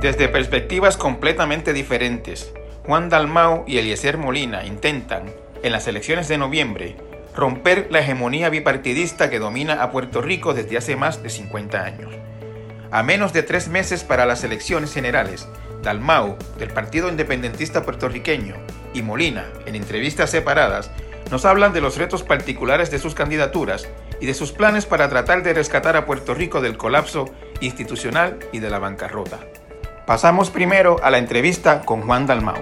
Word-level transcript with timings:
Desde 0.00 0.28
perspectivas 0.28 0.98
completamente 0.98 1.72
diferentes, 1.72 2.52
Juan 2.84 3.08
Dalmau 3.08 3.64
y 3.66 3.78
Eliezer 3.78 4.18
Molina 4.18 4.66
intentan, 4.66 5.32
en 5.62 5.72
las 5.72 5.88
elecciones 5.88 6.28
de 6.28 6.36
noviembre, 6.36 6.96
romper 7.34 7.88
la 7.90 8.00
hegemonía 8.00 8.50
bipartidista 8.50 9.30
que 9.30 9.38
domina 9.38 9.82
a 9.82 9.90
Puerto 9.90 10.20
Rico 10.20 10.52
desde 10.52 10.76
hace 10.76 10.96
más 10.96 11.22
de 11.22 11.30
50 11.30 11.82
años. 11.82 12.14
A 12.90 13.02
menos 13.02 13.32
de 13.32 13.42
tres 13.42 13.68
meses 13.68 14.04
para 14.04 14.26
las 14.26 14.44
elecciones 14.44 14.92
generales, 14.92 15.48
Dalmau, 15.82 16.36
del 16.58 16.68
Partido 16.70 17.08
Independentista 17.08 17.82
Puertorriqueño, 17.82 18.54
y 18.92 19.00
Molina, 19.00 19.46
en 19.64 19.76
entrevistas 19.76 20.30
separadas, 20.30 20.90
nos 21.30 21.46
hablan 21.46 21.72
de 21.72 21.80
los 21.80 21.96
retos 21.96 22.22
particulares 22.22 22.90
de 22.90 22.98
sus 22.98 23.14
candidaturas 23.14 23.88
y 24.20 24.26
de 24.26 24.34
sus 24.34 24.52
planes 24.52 24.84
para 24.84 25.08
tratar 25.08 25.42
de 25.42 25.54
rescatar 25.54 25.96
a 25.96 26.04
Puerto 26.04 26.34
Rico 26.34 26.60
del 26.60 26.76
colapso 26.76 27.30
institucional 27.60 28.38
y 28.52 28.58
de 28.58 28.70
la 28.70 28.78
bancarrota. 28.78 29.40
Pasamos 30.06 30.50
primero 30.50 31.02
a 31.02 31.10
la 31.10 31.18
entrevista 31.18 31.84
con 31.84 32.02
Juan 32.02 32.28
Dalmau. 32.28 32.54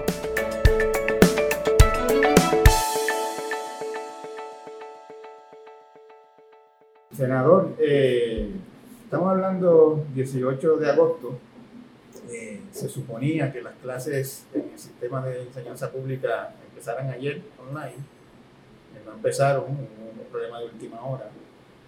Senador, 7.15 7.75
eh, 7.77 8.49
estamos 9.03 9.29
hablando 9.29 10.03
18 10.15 10.77
de 10.77 10.89
agosto. 10.89 11.37
Eh, 12.31 12.61
se 12.71 12.89
suponía 12.89 13.53
que 13.53 13.61
las 13.61 13.75
clases 13.75 14.47
en 14.51 14.71
el 14.73 14.79
sistema 14.79 15.23
de 15.23 15.43
enseñanza 15.43 15.91
pública 15.91 16.51
empezaran 16.71 17.11
ayer 17.11 17.43
online. 17.59 18.03
No 19.05 19.13
empezaron, 19.13 19.65
hubo 19.65 20.23
un 20.23 20.29
problema 20.31 20.61
de 20.61 20.65
última 20.65 20.99
hora. 21.05 21.29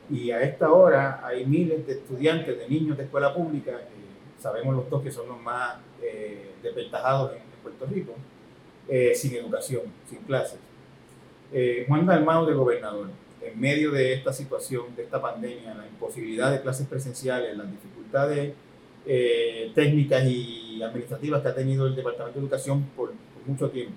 Y 0.08 0.30
a 0.30 0.40
esta 0.44 0.72
hora 0.72 1.20
hay 1.26 1.48
miles 1.48 1.88
de 1.88 1.94
estudiantes, 1.94 2.60
de 2.60 2.70
niños 2.70 2.96
de 2.96 3.06
escuela 3.06 3.34
pública 3.34 3.72
sabemos 4.40 4.76
los 4.76 4.90
dos 4.90 5.02
que 5.04 5.12
son 5.12 5.28
los 5.28 5.40
más 5.42 5.78
eh, 6.02 6.52
desventajados 6.62 7.34
en, 7.34 7.48
Puerto 7.62 7.86
Rico, 7.88 8.14
eh, 8.88 9.14
sin 9.14 9.36
educación, 9.36 9.82
sin 10.10 10.20
clases. 10.20 10.60
Eh, 11.52 11.84
Juan 11.88 12.06
Dalmau 12.06 12.46
de 12.46 12.54
gobernador, 12.54 13.10
en 13.42 13.60
medio 13.60 13.92
de 13.92 14.14
esta 14.14 14.32
situación, 14.32 14.96
de 14.96 15.04
esta 15.04 15.22
pandemia, 15.22 15.74
la 15.74 15.86
imposibilidad 15.86 16.52
de 16.52 16.62
clases 16.62 16.88
presenciales, 16.88 17.58
las 17.58 17.70
dificultades 17.70 18.54
eh, 19.06 19.72
técnicas 19.74 20.26
y 20.26 20.82
administrativas 20.82 21.42
que 21.42 21.48
ha 21.48 21.56
tenido 21.56 21.88
el 21.88 21.96
Departamento 21.96 22.40
de 22.40 22.46
Educación 22.46 22.84
por, 22.96 23.14
mucho 23.46 23.70
tiempo, 23.70 23.96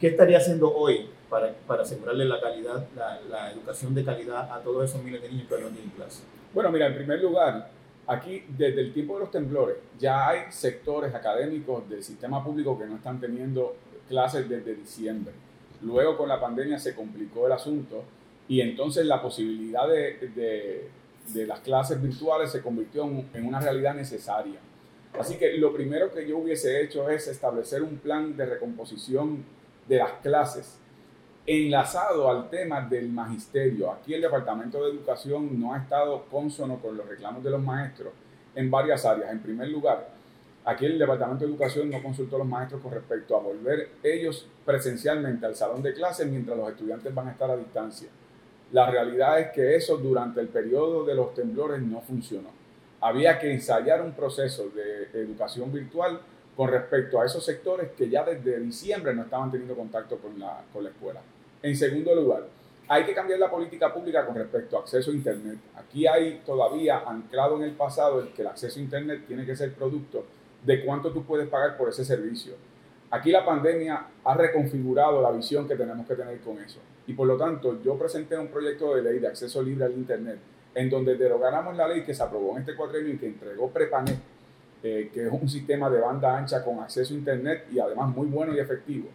¿qué 0.00 0.06
estaría 0.06 0.38
haciendo 0.38 0.72
hoy 0.72 1.08
para, 1.28 1.52
para 1.66 1.82
asegurarle 1.82 2.24
la 2.24 2.40
calidad, 2.40 2.86
la, 2.94 3.20
la, 3.28 3.50
educación 3.50 3.92
de 3.96 4.04
calidad 4.04 4.48
a 4.52 4.62
todos 4.62 4.88
esos 4.88 5.02
miles 5.02 5.20
de 5.20 5.28
niños 5.28 5.48
que 5.48 5.60
no 5.60 5.68
tienen 5.70 5.90
clases? 5.96 6.22
Bueno, 6.54 6.70
mira, 6.70 6.86
en 6.86 6.94
primer 6.94 7.20
lugar, 7.20 7.68
Aquí, 8.06 8.44
desde 8.48 8.80
el 8.80 8.92
tiempo 8.92 9.14
de 9.14 9.20
los 9.20 9.30
temblores, 9.30 9.76
ya 9.98 10.28
hay 10.28 10.40
sectores 10.50 11.14
académicos 11.14 11.88
del 11.88 12.02
sistema 12.02 12.42
público 12.42 12.78
que 12.78 12.86
no 12.86 12.96
están 12.96 13.20
teniendo 13.20 13.76
clases 14.08 14.48
desde 14.48 14.74
diciembre. 14.74 15.32
Luego 15.82 16.16
con 16.16 16.28
la 16.28 16.40
pandemia 16.40 16.78
se 16.78 16.94
complicó 16.94 17.46
el 17.46 17.52
asunto 17.52 18.04
y 18.48 18.60
entonces 18.60 19.06
la 19.06 19.22
posibilidad 19.22 19.88
de, 19.88 20.90
de, 21.32 21.46
las 21.46 21.60
clases 21.60 22.02
virtuales 22.02 22.50
se 22.50 22.60
convirtió 22.60 23.04
en, 23.04 23.46
una 23.46 23.60
realidad 23.60 23.94
necesaria. 23.94 24.58
Así 25.18 25.36
que 25.36 25.56
lo 25.56 25.72
primero 25.72 26.12
que 26.12 26.28
yo 26.28 26.38
hubiese 26.38 26.82
hecho 26.82 27.08
es 27.08 27.28
establecer 27.28 27.82
un 27.82 27.98
plan 27.98 28.36
de 28.36 28.46
recomposición 28.46 29.44
de 29.88 29.98
las 29.98 30.12
clases 30.14 30.78
enlazado 31.46 32.30
al 32.30 32.48
tema 32.50 32.82
del 32.82 33.08
magisterio. 33.08 33.90
Aquí 33.92 34.14
el 34.14 34.20
Departamento 34.20 34.82
de 34.82 34.90
Educación 34.90 35.58
no 35.60 35.74
ha 35.74 35.78
estado 35.78 36.24
consono 36.30 36.78
con 36.78 36.96
los 36.96 37.08
reclamos 37.08 37.42
de 37.42 37.50
los 37.50 37.62
maestros 37.62 38.12
en 38.54 38.70
varias 38.70 39.04
áreas. 39.04 39.30
En 39.30 39.40
primer 39.40 39.68
lugar, 39.68 40.08
aquí 40.64 40.86
el 40.86 40.98
Departamento 40.98 41.44
de 41.44 41.50
Educación 41.50 41.90
no 41.90 42.02
consultó 42.02 42.36
a 42.36 42.40
los 42.40 42.48
maestros 42.48 42.82
con 42.82 42.92
respecto 42.92 43.36
a 43.36 43.40
volver 43.40 43.90
ellos 44.02 44.46
presencialmente 44.64 45.46
al 45.46 45.56
salón 45.56 45.82
de 45.82 45.94
clases 45.94 46.26
mientras 46.26 46.56
los 46.56 46.70
estudiantes 46.70 47.14
van 47.14 47.28
a 47.28 47.32
estar 47.32 47.50
a 47.50 47.56
distancia. 47.56 48.08
La 48.72 48.88
realidad 48.88 49.40
es 49.40 49.50
que 49.50 49.74
eso 49.74 49.96
durante 49.96 50.40
el 50.40 50.48
periodo 50.48 51.04
de 51.04 51.14
los 51.14 51.34
temblores 51.34 51.82
no 51.82 52.00
funcionó. 52.00 52.50
Había 53.00 53.38
que 53.38 53.50
ensayar 53.50 54.02
un 54.02 54.12
proceso 54.12 54.68
de 54.68 55.20
educación 55.20 55.72
virtual 55.72 56.20
con 56.60 56.68
respecto 56.68 57.18
a 57.18 57.24
esos 57.24 57.42
sectores 57.42 57.92
que 57.96 58.10
ya 58.10 58.22
desde 58.22 58.60
diciembre 58.60 59.14
no 59.14 59.22
estaban 59.22 59.50
teniendo 59.50 59.74
contacto 59.74 60.18
con 60.18 60.38
la, 60.38 60.62
con 60.70 60.84
la 60.84 60.90
escuela. 60.90 61.22
En 61.62 61.74
segundo 61.74 62.14
lugar, 62.14 62.48
hay 62.86 63.06
que 63.06 63.14
cambiar 63.14 63.38
la 63.38 63.50
política 63.50 63.94
pública 63.94 64.26
con 64.26 64.34
respecto 64.34 64.76
a 64.76 64.80
acceso 64.80 65.10
a 65.10 65.14
Internet. 65.14 65.56
Aquí 65.74 66.06
hay 66.06 66.42
todavía 66.44 66.98
anclado 67.06 67.56
en 67.56 67.62
el 67.62 67.70
pasado 67.70 68.20
el 68.20 68.34
que 68.34 68.42
el 68.42 68.48
acceso 68.48 68.78
a 68.78 68.82
Internet 68.82 69.24
tiene 69.26 69.46
que 69.46 69.56
ser 69.56 69.72
producto 69.72 70.26
de 70.62 70.84
cuánto 70.84 71.10
tú 71.14 71.24
puedes 71.24 71.48
pagar 71.48 71.78
por 71.78 71.88
ese 71.88 72.04
servicio. 72.04 72.52
Aquí 73.10 73.30
la 73.30 73.42
pandemia 73.42 74.08
ha 74.22 74.34
reconfigurado 74.34 75.22
la 75.22 75.30
visión 75.30 75.66
que 75.66 75.76
tenemos 75.76 76.06
que 76.06 76.14
tener 76.14 76.40
con 76.40 76.58
eso. 76.58 76.80
Y 77.06 77.14
por 77.14 77.26
lo 77.26 77.38
tanto, 77.38 77.82
yo 77.82 77.98
presenté 77.98 78.36
un 78.36 78.48
proyecto 78.48 78.94
de 78.96 79.00
ley 79.00 79.18
de 79.18 79.28
acceso 79.28 79.62
libre 79.62 79.86
al 79.86 79.92
Internet, 79.92 80.38
en 80.74 80.90
donde 80.90 81.16
derogáramos 81.16 81.74
la 81.74 81.88
ley 81.88 82.02
que 82.04 82.12
se 82.12 82.22
aprobó 82.22 82.52
en 82.52 82.58
este 82.58 82.76
cuadrenio 82.76 83.14
y 83.14 83.16
que 83.16 83.28
entregó 83.28 83.70
Prepanet 83.70 84.18
eh, 84.82 85.10
que 85.12 85.26
es 85.26 85.32
un 85.32 85.48
sistema 85.48 85.90
de 85.90 86.00
banda 86.00 86.36
ancha 86.36 86.64
con 86.64 86.80
acceso 86.80 87.12
a 87.12 87.16
Internet 87.16 87.66
y 87.70 87.78
además 87.78 88.14
muy 88.14 88.26
bueno 88.28 88.54
y 88.54 88.58
efectivo 88.58 89.08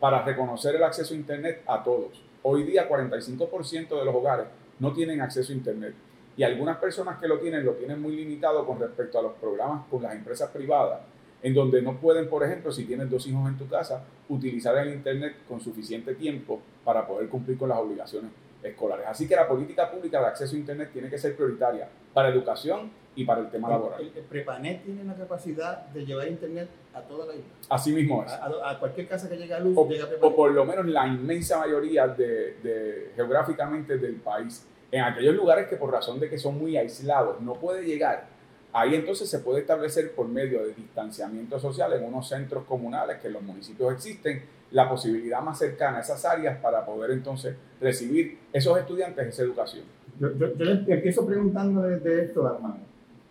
para 0.00 0.22
reconocer 0.22 0.74
el 0.74 0.82
acceso 0.82 1.14
a 1.14 1.16
Internet 1.16 1.62
a 1.66 1.82
todos. 1.82 2.22
Hoy 2.42 2.64
día 2.64 2.88
45% 2.88 3.98
de 3.98 4.04
los 4.04 4.14
hogares 4.14 4.46
no 4.80 4.92
tienen 4.92 5.20
acceso 5.20 5.52
a 5.52 5.56
Internet 5.56 5.94
y 6.36 6.42
algunas 6.42 6.78
personas 6.78 7.18
que 7.18 7.28
lo 7.28 7.38
tienen 7.38 7.64
lo 7.64 7.74
tienen 7.74 8.02
muy 8.02 8.16
limitado 8.16 8.66
con 8.66 8.80
respecto 8.80 9.18
a 9.18 9.22
los 9.22 9.34
programas 9.34 9.86
con 9.88 10.02
las 10.02 10.14
empresas 10.14 10.50
privadas, 10.50 11.00
en 11.42 11.54
donde 11.54 11.80
no 11.80 11.96
pueden, 11.98 12.28
por 12.28 12.42
ejemplo, 12.42 12.72
si 12.72 12.84
tienes 12.84 13.08
dos 13.08 13.26
hijos 13.26 13.48
en 13.48 13.56
tu 13.56 13.68
casa, 13.68 14.04
utilizar 14.28 14.76
el 14.78 14.92
Internet 14.92 15.36
con 15.48 15.60
suficiente 15.60 16.14
tiempo 16.14 16.60
para 16.84 17.06
poder 17.06 17.28
cumplir 17.28 17.56
con 17.56 17.68
las 17.68 17.78
obligaciones 17.78 18.30
escolares. 18.62 19.06
Así 19.06 19.28
que 19.28 19.36
la 19.36 19.46
política 19.46 19.90
pública 19.90 20.20
de 20.20 20.26
acceso 20.26 20.56
a 20.56 20.58
Internet 20.58 20.90
tiene 20.92 21.08
que 21.08 21.18
ser 21.18 21.36
prioritaria 21.36 21.88
para 22.12 22.30
educación 22.30 22.90
y 23.16 23.24
para 23.24 23.40
el 23.40 23.50
tema 23.50 23.68
laboral. 23.68 24.00
El, 24.00 24.22
Prepanet 24.22 24.84
tiene 24.84 25.04
la 25.04 25.14
capacidad 25.14 25.86
de 25.86 26.04
llevar 26.04 26.28
Internet 26.28 26.68
a 26.92 27.00
toda 27.02 27.26
la 27.26 27.34
isla. 27.34 27.46
Así 27.68 27.92
mismo 27.92 28.24
es. 28.24 28.32
A, 28.32 28.76
cualquier 28.78 29.08
casa 29.08 29.28
que 29.28 29.36
llegue 29.36 29.54
a 29.54 29.60
luz, 29.60 29.74
o, 29.76 29.88
llega 29.88 30.06
Prepanet. 30.06 30.32
O 30.32 30.36
por 30.36 30.52
lo 30.52 30.64
menos 30.64 30.86
la 30.86 31.06
inmensa 31.06 31.58
mayoría 31.58 32.08
de, 32.08 32.56
de, 32.62 33.12
geográficamente 33.14 33.98
del 33.98 34.16
país. 34.16 34.66
En 34.90 35.02
aquellos 35.02 35.34
lugares 35.34 35.68
que 35.68 35.76
por 35.76 35.90
razón 35.90 36.20
de 36.20 36.28
que 36.28 36.38
son 36.38 36.58
muy 36.58 36.76
aislados 36.76 37.40
no 37.40 37.54
puede 37.54 37.84
llegar, 37.84 38.26
ahí 38.72 38.94
entonces 38.94 39.28
se 39.30 39.38
puede 39.38 39.60
establecer 39.60 40.12
por 40.12 40.28
medio 40.28 40.64
de 40.64 40.74
distanciamiento 40.74 41.58
social 41.58 41.92
en 41.92 42.04
unos 42.04 42.28
centros 42.28 42.64
comunales 42.64 43.18
que 43.20 43.28
en 43.28 43.34
los 43.34 43.42
municipios 43.42 43.92
existen 43.92 44.42
la 44.72 44.88
posibilidad 44.88 45.40
más 45.40 45.58
cercana 45.58 45.98
a 45.98 46.00
esas 46.00 46.24
áreas 46.24 46.58
para 46.58 46.84
poder 46.84 47.12
entonces 47.12 47.56
recibir 47.80 48.38
esos 48.52 48.76
estudiantes 48.76 49.28
esa 49.28 49.42
educación. 49.42 49.84
Yo, 50.18 50.30
yo, 50.36 50.46
empiezo 50.86 51.24
preguntando 51.26 51.82
de 51.82 52.24
esto, 52.24 52.52
hermano, 52.52 52.78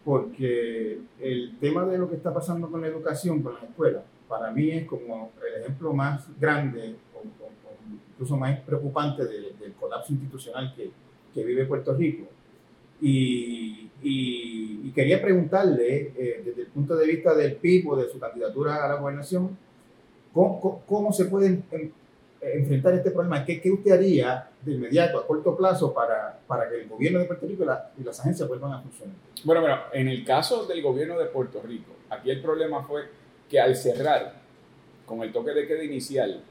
porque 0.03 0.99
el 1.19 1.57
tema 1.59 1.85
de 1.85 1.97
lo 1.97 2.09
que 2.09 2.15
está 2.15 2.33
pasando 2.33 2.69
con 2.69 2.81
la 2.81 2.87
educación, 2.87 3.41
con 3.41 3.53
la 3.55 3.61
escuela, 3.61 4.03
para 4.27 4.51
mí 4.51 4.71
es 4.71 4.85
como 4.85 5.31
el 5.47 5.61
ejemplo 5.61 5.93
más 5.93 6.27
grande 6.39 6.95
o, 7.15 7.21
incluso 8.13 8.37
más 8.37 8.59
preocupante 8.61 9.25
del, 9.25 9.53
colapso 9.79 10.13
institucional 10.13 10.73
que, 10.75 10.91
que, 11.33 11.43
vive 11.43 11.65
Puerto 11.65 11.93
Rico. 11.93 12.25
Y, 13.01 13.89
y, 14.01 14.91
quería 14.91 15.21
preguntarle, 15.21 16.13
eh, 16.15 16.41
desde 16.45 16.61
el 16.61 16.67
punto 16.67 16.95
de 16.95 17.07
vista 17.07 17.33
del 17.33 17.55
PIB 17.55 17.89
o 17.89 17.95
de 17.95 18.07
su 18.09 18.19
candidatura 18.19 18.85
a 18.85 18.87
la 18.87 18.95
gobernación, 18.95 19.57
¿cómo, 20.31 20.83
cómo 20.85 21.11
se 21.11 21.25
pueden 21.25 21.63
enfrentar 22.53 22.93
este 22.93 23.11
problema? 23.11 23.45
¿Qué, 23.45 23.61
¿Qué, 23.61 23.71
usted 23.71 23.91
haría 23.91 24.49
de 24.61 24.73
inmediato, 24.73 25.19
a 25.19 25.27
corto 25.27 25.55
plazo, 25.55 25.93
para, 25.93 26.39
para 26.47 26.69
que 26.69 26.81
el 26.81 26.87
gobierno 26.87 27.19
de 27.19 27.25
Puerto 27.25 27.45
Rico 27.47 27.63
y, 27.97 28.03
las 28.03 28.19
agencias 28.19 28.47
vuelvan 28.47 28.73
a 28.73 28.81
funcionar? 28.81 29.15
Bueno, 29.43 29.61
bueno, 29.61 29.77
en 29.93 30.07
el 30.07 30.23
caso 30.25 30.65
del 30.65 30.81
gobierno 30.81 31.17
de 31.17 31.25
Puerto 31.25 31.61
Rico, 31.61 31.91
aquí 32.09 32.31
el 32.31 32.41
problema 32.41 32.83
fue 32.83 33.03
que 33.49 33.59
al 33.59 33.75
cerrar 33.75 34.33
con 35.05 35.21
el 35.21 35.31
toque 35.31 35.51
de 35.51 35.67
queda 35.67 35.83
inicial, 35.83 36.41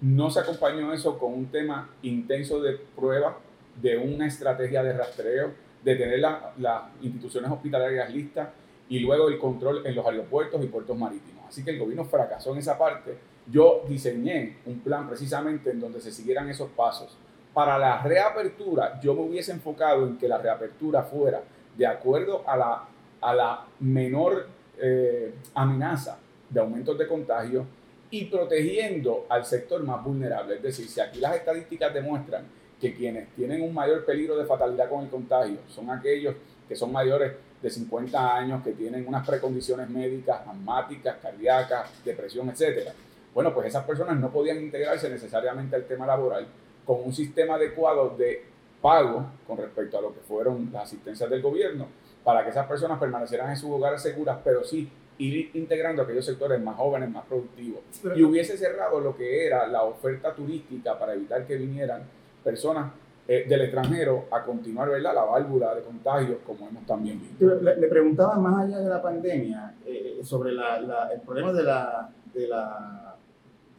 no 0.00 0.30
se 0.30 0.40
acompañó 0.40 0.92
eso 0.92 1.18
con 1.18 1.32
un 1.32 1.46
tema 1.46 1.90
intenso 2.02 2.60
de 2.60 2.78
prueba, 2.96 3.38
de 3.80 3.96
una 3.96 4.26
estrategia 4.26 4.82
de 4.82 4.92
rastreo, 4.92 5.52
de 5.82 5.96
tener 5.96 6.20
las 6.20 6.82
instituciones 7.00 7.50
hospitalarias 7.50 8.12
listas 8.12 8.48
y 8.88 9.00
luego 9.00 9.28
el 9.28 9.38
control 9.38 9.86
en 9.86 9.94
los 9.94 10.04
aeropuertos 10.04 10.62
y 10.62 10.66
puertos 10.66 10.96
marítimos. 10.96 11.46
Así 11.48 11.64
que 11.64 11.70
el 11.70 11.78
gobierno 11.78 12.04
fracasó 12.04 12.52
en 12.52 12.58
esa 12.58 12.76
parte 12.76 13.16
yo 13.50 13.84
diseñé 13.88 14.56
un 14.66 14.80
plan 14.80 15.08
precisamente 15.08 15.70
en 15.70 15.80
donde 15.80 16.00
se 16.00 16.12
siguieran 16.12 16.48
esos 16.48 16.70
pasos. 16.70 17.16
Para 17.52 17.78
la 17.78 18.02
reapertura, 18.02 19.00
yo 19.00 19.14
me 19.14 19.22
hubiese 19.22 19.52
enfocado 19.52 20.06
en 20.06 20.16
que 20.16 20.28
la 20.28 20.38
reapertura 20.38 21.02
fuera 21.02 21.42
de 21.76 21.86
acuerdo 21.86 22.48
a 22.48 22.56
la, 22.56 22.84
a 23.20 23.34
la 23.34 23.64
menor 23.80 24.46
eh, 24.78 25.34
amenaza 25.54 26.18
de 26.48 26.60
aumentos 26.60 26.96
de 26.98 27.06
contagio 27.06 27.66
y 28.10 28.26
protegiendo 28.26 29.26
al 29.28 29.44
sector 29.44 29.82
más 29.82 30.02
vulnerable. 30.04 30.56
Es 30.56 30.62
decir, 30.62 30.88
si 30.88 31.00
aquí 31.00 31.18
las 31.18 31.34
estadísticas 31.36 31.92
demuestran 31.92 32.44
que 32.80 32.94
quienes 32.94 33.28
tienen 33.34 33.62
un 33.62 33.72
mayor 33.72 34.04
peligro 34.04 34.36
de 34.36 34.44
fatalidad 34.44 34.88
con 34.88 35.04
el 35.04 35.10
contagio 35.10 35.58
son 35.68 35.90
aquellos 35.90 36.34
que 36.68 36.76
son 36.76 36.92
mayores 36.92 37.32
de 37.62 37.70
50 37.70 38.36
años, 38.36 38.62
que 38.64 38.72
tienen 38.72 39.06
unas 39.06 39.26
precondiciones 39.26 39.88
médicas, 39.88 40.40
asmáticas, 40.46 41.16
cardíacas, 41.22 42.04
depresión, 42.04 42.50
etcétera. 42.50 42.92
Bueno, 43.34 43.54
pues 43.54 43.68
esas 43.68 43.84
personas 43.84 44.18
no 44.18 44.30
podían 44.30 44.60
integrarse 44.60 45.08
necesariamente 45.08 45.76
al 45.76 45.84
tema 45.84 46.06
laboral 46.06 46.46
con 46.84 47.00
un 47.04 47.12
sistema 47.12 47.54
adecuado 47.54 48.10
de 48.16 48.44
pago 48.80 49.26
con 49.46 49.56
respecto 49.56 49.98
a 49.98 50.02
lo 50.02 50.12
que 50.12 50.20
fueron 50.20 50.68
las 50.72 50.84
asistencias 50.84 51.30
del 51.30 51.40
gobierno 51.40 51.86
para 52.24 52.44
que 52.44 52.50
esas 52.50 52.66
personas 52.66 52.98
permanecieran 52.98 53.50
en 53.50 53.56
sus 53.56 53.70
hogares 53.70 54.02
seguras, 54.02 54.38
pero 54.44 54.64
sí 54.64 54.90
ir 55.18 55.50
integrando 55.54 56.02
aquellos 56.02 56.24
sectores 56.24 56.60
más 56.60 56.76
jóvenes, 56.76 57.10
más 57.10 57.24
productivos. 57.26 57.80
Y 58.16 58.22
hubiese 58.22 58.56
cerrado 58.56 59.00
lo 59.00 59.16
que 59.16 59.46
era 59.46 59.66
la 59.66 59.82
oferta 59.84 60.34
turística 60.34 60.98
para 60.98 61.14
evitar 61.14 61.46
que 61.46 61.56
vinieran 61.56 62.02
personas 62.42 62.92
eh, 63.28 63.44
del 63.48 63.62
extranjero 63.62 64.26
a 64.32 64.44
continuar 64.44 64.90
¿verdad? 64.90 65.14
la 65.14 65.24
válvula 65.24 65.74
de 65.76 65.82
contagios 65.82 66.38
como 66.44 66.68
hemos 66.68 66.84
también 66.86 67.20
visto. 67.20 67.54
Le, 67.60 67.86
preguntaba 67.86 68.36
más 68.36 68.64
allá 68.64 68.80
de 68.80 68.88
la 68.88 69.00
pandemia 69.00 69.74
eh, 69.86 70.20
sobre 70.24 70.50
el 70.50 71.20
problema 71.24 71.52
de 71.52 71.62
la, 71.62 72.10
de 72.34 72.48
la, 72.48 73.11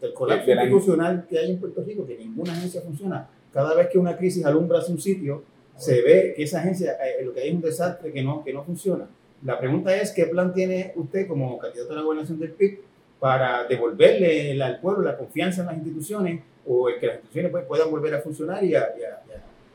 del 0.04 0.14
colapso 0.14 0.52
institucional 0.52 1.26
que 1.30 1.40
hay 1.40 1.52
en 1.52 1.60
Puerto 1.60 1.82
Rico, 1.82 2.06
que 2.06 2.18
ninguna 2.18 2.52
agencia 2.52 2.82
funciona. 2.82 3.30
Cada 3.54 3.74
vez 3.74 3.88
que 3.88 3.98
una 3.98 4.18
crisis 4.18 4.46
alumbra 4.46 4.80
hacia 4.80 4.94
un 4.94 5.00
sitio, 5.00 5.44
se 5.78 6.02
ve 6.02 6.34
que 6.36 6.44
esa 6.44 6.60
agencia, 6.60 6.98
eh, 7.02 7.24
lo 7.24 7.34
que 7.34 7.40
hay 7.40 7.50
es 7.50 7.56
un 7.56 7.62
desastre 7.62 8.12
que 8.12 8.22
no, 8.22 8.44
que 8.44 8.52
no 8.52 8.64
funciona. 8.66 9.08
La 9.46 9.58
pregunta 9.58 9.96
es, 9.96 10.12
¿qué 10.12 10.26
plan 10.26 10.54
tiene 10.54 10.92
usted 10.96 11.26
como 11.26 11.58
candidato 11.58 11.94
a 11.94 11.96
la 11.96 12.02
gobernación 12.02 12.38
del 12.38 12.52
PIB 12.52 12.80
para 13.18 13.66
devolverle 13.66 14.62
al 14.62 14.82
pueblo 14.82 15.04
la 15.04 15.18
confianza 15.18 15.62
en 15.62 15.68
las 15.68 15.78
instituciones 15.78 16.42
o 16.68 16.88
que 17.00 17.08
las 17.08 17.16
instituciones 17.16 17.52
pues, 17.52 17.66
puedan 17.66 17.90
volver 17.90 18.14
a 18.16 18.20
funcionar 18.20 18.62
y 18.64 18.76
a, 18.76 18.86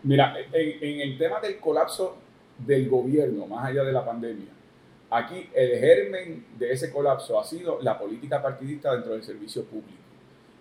Mira, 0.02 0.36
en, 0.52 1.00
el 1.00 1.18
tema 1.18 1.40
del 1.40 1.58
colapso 1.58 2.16
del 2.58 2.88
gobierno, 2.88 3.46
más 3.46 3.66
allá 3.66 3.82
de 3.82 3.92
la 3.92 4.04
pandemia, 4.04 4.50
aquí 5.10 5.48
el 5.54 5.78
germen 5.78 6.44
de 6.58 6.72
ese 6.72 6.92
colapso 6.92 7.40
ha 7.40 7.44
sido 7.44 7.80
la 7.82 7.98
política 7.98 8.42
partidista 8.42 8.92
dentro 8.92 9.12
del 9.12 9.24
servicio 9.24 9.64
público. 9.64 10.07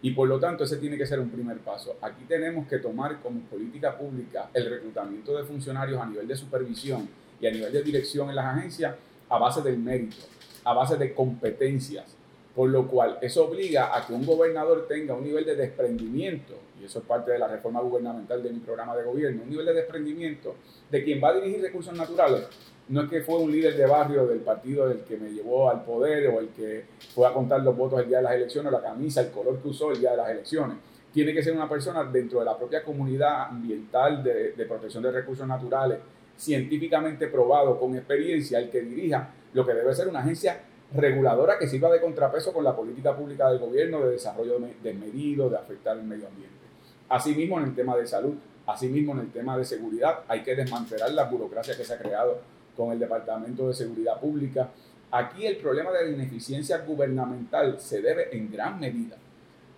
Y 0.02 0.12
por 0.12 0.28
lo 0.28 0.40
tanto, 0.40 0.64
ese 0.64 0.78
tiene 0.78 0.98
que 0.98 1.06
ser 1.06 1.20
un 1.20 1.30
primer 1.30 1.58
paso. 1.60 1.96
Aquí 2.02 2.24
tenemos 2.28 2.68
que 2.68 2.78
tomar 2.78 3.20
como 3.20 3.42
política 3.42 3.98
pública 3.98 4.50
el 4.54 4.70
reclutamiento 4.70 5.36
de 5.36 5.44
funcionarios 5.44 6.00
a 6.00 6.06
nivel 6.06 6.28
de 6.28 6.36
supervisión 6.36 7.10
y 7.42 7.48
a 7.48 7.52
nivel 7.52 7.72
de 7.74 7.82
dirección 7.82 8.30
en 8.30 8.36
las 8.36 8.46
agencias 8.46 8.96
a 9.30 9.38
base 9.38 9.62
del 9.62 9.78
mérito, 9.78 10.18
a 10.64 10.74
base 10.74 10.98
de 10.98 11.14
competencias, 11.14 12.16
por 12.56 12.70
lo 12.70 12.88
cual 12.88 13.18
eso 13.22 13.46
obliga 13.46 13.96
a 13.96 14.06
que 14.06 14.14
un 14.14 14.26
gobernador 14.26 14.88
tenga 14.88 15.14
un 15.14 15.24
nivel 15.24 15.46
de 15.46 15.56
desprendimiento, 15.56 16.54
y 16.80 16.86
eso 16.86 17.00
es 17.00 17.06
parte 17.06 17.32
de 17.32 17.40
la 17.40 17.48
reforma 17.48 17.82
gubernamental 17.82 18.42
de 18.42 18.52
mi 18.52 18.60
programa 18.60 18.96
de 18.96 19.04
gobierno, 19.04 19.44
un 19.44 19.50
nivel 19.50 19.66
de 19.66 19.74
desprendimiento 19.74 20.56
de 20.90 21.04
quien 21.04 21.22
va 21.22 21.30
a 21.30 21.34
dirigir 21.34 21.62
recursos 21.62 21.96
naturales. 21.96 22.48
No 22.90 23.02
es 23.02 23.10
que 23.10 23.22
fue 23.22 23.40
un 23.40 23.52
líder 23.52 23.76
de 23.76 23.86
barrio 23.86 24.26
del 24.26 24.40
partido 24.40 24.88
del 24.88 25.00
que 25.00 25.18
me 25.18 25.30
llevó 25.30 25.70
al 25.70 25.84
poder 25.84 26.28
o 26.28 26.40
el 26.40 26.50
que 26.50 26.86
fue 27.14 27.28
a 27.28 27.34
contar 27.34 27.62
los 27.62 27.76
votos 27.76 28.00
el 28.00 28.08
día 28.08 28.18
de 28.18 28.24
las 28.24 28.34
elecciones, 28.34 28.72
o 28.72 28.76
la 28.76 28.82
camisa, 28.82 29.22
el 29.22 29.32
color 29.32 29.62
que 29.62 29.68
usó 29.68 29.92
el 29.92 30.00
día 30.00 30.12
de 30.12 30.18
las 30.18 30.30
elecciones. 30.30 30.78
Tiene 31.12 31.34
que 31.34 31.44
ser 31.44 31.54
una 31.54 31.68
persona 31.68 32.06
dentro 32.06 32.40
de 32.40 32.46
la 32.46 32.58
propia 32.58 32.84
comunidad 32.84 33.50
ambiental 33.50 34.24
de, 34.24 34.54
de 34.54 34.66
protección 34.66 35.04
de 35.04 35.12
recursos 35.12 35.46
naturales, 35.46 36.00
científicamente 36.38 37.28
probado, 37.28 37.78
con 37.78 37.96
experiencia, 37.96 38.60
el 38.60 38.70
que 38.70 38.82
dirija 38.82 39.34
lo 39.54 39.66
que 39.66 39.74
debe 39.74 39.94
ser 39.94 40.08
una 40.08 40.20
agencia 40.20 40.62
reguladora 40.94 41.60
que 41.60 41.68
sirva 41.68 41.92
de 41.92 42.00
contrapeso 42.00 42.54
con 42.54 42.64
la 42.64 42.76
política 42.76 43.16
pública 43.16 43.50
del 43.50 43.60
gobierno 43.60 44.06
de 44.06 44.12
desarrollo 44.12 44.60
desmedido, 44.82 45.50
de 45.50 45.58
afectar 45.58 45.98
el 45.98 46.04
medio 46.04 46.28
ambiente. 46.28 46.56
Asimismo, 47.10 47.60
en 47.60 47.66
el 47.66 47.76
tema 47.76 47.98
de 47.98 48.08
salud, 48.08 48.36
asimismo 48.66 49.14
en 49.14 49.20
el 49.20 49.32
tema 49.32 49.58
de 49.58 49.66
seguridad, 49.66 50.20
hay 50.28 50.44
que 50.44 50.56
desmantelar 50.56 51.12
la 51.12 51.26
burocracia 51.26 51.76
que 51.76 51.84
se 51.84 51.94
ha 51.94 51.98
creado 51.98 52.40
con 52.78 52.92
el 52.92 53.00
Departamento 53.00 53.68
de 53.68 53.74
Seguridad 53.74 54.20
Pública. 54.20 54.70
Aquí 55.12 55.46
el 55.46 55.58
problema 55.58 55.92
de 55.92 56.06
la 56.06 56.12
ineficiencia 56.12 56.78
gubernamental 56.80 57.80
se 57.80 58.02
debe 58.02 58.38
en 58.38 58.52
gran 58.52 58.80
medida 58.80 59.18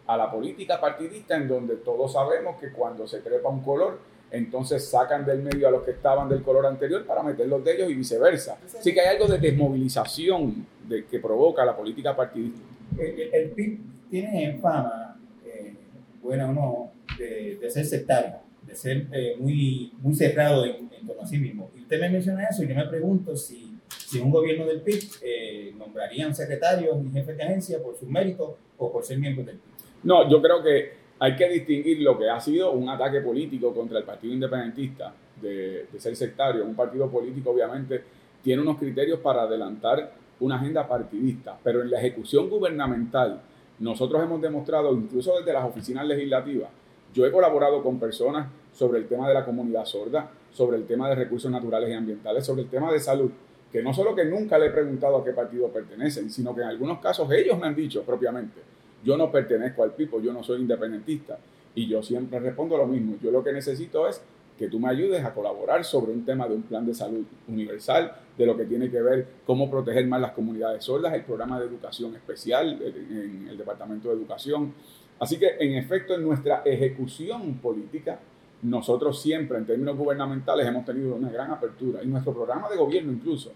a 0.06 0.18
la 0.18 0.30
política 0.30 0.81
partidista 0.81 1.38
en 1.38 1.48
donde 1.48 1.78
todos 1.78 2.13
sabemos 2.13 2.60
que 2.60 2.72
cuando 2.72 3.07
se 3.07 3.19
trepa 3.19 3.48
un 3.48 3.62
color, 3.62 4.00
entonces 4.31 4.88
sacan 4.88 5.24
del 5.24 5.42
medio 5.42 5.68
a 5.68 5.72
los 5.72 5.84
que 5.84 5.92
estaban 5.92 6.28
del 6.28 6.42
color 6.42 6.66
anterior 6.66 7.06
para 7.06 7.24
meterlos 7.24 7.63
de 7.63 7.75
ellos 7.75 7.92
y 7.92 7.94
viceversa. 7.94 8.57
Así 8.66 8.94
que 8.94 9.02
hay 9.02 9.16
algo 9.16 9.28
de 9.28 9.38
desmovilización 9.38 10.66
de, 10.88 11.06
que 11.06 11.19
provoca 11.19 11.63
la 11.63 11.75
política 11.75 12.16
partidista. 12.16 12.60
El, 12.98 13.52
PIB 13.52 13.80
tiene 14.10 14.57
fama, 14.60 15.16
eh, 15.45 15.75
buena 16.22 16.50
o 16.50 16.54
no, 16.54 16.92
de, 17.18 17.69
ser 17.69 17.86
sectario, 17.86 18.38
de 18.66 18.76
ser 18.76 19.08
eh, 19.12 19.36
muy, 19.40 19.92
muy 20.00 20.14
cerrado 20.14 20.66
en, 20.66 20.90
en, 20.98 21.08
torno 21.08 21.22
a 21.24 21.28
sí 21.28 21.38
mismo. 21.38 21.72
Y 21.76 21.82
usted 21.82 22.00
me 22.00 22.10
menciona 22.10 22.46
eso 22.46 22.64
y 22.64 22.68
yo 22.68 22.76
me 22.76 22.86
pregunto 22.86 23.36
si, 23.36 23.80
si 23.90 24.20
un 24.20 24.32
gobierno 24.32 24.66
del 24.66 24.82
PIB 24.82 25.04
eh, 25.22 25.74
nombrarían 25.78 26.34
secretarios 26.36 26.98
y 27.06 27.12
jefes 27.12 27.38
de 27.38 27.44
agencia 27.44 27.82
por 27.82 27.98
sus 27.98 28.10
méritos 28.10 28.52
o 28.78 28.92
por 28.92 29.04
ser 29.04 29.18
miembros 29.20 29.46
del 29.48 29.58
PIB. 29.58 29.74
No, 30.04 30.30
yo 30.30 30.42
creo 30.42 30.64
que 30.64 31.00
hay 31.20 31.36
que 31.36 31.50
distinguir 31.50 32.02
lo 32.02 32.18
que 32.18 32.30
ha 32.30 32.40
sido 32.40 32.72
un 32.72 32.90
ataque 32.90 33.20
político 33.22 33.74
contra 33.74 34.00
el 34.00 34.06
Partido 34.06 34.34
Independentista 34.34 35.14
de, 35.42 35.88
ser 35.98 36.16
sectario. 36.16 36.66
Un 36.66 36.76
partido 36.76 37.10
político 37.10 37.52
obviamente 37.52 38.04
tiene 38.42 38.62
unos 38.62 38.78
criterios 38.78 39.20
para 39.20 39.44
adelantar 39.44 40.14
una 40.40 40.56
agenda 40.56 40.88
partidista, 40.88 41.58
pero 41.62 41.82
en 41.82 41.92
la 41.92 42.00
ejecución 42.00 42.50
gubernamental 42.50 43.42
nosotros 43.80 44.24
hemos 44.24 44.42
demostrado, 44.42 44.94
incluso 44.94 45.38
desde 45.38 45.52
las 45.52 45.66
oficinas 45.66 46.06
legislativas, 46.06 46.70
yo 47.14 47.26
he 47.26 47.32
colaborado 47.32 47.82
con 47.84 48.00
personas 48.00 48.48
sobre 48.74 49.00
el 49.00 49.08
tema 49.08 49.28
de 49.28 49.34
la 49.34 49.46
comunidad 49.46 49.86
sorda, 49.86 50.32
sobre 50.52 50.78
el 50.78 50.86
tema 50.86 51.10
de 51.10 51.16
recursos 51.16 51.52
naturales 51.52 51.90
y 51.90 51.94
ambientales, 51.94 52.46
sobre 52.46 52.64
el 52.64 52.70
tema 52.70 52.92
de 52.92 53.00
salud, 53.00 53.32
que 53.72 53.84
no 53.84 53.94
solo 53.94 54.16
que 54.16 54.26
nunca 54.26 54.58
le 54.58 54.68
he 54.68 54.72
preguntado 54.72 55.18
a 55.18 55.24
qué 55.24 55.32
partido 55.32 55.68
pertenecen, 55.70 56.30
sino 56.30 56.56
que 56.56 56.62
en 56.62 56.68
algunos 56.68 57.00
casos 57.00 57.32
ellos 57.32 57.58
me 57.60 57.68
han 57.68 57.76
dicho 57.76 58.04
propiamente, 58.04 58.62
yo 59.04 59.16
no 59.18 59.32
pertenezco 59.32 59.84
al 59.84 59.94
PIPO, 59.94 60.22
yo 60.22 60.34
no 60.34 60.44
soy 60.44 60.62
independentista. 60.62 61.38
Y 61.76 61.88
yo 61.88 62.02
siempre 62.02 62.40
respondo 62.40 62.78
lo 62.78 62.88
mismo. 62.88 63.16
Yo 63.22 63.32
lo 63.32 63.44
que 63.44 63.54
necesito 63.54 64.08
es 64.08 64.22
que 64.58 64.68
tú 64.68 64.80
me 64.80 64.90
ayudes 64.90 65.24
a 65.24 65.34
colaborar 65.34 65.86
sobre 65.86 66.12
un 66.12 66.26
tema 66.26 66.48
de 66.48 66.56
un 66.56 66.64
plan 66.64 66.86
de 66.86 66.94
salud 66.94 67.24
universal, 67.48 68.14
de 68.38 68.46
lo 68.46 68.58
que 68.58 68.66
tiene 68.66 68.90
que 68.90 69.02
ver 69.02 69.28
cómo 69.46 69.72
proteger 69.72 70.06
más 70.08 70.20
las 70.20 70.32
comunidades 70.32 70.84
sordas, 70.84 71.14
el 71.14 71.24
programa 71.24 71.60
de 71.60 71.68
educación 71.68 72.16
especial 72.16 72.82
en 72.82 73.48
el 73.50 73.58
Departamento 73.58 74.10
de 74.10 74.16
Educación. 74.16 74.74
Así 75.19 75.38
que, 75.38 75.57
en 75.60 75.75
efecto, 75.75 76.16
en 76.16 76.24
nuestra 76.24 76.62
ejecución 76.66 77.56
política, 77.56 78.19
nosotros 78.62 79.21
siempre, 79.21 79.57
en 79.57 79.66
términos 79.66 79.98
gubernamentales, 79.98 80.66
hemos 80.66 80.86
tenido 80.86 81.16
una 81.16 81.30
gran 81.30 81.51
apertura. 81.51 82.04
Y 82.04 82.07
nuestro 82.07 82.33
programa 82.33 82.69
de 82.69 82.77
gobierno 82.77 83.12
incluso 83.12 83.51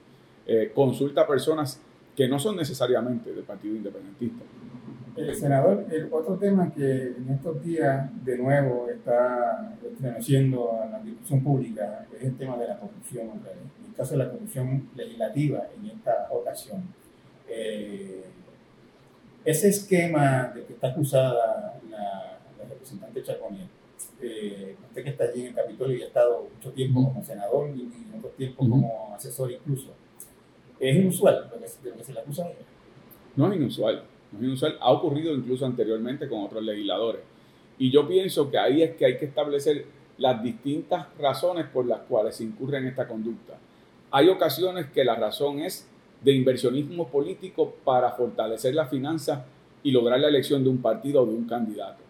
eh, 0.45 0.71
consulta 0.73 1.21
a 1.21 1.27
personas 1.27 1.79
que 2.15 2.27
no 2.27 2.37
son 2.37 2.57
necesariamente 2.57 3.33
del 3.33 3.43
Partido 3.43 3.75
Independentista. 3.75 4.43
Eh, 5.15 5.33
senador, 5.35 5.85
el 5.91 6.07
otro 6.11 6.35
tema 6.37 6.71
que 6.73 7.13
en 7.17 7.29
estos 7.29 7.63
días 7.63 8.09
de 8.25 8.37
nuevo 8.37 8.87
está 8.89 9.75
estremeciendo 9.83 10.71
a 10.81 10.87
la 10.87 10.99
discusión 10.99 11.43
pública 11.43 12.07
es 12.17 12.23
el 12.23 12.35
tema 12.35 12.57
de 12.57 12.67
la 12.67 12.79
corrupción, 12.79 13.27
en 13.27 13.89
el 13.89 13.95
caso 13.95 14.17
de 14.17 14.17
la 14.17 14.31
corrupción 14.31 14.89
legislativa 14.95 15.67
en 15.77 15.91
esta 15.91 16.27
ocasión. 16.31 16.83
Eh, 17.47 18.23
ese 19.45 19.69
esquema 19.69 20.51
de 20.55 20.65
que 20.65 20.73
está 20.73 20.87
acusada 20.87 21.79
la, 21.89 22.39
representante 22.67 23.23
Chaconier, 23.23 23.67
eh, 24.21 24.75
usted 24.89 25.03
que 25.03 25.09
está 25.09 25.25
allí 25.25 25.41
en 25.41 25.47
el 25.47 25.55
Capitolio 25.55 25.97
y 25.97 26.01
ha 26.01 26.07
estado 26.07 26.47
mucho 26.55 26.71
tiempo 26.71 27.03
como 27.03 27.23
senador 27.23 27.69
y, 27.75 27.81
y 27.81 28.17
otro 28.17 28.29
tiempo 28.31 28.69
como 28.69 29.13
asesor 29.15 29.51
incluso, 29.51 29.91
¿es 30.79 30.95
inusual 30.95 31.49
lo 31.51 31.59
que, 31.59 31.97
que 31.97 32.03
se 32.03 32.13
le 32.13 32.19
acusa 32.19 32.43
a 32.45 32.47
ella? 32.47 32.65
No 33.35 33.51
es 33.51 33.57
inusual 33.57 34.03
ha 34.79 34.91
ocurrido 34.91 35.33
incluso 35.33 35.65
anteriormente 35.65 36.27
con 36.27 36.43
otros 36.43 36.63
legisladores. 36.63 37.21
Y 37.77 37.91
yo 37.91 38.07
pienso 38.07 38.49
que 38.49 38.57
ahí 38.57 38.81
es 38.81 38.95
que 38.95 39.05
hay 39.05 39.17
que 39.17 39.25
establecer 39.25 39.85
las 40.17 40.41
distintas 40.43 41.07
razones 41.17 41.65
por 41.67 41.85
las 41.85 42.01
cuales 42.01 42.35
se 42.35 42.43
incurre 42.43 42.77
en 42.77 42.87
esta 42.87 43.07
conducta. 43.07 43.57
Hay 44.11 44.29
ocasiones 44.29 44.87
que 44.87 45.03
la 45.03 45.15
razón 45.15 45.59
es 45.59 45.87
de 46.23 46.33
inversionismo 46.33 47.07
político 47.07 47.75
para 47.83 48.11
fortalecer 48.11 48.73
la 48.73 48.85
finanza 48.85 49.45
y 49.83 49.91
lograr 49.91 50.19
la 50.19 50.29
elección 50.29 50.63
de 50.63 50.69
un 50.69 50.81
partido 50.81 51.21
o 51.21 51.25
de 51.25 51.33
un 51.33 51.45
candidato. 51.45 52.01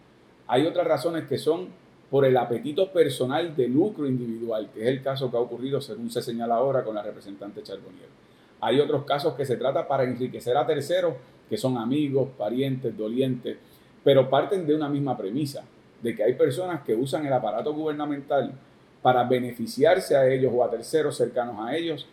Hay 0.46 0.66
otras 0.66 0.86
razones 0.86 1.24
que 1.24 1.38
son 1.38 1.68
por 2.10 2.24
el 2.24 2.36
apetito 2.36 2.92
personal 2.92 3.56
de 3.56 3.66
lucro 3.66 4.06
individual, 4.06 4.68
que 4.72 4.82
es 4.82 4.88
el 4.88 5.02
caso 5.02 5.30
que 5.30 5.36
ha 5.36 5.40
ocurrido, 5.40 5.80
según 5.80 6.10
se 6.10 6.22
señala 6.22 6.56
ahora, 6.56 6.84
con 6.84 6.94
la 6.94 7.02
representante 7.02 7.62
Charbonnier. 7.62 8.08
Hay 8.60 8.78
otros 8.78 9.04
casos 9.04 9.34
que 9.34 9.44
se 9.44 9.56
trata 9.56 9.88
para 9.88 10.04
enriquecer 10.04 10.56
a 10.56 10.66
terceros 10.66 11.14
que 11.48 11.56
son 11.56 11.76
amigos, 11.76 12.28
parientes, 12.38 12.96
dolientes, 12.96 13.56
pero 14.02 14.30
parten 14.30 14.66
de 14.66 14.74
una 14.74 14.88
misma 14.88 15.16
premisa, 15.16 15.64
de 16.02 16.14
que 16.14 16.22
hay 16.22 16.34
personas 16.34 16.82
que 16.82 16.94
usan 16.94 17.26
el 17.26 17.32
aparato 17.32 17.72
gubernamental 17.72 18.52
para 19.02 19.24
beneficiarse 19.24 20.16
a 20.16 20.26
ellos 20.26 20.52
o 20.54 20.62
a 20.62 20.70
terceros 20.70 21.16
cercanos 21.16 21.56
a 21.58 21.76
ellos, 21.76 22.06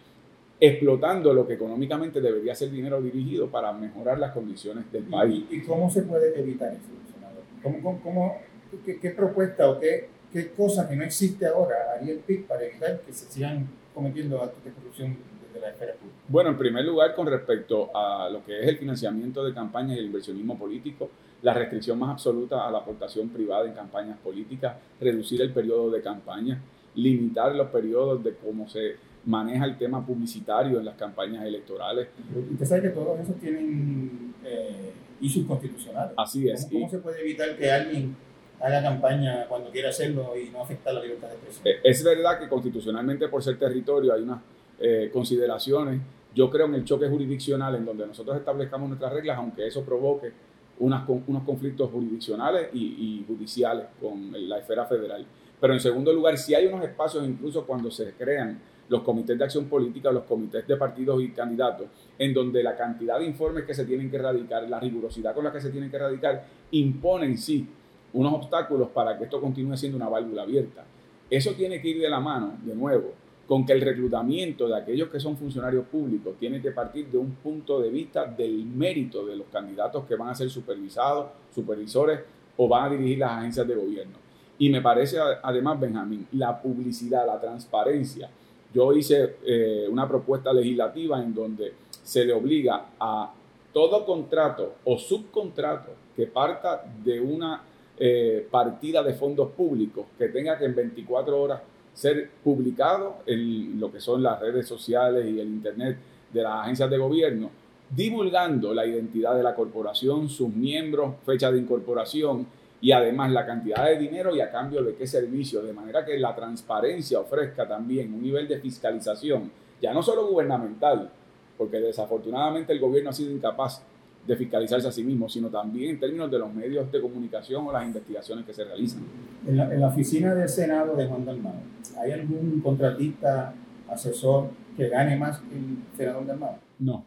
explotando 0.64 1.34
lo 1.34 1.48
que 1.48 1.56
económicamente 1.56 2.22
debería 2.22 2.54
ser 2.54 2.70
dinero 2.70 3.02
dirigido 3.02 3.50
para 3.50 3.74
mejorar 3.74 4.20
las 4.20 4.32
condiciones 4.32 4.90
del 4.92 5.06
país. 5.06 5.44
¿Y, 5.50 5.62
cómo 5.62 5.90
se 5.90 6.04
puede 6.04 6.40
evitar 6.40 6.72
eso, 6.72 6.82
senador? 7.12 8.00
¿Cómo, 8.04 8.38
qué, 8.86 9.10
propuesta 9.10 9.68
o 9.72 9.80
qué, 9.80 10.08
qué 10.32 10.52
cosa 10.52 10.88
que 10.88 10.96
no 10.96 11.04
existe 11.04 11.48
ahora 11.48 11.76
haría 11.98 12.14
el 12.14 12.20
PIB 12.20 12.46
para 12.46 12.64
evitar 12.64 13.02
que 13.02 13.12
se 13.12 13.26
sigan 13.32 13.68
cometiendo 13.92 14.40
actos 14.40 14.64
de 14.64 14.72
corrupción 14.72 15.18
desde 15.48 15.60
la 15.66 15.72
esfera 15.72 15.94
pública? 15.96 16.18
Bueno, 16.28 16.52
en 16.52 16.58
primer 16.60 16.86
lugar, 16.86 17.16
con 17.16 17.26
respecto 17.26 17.90
a 17.96 18.30
lo 18.30 18.46
que 18.46 18.60
es 18.60 18.68
el 18.68 18.78
financiamiento 18.78 19.44
de 19.44 19.56
campañas 19.56 19.98
y 19.98 20.00
el 20.00 20.06
inversionismo 20.06 20.60
político, 20.60 21.10
la 21.42 21.56
restricción 21.56 21.98
más 21.98 22.12
absoluta 22.12 22.68
a 22.68 22.72
la 22.72 22.78
aportación 22.78 23.30
privada 23.30 23.66
en 23.66 23.74
campañas 23.74 24.20
políticas, 24.20 24.76
reducir 25.00 25.42
el 25.42 25.52
periodo 25.52 25.90
de 25.90 26.04
campaña, 26.04 26.62
limitar 26.94 27.56
los 27.56 27.70
periodos 27.70 28.24
de 28.24 28.36
cómo 28.36 28.70
se 28.70 28.98
maneja 29.26 29.66
el 29.66 29.78
tema 29.78 30.06
publicitario 30.06 30.80
en 30.80 30.86
las 30.86 30.96
campañas 30.96 31.46
electorales. 31.46 32.08
Usted 32.52 32.66
sabe 32.66 32.82
que 32.82 32.90
todos 32.90 33.20
esos 33.20 33.36
tienen 33.40 34.34
eh, 34.44 34.92
issues 35.20 35.46
constitucionales. 35.46 36.14
Así 36.18 36.50
es. 36.50 36.68
¿Cómo, 36.72 36.90
se 36.90 36.98
puede 36.98 37.22
evitar 37.22 37.56
que 37.56 37.72
alguien 37.72 38.16
haga 38.60 38.82
campaña 38.82 39.46
cuando 39.48 39.70
quiera 39.70 39.90
hacerlo 39.90 40.34
y 40.38 40.50
no 40.50 40.62
afecta 40.62 40.92
la 40.92 41.02
libertad 41.02 41.30
de 41.30 41.36
expresión? 41.36 41.68
Eh, 41.68 41.80
es 41.84 42.04
verdad 42.04 42.40
que 42.40 42.50
constitucionalmente 42.50 43.28
por 43.28 43.44
ser 43.44 43.58
territorio 43.58 44.14
hay 44.14 44.22
unas 44.22 44.42
eh, 44.80 45.10
consideraciones. 45.14 46.02
Yo 46.34 46.50
creo 46.50 46.66
en 46.66 46.76
el 46.76 46.86
choque 46.86 47.08
jurisdiccional 47.08 47.76
en 47.76 47.86
donde 47.86 48.08
nosotros 48.08 48.38
establezcamos 48.38 48.90
nuestras 48.90 49.14
reglas, 49.14 49.38
aunque 49.38 49.68
eso 49.68 49.84
provoque 49.84 50.32
unas, 50.80 51.08
unos 51.08 51.44
conflictos 51.44 51.92
jurisdiccionales 51.92 52.70
y, 52.74 52.80
y 52.80 53.26
judiciales 53.28 53.86
con 54.00 54.32
la 54.50 54.58
esfera 54.58 54.86
federal. 54.86 55.26
Pero 55.60 55.74
en 55.74 55.80
segundo 55.80 56.12
lugar, 56.12 56.38
si 56.38 56.56
hay 56.56 56.66
unos 56.66 56.84
espacios, 56.84 57.24
incluso 57.28 57.68
cuando 57.68 57.92
se 57.92 58.14
crean 58.14 58.60
los 58.92 59.04
comités 59.04 59.38
de 59.38 59.46
acción 59.46 59.66
política, 59.66 60.12
los 60.12 60.24
comités 60.24 60.68
de 60.68 60.76
partidos 60.76 61.24
y 61.24 61.30
candidatos, 61.30 61.88
en 62.20 62.34
donde 62.34 62.62
la 62.62 62.76
cantidad 62.76 63.18
de 63.18 63.26
informes 63.26 63.64
que 63.64 63.74
se 63.74 63.86
tienen 63.86 64.12
que 64.12 64.18
erradicar, 64.18 64.68
la 64.68 64.82
rigurosidad 64.82 65.34
con 65.34 65.46
la 65.46 65.52
que 65.54 65.62
se 65.62 65.70
tienen 65.70 65.90
que 65.90 65.96
erradicar, 65.96 66.44
imponen 66.72 67.38
sí 67.38 67.66
unos 68.12 68.34
obstáculos 68.34 68.90
para 68.90 69.18
que 69.18 69.24
esto 69.24 69.40
continúe 69.40 69.78
siendo 69.78 69.96
una 69.96 70.10
válvula 70.10 70.42
abierta. 70.42 70.84
Eso 71.30 71.54
tiene 71.54 71.82
que 71.82 71.88
ir 71.88 72.02
de 72.02 72.10
la 72.10 72.20
mano, 72.20 72.58
de 72.66 72.76
nuevo, 72.76 73.14
con 73.48 73.66
que 73.66 73.72
el 73.72 73.80
reclutamiento 73.80 74.68
de 74.68 74.76
aquellos 74.76 75.08
que 75.08 75.22
son 75.22 75.38
funcionarios 75.38 75.86
públicos 75.86 76.36
tiene 76.38 76.62
que 76.62 76.72
partir 76.72 77.08
de 77.08 77.18
un 77.18 77.32
punto 77.36 77.80
de 77.80 77.90
vista 77.90 78.26
del 78.26 78.66
mérito 78.66 79.26
de 79.26 79.38
los 79.38 79.48
candidatos 79.48 80.04
que 80.04 80.16
van 80.18 80.28
a 80.28 80.36
ser 80.36 80.50
supervisados, 80.50 81.28
supervisores 81.56 82.20
o 82.58 82.68
van 82.68 82.88
a 82.88 82.90
dirigir 82.90 83.20
las 83.20 83.32
agencias 83.32 83.66
de 83.66 83.76
gobierno. 83.76 84.18
Y 84.60 84.70
me 84.70 84.82
parece 84.82 85.18
además, 85.42 85.80
Benjamín, 85.80 86.28
la 86.34 86.62
publicidad, 86.62 87.26
la 87.26 87.40
transparencia, 87.40 88.30
yo 88.74 88.94
hice 88.94 89.36
eh, 89.46 89.88
una 89.90 90.08
propuesta 90.08 90.54
legislativa 90.54 91.22
en 91.22 91.34
donde 91.34 91.74
se 92.04 92.26
le 92.26 92.34
obliga 92.34 92.88
a 93.00 93.34
todo 93.74 94.06
contrato 94.06 94.76
o 94.86 94.98
subcontrato 94.98 95.92
que 96.16 96.28
parta 96.28 96.84
de 97.04 97.20
una 97.20 97.64
eh, 97.98 98.48
partida 98.50 99.04
de 99.04 99.14
fondos 99.14 99.52
públicos 99.52 100.06
que 100.18 100.30
tenga 100.30 100.58
que 100.58 100.66
en 100.66 100.76
24 100.76 101.42
horas 101.42 101.62
ser 101.94 102.30
publicado 102.44 103.18
en 103.26 103.80
lo 103.80 103.92
que 103.92 104.00
son 104.00 104.24
las 104.24 104.40
redes 104.40 104.68
sociales 104.68 105.26
y 105.26 105.40
el 105.40 105.48
internet 105.48 105.98
de 106.32 106.42
las 106.42 106.64
agencias 106.64 106.90
de 106.90 106.98
gobierno, 106.98 107.50
divulgando 107.90 108.74
la 108.74 108.86
identidad 108.86 109.36
de 109.36 109.44
la 109.44 109.54
corporación, 109.54 110.30
sus 110.30 110.50
miembros, 110.50 111.16
fecha 111.26 111.52
de 111.52 111.60
incorporación 111.60 112.48
y 112.82 112.92
además 112.92 113.32
la 113.32 113.46
cantidad 113.46 113.86
de 113.86 113.98
dinero 113.98 114.36
y 114.36 114.42
a 114.42 114.50
cambio 114.50 114.84
de 114.84 114.96
qué 114.96 115.06
servicio, 115.06 115.62
de 115.62 115.72
manera 115.72 116.04
que 116.04 116.18
la 116.18 116.36
transparencia 116.36 117.20
ofrezca 117.20 117.68
también 117.68 118.12
un 118.12 118.24
nivel 118.24 118.48
de 118.48 118.60
fiscalización, 118.60 119.52
ya 119.80 119.94
no 119.94 120.02
solo 120.02 120.28
gubernamental, 120.28 121.10
porque 121.58 121.80
desafortunadamente 121.80 122.74
el 122.74 122.80
gobierno 122.80 123.12
ha 123.12 123.14
sido 123.14 123.32
incapaz 123.32 123.84
de 124.26 124.36
fiscalizarse 124.36 124.88
a 124.88 124.92
sí 124.92 125.04
mismo, 125.04 125.30
sino 125.30 125.50
también 125.50 125.92
en 125.92 126.00
términos 126.00 126.30
de 126.32 126.40
los 126.40 126.52
medios 126.52 126.92
de 126.92 127.02
comunicación 127.02 127.68
o 127.68 127.72
las 127.72 127.86
investigaciones 127.86 128.46
que 128.46 128.54
se 128.54 128.64
realizan. 128.64 129.02
En 129.48 129.58
la, 129.58 129.88
oficina 129.88 130.34
del 130.34 130.50
Senado 130.50 130.96
de 130.96 131.06
Juan 131.06 131.26
Dalmado, 131.26 131.58
¿hay 132.00 132.12
algún 132.12 132.62
contratista, 132.62 133.54
asesor 133.90 134.50
que 134.76 134.90
gane 134.90 135.16
más 135.18 135.40
que 135.40 135.56
el 135.56 135.78
senador 135.96 136.26
Dalmado? 136.26 136.56
No, 136.80 137.04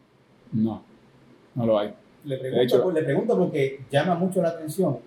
no, 0.53 0.81
no 1.53 1.65
lo 1.65 1.79
hay. 1.79 1.93
Le 2.23 2.37
pregunto, 2.37 2.91
le 2.91 3.03
pregunto 3.03 3.37
porque 3.37 3.81
llama 3.91 4.15
mucho 4.15 4.41
la 4.41 4.49
atención 4.49 4.97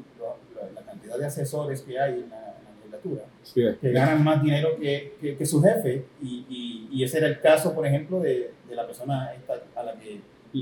de 1.17 1.27
asesores 1.27 1.83
que 1.83 1.99
hay 1.99 2.15
en 2.15 2.31
la, 2.31 2.55
legislatura, 2.77 3.25
que 3.81 3.93
ganan 3.93 4.25
más 4.25 4.43
dinero 4.43 4.77
que, 4.79 5.37
que, 5.39 5.47
su 5.47 5.63
jefe, 5.63 6.05
y, 6.23 6.89
y, 6.91 7.03
ese 7.05 7.19
era 7.19 7.29
el 7.29 7.41
caso, 7.41 7.75
por 7.75 7.87
ejemplo, 7.87 8.21
de, 8.21 8.53
de 8.69 8.75
la 8.75 8.87
persona 8.87 9.33
esta, 9.35 9.55
a 9.77 9.83
la 9.83 9.95
que 9.95 10.21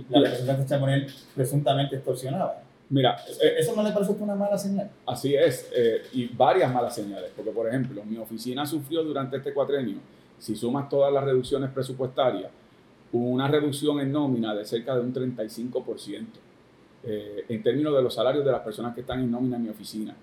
la 0.08 0.20
representante 0.20 0.66
Chamonel 0.66 1.06
presuntamente 1.34 1.96
extorsionaba. 1.96 2.62
Mira, 2.88 3.16
¿eso 3.58 3.74
no 3.74 3.82
le 3.82 3.90
parece 3.90 4.12
una 4.12 4.36
mala 4.36 4.56
señal? 4.56 4.90
Así 5.06 5.34
es, 5.34 5.68
eh, 5.74 6.02
y 6.12 6.28
varias 6.28 6.72
malas 6.72 6.94
señales, 6.94 7.32
porque 7.34 7.50
por 7.50 7.66
ejemplo, 7.66 8.04
mi 8.04 8.16
oficina 8.16 8.64
sufrió 8.64 9.02
durante 9.02 9.36
este 9.38 9.52
cuatrenio, 9.52 9.96
si 10.38 10.54
sumas 10.54 10.88
todas 10.88 11.12
las 11.12 11.24
reducciones 11.24 11.70
presupuestarias, 11.70 12.50
una 13.12 13.48
reducción 13.48 14.00
en 14.00 14.12
nómina 14.12 14.54
de 14.54 14.64
cerca 14.64 14.94
de 14.94 15.00
un 15.00 15.12
35%, 15.12 16.26
eh, 17.04 17.44
en 17.48 17.62
términos 17.62 17.94
de 17.94 18.02
los 18.02 18.14
salarios 18.14 18.44
de 18.44 18.52
las 18.52 18.60
personas 18.60 18.94
que 18.94 19.00
están 19.00 19.20
en 19.20 19.30
nómina 19.30 19.56
en 19.56 19.64
mi 19.64 19.68
oficina. 19.68 20.14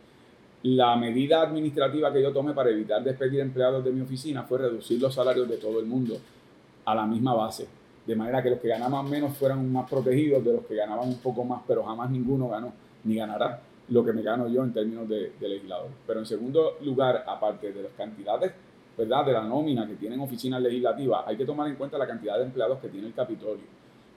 La 0.64 0.96
medida 0.96 1.42
administrativa 1.42 2.14
que 2.14 2.22
yo 2.22 2.32
tomé 2.32 2.54
para 2.54 2.70
evitar 2.70 3.04
despedir 3.04 3.42
empleados 3.42 3.84
de 3.84 3.92
mi 3.92 4.00
oficina 4.00 4.44
fue 4.44 4.60
reducir 4.60 5.02
los 5.02 5.14
salarios 5.14 5.50
de 5.50 5.58
todo 5.58 5.82
el 5.82 5.86
mundo 5.86 6.18
a 6.86 6.96
la 6.96 7.06
misma 7.06 7.34
base, 7.34 7.68
de 8.08 8.16
manera 8.16 8.42
que 8.42 8.50
los 8.50 8.60
que 8.60 8.70
ganaban 8.70 9.10
menos 9.10 9.36
fueran 9.36 9.70
más 9.70 9.90
protegidos 9.90 10.42
de 10.46 10.54
los 10.54 10.66
que 10.66 10.76
ganaban 10.76 11.10
un 11.10 11.18
poco 11.18 11.44
más, 11.44 11.64
pero 11.68 11.84
jamás 11.84 12.10
ninguno 12.10 12.48
ganó 12.48 12.72
ni 13.04 13.16
ganará 13.16 13.60
lo 13.90 14.06
que 14.06 14.14
me 14.14 14.22
gano 14.22 14.48
yo 14.48 14.64
en 14.64 14.72
términos 14.72 15.10
de, 15.10 15.34
legislador. 15.42 15.90
Pero 16.08 16.22
en 16.22 16.26
segundo 16.26 16.78
lugar, 16.82 17.26
aparte 17.28 17.74
de 17.74 17.84
las 17.84 17.92
cantidades 17.92 18.54
¿verdad? 18.98 19.26
de 19.26 19.34
la 19.34 19.44
nómina 19.44 19.86
que 19.86 19.96
tienen 19.96 20.22
oficinas 20.22 20.62
legislativas, 20.62 21.26
hay 21.28 21.36
que 21.36 21.46
tomar 21.46 21.68
en 21.68 21.76
cuenta 21.76 21.98
la 21.98 22.08
cantidad 22.08 22.38
de 22.38 22.46
empleados 22.46 22.80
que 22.80 22.88
tiene 22.88 23.08
el 23.08 23.14
Capitolio. 23.14 23.66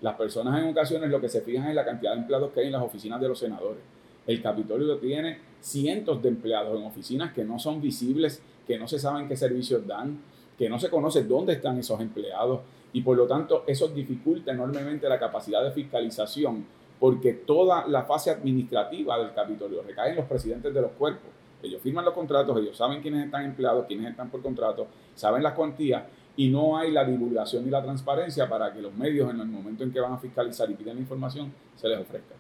Las 0.01 0.15
personas 0.15 0.63
en 0.63 0.69
ocasiones 0.69 1.11
lo 1.11 1.21
que 1.21 1.29
se 1.29 1.41
fijan 1.41 1.67
es 1.71 1.75
la 1.75 1.85
cantidad 1.85 2.13
de 2.13 2.21
empleados 2.21 2.53
que 2.53 2.61
hay 2.61 2.67
en 2.67 2.73
las 2.73 2.83
oficinas 2.83 3.21
de 3.21 3.27
los 3.27 3.37
senadores. 3.37 3.83
El 4.27 4.43
Capitolio 4.43 4.99
tiene 4.99 5.39
cientos 5.61 6.23
de 6.23 6.29
empleados 6.29 6.79
en 6.79 6.87
oficinas 6.87 7.33
que 7.33 7.45
no 7.45 7.59
son 7.59 7.81
visibles, 7.81 8.43
que 8.67 8.79
no 8.79 8.89
se 8.89 8.99
saben 8.99 9.29
qué 9.29 9.37
servicios 9.37 9.87
dan, 9.87 10.19
que 10.59 10.69
no 10.69 10.79
se 10.79 10.91
conoce 10.91 11.25
dónde 11.25 11.55
están 11.55 11.79
esos 11.79 12.01
empleados 12.01 12.61
y 12.93 13.03
por 13.03 13.17
lo 13.17 13.27
tanto 13.27 13.65
eso 13.67 13.89
dificulta 13.89 14.53
enormemente 14.53 15.09
la 15.09 15.19
capacidad 15.19 15.63
de 15.63 15.71
fiscalización 15.71 16.65
porque 16.99 17.35
toda 17.35 17.87
la 17.87 18.05
fase 18.05 18.31
administrativa 18.31 19.19
del 19.19 19.35
Capitolio 19.35 19.83
recae 19.83 20.11
en 20.11 20.17
los 20.17 20.25
presidentes 20.25 20.73
de 20.73 20.81
los 20.81 20.93
cuerpos. 20.93 21.31
Ellos 21.63 21.81
firman 21.83 22.05
los 22.05 22.15
contratos, 22.15 22.57
ellos 22.59 22.77
saben 22.77 23.03
quiénes 23.03 23.25
están 23.25 23.45
empleados, 23.45 23.87
quiénes 23.87 24.11
están 24.11 24.31
por 24.31 24.43
contrato, 24.43 24.87
saben 25.15 25.43
las 25.43 25.53
cuantías 25.53 26.05
y 26.37 26.49
no 26.49 26.77
hay 26.77 26.93
la 26.93 27.05
divulgación 27.05 27.65
ni 27.65 27.71
la 27.71 27.83
transparencia 27.83 28.49
para 28.49 28.73
que 28.73 28.81
los 28.81 28.95
medios 28.95 29.31
en 29.31 29.41
el 29.41 29.47
momento 29.47 29.85
en 29.85 29.93
que 29.93 30.01
van 30.01 30.13
a 30.13 30.19
fiscalizar 30.19 30.71
y 30.71 30.75
piden 30.75 30.95
la 30.95 31.01
información 31.01 31.53
se 31.77 31.89
les 31.89 31.99
ofrezca. 31.99 32.35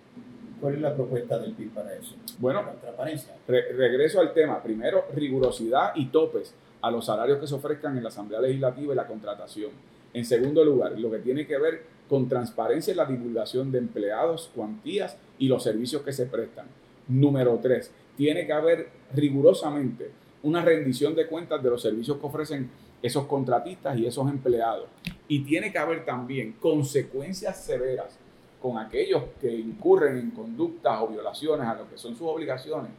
¿Cuál 0.61 0.75
es 0.75 0.81
la 0.81 0.95
propuesta 0.95 1.39
del 1.39 1.53
PIB 1.53 1.71
para 1.71 1.95
eso? 1.95 2.15
Bueno, 2.39 2.63
transparencia. 2.81 3.35
regreso 3.47 4.21
al 4.21 4.33
tema. 4.33 4.63
Primero, 4.63 5.05
rigurosidad 5.15 5.93
y 5.95 6.07
topes 6.07 6.55
a 6.81 6.91
los 6.91 7.07
salarios 7.07 7.39
que 7.39 7.47
se 7.47 7.55
ofrezcan 7.55 7.97
en 7.97 8.03
la 8.03 8.09
Asamblea 8.09 8.41
Legislativa 8.41 8.93
y 8.93 8.97
la 8.97 9.07
contratación. 9.07 9.71
En 10.15 10.25
segundo 10.25 10.65
lugar, 10.65 10.99
lo 10.99 11.11
que 11.11 11.19
tiene 11.19 11.47
que 11.47 11.59
ver 11.59 11.83
con 12.09 12.29
transparencia 12.29 12.93
en 12.93 12.97
la 12.97 13.05
divulgación 13.05 13.71
de 13.71 13.79
empleados, 13.79 14.51
cuantías 14.55 15.19
y 15.39 15.49
los 15.49 15.63
servicios 15.63 16.03
que 16.03 16.13
se 16.13 16.27
prestan. 16.27 16.67
Número 17.09 17.59
tres, 17.63 17.91
tiene 18.17 18.47
que 18.47 18.53
haber 18.53 18.89
rigurosamente 19.15 20.11
una 20.43 20.65
rendición 20.65 21.15
de 21.15 21.27
cuentas 21.27 21.63
de 21.63 21.71
los 21.71 21.83
servicios 21.83 22.19
que 22.19 22.27
ofrecen 22.27 22.71
esos 23.03 23.27
contratistas 23.27 23.99
y 23.99 24.07
esos 24.07 24.29
empleados. 24.31 24.89
Y 25.29 25.41
tiene 25.41 25.73
que 25.73 25.79
haber 25.79 26.05
también 26.05 26.53
consecuencias 26.53 27.63
severas 27.65 28.19
con 28.67 28.79
aquellos 28.79 29.23
que 29.41 29.49
incurren 29.49 30.19
en 30.19 30.33
conductas 30.33 31.01
o 31.01 31.07
violaciones 31.07 31.69
a 31.69 31.75
lo 31.75 31.89
que 31.89 31.97
son 31.97 32.17
sus 32.17 32.27
obligaciones, 32.27 32.91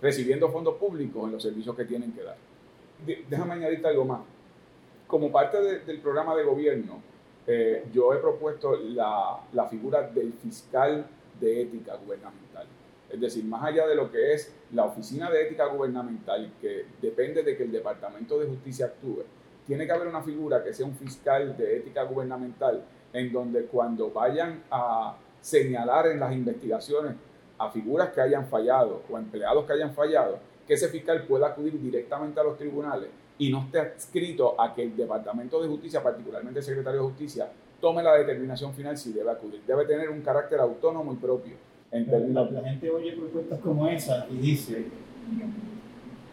recibiendo 0.00 0.48
fondos 0.52 0.76
públicos 0.76 1.24
en 1.24 1.32
los 1.32 1.42
servicios 1.42 1.74
que 1.74 1.84
tienen 1.84 2.12
que 2.12 2.22
dar. 2.22 2.36
déjame 3.28 3.54
añadirte 3.54 3.88
algo 3.88 4.04
más. 4.04 4.20
Como 5.08 5.32
parte 5.32 5.60
del 5.80 5.98
programa 5.98 6.36
de 6.36 6.44
gobierno, 6.44 7.00
eh, 7.44 7.86
yo 7.92 8.14
he 8.14 8.18
propuesto 8.18 8.76
la, 8.76 9.40
la 9.52 9.66
figura 9.66 10.02
del 10.02 10.32
fiscal 10.34 11.04
de 11.40 11.62
ética 11.62 11.96
gubernamental. 11.96 12.68
Es 13.10 13.20
decir, 13.20 13.44
más 13.46 13.64
allá 13.64 13.84
de 13.88 13.96
lo 13.96 14.08
que 14.12 14.32
es 14.32 14.54
la 14.74 14.84
Oficina 14.84 15.28
de 15.28 15.42
Ética 15.42 15.66
Gubernamental, 15.66 16.52
que 16.60 16.86
depende 17.02 17.42
de 17.42 17.56
que 17.56 17.64
el 17.64 17.72
Departamento 17.72 18.38
de 18.38 18.46
Justicia 18.46 18.86
actúe, 18.86 19.24
tiene 19.66 19.86
que 19.86 19.92
haber 19.92 20.06
una 20.06 20.22
figura 20.22 20.62
que 20.62 20.72
sea 20.72 20.86
un 20.86 20.94
fiscal 20.94 21.56
de 21.56 21.78
ética 21.78 22.04
gubernamental 22.04 22.84
en 23.16 23.32
donde 23.32 23.64
cuando 23.64 24.10
vayan 24.10 24.62
a 24.70 25.16
señalar 25.40 26.08
en 26.08 26.20
las 26.20 26.32
investigaciones 26.32 27.14
a 27.58 27.70
figuras 27.70 28.10
que 28.10 28.20
hayan 28.20 28.46
fallado 28.46 29.02
o 29.10 29.16
empleados 29.16 29.64
que 29.64 29.72
hayan 29.72 29.94
fallado, 29.94 30.38
que 30.66 30.74
ese 30.74 30.88
fiscal 30.88 31.22
pueda 31.22 31.48
acudir 31.48 31.80
directamente 31.80 32.38
a 32.40 32.44
los 32.44 32.58
tribunales 32.58 33.08
y 33.38 33.50
no 33.50 33.62
esté 33.62 33.80
adscrito 33.80 34.60
a 34.60 34.74
que 34.74 34.82
el 34.82 34.96
Departamento 34.96 35.62
de 35.62 35.68
Justicia, 35.68 36.02
particularmente 36.02 36.58
el 36.58 36.64
Secretario 36.64 37.00
de 37.00 37.06
Justicia, 37.06 37.48
tome 37.80 38.02
la 38.02 38.14
determinación 38.14 38.74
final 38.74 38.96
si 38.98 39.12
debe 39.12 39.30
acudir. 39.30 39.62
Debe 39.66 39.86
tener 39.86 40.10
un 40.10 40.20
carácter 40.20 40.60
autónomo 40.60 41.12
y 41.12 41.16
propio. 41.16 41.54
En 41.90 42.34
la, 42.34 42.42
la, 42.42 42.62
gente 42.62 42.90
oye 42.90 43.12
propuestas 43.12 43.60
como 43.60 43.86
esa 43.88 44.26
y 44.28 44.36
dice, 44.38 44.86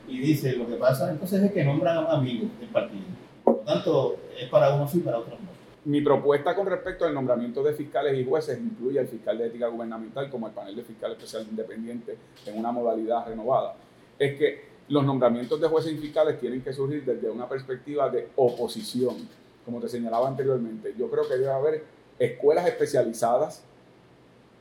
y 0.08 0.20
dice, 0.20 0.54
lo 0.58 0.68
que 0.68 0.76
pasa 0.76 1.12
entonces 1.12 1.44
es 1.44 1.52
que 1.52 1.64
nombran 1.64 1.98
a 1.98 2.12
amigos 2.14 2.50
del 2.60 2.70
partido 2.70 3.14
lo 3.46 3.54
tanto, 3.56 4.18
es 4.40 4.50
para 4.50 4.74
unos 4.76 4.92
sí 4.92 5.00
y 5.00 5.02
para 5.02 5.20
otros 5.20 5.40
no. 5.40 5.53
Mi 5.86 6.00
propuesta 6.00 6.56
con 6.56 6.66
respecto 6.68 7.04
al 7.04 7.14
nombramiento 7.14 7.62
de 7.62 7.74
fiscales 7.74 8.18
y 8.18 8.24
jueces 8.24 8.58
incluye 8.58 9.00
al 9.00 9.08
fiscal 9.08 9.38
de 9.38 9.48
ética 9.48 9.68
gubernamental 9.68 10.30
como 10.30 10.48
el 10.48 10.54
panel 10.54 10.78
de 10.78 10.84
fiscales 10.84 11.18
especiales 11.18 11.50
independientes 11.50 12.18
en 12.46 12.58
una 12.58 12.72
modalidad 12.72 13.28
renovada. 13.28 13.76
Es 14.18 14.38
que 14.38 14.64
los 14.88 15.04
nombramientos 15.04 15.60
de 15.60 15.68
jueces 15.68 15.92
y 15.92 15.98
fiscales 15.98 16.40
tienen 16.40 16.62
que 16.62 16.72
surgir 16.72 17.04
desde 17.04 17.30
una 17.30 17.50
perspectiva 17.50 18.10
de 18.10 18.30
oposición, 18.38 19.28
como 19.66 19.82
te 19.82 19.90
señalaba 19.90 20.30
anteriormente. 20.30 20.94
Yo 20.98 21.10
creo 21.10 21.28
que 21.28 21.36
debe 21.36 21.52
haber 21.52 21.84
escuelas 22.18 22.66
especializadas 22.66 23.66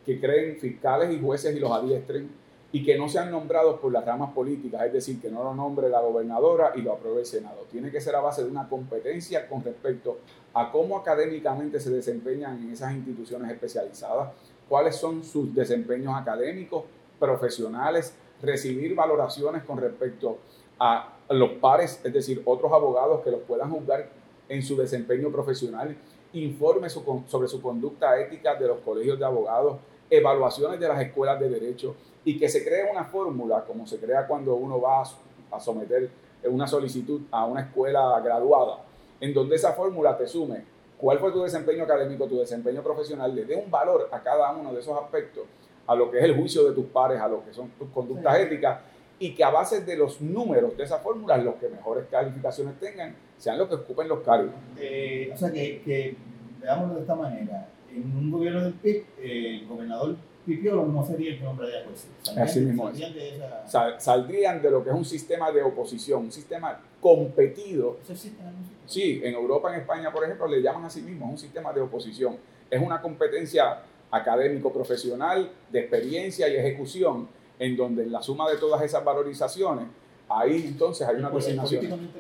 que 0.05 0.19
creen 0.19 0.57
fiscales 0.59 1.13
y 1.13 1.21
jueces 1.21 1.55
y 1.55 1.61
los 1.61 1.71
adiestren 1.71 2.31
y 2.73 2.83
que 2.83 2.97
no 2.97 3.07
sean 3.09 3.31
nombrados 3.31 3.79
por 3.81 3.93
las 3.93 4.05
ramas 4.05 4.33
políticas, 4.33 4.87
es 4.87 4.93
decir, 4.95 5.21
que 5.21 5.31
no 5.31 5.45
lo 5.45 5.55
nombre 5.55 5.91
la 5.91 6.01
gobernadora 6.01 6.73
y 6.75 6.81
lo 6.81 6.93
apruebe 6.93 7.21
el 7.21 7.27
Senado. 7.27 7.67
Tiene 7.71 7.91
que 7.91 8.01
ser 8.01 8.17
a 8.17 8.21
base 8.21 8.43
de 8.43 8.51
una 8.51 8.67
competencia 8.67 9.47
con 9.47 9.63
respecto 9.63 10.19
a 10.55 10.73
cómo 10.73 10.97
académicamente 10.97 11.79
se 11.79 11.91
desempeñan 11.91 12.63
en 12.63 12.73
esas 12.73 12.95
instituciones 12.95 13.51
especializadas, 13.51 14.31
cuáles 14.69 14.97
son 14.97 15.23
sus 15.23 15.55
desempeños 15.55 16.15
académicos, 16.17 16.85
profesionales, 17.21 18.15
recibir 18.41 18.95
valoraciones 18.95 19.65
con 19.65 19.77
respecto 19.79 20.39
a 20.79 21.19
los 21.29 21.51
pares, 21.53 22.01
es 22.03 22.13
decir, 22.13 22.43
otros 22.47 22.73
abogados 22.73 23.21
que 23.23 23.31
los 23.31 23.41
puedan 23.43 23.71
juzgar 23.71 24.09
en 24.49 24.63
su 24.63 24.77
desempeño 24.77 25.31
profesional, 25.31 25.95
informe 26.33 26.89
sobre 26.89 27.49
su 27.49 27.61
conducta 27.61 28.19
ética 28.19 28.55
de 28.55 28.69
los 28.69 28.79
colegios 28.81 29.19
de 29.19 29.25
abogados, 29.27 29.79
evaluaciones 30.13 30.79
de 30.79 30.89
las 30.89 31.01
escuelas 31.01 31.41
de 31.41 31.49
derecho 31.49 31.97
y 32.25 32.39
que 32.39 32.49
se 32.49 32.63
cree 32.63 32.91
una 32.91 33.05
fórmula, 33.05 33.65
como 33.65 33.87
se 33.87 33.99
crea 33.99 34.27
cuando 34.27 34.55
uno 34.55 34.81
va 34.81 35.03
a 35.51 35.61
someter 35.61 36.11
una 36.45 36.67
solicitud 36.67 37.23
a 37.31 37.47
una 37.47 37.63
escuela 37.63 38.21
graduada, 38.21 38.79
en 39.21 39.33
donde 39.33 39.57
esa 39.57 39.73
fórmula 39.73 40.17
te 40.17 40.27
sume 40.27 40.65
cuál 40.99 41.19
fue 41.19 41.33
tu 41.33 41.43
desempeño 41.43 41.85
académico, 41.85 42.27
tu 42.27 42.39
desempeño 42.39 42.83
profesional, 42.83 43.35
le 43.35 43.45
dé 43.45 43.57
un 43.57 43.71
valor 43.71 44.09
a 44.13 44.23
cada 44.23 44.53
uno 44.53 44.73
de 44.73 44.81
esos 44.81 44.97
aspectos, 44.97 45.45
a 45.87 45.95
lo 45.95 46.11
que 46.11 46.19
es 46.19 46.25
el 46.25 46.37
juicio 46.37 46.69
de 46.69 46.75
tus 46.75 46.87
pares, 46.87 47.21
a 47.21 47.27
lo 47.27 47.45
que 47.45 47.53
son 47.53 47.71
tus 47.71 47.89
conductas 47.89 48.39
éticas, 48.39 48.81
y 49.19 49.35
que 49.35 49.43
a 49.43 49.51
base 49.51 49.81
de 49.81 49.97
los 49.97 50.21
números 50.21 50.77
de 50.77 50.85
esa 50.85 50.99
fórmula, 50.99 51.37
los 51.39 51.55
que 51.57 51.69
mejores 51.69 52.07
calificaciones 52.11 52.79
tengan, 52.79 53.17
sean 53.39 53.59
los 53.59 53.69
que 53.69 53.77
ocupen 53.77 54.09
los 54.09 54.21
cargos. 54.21 54.53
Eh, 54.79 55.31
o 55.33 55.37
sea, 55.37 55.51
que, 55.51 55.83
que, 55.83 56.17
veámoslo 56.61 56.95
de 56.95 57.01
esta 57.01 57.15
manera, 57.15 57.69
en 57.95 58.17
un 58.17 58.31
gobierno 58.31 58.63
del 58.63 58.75
PIB, 58.75 59.05
el 59.23 59.67
gobernador 59.67 60.17
Pipiolo 60.45 60.87
no 60.87 61.07
sería 61.07 61.33
el 61.33 61.39
que 61.39 61.45
nombraría 61.45 61.85
jueces. 61.85 62.11
Así 62.37 62.61
mismo 62.61 62.87
saldrían 62.89 63.15
de, 63.15 63.37
esa... 63.37 64.01
saldrían 64.01 64.63
de 64.63 64.71
lo 64.71 64.83
que 64.83 64.91
es 64.91 64.97
un 64.97 65.05
sistema 65.05 65.53
de 65.53 65.63
oposición, 65.63 66.25
un 66.25 66.33
sistema 66.33 66.81
competido. 67.01 67.99
¿Eso 68.03 68.13
existe 68.13 68.43
en 68.43 68.73
Sí, 68.87 69.21
en 69.23 69.35
Europa, 69.35 69.73
en 69.73 69.81
España, 69.81 70.13
por 70.13 70.25
ejemplo, 70.25 70.49
le 70.49 70.61
llaman 70.61 70.85
a 70.85 70.91
sí 70.91 71.03
mismo 71.03 71.31
un 71.31 71.39
sistema 71.39 71.73
de 71.73 71.81
oposición. 71.81 72.37
Es 72.69 72.83
una 72.83 73.01
competencia 73.01 73.83
académico-profesional, 74.11 75.51
de 75.71 75.81
experiencia 75.81 76.49
y 76.49 76.57
ejecución, 76.57 77.29
en 77.59 77.77
donde 77.77 78.03
en 78.03 78.13
la 78.13 78.21
suma 78.21 78.51
de 78.51 78.57
todas 78.57 78.83
esas 78.83 79.05
valorizaciones, 79.05 79.87
ahí 80.29 80.67
entonces 80.67 81.07
hay 81.07 81.17
una 81.17 81.31
designación. 81.31 82.11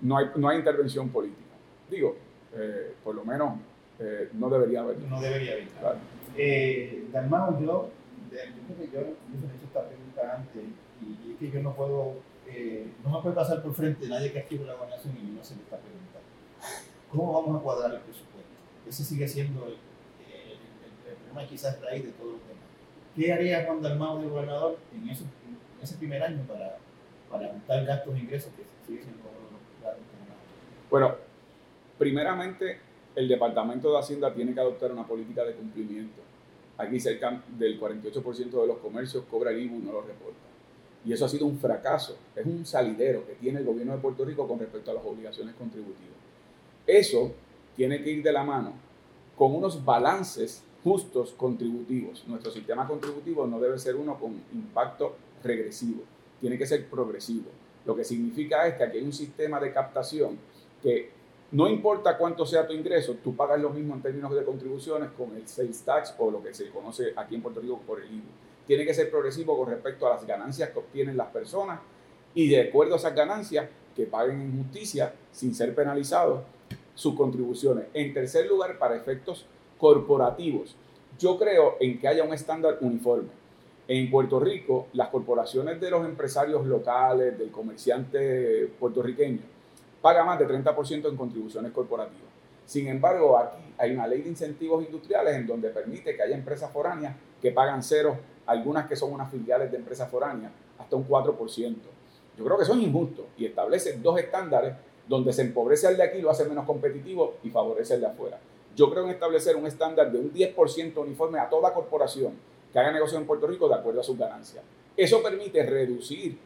No, 0.00 0.18
hay, 0.18 0.26
no 0.36 0.48
hay 0.48 0.58
intervención 0.58 1.08
política. 1.08 1.40
Digo, 1.90 2.16
eh, 2.54 2.94
por 3.02 3.14
lo 3.14 3.24
menos 3.24 3.54
eh, 3.98 4.28
no 4.32 4.50
debería 4.50 4.80
haber. 4.80 4.98
No 4.98 5.20
debería 5.20 5.52
haber. 5.52 5.68
Claro. 5.68 5.98
Eh, 6.36 7.06
Dalmao, 7.12 7.60
yo, 7.60 7.90
yo 8.30 8.38
creo 8.66 8.78
que 8.78 8.92
yo, 8.92 9.00
he 9.00 9.56
hecho 9.56 9.66
esta 9.66 9.86
pregunta 9.86 10.36
antes 10.36 10.62
y, 11.00 11.32
es 11.32 11.38
que 11.38 11.50
yo 11.50 11.62
no 11.62 11.74
puedo, 11.74 12.14
eh, 12.48 12.86
no 13.04 13.10
me 13.10 13.22
puede 13.22 13.34
pasar 13.36 13.62
por 13.62 13.74
frente 13.74 14.08
nadie 14.08 14.32
que 14.32 14.40
escriba 14.40 14.66
la 14.66 14.74
gobernación 14.74 15.16
y 15.16 15.36
no 15.36 15.44
se 15.44 15.54
le 15.54 15.62
está 15.62 15.76
preguntando. 15.76 16.26
¿Cómo 17.10 17.32
vamos 17.32 17.60
a 17.60 17.62
cuadrar 17.62 17.94
el 17.94 18.00
presupuesto? 18.00 18.50
Ese 18.88 19.04
sigue 19.04 19.28
siendo 19.28 19.66
el, 19.66 19.74
el, 19.74 21.16
problema 21.16 21.48
quizás 21.48 21.80
raíz 21.80 22.04
de 22.04 22.10
todos 22.12 22.32
los 22.32 22.40
temas. 22.42 22.64
¿Qué 23.14 23.32
haría 23.32 23.64
Juan 23.64 23.80
Dalmao 23.80 24.20
de 24.20 24.28
gobernador 24.28 24.78
en, 24.92 25.08
eso, 25.08 25.24
en 25.24 25.82
ese 25.82 25.96
primer 25.96 26.20
año 26.20 26.42
para, 26.48 26.78
para 27.30 27.46
ajustar 27.46 27.84
gastos 27.84 28.16
e 28.16 28.18
ingresos 28.18 28.52
que 28.56 28.64
sigue 28.86 29.04
siendo 29.04 29.22
uno 29.22 29.58
de 29.82 29.86
los 29.86 30.90
Bueno, 30.90 31.14
primeramente 31.96 32.80
el 33.14 33.28
Departamento 33.28 33.92
de 33.92 33.98
Hacienda 33.98 34.32
tiene 34.32 34.54
que 34.54 34.60
adoptar 34.60 34.92
una 34.92 35.06
política 35.06 35.44
de 35.44 35.54
cumplimiento. 35.54 36.20
Aquí 36.76 36.98
cerca 36.98 37.42
del 37.56 37.80
48% 37.80 38.60
de 38.60 38.66
los 38.66 38.78
comercios 38.78 39.24
cobra 39.30 39.50
el 39.50 39.60
IBU 39.60 39.76
y 39.76 39.82
no 39.82 39.92
lo 39.92 40.02
reporta. 40.02 40.38
Y 41.04 41.12
eso 41.12 41.24
ha 41.24 41.28
sido 41.28 41.46
un 41.46 41.58
fracaso. 41.58 42.16
Es 42.34 42.44
un 42.44 42.66
salidero 42.66 43.26
que 43.26 43.34
tiene 43.34 43.60
el 43.60 43.64
gobierno 43.64 43.94
de 43.94 44.00
Puerto 44.00 44.24
Rico 44.24 44.48
con 44.48 44.58
respecto 44.58 44.90
a 44.90 44.94
las 44.94 45.04
obligaciones 45.04 45.54
contributivas. 45.54 46.16
Eso 46.86 47.32
tiene 47.76 48.02
que 48.02 48.10
ir 48.10 48.22
de 48.22 48.32
la 48.32 48.42
mano 48.42 48.72
con 49.36 49.54
unos 49.54 49.84
balances 49.84 50.62
justos 50.82 51.32
contributivos. 51.32 52.24
Nuestro 52.26 52.50
sistema 52.50 52.86
contributivo 52.86 53.46
no 53.46 53.60
debe 53.60 53.78
ser 53.78 53.96
uno 53.96 54.18
con 54.18 54.32
impacto 54.52 55.16
regresivo, 55.42 56.02
tiene 56.40 56.58
que 56.58 56.66
ser 56.66 56.86
progresivo. 56.88 57.46
Lo 57.86 57.94
que 57.94 58.04
significa 58.04 58.66
es 58.66 58.74
que 58.74 58.84
aquí 58.84 58.98
hay 58.98 59.04
un 59.04 59.12
sistema 59.12 59.60
de 59.60 59.72
captación 59.72 60.38
que 60.82 61.10
no 61.50 61.68
importa 61.68 62.18
cuánto 62.18 62.44
sea 62.46 62.66
tu 62.66 62.72
ingreso, 62.72 63.16
tú 63.22 63.36
pagas 63.36 63.60
lo 63.60 63.70
mismo 63.70 63.94
en 63.94 64.02
términos 64.02 64.34
de 64.34 64.44
contribuciones 64.44 65.10
con 65.16 65.36
el 65.36 65.46
sales 65.46 65.82
tax 65.82 66.14
o 66.18 66.30
lo 66.30 66.42
que 66.42 66.52
se 66.52 66.68
conoce 66.70 67.12
aquí 67.16 67.36
en 67.36 67.42
Puerto 67.42 67.60
Rico 67.60 67.80
por 67.86 68.00
el 68.00 68.12
IVA. 68.12 68.24
Tiene 68.66 68.84
que 68.84 68.94
ser 68.94 69.10
progresivo 69.10 69.56
con 69.56 69.70
respecto 69.70 70.06
a 70.06 70.10
las 70.10 70.26
ganancias 70.26 70.70
que 70.70 70.78
obtienen 70.78 71.16
las 71.16 71.28
personas 71.28 71.80
y 72.34 72.48
de 72.48 72.62
acuerdo 72.62 72.94
a 72.94 72.96
esas 72.96 73.14
ganancias 73.14 73.68
que 73.94 74.06
paguen 74.06 74.40
en 74.40 74.64
justicia 74.64 75.14
sin 75.30 75.54
ser 75.54 75.74
penalizados 75.74 76.42
sus 76.94 77.14
contribuciones. 77.14 77.86
En 77.94 78.12
tercer 78.12 78.46
lugar, 78.46 78.78
para 78.78 78.96
efectos 78.96 79.46
corporativos, 79.78 80.76
yo 81.18 81.38
creo 81.38 81.76
en 81.80 81.98
que 81.98 82.08
haya 82.08 82.24
un 82.24 82.34
estándar 82.34 82.78
uniforme. 82.80 83.28
En 83.86 84.10
Puerto 84.10 84.40
Rico, 84.40 84.88
las 84.94 85.08
corporaciones 85.08 85.80
de 85.80 85.90
los 85.90 86.04
empresarios 86.06 86.66
locales, 86.66 87.38
del 87.38 87.50
comerciante 87.50 88.68
puertorriqueño, 88.78 89.40
paga 90.04 90.22
más 90.22 90.38
de 90.38 90.46
30% 90.46 91.08
en 91.08 91.16
contribuciones 91.16 91.72
corporativas. 91.72 92.28
Sin 92.66 92.88
embargo, 92.88 93.38
aquí 93.38 93.62
hay 93.78 93.92
una 93.92 94.06
ley 94.06 94.20
de 94.20 94.28
incentivos 94.28 94.84
industriales 94.84 95.34
en 95.34 95.46
donde 95.46 95.70
permite 95.70 96.14
que 96.14 96.20
haya 96.20 96.36
empresas 96.36 96.70
foráneas 96.70 97.16
que 97.40 97.52
pagan 97.52 97.82
cero, 97.82 98.14
algunas 98.44 98.86
que 98.86 98.96
son 98.96 99.14
unas 99.14 99.30
filiales 99.30 99.70
de 99.70 99.78
empresas 99.78 100.10
foráneas, 100.10 100.52
hasta 100.78 100.94
un 100.94 101.08
4%. 101.08 101.76
Yo 102.36 102.44
creo 102.44 102.58
que 102.58 102.64
eso 102.64 102.74
es 102.74 102.80
injusto 102.80 103.28
y 103.38 103.46
establece 103.46 103.96
dos 103.96 104.18
estándares 104.18 104.74
donde 105.08 105.32
se 105.32 105.40
empobrece 105.40 105.86
al 105.86 105.96
de 105.96 106.02
aquí, 106.02 106.20
lo 106.20 106.28
hace 106.28 106.44
menos 106.44 106.66
competitivo 106.66 107.36
y 107.42 107.48
favorece 107.48 107.94
al 107.94 108.00
de 108.02 108.06
afuera. 108.06 108.38
Yo 108.76 108.90
creo 108.90 109.04
en 109.04 109.10
establecer 109.10 109.56
un 109.56 109.66
estándar 109.66 110.12
de 110.12 110.18
un 110.18 110.34
10% 110.34 110.98
uniforme 110.98 111.38
a 111.38 111.48
toda 111.48 111.72
corporación 111.72 112.34
que 112.70 112.78
haga 112.78 112.92
negocio 112.92 113.16
en 113.16 113.24
Puerto 113.24 113.46
Rico 113.46 113.68
de 113.68 113.76
acuerdo 113.76 114.02
a 114.02 114.04
sus 114.04 114.18
ganancias. 114.18 114.64
Eso 114.98 115.22
permite 115.22 115.64
reducir 115.64 116.36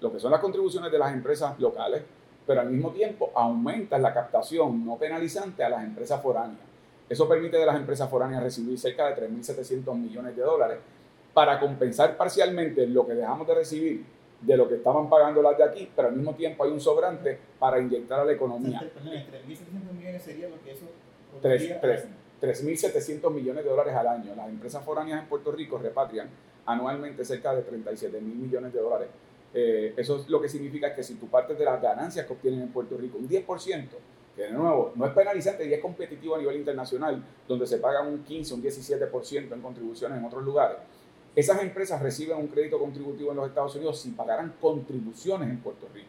lo 0.00 0.10
que 0.10 0.18
son 0.18 0.30
las 0.30 0.40
contribuciones 0.40 0.90
de 0.90 0.98
las 0.98 1.12
empresas 1.12 1.60
locales, 1.60 2.02
pero 2.46 2.60
al 2.60 2.70
mismo 2.70 2.90
tiempo 2.90 3.30
aumenta 3.34 3.98
la 3.98 4.12
captación 4.12 4.84
no 4.84 4.96
penalizante 4.96 5.62
a 5.62 5.68
las 5.68 5.84
empresas 5.84 6.20
foráneas. 6.22 6.60
Eso 7.08 7.28
permite 7.28 7.56
de 7.56 7.66
las 7.66 7.76
empresas 7.76 8.08
foráneas 8.08 8.42
recibir 8.42 8.78
cerca 8.78 9.08
de 9.08 9.28
3.700 9.28 9.94
millones 9.96 10.36
de 10.36 10.42
dólares 10.42 10.78
para 11.34 11.58
compensar 11.60 12.16
parcialmente 12.16 12.86
lo 12.86 13.06
que 13.06 13.14
dejamos 13.14 13.46
de 13.46 13.54
recibir 13.54 14.04
de 14.40 14.56
lo 14.56 14.68
que 14.68 14.74
estaban 14.76 15.08
pagando 15.08 15.40
las 15.40 15.56
de 15.56 15.64
aquí, 15.64 15.90
pero 15.94 16.08
al 16.08 16.16
mismo 16.16 16.34
tiempo 16.34 16.64
hay 16.64 16.70
un 16.70 16.80
sobrante 16.80 17.38
para 17.58 17.78
inyectar 17.78 18.20
a 18.20 18.24
la 18.24 18.32
economía. 18.32 18.80
3.700 18.80 19.92
millones 19.96 20.22
sería 20.22 20.48
lo 20.48 20.60
que 20.62 20.72
eso... 20.72 20.86
3.700 21.42 23.30
millones 23.30 23.64
de 23.64 23.70
dólares 23.70 23.94
al 23.94 24.08
año. 24.08 24.34
Las 24.34 24.48
empresas 24.48 24.84
foráneas 24.84 25.22
en 25.22 25.28
Puerto 25.28 25.52
Rico 25.52 25.78
repatrian 25.78 26.28
anualmente 26.66 27.24
cerca 27.24 27.54
de 27.54 27.62
37 27.62 28.20
mil 28.20 28.34
millones 28.34 28.72
de 28.72 28.80
dólares 28.80 29.08
eh, 29.54 29.92
eso 29.96 30.16
es 30.16 30.28
lo 30.28 30.40
que 30.40 30.48
significa 30.48 30.94
que 30.94 31.02
si 31.02 31.14
tú 31.14 31.28
partes 31.28 31.58
de 31.58 31.64
las 31.64 31.80
ganancias 31.80 32.26
que 32.26 32.32
obtienen 32.32 32.62
en 32.62 32.68
Puerto 32.68 32.96
Rico, 32.96 33.18
un 33.18 33.28
10%, 33.28 33.88
que 34.34 34.42
de 34.42 34.50
nuevo 34.50 34.92
no 34.94 35.06
es 35.06 35.12
penalizante 35.12 35.66
y 35.66 35.74
es 35.74 35.80
competitivo 35.80 36.36
a 36.36 36.38
nivel 36.38 36.56
internacional, 36.56 37.22
donde 37.46 37.66
se 37.66 37.78
paga 37.78 38.00
un 38.00 38.22
15, 38.22 38.54
un 38.54 38.62
17% 38.62 39.52
en 39.52 39.60
contribuciones 39.60 40.18
en 40.18 40.24
otros 40.24 40.42
lugares, 40.42 40.78
esas 41.34 41.62
empresas 41.62 42.00
reciben 42.02 42.38
un 42.38 42.48
crédito 42.48 42.78
contributivo 42.78 43.30
en 43.30 43.36
los 43.36 43.48
Estados 43.48 43.74
Unidos 43.76 44.00
si 44.00 44.10
pagaran 44.10 44.54
contribuciones 44.60 45.48
en 45.48 45.58
Puerto 45.58 45.86
Rico. 45.92 46.08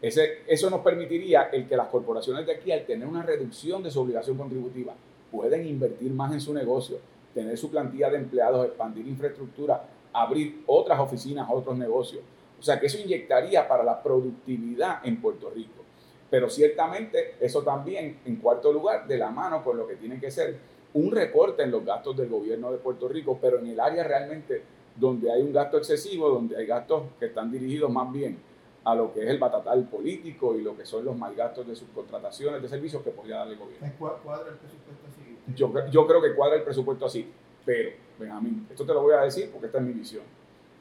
Ese, 0.00 0.42
eso 0.46 0.70
nos 0.70 0.80
permitiría 0.80 1.44
el 1.52 1.68
que 1.68 1.76
las 1.76 1.88
corporaciones 1.88 2.46
de 2.46 2.54
aquí, 2.54 2.70
al 2.70 2.86
tener 2.86 3.06
una 3.06 3.22
reducción 3.22 3.82
de 3.82 3.90
su 3.90 4.00
obligación 4.00 4.36
contributiva, 4.36 4.94
pueden 5.32 5.66
invertir 5.66 6.12
más 6.12 6.32
en 6.32 6.40
su 6.40 6.54
negocio, 6.54 6.98
tener 7.34 7.58
su 7.58 7.70
plantilla 7.70 8.08
de 8.10 8.18
empleados, 8.18 8.66
expandir 8.66 9.06
infraestructura, 9.06 9.84
abrir 10.12 10.62
otras 10.66 11.00
oficinas, 11.00 11.48
otros 11.50 11.76
negocios 11.76 12.22
o 12.58 12.62
sea 12.62 12.80
que 12.80 12.86
eso 12.86 12.98
inyectaría 12.98 13.66
para 13.68 13.84
la 13.84 14.02
productividad 14.02 15.06
en 15.06 15.20
Puerto 15.20 15.50
Rico. 15.50 15.84
Pero 16.30 16.50
ciertamente 16.50 17.36
eso 17.40 17.62
también, 17.62 18.20
en 18.24 18.36
cuarto 18.36 18.72
lugar, 18.72 19.06
de 19.06 19.16
la 19.16 19.30
mano 19.30 19.64
con 19.64 19.76
lo 19.76 19.86
que 19.86 19.96
tiene 19.96 20.20
que 20.20 20.30
ser 20.30 20.56
un 20.94 21.10
recorte 21.10 21.62
en 21.62 21.70
los 21.70 21.84
gastos 21.84 22.16
del 22.16 22.28
gobierno 22.28 22.72
de 22.72 22.78
Puerto 22.78 23.08
Rico, 23.08 23.38
pero 23.40 23.58
en 23.58 23.68
el 23.68 23.80
área 23.80 24.04
realmente 24.04 24.62
donde 24.96 25.30
hay 25.30 25.42
un 25.42 25.52
gasto 25.52 25.78
excesivo, 25.78 26.28
donde 26.28 26.56
hay 26.56 26.66
gastos 26.66 27.04
que 27.18 27.26
están 27.26 27.50
dirigidos 27.50 27.90
más 27.90 28.12
bien 28.12 28.38
a 28.84 28.94
lo 28.94 29.12
que 29.12 29.22
es 29.22 29.28
el 29.28 29.38
batatal 29.38 29.84
político 29.84 30.56
y 30.56 30.62
lo 30.62 30.76
que 30.76 30.84
son 30.84 31.04
los 31.04 31.16
malgastos 31.16 31.66
de 31.66 31.76
sus 31.76 31.88
contrataciones 31.90 32.62
de 32.62 32.68
servicios 32.68 33.02
que 33.02 33.10
podría 33.10 33.36
dar 33.36 33.48
el 33.48 33.56
gobierno. 33.56 33.86
¿Cuadra 33.98 34.48
el 34.48 34.56
presupuesto 34.56 35.06
así? 35.06 35.38
Yo, 35.54 35.90
yo 35.90 36.06
creo 36.06 36.22
que 36.22 36.34
cuadra 36.34 36.56
el 36.56 36.62
presupuesto 36.62 37.06
así, 37.06 37.30
pero, 37.64 37.90
Benjamín, 38.18 38.66
esto 38.70 38.86
te 38.86 38.94
lo 38.94 39.02
voy 39.02 39.14
a 39.14 39.20
decir 39.20 39.50
porque 39.50 39.66
esta 39.66 39.78
es 39.78 39.84
mi 39.84 39.92
visión. 39.92 40.24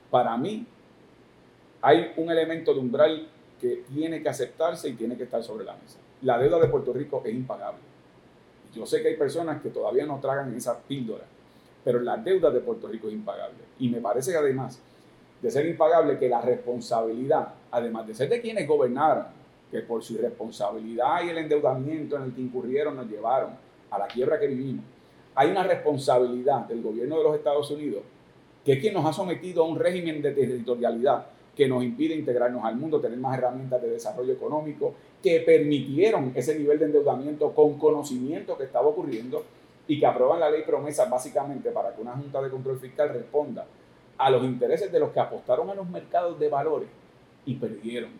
Para 0.10 0.38
mí, 0.38 0.66
hay 1.82 2.14
un 2.18 2.30
elemento 2.32 2.74
de 2.74 2.80
umbral 2.80 3.28
que 3.60 3.84
tiene 3.94 4.22
que 4.22 4.30
aceptarse 4.30 4.90
y 4.90 4.94
tiene 4.94 5.18
que 5.18 5.24
estar 5.24 5.44
sobre 5.44 5.66
la 5.66 5.74
mesa. 5.74 5.98
La 6.22 6.38
deuda 6.38 6.60
de 6.60 6.68
Puerto 6.68 6.94
Rico 6.94 7.22
es 7.26 7.34
impagable. 7.34 7.80
Yo 8.74 8.86
sé 8.86 9.02
que 9.02 9.10
hay 9.10 9.16
personas 9.16 9.62
que 9.62 9.70
todavía 9.70 10.06
no 10.06 10.20
tragan 10.20 10.54
esa 10.56 10.80
píldora, 10.80 11.26
pero 11.84 12.00
la 12.00 12.18
deuda 12.18 12.52
de 12.52 12.60
Puerto 12.60 12.88
Rico 12.88 13.08
es 13.08 13.14
impagable. 13.14 13.60
Y 13.80 13.90
me 13.90 14.00
parece 14.00 14.32
que 14.32 14.38
además 14.38 14.80
de 15.42 15.52
ser 15.52 15.66
impagable, 15.68 16.18
que 16.18 16.30
la 16.30 16.42
responsabilidad, 16.42 17.54
además 17.72 18.08
de 18.08 18.16
ser 18.16 18.30
de 18.30 18.42
quienes 18.42 18.68
gobernaron, 18.68 19.26
que 19.72 19.82
por 19.82 20.04
su 20.04 20.14
irresponsabilidad 20.14 21.24
y 21.24 21.30
el 21.30 21.38
endeudamiento 21.38 22.16
en 22.16 22.24
el 22.24 22.34
que 22.34 22.42
incurrieron 22.42 22.96
nos 22.96 23.08
llevaron 23.08 23.52
a 23.92 24.00
la 24.00 24.08
quiebra 24.08 24.40
que 24.40 24.48
vivimos, 24.48 24.86
hay 25.36 25.52
una 25.52 25.64
responsabilidad 25.64 26.66
del 26.66 26.82
gobierno 26.82 27.18
de 27.20 27.24
los 27.24 27.36
Estados 27.36 27.70
Unidos, 27.70 28.02
que 28.66 28.74
es 28.74 28.80
quien 28.80 28.94
nos 28.94 29.06
ha 29.06 29.14
sometido 29.14 29.64
a 29.64 29.68
un 29.68 29.78
régimen 29.78 30.22
de 30.22 30.32
territorialidad 30.32 31.28
que 31.58 31.68
nos 31.68 31.84
impide 31.84 32.14
integrarnos 32.14 32.64
al 32.64 32.76
mundo, 32.76 33.02
tener 33.02 33.18
más 33.18 33.36
herramientas 33.36 33.82
de 33.82 33.90
desarrollo 33.90 34.32
económico, 34.32 34.94
que 35.24 35.40
permitieron 35.40 36.32
ese 36.36 36.58
nivel 36.58 36.78
de 36.78 36.86
endeudamiento 36.86 37.52
con 37.52 37.80
conocimiento 37.80 38.56
que 38.56 38.66
estaba 38.66 38.86
ocurriendo 38.86 39.44
y 39.88 40.00
que 40.00 40.06
aprueban 40.06 40.40
la 40.40 40.52
ley 40.52 40.62
promesa 40.62 41.06
básicamente 41.06 41.72
para 41.72 41.96
que 41.96 42.02
una 42.02 42.12
Junta 42.12 42.44
de 42.44 42.52
Control 42.52 42.80
Fiscal 42.80 43.10
responda 43.10 43.66
a 44.20 44.30
los 44.30 44.44
intereses 44.44 44.92
de 44.92 45.00
los 45.00 45.10
que 45.10 45.20
apostaron 45.20 45.68
a 45.72 45.74
los 45.74 45.90
mercados 45.90 46.40
de 46.40 46.48
valores 46.48 46.90
y 47.48 47.56
perdieron. 47.56 48.12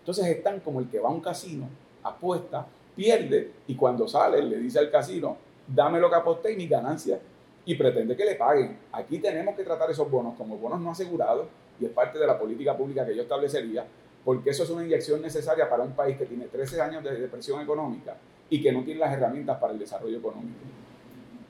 Entonces 0.00 0.26
están 0.26 0.60
como 0.60 0.80
el 0.80 0.90
que 0.90 0.98
va 0.98 1.08
a 1.08 1.12
un 1.12 1.20
casino, 1.20 1.70
apuesta, 2.02 2.66
pierde 2.94 3.52
y 3.68 3.74
cuando 3.74 4.06
sale 4.06 4.42
le 4.42 4.58
dice 4.58 4.78
al 4.78 4.90
casino, 4.90 5.38
dame 5.66 5.98
lo 5.98 6.10
que 6.10 6.16
aposté 6.16 6.52
y 6.52 6.56
mi 6.56 6.66
ganancia 6.66 7.18
y 7.64 7.74
pretende 7.74 8.14
que 8.14 8.26
le 8.26 8.34
paguen. 8.34 8.76
Aquí 8.92 9.18
tenemos 9.18 9.56
que 9.56 9.64
tratar 9.64 9.90
esos 9.90 10.10
bonos 10.10 10.34
como 10.36 10.58
bonos 10.58 10.80
no 10.80 10.90
asegurados 10.90 11.46
y 11.80 11.86
es 11.86 11.90
parte 11.90 12.18
de 12.18 12.26
la 12.26 12.38
política 12.38 12.76
pública 12.76 13.04
que 13.04 13.14
yo 13.14 13.22
establecería 13.22 13.86
porque 14.24 14.50
eso 14.50 14.62
es 14.62 14.70
una 14.70 14.84
inyección 14.84 15.20
necesaria 15.20 15.68
para 15.68 15.82
un 15.82 15.92
país 15.92 16.16
que 16.16 16.26
tiene 16.26 16.46
13 16.46 16.80
años 16.80 17.02
de 17.02 17.20
depresión 17.20 17.60
económica 17.60 18.16
y 18.48 18.62
que 18.62 18.72
no 18.72 18.84
tiene 18.84 19.00
las 19.00 19.12
herramientas 19.12 19.58
para 19.58 19.72
el 19.72 19.78
desarrollo 19.78 20.18
económico. 20.18 20.58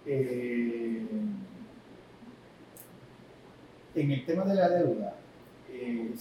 Eh, 0.06 1.06
en 3.94 4.10
el 4.10 4.24
tema 4.24 4.44
de 4.44 4.54
la 4.54 4.68
deuda, 4.70 5.14
eh, 5.70 6.14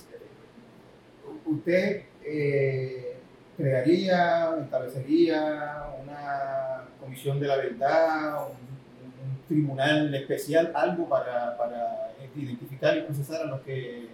¿usted 1.45 2.03
eh, 2.23 3.15
crearía, 3.55 4.55
establecería 4.61 5.85
una 6.03 6.83
comisión 6.99 7.39
de 7.39 7.47
la 7.47 7.55
verdad, 7.55 8.47
un, 8.49 8.71
tribunal 9.47 10.15
especial, 10.15 10.71
algo 10.73 11.09
para, 11.09 11.57
para, 11.57 12.13
identificar 12.35 12.70
y 12.81 13.01
procesar 13.01 13.41
a 13.41 13.45
los 13.45 13.61
que, 13.61 14.07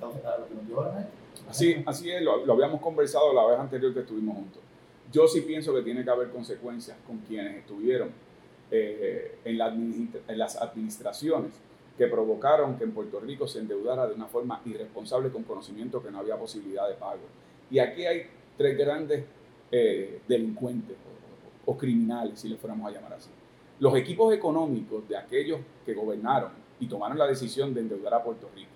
nos 0.00 0.66
llevaron? 0.66 1.06
Así, 1.48 1.82
así 1.86 2.10
es, 2.10 2.22
lo, 2.22 2.50
habíamos 2.52 2.80
conversado 2.80 3.32
la 3.32 3.46
vez 3.46 3.58
anterior 3.58 3.92
que 3.92 4.00
estuvimos 4.00 4.36
juntos. 4.36 4.62
Yo 5.12 5.26
sí 5.28 5.42
pienso 5.42 5.74
que 5.74 5.82
tiene 5.82 6.04
que 6.04 6.10
haber 6.10 6.30
consecuencias 6.30 6.96
con 7.06 7.18
quienes 7.18 7.56
estuvieron 7.56 8.10
eh, 8.70 9.38
en, 9.44 9.58
las 9.58 10.56
administraciones 10.60 11.52
que 11.96 12.06
provocaron 12.06 12.76
que 12.76 12.84
en 12.84 12.92
Puerto 12.92 13.18
Rico 13.20 13.46
se 13.46 13.58
endeudara 13.58 14.06
de 14.06 14.14
una 14.14 14.26
forma 14.26 14.60
irresponsable 14.64 15.30
con 15.30 15.42
conocimiento 15.44 16.02
que 16.02 16.10
no 16.10 16.18
había 16.18 16.36
posibilidad 16.36 16.88
de 16.88 16.94
pago. 16.94 17.22
Y 17.70 17.78
aquí 17.78 18.04
hay 18.06 18.26
tres 18.56 18.76
grandes 18.76 19.24
eh, 19.70 20.20
delincuentes 20.28 20.96
o, 21.66 21.76
criminales, 21.76 22.40
si 22.40 22.48
le 22.48 22.56
fuéramos 22.56 22.90
a 22.90 22.94
llamar 22.94 23.14
así. 23.14 23.30
Los 23.80 23.94
equipos 23.96 24.34
económicos 24.34 25.08
de 25.08 25.16
aquellos 25.16 25.60
que 25.84 25.94
gobernaron 25.94 26.50
y 26.80 26.86
tomaron 26.86 27.18
la 27.18 27.26
decisión 27.26 27.74
de 27.74 27.80
endeudar 27.80 28.14
a 28.14 28.22
Puerto 28.22 28.48
Rico. 28.54 28.70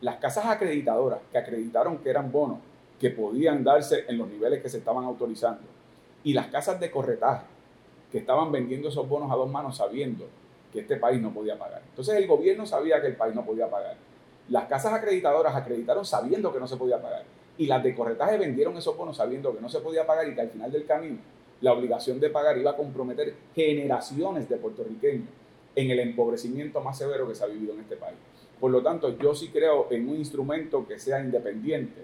Las 0.00 0.16
casas 0.16 0.46
acreditadoras 0.46 1.20
que 1.30 1.38
acreditaron 1.38 1.98
que 1.98 2.10
eran 2.10 2.32
bonos 2.32 2.58
que 2.98 3.10
podían 3.10 3.64
darse 3.64 4.04
en 4.08 4.18
los 4.18 4.28
niveles 4.28 4.62
que 4.62 4.68
se 4.68 4.78
estaban 4.78 5.04
autorizando. 5.04 5.62
Y 6.22 6.34
las 6.34 6.48
casas 6.48 6.78
de 6.78 6.90
corretaje 6.90 7.46
que 8.12 8.18
estaban 8.18 8.52
vendiendo 8.52 8.88
esos 8.88 9.08
bonos 9.08 9.30
a 9.30 9.36
dos 9.36 9.50
manos 9.50 9.76
sabiendo 9.76 10.26
que 10.72 10.80
este 10.80 10.96
país 10.96 11.20
no 11.20 11.32
podía 11.32 11.58
pagar. 11.58 11.82
Entonces 11.88 12.14
el 12.16 12.26
gobierno 12.26 12.66
sabía 12.66 13.00
que 13.00 13.08
el 13.08 13.16
país 13.16 13.34
no 13.34 13.44
podía 13.44 13.70
pagar. 13.70 13.96
Las 14.48 14.66
casas 14.66 14.92
acreditadoras 14.92 15.54
acreditaron 15.54 16.04
sabiendo 16.04 16.52
que 16.52 16.60
no 16.60 16.66
se 16.66 16.76
podía 16.76 17.00
pagar. 17.00 17.24
Y 17.56 17.66
las 17.66 17.82
de 17.82 17.94
corretaje 17.94 18.36
vendieron 18.36 18.76
esos 18.76 18.96
bonos 18.96 19.16
sabiendo 19.16 19.54
que 19.54 19.60
no 19.60 19.68
se 19.68 19.80
podía 19.80 20.06
pagar 20.06 20.28
y 20.28 20.34
que 20.34 20.40
al 20.42 20.50
final 20.50 20.70
del 20.70 20.86
camino 20.86 21.18
la 21.60 21.72
obligación 21.72 22.18
de 22.20 22.30
pagar 22.30 22.56
iba 22.58 22.70
a 22.70 22.76
comprometer 22.76 23.34
generaciones 23.54 24.48
de 24.48 24.56
puertorriqueños 24.56 25.28
en 25.74 25.90
el 25.90 26.00
empobrecimiento 26.00 26.80
más 26.80 26.98
severo 26.98 27.28
que 27.28 27.34
se 27.34 27.44
ha 27.44 27.46
vivido 27.46 27.74
en 27.74 27.80
este 27.80 27.96
país. 27.96 28.16
Por 28.58 28.70
lo 28.70 28.82
tanto, 28.82 29.16
yo 29.18 29.34
sí 29.34 29.48
creo 29.48 29.88
en 29.90 30.08
un 30.08 30.16
instrumento 30.16 30.86
que 30.86 30.98
sea 30.98 31.20
independiente, 31.20 32.02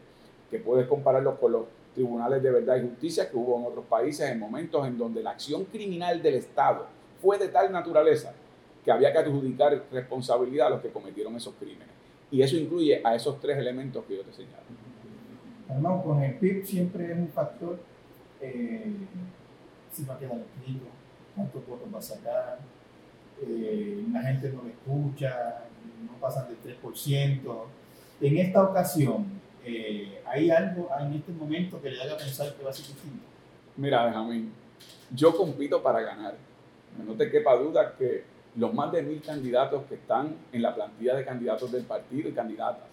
que 0.51 0.59
puedes 0.59 0.87
compararlo 0.87 1.39
con 1.39 1.53
los 1.53 1.65
tribunales 1.95 2.43
de 2.43 2.51
verdad 2.51 2.77
y 2.77 2.89
justicia 2.89 3.31
que 3.31 3.37
hubo 3.37 3.59
en 3.59 3.67
otros 3.67 3.85
países 3.87 4.31
en 4.31 4.39
momentos 4.39 4.87
en 4.87 4.97
donde 4.97 5.23
la 5.23 5.31
acción 5.31 5.65
criminal 5.65 6.23
del 6.23 6.35
Estado 6.35 6.87
fue 7.21 7.39
de 7.39 7.49
tal 7.49 7.73
naturaleza 7.73 8.33
que 8.85 8.93
había 8.93 9.13
que 9.13 9.19
adjudicar 9.19 9.85
responsabilidad 9.91 10.69
a 10.69 10.71
los 10.71 10.81
que 10.81 10.91
cometieron 10.91 11.35
esos 11.35 11.55
crímenes. 11.55 11.89
Y 12.31 12.43
eso 12.43 12.57
incluye 12.57 13.01
a 13.05 13.15
esos 13.15 13.41
tres 13.41 13.59
elementos 13.59 14.05
que 14.05 14.17
yo 14.17 14.23
te 14.23 14.33
señalo. 14.33 14.65
Hermano, 15.69 16.03
con 16.03 16.23
el 16.23 16.35
PIB 16.35 16.65
siempre 16.65 17.11
es 17.11 17.19
un 17.19 17.29
factor, 17.29 17.79
eh, 18.41 18.93
si 19.91 20.05
va 20.05 20.15
a 20.15 20.19
quedar 20.19 20.39
escrito, 20.39 20.87
cuántos 21.35 21.67
votos 21.67 21.89
va 21.93 21.99
a 21.99 22.03
sacar, 22.03 22.59
eh, 23.43 24.05
la 24.13 24.23
gente 24.23 24.51
no 24.51 24.63
le 24.63 24.71
escucha, 24.71 25.65
no 26.05 26.19
pasan 26.21 26.47
del 26.49 26.79
3%. 26.81 27.65
En 28.21 28.39
esta 28.39 28.63
ocasión, 28.63 29.27
eh, 29.65 30.23
¿hay 30.27 30.51
algo 30.51 30.89
en 30.99 31.15
este 31.15 31.33
momento 31.33 31.81
que 31.81 31.91
le 31.91 32.01
haga 32.03 32.17
pensar 32.17 32.55
que 32.55 32.63
va 32.63 32.71
a 32.71 32.73
ser 32.73 32.87
distinto? 32.87 33.25
Mira, 33.77 34.05
Benjamín, 34.07 34.53
yo 35.15 35.37
compito 35.37 35.83
para 35.83 36.01
ganar. 36.01 36.35
No 37.07 37.15
te 37.15 37.31
quepa 37.31 37.57
duda 37.57 37.95
que 37.97 38.25
los 38.57 38.73
más 38.73 38.91
de 38.91 39.03
mil 39.03 39.21
candidatos 39.21 39.85
que 39.85 39.97
están 39.97 40.35
en 40.53 40.63
la 40.63 40.75
plantilla 40.75 41.15
de 41.15 41.25
candidatos 41.25 41.71
del 41.73 41.85
partido 41.85 42.29
y 42.29 42.33
candidatas. 42.33 42.85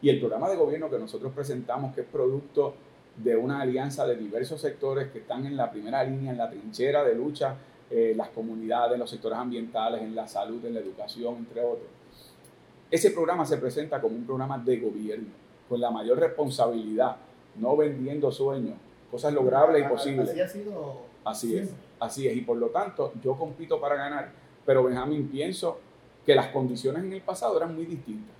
Y 0.00 0.08
el 0.08 0.18
programa 0.18 0.48
de 0.48 0.56
gobierno 0.56 0.90
que 0.90 0.98
nosotros 0.98 1.32
presentamos, 1.34 1.94
que 1.94 2.02
es 2.02 2.06
producto 2.06 2.74
de 3.16 3.36
una 3.36 3.60
alianza 3.60 4.06
de 4.06 4.16
diversos 4.16 4.60
sectores 4.60 5.10
que 5.10 5.18
están 5.18 5.46
en 5.46 5.56
la 5.56 5.70
primera 5.70 6.02
línea, 6.04 6.32
en 6.32 6.38
la 6.38 6.50
trinchera 6.50 7.04
de 7.04 7.14
lucha, 7.14 7.56
eh, 7.96 8.12
las 8.16 8.30
comunidades, 8.30 8.98
los 8.98 9.08
sectores 9.08 9.38
ambientales, 9.38 10.02
en 10.02 10.16
la 10.16 10.26
salud, 10.26 10.64
en 10.64 10.74
la 10.74 10.80
educación, 10.80 11.36
entre 11.36 11.60
otros. 11.62 11.86
Ese 12.90 13.12
programa 13.12 13.46
se 13.46 13.56
presenta 13.56 14.00
como 14.00 14.16
un 14.16 14.26
programa 14.26 14.58
de 14.58 14.78
gobierno, 14.78 15.28
con 15.68 15.80
la 15.80 15.92
mayor 15.92 16.18
responsabilidad, 16.18 17.16
no 17.54 17.76
vendiendo 17.76 18.32
sueños, 18.32 18.74
cosas 19.12 19.32
logrables 19.32 19.84
y 19.84 19.88
posibles. 19.88 20.30
Así 20.30 20.40
ha 20.40 20.48
sido. 20.48 20.96
Así 21.24 21.56
es, 21.56 21.70
así 22.00 22.26
es. 22.26 22.36
Y 22.36 22.40
por 22.40 22.56
lo 22.56 22.70
tanto, 22.70 23.12
yo 23.22 23.36
compito 23.36 23.80
para 23.80 23.94
ganar 23.94 24.32
pero 24.66 24.82
Benjamín, 24.82 25.28
pienso 25.28 25.78
que 26.24 26.34
las 26.34 26.48
condiciones 26.48 27.04
en 27.04 27.12
el 27.12 27.20
pasado 27.20 27.56
eran 27.56 27.76
muy 27.76 27.84
distintas. 27.84 28.34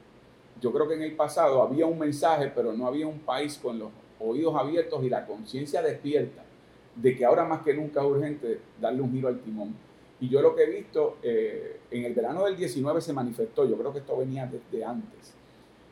Yo 0.60 0.72
creo 0.72 0.88
que 0.88 0.94
en 0.94 1.02
el 1.02 1.14
pasado 1.14 1.62
había 1.62 1.86
un 1.86 1.98
mensaje, 1.98 2.50
pero 2.52 2.72
no 2.72 2.88
había 2.88 3.06
un 3.06 3.20
país 3.20 3.58
con 3.62 3.78
los 3.78 3.90
oídos 4.18 4.56
abiertos 4.56 5.04
y 5.04 5.10
la 5.10 5.26
conciencia 5.26 5.80
despierta 5.80 6.42
de 6.96 7.16
que 7.16 7.24
ahora 7.24 7.44
más 7.44 7.62
que 7.62 7.74
nunca 7.74 8.00
es 8.00 8.06
urgente 8.06 8.60
darle 8.80 9.02
un 9.02 9.12
giro 9.12 9.28
al 9.28 9.40
timón. 9.40 9.74
Y 10.20 10.28
yo 10.28 10.40
lo 10.40 10.54
que 10.54 10.62
he 10.62 10.70
visto, 10.70 11.16
eh, 11.22 11.80
en 11.90 12.04
el 12.04 12.14
verano 12.14 12.44
del 12.44 12.56
19 12.56 13.00
se 13.00 13.12
manifestó, 13.12 13.68
yo 13.68 13.76
creo 13.76 13.92
que 13.92 13.98
esto 13.98 14.16
venía 14.16 14.46
desde 14.46 14.84
antes, 14.84 15.34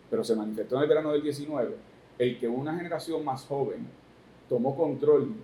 pero 0.09 0.23
se 0.23 0.37
manifestó 0.37 0.77
en 0.77 0.83
el 0.83 0.89
verano 0.89 1.13
del 1.13 1.23
19, 1.23 1.75
el 2.19 2.39
que 2.39 2.49
una 2.49 2.75
generación 2.77 3.25
más 3.25 3.45
joven 3.45 3.87
tomó 4.49 4.77
control 4.77 5.35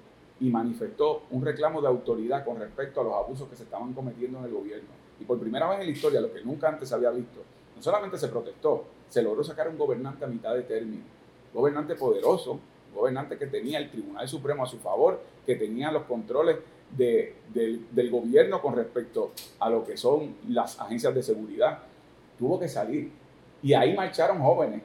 y 0.41 0.51
manifestó 0.51 1.23
un 1.31 1.45
reclamo 1.45 1.81
de 1.81 1.89
autoridad 1.89 2.45
con 2.45 2.59
respecto 2.59 3.01
a 3.01 3.05
los 3.05 3.15
abusos 3.15 3.49
que 3.49 3.57
se 3.57 3.65
estaban 3.65 3.93
cometiendo 3.93 4.39
en 4.39 4.45
el 4.45 4.53
gobierno. 4.53 4.89
Y 5.21 5.25
por 5.25 5.39
primera 5.41 5.69
vez 5.69 5.81
en 5.81 5.87
la 5.87 5.93
historia, 5.93 6.21
lo 6.21 6.33
que 6.33 6.45
nunca 6.45 6.69
antes 6.69 6.89
se 6.89 6.95
había 6.95 7.11
visto, 7.11 7.41
no 7.75 7.83
solamente 7.83 8.19
se 8.19 8.29
protestó, 8.29 8.85
se 9.09 9.23
logró 9.23 9.43
sacar 9.43 9.69
un 9.69 9.77
gobernante 9.77 10.25
a 10.25 10.29
mitad 10.29 10.55
de 10.55 10.63
término, 10.63 11.03
gobernante 11.53 11.97
poderoso, 11.97 12.61
gobernante 12.95 13.39
que 13.39 13.47
tenía 13.47 13.79
el 13.79 13.91
Tribunal 13.91 14.29
Supremo 14.29 14.65
a 14.65 14.67
su 14.67 14.79
favor, 14.79 15.21
que 15.47 15.57
tenía 15.57 15.91
los 15.93 16.05
controles 16.05 16.57
del 16.97 18.11
gobierno 18.11 18.63
con 18.63 18.75
respecto 18.75 19.33
a 19.59 19.69
lo 19.69 19.85
que 19.85 19.97
son 19.97 20.37
las 20.49 20.81
agencias 20.81 21.15
de 21.15 21.23
seguridad. 21.23 21.79
Tuvo 22.39 22.59
que 22.59 22.69
salir. 22.69 23.11
Y 23.63 23.75
ahí 23.75 23.95
marcharon 23.95 24.39
jóvenes 24.41 24.83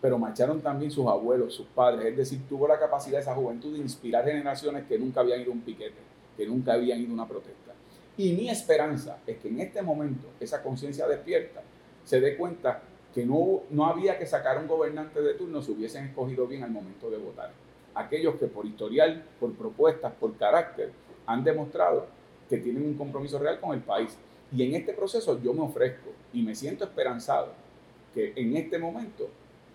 pero 0.00 0.18
marcharon 0.18 0.60
también 0.60 0.90
sus 0.90 1.06
abuelos, 1.06 1.54
sus 1.54 1.66
padres, 1.66 2.06
es 2.06 2.16
decir, 2.16 2.40
tuvo 2.48 2.66
la 2.66 2.78
capacidad 2.78 3.20
esa 3.20 3.34
juventud 3.34 3.74
de 3.74 3.80
inspirar 3.80 4.24
generaciones 4.24 4.86
que 4.86 4.98
nunca 4.98 5.20
habían 5.20 5.42
ido 5.42 5.50
a 5.50 5.54
un 5.54 5.60
piquete, 5.60 5.98
que 6.36 6.46
nunca 6.46 6.72
habían 6.72 7.00
ido 7.00 7.10
a 7.10 7.14
una 7.14 7.28
protesta. 7.28 7.74
Y 8.16 8.32
mi 8.32 8.48
esperanza 8.48 9.18
es 9.26 9.38
que 9.38 9.48
en 9.48 9.60
este 9.60 9.82
momento 9.82 10.28
esa 10.40 10.62
conciencia 10.62 11.06
despierta 11.06 11.62
se 12.04 12.20
dé 12.20 12.36
cuenta 12.36 12.82
que 13.14 13.26
no, 13.26 13.62
no 13.70 13.86
había 13.86 14.18
que 14.18 14.26
sacar 14.26 14.58
un 14.58 14.68
gobernante 14.68 15.20
de 15.20 15.34
turno 15.34 15.62
si 15.62 15.72
hubiesen 15.72 16.06
escogido 16.06 16.46
bien 16.46 16.62
al 16.62 16.70
momento 16.70 17.10
de 17.10 17.18
votar. 17.18 17.52
Aquellos 17.94 18.36
que 18.36 18.46
por 18.46 18.66
historial, 18.66 19.24
por 19.40 19.52
propuestas, 19.54 20.12
por 20.12 20.36
carácter, 20.36 20.92
han 21.26 21.42
demostrado 21.42 22.06
que 22.48 22.58
tienen 22.58 22.84
un 22.84 22.94
compromiso 22.94 23.38
real 23.38 23.60
con 23.60 23.72
el 23.72 23.80
país. 23.80 24.16
Y 24.52 24.64
en 24.64 24.74
este 24.74 24.92
proceso 24.92 25.40
yo 25.40 25.52
me 25.52 25.62
ofrezco 25.62 26.10
y 26.32 26.42
me 26.42 26.54
siento 26.54 26.84
esperanzado 26.84 27.52
que 28.14 28.32
en 28.36 28.56
este 28.56 28.78
momento 28.78 29.28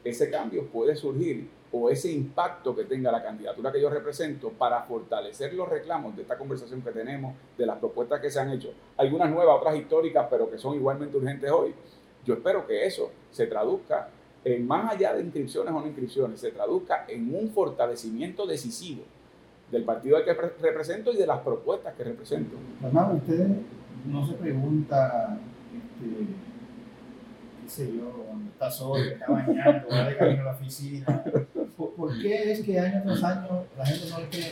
ese 0.04 0.30
cambio 0.30 0.68
puede 0.68 0.96
surgir 0.96 1.50
o 1.72 1.90
ese 1.90 2.12
impacto 2.12 2.76
que 2.76 2.86
tenga 2.86 3.12
la 3.12 3.24
candidatura 3.24 3.72
que 3.72 3.82
yo 3.82 3.90
represento 3.90 4.50
para 4.50 4.82
fortalecer 4.84 5.54
los 5.54 5.68
reclamos 5.68 6.16
de 6.16 6.22
esta 6.22 6.38
conversación 6.38 6.82
que 6.82 6.92
tenemos, 6.92 7.36
de 7.58 7.66
las 7.66 7.80
propuestas 7.80 8.22
que 8.22 8.30
se 8.30 8.40
han 8.40 8.52
hecho, 8.52 8.72
algunas 8.98 9.30
nuevas, 9.30 9.58
otras 9.58 9.76
históricas, 9.76 10.28
pero 10.30 10.50
que 10.50 10.58
son 10.58 10.76
igualmente 10.76 11.18
urgentes 11.18 11.52
hoy. 11.52 11.74
Yo 12.26 12.34
espero 12.34 12.66
que 12.66 12.86
eso 12.86 13.12
se 13.32 13.48
traduzca 13.48 14.10
en 14.44 14.68
más 14.68 14.94
allá 14.94 15.14
de 15.14 15.24
inscripciones 15.24 15.74
o 15.74 15.80
no 15.80 15.88
inscripciones, 15.88 16.40
se 16.40 16.52
traduzca 16.52 17.06
en 17.08 17.34
un 17.34 17.50
fortalecimiento 17.50 18.46
decisivo 18.46 19.04
del 19.72 19.84
partido 19.84 20.18
al 20.18 20.24
que 20.24 20.34
represento 20.34 21.12
y 21.12 21.18
de 21.18 21.26
las 21.26 21.40
propuestas 21.40 21.96
que 21.96 22.04
represento. 22.04 22.56
Hermano, 22.84 23.16
usted 23.16 23.48
no 24.06 24.26
se 24.28 24.34
pregunta 24.34 25.40
este, 25.74 26.26
qué 27.64 27.70
sé 27.70 27.98
yo, 27.98 28.12
cuando 28.28 28.52
está 28.52 28.70
solo, 28.70 29.04
está 29.04 29.32
bañando, 29.32 29.88
va 29.90 30.10
de 30.10 30.18
camino 30.18 30.42
a 30.42 30.46
la 30.46 30.52
oficina. 30.52 31.24
¿Por, 31.76 32.22
qué 32.22 32.52
es 32.52 32.62
que 32.62 32.80
año 32.80 33.02
tras 33.04 33.24
año 33.24 33.66
la 33.76 33.86
gente 33.86 34.10
no 34.12 34.20
le 34.20 34.30
cree? 34.30 34.52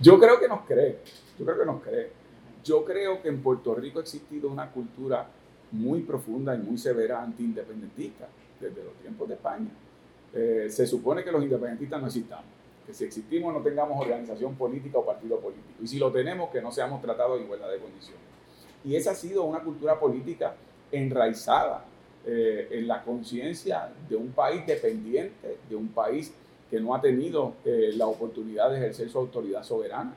Yo 0.00 0.18
creo 0.18 0.38
que 0.38 0.48
nos 0.48 0.60
cree, 0.66 0.98
yo 1.38 1.44
creo 1.46 1.58
que 1.58 1.66
nos 1.66 1.82
cree. 1.82 2.12
Yo 2.64 2.84
creo 2.84 3.22
que 3.22 3.28
en 3.28 3.42
Puerto 3.42 3.74
Rico 3.74 3.98
ha 3.98 4.02
existido 4.02 4.50
una 4.50 4.70
cultura 4.70 5.26
muy 5.72 6.00
profunda 6.00 6.54
y 6.54 6.58
muy 6.58 6.78
severa 6.78 7.22
anti-independentista 7.22 8.28
desde 8.60 8.84
los 8.84 8.94
tiempos 8.94 9.28
de 9.28 9.34
España. 9.34 9.68
Eh, 10.34 10.66
se 10.70 10.86
supone 10.86 11.24
que 11.24 11.32
los 11.32 11.42
independentistas 11.42 12.00
no 12.00 12.06
existamos, 12.06 12.46
que 12.86 12.92
si 12.94 13.04
existimos 13.04 13.52
no 13.52 13.60
tengamos 13.60 14.00
organización 14.00 14.54
política 14.54 14.98
o 14.98 15.06
partido 15.06 15.38
político, 15.38 15.82
y 15.82 15.86
si 15.86 15.98
lo 15.98 16.12
tenemos, 16.12 16.50
que 16.50 16.60
no 16.60 16.70
seamos 16.70 17.00
tratados 17.00 17.38
en 17.38 17.44
igualdad 17.44 17.70
de 17.70 17.78
condiciones. 17.78 18.22
Y 18.84 18.96
esa 18.96 19.12
ha 19.12 19.14
sido 19.14 19.44
una 19.44 19.60
cultura 19.60 19.98
política 19.98 20.54
enraizada 20.92 21.84
eh, 22.26 22.68
en 22.72 22.86
la 22.86 23.02
conciencia 23.02 23.90
de 24.08 24.16
un 24.16 24.32
país 24.32 24.66
dependiente, 24.66 25.58
de 25.68 25.76
un 25.76 25.88
país 25.88 26.32
que 26.70 26.80
no 26.80 26.94
ha 26.94 27.00
tenido 27.00 27.54
eh, 27.64 27.92
la 27.94 28.06
oportunidad 28.06 28.70
de 28.70 28.76
ejercer 28.76 29.08
su 29.08 29.18
autoridad 29.18 29.62
soberana. 29.62 30.14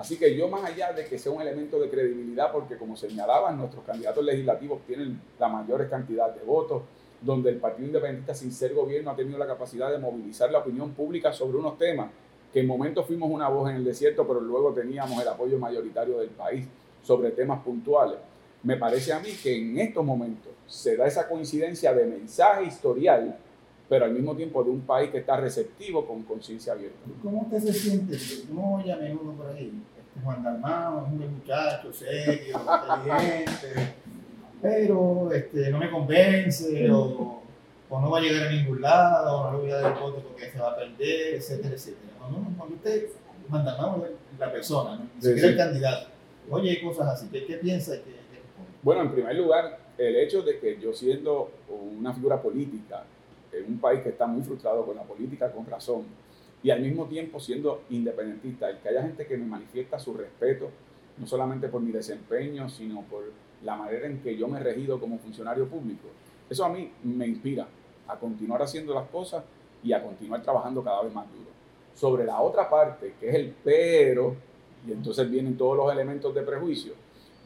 Así 0.00 0.16
que 0.16 0.34
yo 0.34 0.48
más 0.48 0.64
allá 0.64 0.94
de 0.94 1.04
que 1.04 1.18
sea 1.18 1.30
un 1.30 1.42
elemento 1.42 1.78
de 1.78 1.90
credibilidad, 1.90 2.50
porque 2.50 2.78
como 2.78 2.96
señalaban, 2.96 3.58
nuestros 3.58 3.84
candidatos 3.84 4.24
legislativos 4.24 4.80
tienen 4.86 5.20
la 5.38 5.46
mayor 5.46 5.86
cantidad 5.90 6.34
de 6.34 6.42
votos, 6.42 6.84
donde 7.20 7.50
el 7.50 7.56
Partido 7.56 7.86
Independiente 7.86 8.34
sin 8.34 8.50
ser 8.50 8.72
gobierno 8.72 9.10
ha 9.10 9.14
tenido 9.14 9.36
la 9.36 9.46
capacidad 9.46 9.90
de 9.90 9.98
movilizar 9.98 10.50
la 10.50 10.60
opinión 10.60 10.92
pública 10.92 11.34
sobre 11.34 11.58
unos 11.58 11.76
temas 11.76 12.10
que 12.50 12.60
en 12.60 12.66
momentos 12.66 13.06
fuimos 13.06 13.30
una 13.30 13.50
voz 13.50 13.68
en 13.68 13.76
el 13.76 13.84
desierto, 13.84 14.26
pero 14.26 14.40
luego 14.40 14.72
teníamos 14.72 15.20
el 15.20 15.28
apoyo 15.28 15.58
mayoritario 15.58 16.18
del 16.18 16.30
país 16.30 16.66
sobre 17.02 17.32
temas 17.32 17.62
puntuales. 17.62 18.16
Me 18.62 18.78
parece 18.78 19.12
a 19.12 19.20
mí 19.20 19.28
que 19.42 19.54
en 19.54 19.78
estos 19.80 20.02
momentos 20.02 20.50
se 20.66 20.96
da 20.96 21.06
esa 21.06 21.28
coincidencia 21.28 21.92
de 21.92 22.06
mensaje 22.06 22.64
historial, 22.64 23.36
pero 23.90 24.04
al 24.04 24.12
mismo 24.12 24.36
tiempo 24.36 24.62
de 24.62 24.70
un 24.70 24.82
país 24.82 25.10
que 25.10 25.18
está 25.18 25.36
receptivo 25.36 26.06
con 26.06 26.22
conciencia 26.22 26.74
abierta. 26.74 26.96
¿Cómo 27.24 27.40
usted 27.40 27.58
se 27.58 27.72
siente? 27.72 28.16
No 28.54 28.76
oye 28.76 28.92
a 28.92 28.96
menudo 28.96 29.32
por 29.32 29.48
ahí. 29.48 29.82
Este 29.98 30.20
Juan 30.24 30.44
Dalmao 30.44 31.00
es 31.00 31.12
un 31.12 31.18
buen 31.18 31.34
muchacho, 31.34 31.92
serio, 31.92 32.56
inteligente, 32.56 33.94
pero 34.62 35.32
este, 35.32 35.70
no 35.72 35.78
me 35.78 35.90
convence 35.90 36.88
o, 36.88 37.42
no 37.90 38.10
va 38.10 38.18
a 38.18 38.20
llegar 38.20 38.46
a 38.46 38.52
ningún 38.52 38.80
lado, 38.80 39.38
o 39.40 39.50
no 39.50 39.56
le 39.56 39.62
voy 39.64 39.70
a 39.72 39.80
dar 39.80 39.92
el 39.92 39.98
voto 40.00 40.22
porque 40.22 40.48
se 40.48 40.58
va 40.60 40.70
a 40.70 40.76
perder, 40.76 41.34
etcétera, 41.34 41.74
etcétera. 41.74 42.12
Cuando, 42.20 42.74
usted, 42.76 43.08
Juan 43.50 43.64
Dalmao 43.64 44.06
es 44.06 44.38
la 44.38 44.52
persona, 44.52 44.96
¿no? 44.98 45.08
si 45.18 45.32
quiere 45.32 45.48
el 45.48 45.56
candidato, 45.56 46.06
oye 46.48 46.80
cosas 46.80 47.08
así, 47.08 47.26
¿qué, 47.32 47.44
qué 47.44 47.56
piensa? 47.56 47.96
¿Qué, 47.96 48.20
bueno, 48.84 49.02
en 49.02 49.10
primer 49.10 49.34
lugar, 49.34 49.80
el 49.98 50.14
hecho 50.14 50.42
de 50.42 50.60
que 50.60 50.78
yo 50.80 50.92
siendo 50.92 51.50
una 51.98 52.14
figura 52.14 52.40
política 52.40 53.04
en 53.52 53.64
un 53.66 53.78
país 53.78 54.00
que 54.02 54.10
está 54.10 54.26
muy 54.26 54.42
frustrado 54.42 54.84
con 54.84 54.96
la 54.96 55.02
política, 55.02 55.50
con 55.50 55.66
razón, 55.66 56.04
y 56.62 56.70
al 56.70 56.80
mismo 56.80 57.06
tiempo 57.06 57.40
siendo 57.40 57.82
independentista, 57.90 58.68
el 58.68 58.78
que 58.78 58.88
haya 58.90 59.02
gente 59.02 59.26
que 59.26 59.36
me 59.36 59.46
manifiesta 59.46 59.98
su 59.98 60.14
respeto, 60.14 60.70
no 61.18 61.26
solamente 61.26 61.68
por 61.68 61.80
mi 61.80 61.90
desempeño, 61.90 62.68
sino 62.68 63.02
por 63.02 63.24
la 63.64 63.76
manera 63.76 64.06
en 64.06 64.20
que 64.20 64.36
yo 64.36 64.48
me 64.48 64.60
he 64.60 64.62
regido 64.62 64.98
como 65.00 65.18
funcionario 65.18 65.66
público, 65.68 66.08
eso 66.48 66.64
a 66.64 66.68
mí 66.68 66.90
me 67.04 67.26
inspira 67.26 67.66
a 68.08 68.18
continuar 68.18 68.62
haciendo 68.62 68.94
las 68.94 69.08
cosas 69.08 69.44
y 69.82 69.92
a 69.92 70.02
continuar 70.02 70.42
trabajando 70.42 70.82
cada 70.82 71.02
vez 71.02 71.12
más 71.12 71.26
duro. 71.30 71.50
Sobre 71.94 72.24
la 72.24 72.40
otra 72.40 72.68
parte, 72.68 73.14
que 73.20 73.28
es 73.28 73.34
el 73.34 73.54
pero, 73.62 74.34
y 74.86 74.92
entonces 74.92 75.30
vienen 75.30 75.56
todos 75.56 75.76
los 75.76 75.92
elementos 75.92 76.34
de 76.34 76.42
prejuicio, 76.42 76.92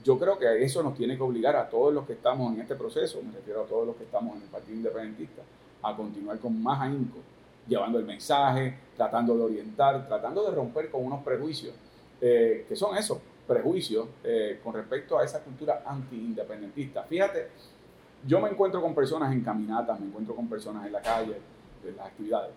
yo 0.04 0.18
creo 0.18 0.38
que 0.38 0.62
eso 0.62 0.82
nos 0.82 0.94
tiene 0.94 1.16
que 1.16 1.22
obligar 1.22 1.56
a 1.56 1.68
todos 1.68 1.92
los 1.92 2.06
que 2.06 2.12
estamos 2.12 2.54
en 2.54 2.60
este 2.60 2.74
proceso, 2.74 3.22
me 3.22 3.32
refiero 3.32 3.62
a 3.62 3.66
todos 3.66 3.86
los 3.86 3.96
que 3.96 4.04
estamos 4.04 4.36
en 4.36 4.42
el 4.42 4.48
Partido 4.48 4.76
Independentista, 4.76 5.42
a 5.84 5.96
continuar 5.96 6.38
con 6.38 6.62
más 6.62 6.80
ahínco, 6.80 7.18
llevando 7.66 7.98
el 7.98 8.04
mensaje, 8.04 8.76
tratando 8.96 9.36
de 9.36 9.42
orientar, 9.44 10.06
tratando 10.06 10.44
de 10.48 10.54
romper 10.54 10.90
con 10.90 11.04
unos 11.04 11.22
prejuicios, 11.22 11.74
eh, 12.20 12.64
que 12.68 12.76
son 12.76 12.96
esos 12.96 13.18
prejuicios 13.46 14.06
eh, 14.22 14.60
con 14.62 14.74
respecto 14.74 15.18
a 15.18 15.24
esa 15.24 15.42
cultura 15.42 15.82
anti-independentista. 15.86 17.02
Fíjate, 17.04 17.48
yo 18.26 18.40
me 18.40 18.48
encuentro 18.48 18.80
con 18.80 18.94
personas 18.94 19.32
en 19.32 19.42
caminatas, 19.42 20.00
me 20.00 20.06
encuentro 20.06 20.34
con 20.34 20.48
personas 20.48 20.86
en 20.86 20.92
la 20.92 21.02
calle, 21.02 21.36
en 21.86 21.96
las 21.96 22.06
actividades. 22.06 22.52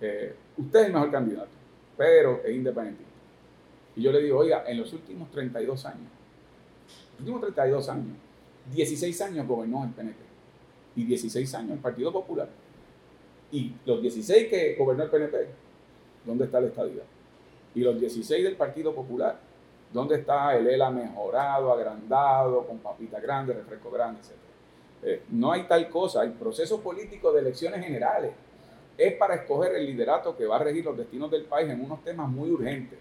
Eh, 0.00 0.34
usted 0.56 0.80
es 0.80 0.86
el 0.86 0.92
mejor 0.92 1.10
candidato, 1.10 1.50
pero 1.96 2.40
es 2.44 2.54
independentista. 2.54 3.10
Y 3.96 4.02
yo 4.02 4.12
le 4.12 4.22
digo, 4.22 4.38
oiga, 4.38 4.64
en 4.66 4.78
los 4.78 4.92
últimos 4.92 5.30
32 5.30 5.84
años, 5.84 6.08
últimos 7.18 7.40
32 7.42 7.88
años, 7.90 8.16
16 8.72 9.20
años 9.22 9.46
gobernó 9.46 9.84
el 9.84 9.90
PNP 9.90 10.18
y 10.96 11.04
16 11.04 11.54
años 11.54 11.72
el 11.72 11.78
Partido 11.78 12.12
Popular. 12.12 12.48
Y 13.52 13.72
los 13.84 14.00
16 14.00 14.48
que 14.48 14.76
gobernó 14.76 15.04
el 15.04 15.10
PNP, 15.10 15.36
¿dónde 16.24 16.44
está 16.44 16.60
la 16.60 16.68
estadía? 16.68 17.02
Y 17.74 17.80
los 17.80 17.98
16 17.98 18.44
del 18.44 18.56
Partido 18.56 18.94
Popular, 18.94 19.38
¿dónde 19.92 20.16
está 20.16 20.56
el 20.56 20.66
ELA 20.68 20.90
mejorado, 20.90 21.72
agrandado, 21.72 22.66
con 22.66 22.78
papita 22.78 23.20
grande, 23.20 23.54
refresco 23.54 23.90
grande, 23.90 24.20
etc.? 24.20 24.40
Eh, 25.02 25.22
no 25.30 25.52
hay 25.52 25.64
tal 25.64 25.88
cosa, 25.88 26.22
el 26.22 26.32
proceso 26.32 26.80
político 26.80 27.32
de 27.32 27.40
elecciones 27.40 27.82
generales 27.84 28.32
es 28.98 29.14
para 29.14 29.34
escoger 29.36 29.74
el 29.74 29.86
liderato 29.86 30.36
que 30.36 30.44
va 30.44 30.56
a 30.56 30.58
regir 30.58 30.84
los 30.84 30.96
destinos 30.96 31.30
del 31.30 31.44
país 31.44 31.70
en 31.70 31.80
unos 31.82 32.04
temas 32.04 32.28
muy 32.28 32.50
urgentes. 32.50 32.98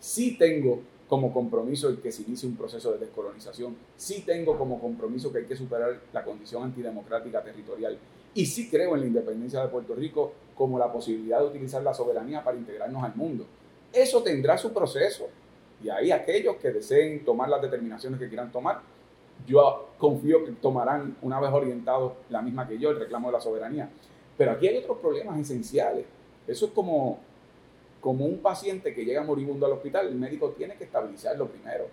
Sí 0.00 0.36
tengo 0.36 0.80
como 1.08 1.32
compromiso 1.32 1.88
el 1.88 1.98
que 1.98 2.10
se 2.10 2.22
inicie 2.22 2.48
un 2.48 2.56
proceso 2.56 2.92
de 2.92 2.98
descolonización. 2.98 3.76
Sí 3.96 4.24
tengo 4.26 4.58
como 4.58 4.80
compromiso 4.80 5.32
que 5.32 5.38
hay 5.38 5.44
que 5.44 5.54
superar 5.54 6.00
la 6.12 6.24
condición 6.24 6.64
antidemocrática 6.64 7.42
territorial. 7.42 7.96
Y 8.36 8.44
sí 8.46 8.68
creo 8.68 8.94
en 8.94 9.00
la 9.00 9.06
independencia 9.06 9.62
de 9.62 9.68
Puerto 9.68 9.94
Rico 9.94 10.32
como 10.54 10.78
la 10.78 10.92
posibilidad 10.92 11.40
de 11.40 11.46
utilizar 11.46 11.82
la 11.82 11.94
soberanía 11.94 12.44
para 12.44 12.56
integrarnos 12.56 13.02
al 13.02 13.16
mundo. 13.16 13.46
Eso 13.92 14.22
tendrá 14.22 14.58
su 14.58 14.72
proceso. 14.72 15.26
Y 15.82 15.88
ahí 15.88 16.10
aquellos 16.10 16.56
que 16.56 16.70
deseen 16.70 17.24
tomar 17.24 17.48
las 17.48 17.62
determinaciones 17.62 18.20
que 18.20 18.28
quieran 18.28 18.52
tomar, 18.52 18.82
yo 19.46 19.88
confío 19.96 20.44
que 20.44 20.52
tomarán, 20.52 21.16
una 21.22 21.40
vez 21.40 21.50
orientados, 21.50 22.12
la 22.28 22.42
misma 22.42 22.68
que 22.68 22.78
yo, 22.78 22.90
el 22.90 23.00
reclamo 23.00 23.28
de 23.28 23.32
la 23.32 23.40
soberanía. 23.40 23.88
Pero 24.36 24.52
aquí 24.52 24.68
hay 24.68 24.76
otros 24.76 24.98
problemas 24.98 25.40
esenciales. 25.40 26.04
Eso 26.46 26.66
es 26.66 26.72
como 26.72 27.18
como 28.06 28.24
un 28.24 28.38
paciente 28.38 28.94
que 28.94 29.04
llega 29.04 29.24
moribundo 29.24 29.66
al 29.66 29.72
hospital, 29.72 30.06
el 30.06 30.14
médico 30.14 30.50
tiene 30.50 30.76
que 30.76 30.84
estabilizarlo 30.84 31.48
primero. 31.48 31.88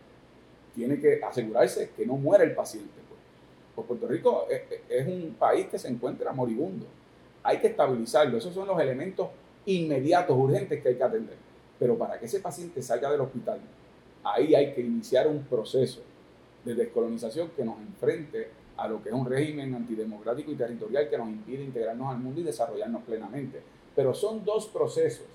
Tiene 0.75 0.99
que 0.99 1.19
asegurarse 1.23 1.89
que 1.97 2.05
no 2.05 2.17
muere 2.17 2.43
el 2.43 2.53
paciente. 2.53 2.91
Pues, 3.75 3.87
Puerto 3.87 4.07
Rico 4.07 4.47
es, 4.89 5.07
un 5.07 5.35
país 5.37 5.67
que 5.67 5.79
se 5.79 5.87
encuentra 5.87 6.31
moribundo. 6.31 6.85
Hay 7.43 7.59
que 7.59 7.67
estabilizarlo. 7.67 8.37
Esos 8.37 8.53
son 8.53 8.67
los 8.67 8.79
elementos 8.79 9.27
inmediatos, 9.65 10.37
urgentes 10.37 10.81
que 10.81 10.89
hay 10.89 10.95
que 10.95 11.03
atender. 11.03 11.35
Pero 11.79 11.97
para 11.97 12.19
que 12.19 12.25
ese 12.25 12.39
paciente 12.39 12.81
salga 12.81 13.11
del 13.11 13.21
hospital, 13.21 13.59
ahí 14.23 14.55
hay 14.55 14.73
que 14.73 14.81
iniciar 14.81 15.27
un 15.27 15.43
proceso 15.43 16.01
de 16.63 16.75
descolonización 16.75 17.49
que 17.49 17.65
nos 17.65 17.77
enfrente 17.79 18.47
a 18.77 18.87
lo 18.87 19.01
que 19.03 19.09
es 19.09 19.15
un 19.15 19.25
régimen 19.25 19.73
antidemocrático 19.75 20.51
y 20.51 20.55
territorial 20.55 21.09
que 21.09 21.17
nos 21.17 21.27
impide 21.27 21.63
integrarnos 21.63 22.09
al 22.09 22.19
mundo 22.19 22.41
y 22.41 22.43
desarrollarnos 22.43 23.03
plenamente. 23.03 23.61
Pero 23.95 24.13
son 24.13 24.43
dos 24.45 24.67
procesos 24.67 25.25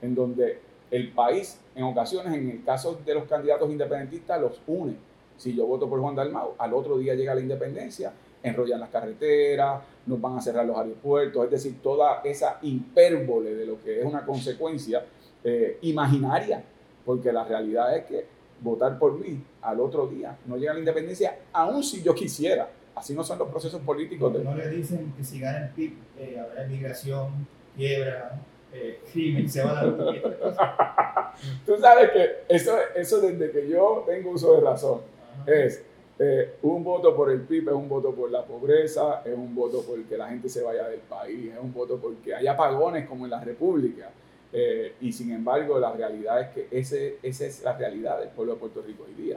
en 0.00 0.14
donde 0.14 0.60
el 0.90 1.12
país, 1.12 1.60
en 1.74 1.84
ocasiones, 1.84 2.32
en 2.34 2.50
el 2.50 2.64
caso 2.64 2.98
de 3.04 3.14
los 3.14 3.24
candidatos 3.24 3.70
independentistas, 3.70 4.40
los 4.40 4.60
une. 4.66 4.96
Si 5.38 5.54
yo 5.54 5.66
voto 5.66 5.88
por 5.88 6.00
Juan 6.00 6.14
Dalmau, 6.14 6.54
al 6.58 6.74
otro 6.74 6.98
día 6.98 7.14
llega 7.14 7.34
la 7.34 7.40
independencia, 7.40 8.12
enrollan 8.42 8.80
las 8.80 8.90
carreteras, 8.90 9.82
nos 10.04 10.20
van 10.20 10.36
a 10.36 10.42
cerrar 10.42 10.66
los 10.66 10.76
aeropuertos, 10.76 11.44
es 11.44 11.50
decir, 11.50 11.76
toda 11.82 12.20
esa 12.24 12.58
hipérbole 12.60 13.54
de 13.54 13.64
lo 13.64 13.82
que 13.82 14.00
es 14.00 14.04
una 14.04 14.26
consecuencia 14.26 15.04
eh, 15.42 15.78
imaginaria, 15.82 16.62
porque 17.06 17.32
la 17.32 17.44
realidad 17.44 17.96
es 17.96 18.04
que 18.04 18.26
votar 18.60 18.98
por 18.98 19.18
mí 19.18 19.40
al 19.62 19.80
otro 19.80 20.06
día 20.08 20.36
no 20.46 20.56
llega 20.56 20.74
la 20.74 20.80
independencia, 20.80 21.38
aun 21.52 21.82
si 21.82 22.02
yo 22.02 22.14
quisiera, 22.14 22.68
Así 22.98 23.14
no 23.14 23.22
son 23.22 23.38
los 23.38 23.48
procesos 23.48 23.80
políticos. 23.82 24.42
No, 24.42 24.56
le 24.56 24.68
dicen 24.70 25.12
que 25.16 25.22
si 25.22 25.38
gana 25.38 25.66
el 25.66 25.70
PIB 25.70 25.92
eh, 26.18 26.36
habrá 26.40 26.66
migración, 26.66 27.46
quiebra, 27.76 28.40
eh, 28.72 29.00
crimen, 29.12 29.48
se 29.48 29.62
va 29.62 29.70
a 29.70 29.86
dar 29.86 31.32
Tú 31.64 31.76
sabes 31.80 32.10
que 32.10 32.28
eso, 32.48 32.76
eso 32.96 33.20
desde 33.20 33.52
que 33.52 33.68
yo 33.68 34.04
tengo 34.04 34.32
uso 34.32 34.54
de 34.54 34.62
razón 34.62 35.00
es 35.46 35.84
eh, 36.20 36.56
un 36.62 36.82
voto 36.82 37.14
por 37.14 37.30
el 37.30 37.42
PIB, 37.42 37.68
es 37.68 37.74
un 37.74 37.88
voto 37.88 38.12
por 38.12 38.30
la 38.30 38.44
pobreza, 38.44 39.22
es 39.24 39.34
un 39.34 39.54
voto 39.54 39.82
por 39.82 40.02
que 40.02 40.16
la 40.16 40.28
gente 40.28 40.48
se 40.48 40.62
vaya 40.62 40.88
del 40.88 41.00
país, 41.00 41.52
es 41.52 41.60
un 41.60 41.72
voto 41.72 41.96
porque 41.98 42.34
haya 42.34 42.56
pagones 42.56 43.08
como 43.08 43.24
en 43.24 43.30
la 43.30 43.40
República. 43.40 44.10
Eh, 44.52 44.94
y 45.00 45.12
sin 45.12 45.30
embargo, 45.30 45.78
la 45.78 45.92
realidad 45.92 46.40
es 46.40 46.48
que 46.48 46.68
ese, 46.70 47.18
esa 47.22 47.44
es 47.44 47.62
la 47.62 47.76
realidad 47.76 48.18
del 48.18 48.30
pueblo 48.30 48.54
de 48.54 48.60
Puerto 48.60 48.82
Rico 48.82 49.04
hoy 49.06 49.14
día. 49.22 49.36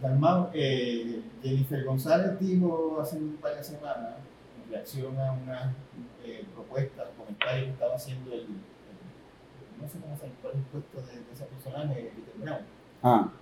Dalmau, 0.00 0.50
eh, 0.52 1.20
Jennifer 1.42 1.82
González 1.82 2.38
dijo 2.38 2.98
hace 3.00 3.16
un 3.16 3.36
par 3.38 3.56
de 3.56 3.64
semanas, 3.64 4.14
en 4.64 4.72
reacción 4.72 5.18
a 5.18 5.32
una 5.32 5.74
eh, 6.24 6.44
propuesta, 6.54 7.10
comentario 7.16 7.64
que 7.64 7.70
estaba 7.70 7.94
haciendo 7.94 8.34
el, 8.34 8.46
no 9.80 9.88
sé 9.88 9.98
cómo 9.98 10.16
se 10.16 10.26
llama, 10.26 10.54
el 10.54 10.62
puesto 10.70 11.00
de, 11.00 11.18
de 11.18 11.32
ese 11.32 11.44
personaje, 11.46 12.12
Peter 12.14 12.34
Brown. 12.36 12.60
Ah 13.02 13.32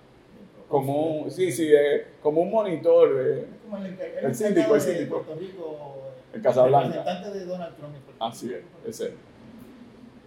como 0.67 1.21
un, 1.21 1.31
sí, 1.31 1.51
sí, 1.51 1.71
eh, 1.73 2.07
como 2.21 2.41
un 2.41 2.51
monitor. 2.51 3.09
Eh, 3.19 3.45
como 3.63 3.77
el, 3.77 3.93
el, 3.93 4.25
el 4.25 4.35
síndico, 4.35 4.75
el 4.75 4.81
síndico. 4.81 5.21
Puerto 5.21 5.39
Rico, 5.39 5.97
el 6.33 6.41
Casablanca. 6.41 6.97
Representante 6.97 7.39
de 7.39 7.45
Donald 7.45 7.75
Trump. 7.75 7.95
Así 8.19 8.53
es, 8.53 8.63
ese. 8.87 9.13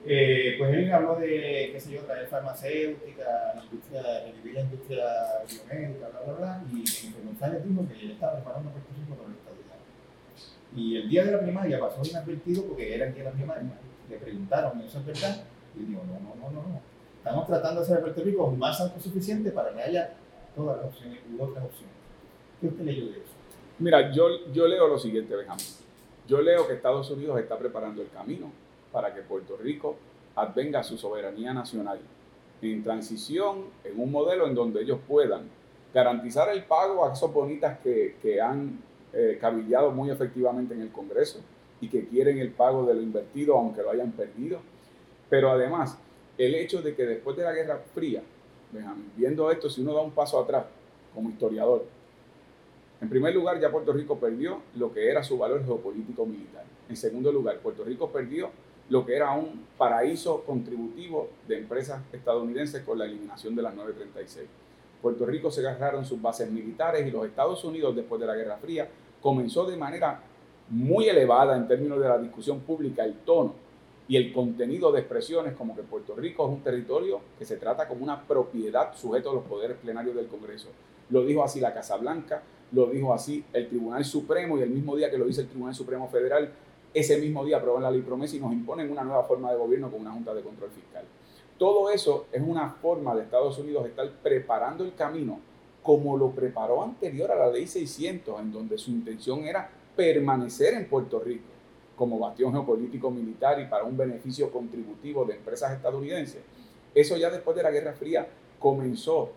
Eh, 0.08 0.54
pues 0.56 0.72
él 0.72 0.92
habló 0.92 1.16
de, 1.16 1.70
qué 1.72 1.80
sé 1.80 1.90
yo, 1.94 2.02
traer 2.02 2.28
farmacéutica, 2.28 3.54
la 3.56 3.64
industria, 3.64 4.02
revivir 4.24 4.54
la 4.54 4.60
industria 4.60 5.04
biomédica, 5.48 6.08
bla, 6.10 6.20
bla, 6.20 6.34
bla, 6.34 6.64
y 6.70 7.24
González 7.26 7.64
dijo 7.66 7.88
que 7.88 8.04
él 8.04 8.10
estaba 8.12 8.34
preparando 8.34 8.70
Puerto 8.70 8.92
Rico 8.94 9.16
para 9.16 9.30
la 9.30 9.34
estabilidad. 9.34 9.76
Y 10.76 10.96
el 10.98 11.08
día 11.08 11.24
de 11.24 11.32
la 11.32 11.40
primaria 11.40 11.80
pasó 11.80 12.02
inadvertido 12.08 12.66
porque 12.66 12.94
era 12.94 13.06
el 13.06 13.14
día 13.14 13.24
de 13.24 13.30
la 13.30 13.34
primaria. 13.34 13.70
Le 14.08 14.16
preguntaron, 14.18 14.80
¿eso 14.80 15.00
es 15.00 15.06
verdad? 15.06 15.42
Y 15.74 15.82
dijo, 15.86 16.02
no, 16.06 16.20
no, 16.20 16.36
no, 16.36 16.50
no, 16.52 16.68
no. 16.68 16.80
Estamos 17.18 17.46
tratando 17.48 17.80
de 17.80 17.86
hacer 17.86 17.96
a 17.96 18.00
Puerto 18.02 18.22
Rico 18.22 18.48
más 18.52 18.80
autosuficiente 18.80 19.50
para 19.50 19.74
que 19.74 19.82
haya 19.82 20.10
todas 20.56 20.78
las 20.78 20.86
opciones 20.86 21.20
u 21.30 21.42
otras 21.42 21.64
opciones. 21.66 21.94
¿Qué 22.60 22.66
usted 22.66 22.84
leyó 22.84 23.04
de 23.04 23.12
eso? 23.12 23.36
Mira, 23.78 24.10
yo, 24.10 24.50
yo 24.52 24.66
leo 24.66 24.88
lo 24.88 24.98
siguiente, 24.98 25.36
Benjamín. 25.36 25.66
Yo 26.26 26.40
leo 26.40 26.66
que 26.66 26.72
Estados 26.72 27.10
Unidos 27.10 27.38
está 27.38 27.58
preparando 27.58 28.02
el 28.02 28.08
camino 28.08 28.50
para 28.90 29.14
que 29.14 29.20
Puerto 29.20 29.56
Rico 29.56 29.96
advenga 30.34 30.82
su 30.82 30.96
soberanía 30.96 31.52
nacional 31.52 32.00
en 32.62 32.82
transición, 32.82 33.66
en 33.84 34.00
un 34.00 34.10
modelo 34.10 34.46
en 34.46 34.54
donde 34.54 34.82
ellos 34.82 34.98
puedan 35.06 35.42
garantizar 35.92 36.48
el 36.48 36.64
pago 36.64 37.06
a 37.06 37.12
esos 37.12 37.32
bonitas 37.32 37.78
que, 37.80 38.16
que 38.20 38.40
han 38.40 38.80
eh, 39.12 39.38
cabillado 39.40 39.90
muy 39.92 40.10
efectivamente 40.10 40.74
en 40.74 40.82
el 40.82 40.90
Congreso 40.90 41.40
y 41.80 41.88
que 41.88 42.06
quieren 42.06 42.38
el 42.38 42.50
pago 42.50 42.86
de 42.86 42.94
lo 42.94 43.02
invertido 43.02 43.56
aunque 43.56 43.82
lo 43.82 43.90
hayan 43.90 44.12
perdido. 44.12 44.60
Pero 45.28 45.50
además, 45.50 45.98
el 46.38 46.54
hecho 46.54 46.82
de 46.82 46.94
que 46.94 47.04
después 47.04 47.36
de 47.36 47.44
la 47.44 47.52
Guerra 47.52 47.80
Fría, 47.94 48.22
viendo 49.16 49.50
esto, 49.50 49.68
si 49.68 49.80
uno 49.80 49.94
da 49.94 50.02
un 50.02 50.12
paso 50.12 50.38
atrás 50.38 50.64
como 51.14 51.30
historiador, 51.30 51.84
en 53.00 53.08
primer 53.08 53.34
lugar, 53.34 53.60
ya 53.60 53.70
Puerto 53.70 53.92
Rico 53.92 54.18
perdió 54.18 54.62
lo 54.74 54.92
que 54.92 55.10
era 55.10 55.22
su 55.22 55.36
valor 55.36 55.64
geopolítico 55.64 56.24
militar. 56.24 56.64
En 56.88 56.96
segundo 56.96 57.30
lugar, 57.30 57.58
Puerto 57.58 57.84
Rico 57.84 58.10
perdió 58.10 58.50
lo 58.88 59.04
que 59.04 59.16
era 59.16 59.32
un 59.32 59.66
paraíso 59.76 60.42
contributivo 60.44 61.28
de 61.46 61.58
empresas 61.58 62.00
estadounidenses 62.12 62.82
con 62.82 62.98
la 62.98 63.04
eliminación 63.04 63.54
de 63.54 63.62
las 63.62 63.74
936. 63.74 64.48
Puerto 65.02 65.26
Rico 65.26 65.50
se 65.50 65.60
agarraron 65.60 66.04
sus 66.04 66.20
bases 66.22 66.50
militares 66.50 67.06
y 67.06 67.10
los 67.10 67.26
Estados 67.26 67.62
Unidos, 67.64 67.94
después 67.94 68.20
de 68.20 68.26
la 68.26 68.34
Guerra 68.34 68.56
Fría, 68.56 68.88
comenzó 69.20 69.66
de 69.66 69.76
manera 69.76 70.20
muy 70.70 71.08
elevada 71.08 71.56
en 71.56 71.68
términos 71.68 72.00
de 72.00 72.08
la 72.08 72.18
discusión 72.18 72.60
pública 72.60 73.04
el 73.04 73.14
tono 73.18 73.65
y 74.08 74.16
el 74.16 74.32
contenido 74.32 74.92
de 74.92 75.00
expresiones 75.00 75.54
como 75.54 75.74
que 75.74 75.82
Puerto 75.82 76.14
Rico 76.14 76.46
es 76.46 76.52
un 76.52 76.62
territorio 76.62 77.20
que 77.38 77.44
se 77.44 77.56
trata 77.56 77.88
como 77.88 78.04
una 78.04 78.22
propiedad 78.22 78.94
sujeto 78.94 79.30
a 79.30 79.34
los 79.34 79.44
poderes 79.44 79.76
plenarios 79.78 80.14
del 80.14 80.28
Congreso. 80.28 80.68
Lo 81.10 81.24
dijo 81.24 81.42
así 81.42 81.60
la 81.60 81.74
Casa 81.74 81.96
Blanca, 81.96 82.42
lo 82.72 82.86
dijo 82.86 83.12
así 83.12 83.44
el 83.52 83.68
Tribunal 83.68 84.04
Supremo 84.04 84.58
y 84.58 84.62
el 84.62 84.70
mismo 84.70 84.96
día 84.96 85.10
que 85.10 85.18
lo 85.18 85.26
dice 85.26 85.42
el 85.42 85.48
Tribunal 85.48 85.74
Supremo 85.74 86.08
Federal, 86.08 86.52
ese 86.94 87.18
mismo 87.18 87.44
día 87.44 87.58
aprueban 87.58 87.82
la 87.82 87.90
ley 87.90 88.02
promesa 88.02 88.36
y 88.36 88.40
nos 88.40 88.52
imponen 88.52 88.90
una 88.90 89.02
nueva 89.02 89.24
forma 89.24 89.50
de 89.50 89.58
gobierno 89.58 89.90
con 89.90 90.00
una 90.00 90.12
Junta 90.12 90.34
de 90.34 90.42
Control 90.42 90.70
Fiscal. 90.70 91.04
Todo 91.58 91.90
eso 91.90 92.26
es 92.32 92.42
una 92.46 92.70
forma 92.70 93.14
de 93.14 93.22
Estados 93.22 93.58
Unidos 93.58 93.86
estar 93.86 94.08
preparando 94.22 94.84
el 94.84 94.94
camino 94.94 95.40
como 95.82 96.16
lo 96.16 96.30
preparó 96.30 96.82
anterior 96.82 97.30
a 97.30 97.36
la 97.36 97.50
ley 97.50 97.66
600, 97.66 98.40
en 98.40 98.52
donde 98.52 98.78
su 98.78 98.90
intención 98.90 99.44
era 99.44 99.70
permanecer 99.94 100.74
en 100.74 100.88
Puerto 100.88 101.20
Rico 101.20 101.55
como 101.96 102.18
bastión 102.18 102.52
geopolítico 102.52 103.10
militar 103.10 103.60
y 103.60 103.66
para 103.66 103.84
un 103.84 103.96
beneficio 103.96 104.50
contributivo 104.50 105.24
de 105.24 105.34
empresas 105.34 105.72
estadounidenses. 105.72 106.42
Eso 106.94 107.16
ya 107.16 107.30
después 107.30 107.56
de 107.56 107.62
la 107.62 107.70
Guerra 107.70 107.94
Fría 107.94 108.26
comenzó 108.58 109.30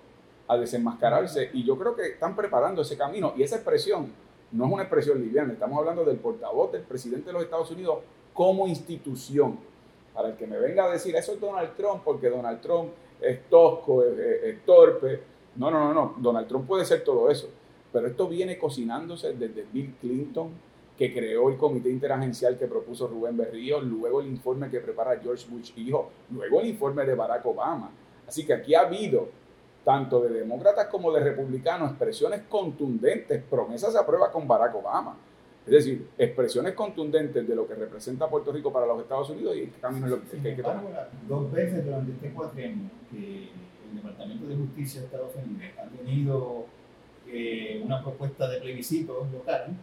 a 0.48 0.58
desenmascararse 0.58 1.50
y 1.54 1.64
yo 1.64 1.78
creo 1.78 1.96
que 1.96 2.08
están 2.08 2.36
preparando 2.36 2.82
ese 2.82 2.98
camino 2.98 3.34
y 3.38 3.44
esa 3.44 3.56
expresión 3.56 4.12
no 4.52 4.66
es 4.66 4.72
una 4.72 4.84
expresión 4.84 5.22
liviana, 5.22 5.54
estamos 5.54 5.78
hablando 5.78 6.04
del 6.04 6.18
portavoz 6.18 6.72
del 6.72 6.82
presidente 6.82 7.28
de 7.28 7.34
los 7.34 7.44
Estados 7.44 7.70
Unidos 7.72 8.00
como 8.34 8.68
institución. 8.68 9.60
Para 10.14 10.30
el 10.30 10.36
que 10.36 10.48
me 10.48 10.58
venga 10.58 10.86
a 10.86 10.90
decir 10.90 11.16
eso 11.16 11.34
es 11.34 11.40
Donald 11.40 11.76
Trump 11.76 12.02
porque 12.04 12.30
Donald 12.30 12.60
Trump 12.62 12.90
es 13.22 13.48
tosco, 13.50 14.04
es, 14.04 14.18
es 14.20 14.66
torpe. 14.66 15.22
No, 15.56 15.70
no, 15.70 15.80
no, 15.80 15.94
no. 15.94 16.16
Donald 16.18 16.48
Trump 16.48 16.68
puede 16.68 16.86
ser 16.86 17.04
todo 17.04 17.30
eso. 17.30 17.50
Pero 17.92 18.08
esto 18.08 18.28
viene 18.28 18.58
cocinándose 18.58 19.34
desde 19.34 19.66
Bill 19.72 19.96
Clinton, 20.00 20.50
que 21.00 21.14
creó 21.14 21.48
el 21.48 21.56
comité 21.56 21.90
interagencial 21.90 22.58
que 22.58 22.68
propuso 22.68 23.08
Rubén 23.08 23.38
Berrío, 23.38 23.80
luego 23.80 24.20
el 24.20 24.28
informe 24.28 24.70
que 24.70 24.82
prepara 24.82 25.18
George 25.18 25.48
Bush 25.50 25.72
hijo, 25.78 26.12
luego 26.30 26.60
el 26.60 26.68
informe 26.68 27.06
de 27.06 27.16
Barack 27.16 27.46
Obama. 27.46 27.90
Así 28.28 28.46
que 28.46 28.54
aquí 28.54 28.76
ha 28.76 28.82
habido, 28.82 29.30
tanto 29.86 30.20
de 30.20 30.40
demócratas 30.40 30.88
como 30.88 31.14
de 31.14 31.22
republicanos, 31.22 31.92
expresiones 31.92 32.42
contundentes, 32.50 33.42
promesas 33.50 33.94
se 33.94 33.98
aprueba 33.98 34.30
con 34.30 34.46
Barack 34.46 34.76
Obama. 34.76 35.16
Es 35.66 35.72
decir, 35.72 36.10
expresiones 36.18 36.74
contundentes 36.74 37.48
de 37.48 37.56
lo 37.56 37.66
que 37.66 37.76
representa 37.76 38.30
Puerto 38.30 38.52
Rico 38.52 38.74
para 38.74 38.86
los 38.86 39.00
Estados 39.00 39.30
Unidos 39.30 39.56
y 39.56 39.62
el 39.62 39.72
camino 39.80 40.06
es 40.06 40.12
lo 40.12 40.22
que, 40.22 40.50
hay 40.50 40.56
que 40.58 40.62
tomar. 40.62 41.10
Dos 41.30 41.50
veces 41.50 41.86
durante 41.86 42.12
este 42.12 42.30
cuatrienio 42.32 42.90
que 43.10 43.48
el 43.90 43.96
Departamento 43.96 44.48
de 44.48 44.56
Justicia 44.58 45.00
de 45.00 45.06
Estados 45.06 45.32
Unidos 45.34 45.64
ha 45.82 45.98
tenido 45.98 46.66
eh, 47.26 47.82
una 47.86 48.04
propuesta 48.04 48.50
de 48.50 48.60
plebiscito 48.60 49.26
local 49.32 49.78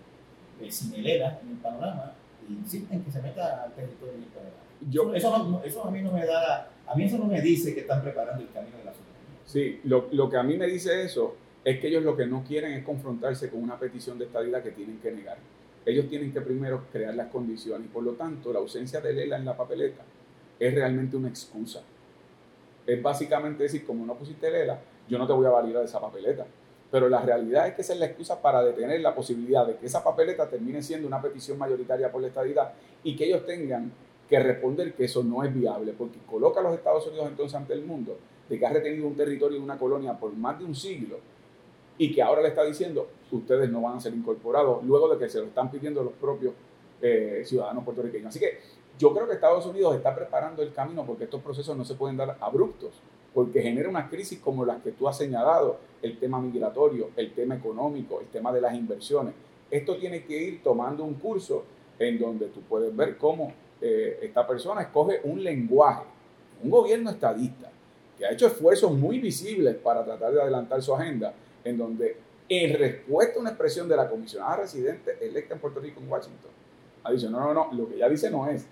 eh, 0.61 0.71
sin 0.71 0.95
el 0.95 1.07
ERA 1.07 1.41
en 1.43 1.51
el 1.51 1.57
panorama 1.57 2.13
e 2.49 2.53
insisten 2.53 3.03
que 3.03 3.11
se 3.11 3.21
meta 3.23 3.65
al 3.65 3.75
territorio 3.75 4.15
del 4.15 4.91
Yo, 4.91 5.15
eso, 5.15 5.63
eso, 5.65 5.85
a 5.85 5.91
mí 5.91 6.03
no 6.03 6.13
me 6.13 6.25
da, 6.25 6.71
a 6.87 6.95
mí 6.95 7.05
eso 7.05 7.19
no 7.19 7.27
me 7.27 7.41
dice 7.41 7.75
que 7.75 7.81
están 7.81 8.03
preparando 8.03 8.43
el 8.43 8.51
camino 8.51 8.77
de 8.79 8.85
la 8.85 8.93
soberanía. 8.93 9.41
Sí, 9.45 9.81
lo, 9.85 10.09
lo 10.13 10.31
que 10.31 10.37
a 10.37 10.43
mí 10.43 10.57
me 10.57 10.67
dice 10.67 11.03
eso 11.03 11.37
es 11.65 11.81
que 11.81 11.89
ellos 11.89 12.05
lo 12.05 12.17
que 12.17 12.27
no 12.27 12.45
quieren 12.45 12.73
es 12.73 12.85
confrontarse 12.85 13.51
con 13.51 13.63
una 13.63 13.79
petición 13.79 14.19
de 14.19 14.27
estabilidad 14.27 14.63
que 14.63 14.71
tienen 14.71 15.01
que 15.01 15.11
negar. 15.11 15.39
Ellos 15.85 16.09
tienen 16.09 16.33
que 16.33 16.41
primero 16.41 16.85
crear 16.93 17.15
las 17.15 17.29
condiciones 17.29 17.87
y 17.87 17.89
por 17.89 18.03
lo 18.03 18.13
tanto 18.13 18.53
la 18.53 18.61
ausencia 18.61 19.01
de 19.01 19.13
Lela 19.13 19.37
en 19.37 19.45
la 19.45 19.57
papeleta 19.57 20.03
es 20.59 20.75
realmente 20.75 21.17
una 21.17 21.29
excusa. 21.29 21.83
Es 22.87 23.03
básicamente 23.03 23.65
decir, 23.65 23.85
como 23.85 24.07
no 24.07 24.15
pusiste 24.15 24.51
Lela, 24.51 24.81
yo 25.09 25.19
no 25.19 25.27
te 25.27 25.33
voy 25.33 25.47
a 25.47 25.51
validar 25.51 25.85
esa 25.85 26.01
papeleta. 26.01 26.47
Pero 26.91 27.09
la 27.09 27.21
realidad 27.21 27.67
es 27.69 27.75
que 27.75 27.83
esa 27.83 27.95
es 27.95 27.99
la 27.99 28.07
excusa 28.07 28.41
para 28.41 28.63
detener 28.63 29.01
la 29.01 29.15
posibilidad 29.15 29.67
de 29.67 29.77
que 29.77 29.87
esa 29.87 30.05
papeleta 30.05 30.49
termine 30.49 30.83
siendo 30.83 31.09
una 31.09 31.21
petición 31.21 31.59
mayoritaria 31.59 32.11
por 32.13 32.23
la 32.23 32.29
estadidad 32.29 32.73
y 33.03 33.17
que 33.17 33.25
ellos 33.25 33.45
tengan 33.45 33.93
que 34.29 34.39
responder 34.41 34.95
que 34.95 35.05
eso 35.05 35.23
no 35.23 35.45
es 35.45 35.55
viable, 35.55 35.95
porque 35.97 36.19
coloca 36.29 36.61
a 36.61 36.63
los 36.63 36.75
Estados 36.75 37.07
Unidos 37.07 37.29
entonces 37.29 37.55
ante 37.55 37.75
el 37.75 37.85
mundo 37.85 38.17
de 38.49 38.59
que 38.59 38.67
ha 38.67 38.73
retenido 38.73 39.07
un 39.07 39.17
territorio 39.17 39.59
y 39.59 39.63
una 39.63 39.79
colonia 39.79 40.15
por 40.15 40.33
más 40.35 40.59
de 40.59 40.65
un 40.65 40.75
siglo 40.75 41.19
y 41.99 42.15
que 42.15 42.23
ahora 42.23 42.43
le 42.43 42.49
está 42.49 42.65
diciendo 42.65 43.09
ustedes 43.31 43.71
no 43.71 43.81
van 43.81 43.97
a 43.97 44.01
ser 44.01 44.15
incorporados 44.15 44.85
luego 44.85 45.09
de 45.09 45.19
que 45.19 45.29
se 45.29 45.39
lo 45.41 45.47
están 45.47 45.71
pidiendo 45.71 46.03
los 46.03 46.13
propios 46.13 46.53
eh, 47.01 47.43
ciudadanos 47.45 47.85
puertorriqueños. 47.85 48.29
Así 48.29 48.39
que 48.39 48.59
yo 48.99 49.13
creo 49.13 49.27
que 49.27 49.35
Estados 49.35 49.67
Unidos 49.67 49.97
está 49.97 50.15
preparando 50.15 50.63
el 50.63 50.73
camino 50.73 51.05
porque 51.05 51.25
estos 51.25 51.43
procesos 51.43 51.77
no 51.77 51.85
se 51.85 51.95
pueden 51.95 52.17
dar 52.17 52.37
abruptos 52.41 52.93
porque 53.37 53.61
genera 53.61 53.91
una 53.91 54.09
crisis 54.09 54.39
como 54.39 54.65
las 54.65 54.81
que 54.81 54.93
tú 54.93 55.07
has 55.07 55.19
señalado, 55.19 55.79
el 56.01 56.19
tema 56.19 56.41
migratorio, 56.41 57.11
el 57.17 57.35
tema 57.35 57.57
económico, 57.57 58.19
el 58.19 58.29
tema 58.29 58.51
de 58.51 58.63
las 58.63 58.75
inversiones. 58.75 59.35
Esto 59.71 59.99
tiene 59.99 60.25
que 60.25 60.43
ir 60.43 60.63
tomando 60.63 61.05
un 61.05 61.17
curso 61.17 61.63
en 61.99 62.19
donde 62.19 62.47
tú 62.47 62.63
puedes 62.63 62.97
ver 62.97 63.19
cómo 63.19 63.53
eh, 63.83 64.21
esta 64.23 64.47
persona 64.47 64.81
escoge 64.81 65.21
un 65.25 65.45
lenguaje, 65.45 66.05
un 66.63 66.71
gobierno 66.71 67.11
estadista, 67.11 67.71
que 68.17 68.25
ha 68.25 68.33
hecho 68.33 68.47
esfuerzos 68.47 68.93
muy 68.93 69.19
visibles 69.19 69.77
para 69.77 70.03
tratar 70.03 70.33
de 70.33 70.41
adelantar 70.41 70.81
su 70.81 70.95
agenda, 70.95 71.35
en 71.63 71.77
donde 71.77 72.17
en 72.49 72.79
respuesta 72.79 73.37
a 73.37 73.41
una 73.41 73.51
expresión 73.51 73.87
de 73.87 73.97
la 73.97 74.09
comisionada 74.09 74.57
residente 74.57 75.19
electa 75.21 75.53
en 75.53 75.61
Puerto 75.61 75.81
Rico, 75.81 76.01
en 76.01 76.11
Washington, 76.11 76.53
ha 77.05 77.13
dicho, 77.13 77.29
no, 77.29 77.41
no, 77.41 77.53
no, 77.53 77.69
lo 77.75 77.87
que 77.87 77.97
ella 77.97 78.09
dice 78.09 78.31
no 78.31 78.49
es, 78.49 78.67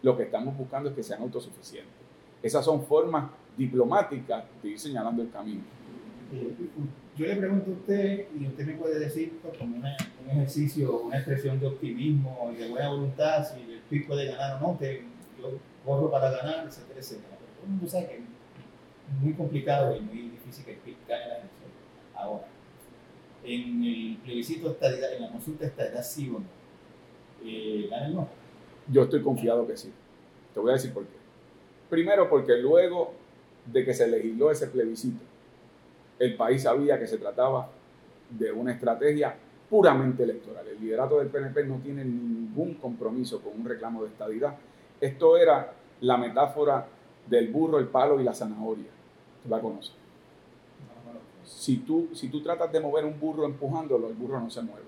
lo 0.00 0.16
que 0.16 0.22
estamos 0.22 0.56
buscando 0.56 0.88
es 0.88 0.94
que 0.94 1.02
sean 1.02 1.20
autosuficientes. 1.20 1.92
Esas 2.42 2.64
son 2.64 2.82
formas 2.82 3.30
diplomáticas 3.56 4.44
de 4.62 4.68
ir 4.68 4.78
señalando 4.78 5.22
el 5.22 5.30
camino. 5.30 5.62
Eh, 6.32 6.54
yo 7.16 7.26
le 7.26 7.36
pregunto 7.36 7.70
a 7.70 7.74
usted 7.74 8.26
y 8.38 8.46
usted 8.46 8.66
me 8.66 8.74
puede 8.74 8.98
decir 8.98 9.38
pues, 9.42 9.56
como 9.56 9.76
un 9.76 9.86
ejercicio, 10.30 11.00
una 11.00 11.16
expresión 11.16 11.58
de 11.58 11.66
optimismo 11.66 12.50
y 12.52 12.56
de 12.56 12.68
buena 12.68 12.90
voluntad, 12.90 13.46
si 13.46 13.60
el 13.72 13.80
PIB 13.88 14.06
puede 14.06 14.26
ganar 14.26 14.62
o 14.62 14.72
no, 14.72 14.78
que 14.78 15.04
yo 15.40 15.52
corro 15.84 16.10
para 16.10 16.30
ganar, 16.30 16.66
etcétera, 16.66 17.00
etcétera. 17.00 17.36
Pero 17.38 17.52
todo 17.52 17.64
el 17.64 17.70
mundo 17.70 17.88
sabe 17.88 18.06
que 18.08 18.16
es 18.16 19.22
muy 19.22 19.32
complicado 19.32 19.96
y 19.96 20.00
muy 20.00 20.28
difícil 20.30 20.64
que 20.64 20.72
el 20.72 20.78
PIB 20.78 20.96
gane 21.08 21.26
la 21.26 21.34
elección. 21.36 21.70
Ahora, 22.14 22.46
en 23.44 23.84
el 23.84 24.18
plebiscito 24.22 24.70
estadidad, 24.72 25.14
en 25.14 25.22
la 25.22 25.30
consulta 25.30 25.64
estadidad 25.64 26.02
sí 26.02 26.28
o 26.28 26.40
no, 26.40 26.46
eh, 27.44 27.86
gana 27.90 28.06
el 28.06 28.14
no. 28.14 28.28
Yo 28.88 29.04
estoy 29.04 29.22
confiado 29.22 29.66
que 29.66 29.76
sí. 29.76 29.90
Te 30.52 30.60
voy 30.60 30.70
a 30.70 30.74
decir 30.74 30.92
por 30.92 31.04
qué. 31.04 31.16
Primero 31.88 32.28
porque 32.28 32.56
luego 32.58 33.14
de 33.72 33.84
que 33.84 33.94
se 33.94 34.08
legisló 34.08 34.50
ese 34.50 34.68
plebiscito, 34.68 35.20
el 36.18 36.36
país 36.36 36.62
sabía 36.62 36.98
que 36.98 37.06
se 37.06 37.18
trataba 37.18 37.68
de 38.30 38.52
una 38.52 38.72
estrategia 38.72 39.36
puramente 39.68 40.22
electoral. 40.22 40.66
El 40.68 40.80
liderato 40.80 41.18
del 41.18 41.28
PNP 41.28 41.64
no 41.64 41.76
tiene 41.76 42.04
ningún 42.04 42.74
compromiso 42.74 43.40
con 43.40 43.60
un 43.60 43.66
reclamo 43.66 44.02
de 44.02 44.08
estadidad. 44.08 44.56
Esto 45.00 45.36
era 45.36 45.72
la 46.00 46.16
metáfora 46.16 46.86
del 47.28 47.48
burro, 47.48 47.78
el 47.78 47.88
palo 47.88 48.20
y 48.20 48.24
la 48.24 48.34
zanahoria. 48.34 48.90
¿Tú 49.42 49.48
la 49.48 49.60
conoces? 49.60 49.92
Si 51.44 51.78
tú, 51.78 52.08
si 52.12 52.28
tú 52.28 52.42
tratas 52.42 52.72
de 52.72 52.80
mover 52.80 53.04
un 53.04 53.18
burro 53.18 53.44
empujándolo, 53.44 54.08
el 54.08 54.14
burro 54.14 54.40
no 54.40 54.50
se 54.50 54.62
mueve. 54.62 54.86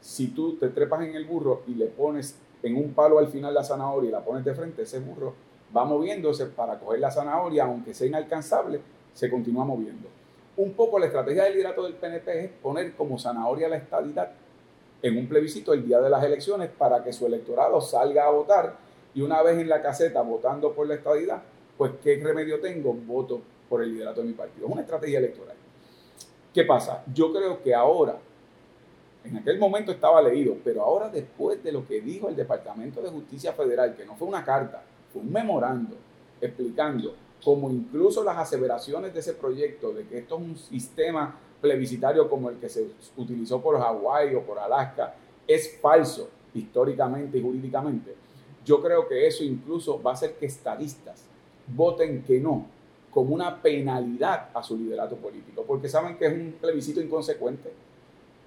Si 0.00 0.28
tú 0.28 0.56
te 0.56 0.68
trepas 0.68 1.02
en 1.02 1.14
el 1.14 1.24
burro 1.24 1.62
y 1.66 1.74
le 1.74 1.86
pones 1.86 2.38
en 2.62 2.76
un 2.76 2.92
palo 2.92 3.18
al 3.18 3.28
final 3.28 3.54
la 3.54 3.64
zanahoria 3.64 4.08
y 4.08 4.12
la 4.12 4.24
pones 4.24 4.44
de 4.44 4.54
frente, 4.54 4.82
ese 4.82 5.00
burro 5.00 5.34
va 5.74 5.84
moviéndose 5.84 6.46
para 6.46 6.78
coger 6.78 7.00
la 7.00 7.10
zanahoria, 7.10 7.64
aunque 7.64 7.94
sea 7.94 8.06
inalcanzable, 8.06 8.80
se 9.14 9.30
continúa 9.30 9.64
moviendo. 9.64 10.08
Un 10.56 10.72
poco 10.74 10.98
la 10.98 11.06
estrategia 11.06 11.44
del 11.44 11.54
liderato 11.54 11.84
del 11.84 11.94
PNP 11.94 12.44
es 12.44 12.50
poner 12.62 12.92
como 12.94 13.18
zanahoria 13.18 13.68
la 13.68 13.76
estadidad 13.76 14.30
en 15.02 15.18
un 15.18 15.26
plebiscito 15.26 15.72
el 15.72 15.86
día 15.86 16.00
de 16.00 16.10
las 16.10 16.22
elecciones 16.22 16.70
para 16.70 17.02
que 17.02 17.12
su 17.12 17.26
electorado 17.26 17.80
salga 17.80 18.26
a 18.26 18.30
votar 18.30 18.76
y 19.14 19.22
una 19.22 19.42
vez 19.42 19.58
en 19.58 19.68
la 19.68 19.82
caseta 19.82 20.22
votando 20.22 20.72
por 20.72 20.86
la 20.86 20.94
estadidad, 20.94 21.42
pues 21.76 21.92
¿qué 22.02 22.20
remedio 22.22 22.60
tengo? 22.60 22.92
Voto 22.92 23.40
por 23.68 23.82
el 23.82 23.92
liderato 23.92 24.20
de 24.20 24.28
mi 24.28 24.32
partido. 24.34 24.66
Es 24.66 24.72
una 24.72 24.82
estrategia 24.82 25.18
electoral. 25.18 25.56
¿Qué 26.54 26.64
pasa? 26.64 27.02
Yo 27.12 27.32
creo 27.32 27.62
que 27.62 27.74
ahora, 27.74 28.18
en 29.24 29.38
aquel 29.38 29.58
momento 29.58 29.90
estaba 29.90 30.22
leído, 30.22 30.56
pero 30.62 30.82
ahora 30.82 31.08
después 31.08 31.62
de 31.64 31.72
lo 31.72 31.86
que 31.86 32.00
dijo 32.00 32.28
el 32.28 32.36
Departamento 32.36 33.00
de 33.02 33.10
Justicia 33.10 33.52
Federal, 33.52 33.96
que 33.96 34.04
no 34.04 34.14
fue 34.16 34.28
una 34.28 34.44
carta, 34.44 34.82
un 35.14 35.32
memorando 35.32 35.96
explicando 36.40 37.14
como 37.44 37.70
incluso 37.70 38.22
las 38.22 38.38
aseveraciones 38.38 39.12
de 39.12 39.20
ese 39.20 39.34
proyecto 39.34 39.92
de 39.92 40.06
que 40.06 40.18
esto 40.18 40.36
es 40.36 40.42
un 40.42 40.56
sistema 40.56 41.36
plebiscitario 41.60 42.28
como 42.28 42.50
el 42.50 42.56
que 42.56 42.68
se 42.68 42.86
utilizó 43.16 43.60
por 43.60 43.78
Hawái 43.78 44.34
o 44.34 44.42
por 44.42 44.58
Alaska 44.58 45.14
es 45.46 45.78
falso 45.80 46.28
históricamente 46.54 47.38
y 47.38 47.42
jurídicamente, 47.42 48.14
yo 48.64 48.80
creo 48.80 49.08
que 49.08 49.26
eso 49.26 49.42
incluso 49.42 50.00
va 50.02 50.12
a 50.12 50.14
hacer 50.14 50.34
que 50.34 50.46
estadistas 50.46 51.24
voten 51.66 52.22
que 52.22 52.38
no 52.38 52.66
como 53.10 53.34
una 53.34 53.60
penalidad 53.60 54.48
a 54.54 54.62
su 54.62 54.76
liderato 54.76 55.16
político, 55.16 55.64
porque 55.66 55.88
saben 55.88 56.16
que 56.16 56.26
es 56.26 56.32
un 56.32 56.52
plebiscito 56.58 57.00
inconsecuente. 57.00 57.70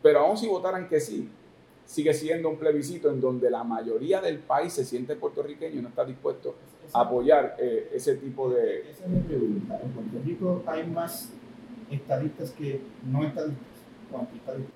Pero 0.02 0.22
aún 0.22 0.38
si 0.38 0.48
votaran 0.48 0.90
que 0.90 1.00
sí, 1.00 1.30
sigue 1.86 2.14
siendo 2.14 2.50
un 2.50 2.58
plebiscito 2.58 3.10
en 3.12 3.22
donde 3.22 3.50
la 3.50 3.64
mayoría 3.64 4.22
del 4.22 4.40
país 4.40 4.74
se 4.74 4.84
siente 4.84 5.16
puertorriqueño 5.16 5.80
y 5.80 5.82
no 5.82 5.90
está 5.90 6.04
dispuesto 6.06 6.56
a 6.94 7.02
apoyar 7.02 7.56
eh, 7.60 7.92
ese 7.94 8.16
tipo 8.16 8.50
de... 8.50 8.90
Esa 8.90 9.06
es 9.06 9.10
mi 9.10 9.20
pregunta. 9.22 9.80
En 9.84 9.92
Puerto 9.92 10.20
Rico 10.26 10.64
hay 10.66 10.88
más 10.88 11.32
estadistas 11.92 12.52
que 12.52 12.82
no 13.06 13.24
estadistas. 13.24 13.66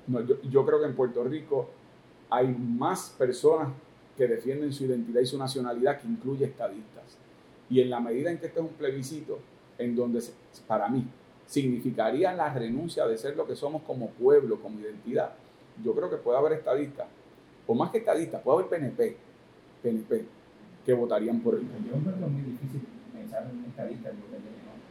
No, 0.07 0.21
yo, 0.21 0.41
yo 0.41 0.65
creo 0.65 0.79
que 0.79 0.87
en 0.87 0.95
Puerto 0.95 1.23
Rico 1.23 1.69
hay 2.29 2.47
más 2.47 3.15
personas 3.17 3.69
que 4.17 4.27
defienden 4.27 4.73
su 4.73 4.85
identidad 4.85 5.21
y 5.21 5.25
su 5.25 5.37
nacionalidad 5.37 5.99
que 5.99 6.07
incluye 6.07 6.45
estadistas. 6.45 7.17
Y 7.69 7.81
en 7.81 7.89
la 7.89 7.99
medida 7.99 8.29
en 8.29 8.37
que 8.37 8.47
este 8.47 8.59
es 8.59 8.65
un 8.65 8.73
plebiscito, 8.73 9.39
en 9.77 9.95
donde 9.95 10.21
para 10.67 10.89
mí 10.89 11.05
significaría 11.47 12.33
la 12.33 12.53
renuncia 12.53 13.07
de 13.07 13.17
ser 13.17 13.35
lo 13.35 13.47
que 13.47 13.55
somos 13.55 13.81
como 13.83 14.09
pueblo, 14.09 14.59
como 14.61 14.79
identidad, 14.79 15.33
yo 15.83 15.93
creo 15.93 16.09
que 16.09 16.17
puede 16.17 16.37
haber 16.37 16.53
estadistas, 16.53 17.07
o 17.67 17.75
más 17.75 17.91
que 17.91 17.99
estadistas, 17.99 18.41
puede 18.41 18.59
haber 18.59 18.69
PNP, 18.69 19.17
PNP, 19.83 20.25
que 20.85 20.93
votarían 20.93 21.39
por 21.41 21.55
no. 21.55 21.61
Yo 21.61 21.91
creo 21.91 22.03
que 22.03 22.25
es 22.25 22.31
muy 22.31 22.41
difícil 22.41 22.81
pensar 23.13 23.49
en 23.49 23.65
estadistas. 23.65 24.13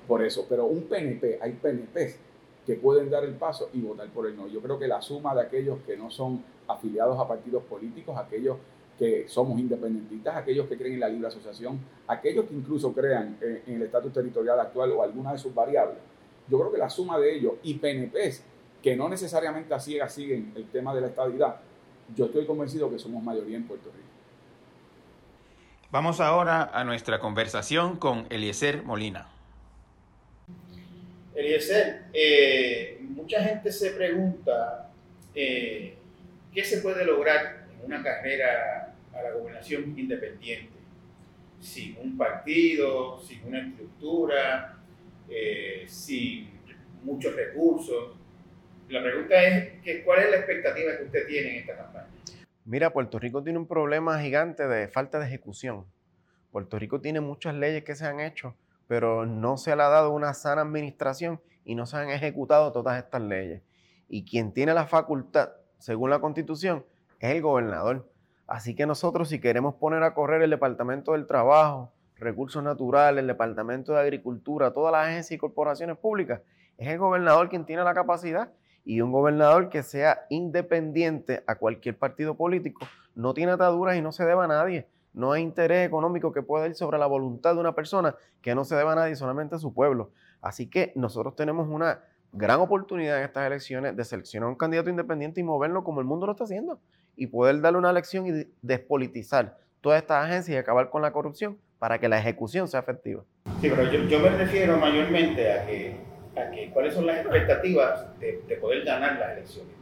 Por 0.07 0.24
eso, 0.24 0.47
pero 0.49 0.66
un 0.66 0.84
PNP, 0.84 1.39
hay 1.43 1.53
PNPs 1.53 2.18
que 2.64 2.74
pueden 2.74 3.11
dar 3.11 3.24
el 3.24 3.34
paso 3.34 3.70
y 3.72 3.80
votar 3.80 4.09
por 4.09 4.26
el 4.26 4.36
no. 4.36 4.47
Yo 4.47 4.61
creo 4.61 4.78
que 4.78 4.86
la 4.86 5.01
suma 5.03 5.34
de 5.34 5.43
aquellos 5.43 5.78
que 5.86 5.97
no 5.97 6.11
son 6.11 6.43
afiliados 6.66 7.18
a 7.18 7.26
partidos 7.26 7.62
políticos, 7.64 8.16
aquellos 8.16 8.59
que 8.99 9.28
somos 9.28 9.59
independentistas, 9.59 10.36
aquellos 10.36 10.66
que 10.66 10.76
creen 10.76 10.95
en 10.95 11.01
la 11.01 11.09
libre 11.09 11.28
asociación, 11.28 11.78
aquellos 12.07 12.47
que 12.47 12.55
incluso 12.55 12.93
crean 12.93 13.39
en, 13.41 13.76
el 13.76 13.82
estatus 13.82 14.12
territorial 14.12 14.59
actual 14.61 14.93
o 14.93 15.03
alguna 15.03 15.32
de 15.32 15.39
sus 15.39 15.55
variables, 15.55 15.99
yo 16.49 16.59
creo 16.59 16.72
que 16.72 16.78
la 16.78 16.91
suma 16.91 17.18
de 17.18 17.36
ellos 17.36 17.55
y 17.62 17.74
PNPs 17.74 18.43
que 18.82 18.96
no 18.96 19.08
necesariamente 19.08 19.74
a 19.74 19.80
ciegas 19.80 20.14
siguen 20.14 20.52
el 20.56 20.66
tema 20.66 20.94
de 20.94 21.00
la 21.00 21.06
estabilidad, 21.08 21.56
yo 22.14 22.26
estoy 22.26 22.46
convencido 22.46 22.90
que 22.90 22.98
somos 22.98 23.22
mayoría 23.22 23.56
en 23.56 23.64
Puerto 23.64 23.90
Rico. 23.90 24.08
Vamos 25.90 26.20
ahora 26.20 26.70
a 26.72 26.84
nuestra 26.84 27.18
conversación 27.18 27.96
con 27.96 28.26
Eliezer 28.30 28.82
Molina. 28.82 29.28
Eliezer, 31.34 32.04
eh, 32.12 32.98
mucha 33.00 33.42
gente 33.42 33.72
se 33.72 33.92
pregunta 33.92 34.90
eh, 35.34 35.96
qué 36.52 36.64
se 36.64 36.82
puede 36.82 37.04
lograr 37.04 37.68
en 37.72 37.86
una 37.86 38.02
carrera 38.02 38.94
a 39.14 39.22
la 39.22 39.30
gobernación 39.32 39.98
independiente, 39.98 40.74
sin 41.60 41.96
un 42.02 42.18
partido, 42.18 43.20
sin 43.22 43.44
una 43.46 43.60
estructura, 43.60 44.76
eh, 45.28 45.84
sin 45.86 46.50
muchos 47.02 47.34
recursos. 47.34 48.17
La 48.89 49.03
pregunta 49.03 49.34
es, 49.43 49.82
que, 49.82 50.03
¿cuál 50.03 50.20
es 50.20 50.30
la 50.30 50.36
expectativa 50.39 50.97
que 50.97 51.05
usted 51.05 51.26
tiene 51.26 51.51
en 51.51 51.57
esta 51.57 51.76
campaña? 51.76 52.07
Mira, 52.64 52.91
Puerto 52.91 53.18
Rico 53.18 53.43
tiene 53.43 53.59
un 53.59 53.66
problema 53.66 54.18
gigante 54.20 54.66
de 54.66 54.89
falta 54.89 55.18
de 55.18 55.26
ejecución. 55.26 55.84
Puerto 56.51 56.78
Rico 56.78 57.03
tiene 57.03 57.20
muchas 57.20 57.55
leyes 57.55 57.84
que 57.84 57.95
se 57.95 58.07
han 58.07 58.18
hecho, 58.20 58.57
pero 58.86 59.26
no 59.26 59.59
se 59.59 59.76
le 59.76 59.82
ha 59.82 59.89
dado 59.89 60.12
una 60.12 60.32
sana 60.32 60.62
administración 60.62 61.39
y 61.66 61.74
no 61.74 61.84
se 61.84 61.99
han 61.99 62.09
ejecutado 62.09 62.72
todas 62.72 63.03
estas 63.03 63.20
leyes. 63.20 63.62
Y 64.09 64.24
quien 64.24 64.53
tiene 64.55 64.72
la 64.72 64.86
facultad, 64.86 65.51
según 65.78 66.09
la 66.09 66.20
constitución, 66.20 66.86
es 67.20 67.34
el 67.34 67.43
gobernador. 67.43 68.11
Así 68.47 68.74
que 68.74 68.86
nosotros 68.86 69.28
si 69.28 69.39
queremos 69.39 69.74
poner 69.74 70.03
a 70.03 70.14
correr 70.14 70.41
el 70.41 70.51
Departamento 70.51 71.12
del 71.12 71.26
Trabajo, 71.26 71.93
Recursos 72.16 72.62
Naturales, 72.62 73.20
el 73.20 73.26
Departamento 73.26 73.93
de 73.93 74.01
Agricultura, 74.01 74.72
todas 74.72 74.93
las 74.93 75.09
agencias 75.09 75.32
y 75.32 75.39
corporaciones 75.39 75.99
públicas, 75.99 76.41
es 76.78 76.89
el 76.89 76.97
gobernador 76.97 77.51
quien 77.51 77.66
tiene 77.66 77.84
la 77.84 77.93
capacidad 77.93 78.51
y 78.89 79.03
un 79.03 79.12
gobernador 79.12 79.68
que 79.68 79.82
sea 79.82 80.24
independiente 80.30 81.45
a 81.47 81.57
cualquier 81.57 81.99
partido 81.99 82.39
político 82.39 82.86
no 83.14 83.34
tiene 83.34 83.53
ataduras 83.53 83.99
y 83.99 84.01
no 84.01 84.12
se 84.12 84.24
deba 84.24 84.45
a 84.45 84.49
nadie. 84.49 84.89
No 85.12 85.32
hay 85.32 85.43
interés 85.43 85.86
económico 85.86 86.32
que 86.32 86.41
pueda 86.41 86.66
ir 86.66 86.74
sobre 86.74 86.97
la 86.97 87.05
voluntad 87.05 87.53
de 87.53 87.61
una 87.61 87.74
persona 87.74 88.16
que 88.41 88.55
no 88.55 88.64
se 88.64 88.76
deba 88.76 88.93
a 88.93 88.95
nadie, 88.95 89.14
solamente 89.14 89.57
a 89.57 89.59
su 89.59 89.74
pueblo. 89.74 90.12
Así 90.41 90.70
que 90.70 90.95
nosotros 90.97 91.36
tenemos 91.36 91.68
una 91.68 92.01
gran 92.32 92.61
oportunidad 92.61 93.18
en 93.18 93.24
estas 93.24 93.47
elecciones 93.47 93.95
de 93.95 94.05
seleccionar 94.07 94.49
un 94.49 94.57
candidato 94.57 94.89
independiente 94.89 95.43
y 95.43 95.45
moverlo 95.45 95.84
como 95.84 96.01
el 96.01 96.07
mundo 96.07 96.24
lo 96.24 96.32
está 96.32 96.45
haciendo 96.45 96.80
y 97.14 97.26
poder 97.26 97.61
darle 97.61 97.80
una 97.80 97.91
elección 97.91 98.26
y 98.26 98.47
despolitizar 98.62 99.59
todas 99.82 100.01
estas 100.01 100.24
agencias 100.24 100.57
y 100.57 100.59
acabar 100.59 100.89
con 100.89 101.03
la 101.03 101.12
corrupción 101.12 101.59
para 101.78 101.99
que 101.99 102.09
la 102.09 102.18
ejecución 102.18 102.66
sea 102.66 102.80
efectiva. 102.80 103.22
Sí, 103.61 103.68
pero 103.68 103.84
yo 103.84 104.18
me 104.18 104.30
refiero 104.30 104.78
mayormente 104.78 105.53
a 105.53 105.66
que 105.66 106.07
cuáles 106.72 106.95
son 106.95 107.07
las 107.07 107.18
expectativas 107.18 108.18
de, 108.18 108.59
poder 108.61 108.84
ganar 108.84 109.18
las 109.18 109.32
elecciones, 109.32 109.74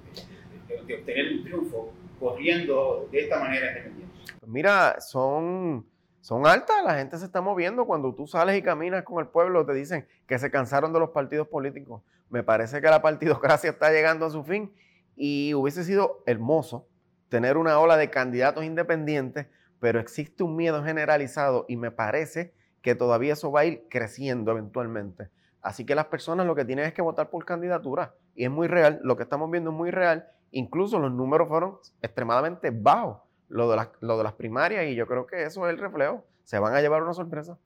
de, 0.87 0.95
obtener 0.95 1.33
un 1.33 1.45
triunfo 1.45 1.93
corriendo 2.19 3.09
de 3.11 3.21
esta 3.21 3.39
manera 3.39 3.69
independiente. 3.69 4.15
Pues 4.41 4.51
mira, 4.51 5.01
son, 5.01 5.87
son 6.21 6.47
altas, 6.47 6.85
la 6.85 6.97
gente 6.97 7.19
se 7.19 7.27
está 7.27 7.41
moviendo. 7.41 7.87
Cuando 7.87 8.15
tú 8.15 8.27
sales 8.27 8.57
y 8.59 8.63
caminas 8.63 9.05
con 9.05 9.21
el 9.21 9.29
pueblo, 9.29 9.65
te 9.67 9.75
dicen 9.75 10.07
que 10.27 10.39
se 10.39 10.51
cansaron 10.51 10.93
de 10.93 11.01
los 11.01 11.11
partidos 11.11 11.49
políticos. 11.49 12.03
Me 12.31 12.43
parece 12.43 12.81
que 12.81 12.89
la 12.89 13.03
partidocracia 13.03 13.71
está 13.71 13.91
llegando 13.91 14.27
a 14.27 14.31
su 14.31 14.45
fin 14.45 14.73
y 15.17 15.55
hubiese 15.55 15.85
sido 15.85 16.23
hermoso 16.27 16.87
tener 17.29 17.57
una 17.57 17.79
ola 17.79 17.97
de 17.97 18.11
candidatos 18.11 18.65
independientes, 18.65 19.47
pero 19.81 19.99
existe 19.99 20.43
un 20.43 20.57
miedo 20.57 20.85
generalizado 20.85 21.65
y 21.69 21.77
me 21.77 21.91
parece 21.91 22.53
que 22.83 22.95
todavía 22.95 23.33
eso 23.33 23.51
va 23.51 23.61
a 23.61 23.65
ir 23.65 23.85
creciendo 23.91 24.53
eventualmente. 24.53 25.29
Así 25.67 25.85
que 25.85 25.97
las 25.97 26.05
personas 26.05 26.47
lo 26.47 26.55
que 26.55 26.64
tienen 26.64 26.85
es 26.85 26.95
que 26.95 27.03
votar 27.03 27.29
por 27.29 27.45
candidatura. 27.45 28.14
Y 28.37 28.45
es 28.45 28.51
muy 28.53 28.69
real, 28.69 29.01
lo 29.03 29.17
que 29.17 29.25
estamos 29.25 29.51
viendo 29.51 29.71
es 29.71 29.77
muy 29.77 29.91
real. 29.91 30.29
Incluso 30.53 31.01
los 31.01 31.11
números 31.11 31.49
fueron 31.49 31.79
extremadamente 32.03 32.71
bajos, 32.71 33.19
lo 33.49 33.69
de, 33.69 33.75
las, 33.75 33.89
lo 33.99 34.17
de 34.17 34.23
las 34.23 34.35
primarias, 34.35 34.87
y 34.87 34.95
yo 34.95 35.09
creo 35.09 35.27
que 35.27 35.43
eso 35.43 35.67
es 35.67 35.75
el 35.75 35.81
reflejo. 35.81 36.25
Se 36.45 36.61
van 36.61 36.73
a 36.77 36.81
llevar 36.81 37.03
una 37.03 37.14
sorpresa. 37.14 37.59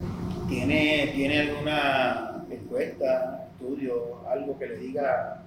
¿Tiene, 0.47 1.11
¿Tiene 1.13 1.41
alguna 1.41 2.43
encuesta, 2.49 3.47
estudio, 3.51 4.27
algo 4.27 4.57
que 4.57 4.65
le 4.65 4.77
diga 4.77 5.43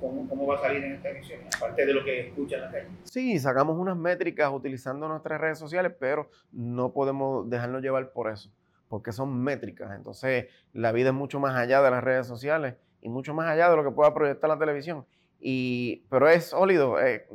cómo, 0.00 0.28
cómo 0.28 0.44
va 0.44 0.56
a 0.56 0.60
salir 0.60 0.82
en 0.82 0.94
esta 0.94 1.10
emisión, 1.10 1.38
aparte 1.56 1.86
de 1.86 1.94
lo 1.94 2.04
que 2.04 2.28
escuchan 2.28 2.58
en 2.58 2.64
la 2.64 2.72
calle. 2.72 2.88
Sí, 3.04 3.38
sacamos 3.38 3.78
unas 3.78 3.96
métricas 3.96 4.50
utilizando 4.52 5.06
nuestras 5.06 5.40
redes 5.40 5.58
sociales, 5.60 5.92
pero 6.00 6.28
no 6.50 6.92
podemos 6.92 7.48
dejarnos 7.48 7.80
llevar 7.80 8.10
por 8.10 8.28
eso, 8.28 8.50
porque 8.92 9.10
son 9.10 9.42
métricas. 9.42 9.90
Entonces, 9.96 10.48
la 10.74 10.92
vida 10.92 11.08
es 11.08 11.14
mucho 11.14 11.40
más 11.40 11.56
allá 11.56 11.80
de 11.80 11.90
las 11.90 12.04
redes 12.04 12.26
sociales 12.26 12.74
y 13.00 13.08
mucho 13.08 13.32
más 13.32 13.48
allá 13.48 13.70
de 13.70 13.76
lo 13.76 13.84
que 13.84 13.90
pueda 13.90 14.12
proyectar 14.12 14.50
la 14.50 14.58
televisión. 14.58 15.06
Y, 15.40 16.04
pero 16.10 16.28
es 16.28 16.50
sólido. 16.50 17.00
Eh, 17.00 17.26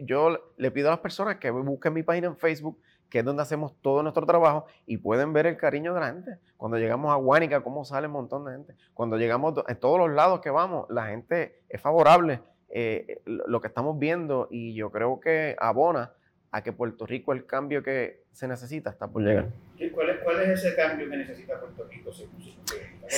yo 0.00 0.52
le 0.58 0.70
pido 0.70 0.88
a 0.88 0.90
las 0.90 1.00
personas 1.00 1.36
que 1.36 1.50
busquen 1.50 1.94
mi 1.94 2.02
página 2.02 2.26
en 2.26 2.36
Facebook, 2.36 2.78
que 3.08 3.20
es 3.20 3.24
donde 3.24 3.40
hacemos 3.40 3.80
todo 3.80 4.02
nuestro 4.02 4.26
trabajo 4.26 4.66
y 4.84 4.98
pueden 4.98 5.32
ver 5.32 5.46
el 5.46 5.56
cariño 5.56 5.94
de 5.94 6.00
la 6.00 6.08
gente. 6.08 6.32
Cuando 6.58 6.76
llegamos 6.76 7.10
a 7.10 7.16
Guánica, 7.16 7.62
cómo 7.62 7.86
sale 7.86 8.08
un 8.08 8.12
montón 8.12 8.44
de 8.44 8.52
gente. 8.52 8.74
Cuando 8.92 9.16
llegamos 9.16 9.54
en 9.66 9.80
todos 9.80 9.98
los 9.98 10.10
lados 10.10 10.40
que 10.40 10.50
vamos, 10.50 10.84
la 10.90 11.06
gente 11.06 11.62
es 11.70 11.80
favorable 11.80 12.42
eh, 12.68 13.22
lo 13.24 13.62
que 13.62 13.68
estamos 13.68 13.98
viendo 13.98 14.48
y 14.50 14.74
yo 14.74 14.90
creo 14.90 15.18
que 15.18 15.56
abona 15.58 16.12
a 16.56 16.62
que 16.62 16.72
Puerto 16.72 17.04
Rico 17.06 17.32
el 17.32 17.44
cambio 17.44 17.82
que 17.82 18.24
se 18.32 18.48
necesita 18.48 18.90
está 18.90 19.08
por 19.08 19.22
llegar. 19.22 19.48
¿Cuál 19.92 20.10
es, 20.10 20.16
cuál 20.22 20.42
es 20.42 20.64
ese 20.64 20.74
cambio 20.74 21.08
que 21.10 21.16
necesita 21.16 21.60
Puerto 21.60 21.84
Rico? 21.84 22.10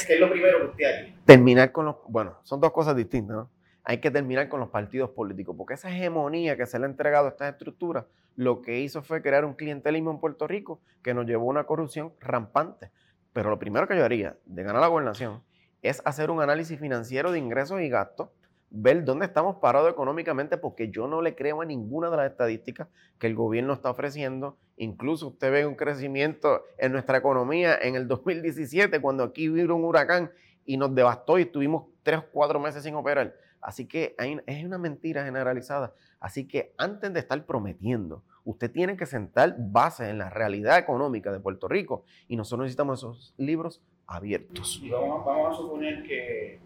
¿Qué 0.07 0.15
es 0.15 0.21
lo 0.21 0.31
primero 0.31 0.59
que 0.59 0.65
usted 0.67 0.85
haría? 0.85 1.15
Terminar 1.25 1.71
con 1.71 1.87
los... 1.87 1.97
Bueno, 2.09 2.39
son 2.43 2.61
dos 2.61 2.73
cosas 2.73 2.97
distintas, 2.97 3.37
¿no? 3.37 3.51
hay 3.89 4.01
que 4.01 4.11
terminar 4.11 4.51
con 4.51 4.61
los 4.61 4.69
partidos 4.69 5.09
políticos, 5.11 5.55
porque 5.57 5.73
esa 5.73 5.89
hegemonía 5.89 6.59
que 6.59 6.67
se 6.67 6.79
le 6.79 6.85
ha 6.85 6.89
entregado 6.91 7.25
a 7.25 7.31
estas 7.31 7.53
estructuras, 7.53 8.05
lo 8.37 8.61
que 8.61 8.81
hizo 8.81 9.01
fue 9.01 9.23
crear 9.23 9.47
un 9.47 9.55
clientelismo 9.55 10.11
en 10.11 10.21
Puerto 10.21 10.47
Rico 10.47 10.83
que 11.03 11.15
nos 11.15 11.25
llevó 11.25 11.45
a 11.45 11.53
una 11.53 11.65
corrupción 11.65 12.13
rampante. 12.21 12.91
Pero 13.33 13.49
lo 13.49 13.59
primero 13.59 13.89
que 13.89 13.97
yo 13.97 14.05
haría 14.05 14.37
de 14.45 14.63
ganar 14.63 14.83
la 14.83 14.89
gobernación 14.89 15.43
es 15.81 16.03
hacer 16.05 16.31
un 16.31 16.43
análisis 16.43 16.79
financiero 16.79 17.33
de 17.33 17.39
ingresos 17.39 17.81
y 17.81 17.89
gastos, 17.89 18.29
ver 18.71 19.05
dónde 19.05 19.27
estamos 19.27 19.57
parados 19.57 19.91
económicamente, 19.91 20.59
porque 20.59 20.91
yo 20.91 21.07
no 21.09 21.23
le 21.23 21.35
creo 21.35 21.63
a 21.63 21.65
ninguna 21.65 22.11
de 22.11 22.17
las 22.17 22.31
estadísticas 22.31 22.89
que 23.19 23.27
el 23.27 23.35
gobierno 23.35 23.73
está 23.73 23.91
ofreciendo. 23.91 24.57
Incluso 24.77 25.29
usted 25.29 25.51
ve 25.51 25.67
un 25.67 25.75
crecimiento 25.75 26.63
en 26.79 26.93
nuestra 26.93 27.19
economía 27.19 27.79
en 27.81 27.95
el 27.95 28.07
2017, 28.07 29.01
cuando 29.01 29.25
aquí 29.25 29.49
vino 29.49 29.77
un 29.77 29.85
huracán 29.85 30.31
y 30.65 30.77
nos 30.77 30.95
devastó 30.95 31.39
y 31.39 31.43
estuvimos 31.43 31.85
tres 32.03 32.19
o 32.19 32.25
cuatro 32.31 32.61
meses 32.61 32.83
sin 32.83 32.95
operar. 32.95 33.35
Así 33.61 33.87
que 33.87 34.15
es 34.47 34.65
una 34.65 34.79
mentira 34.79 35.25
generalizada. 35.25 35.93
Así 36.21 36.47
que 36.47 36.73
antes 36.77 37.13
de 37.13 37.21
estar 37.21 37.45
prometiendo, 37.45 38.23
usted 38.45 38.71
tiene 38.71 38.97
que 38.97 39.07
sentar 39.07 39.57
bases 39.59 40.09
en 40.09 40.19
la 40.19 40.31
realidad 40.31 40.79
económica 40.79 41.33
de 41.33 41.41
Puerto 41.41 41.69
Rico 41.69 42.05
y 42.29 42.37
nosotros 42.37 42.65
necesitamos 42.65 43.01
esos 43.01 43.35
libros 43.37 43.83
abiertos. 44.07 44.81
Y 44.83 44.91
vamos, 44.91 45.27
a 45.27 45.57
suponer 45.57 46.03
que, 46.03 46.59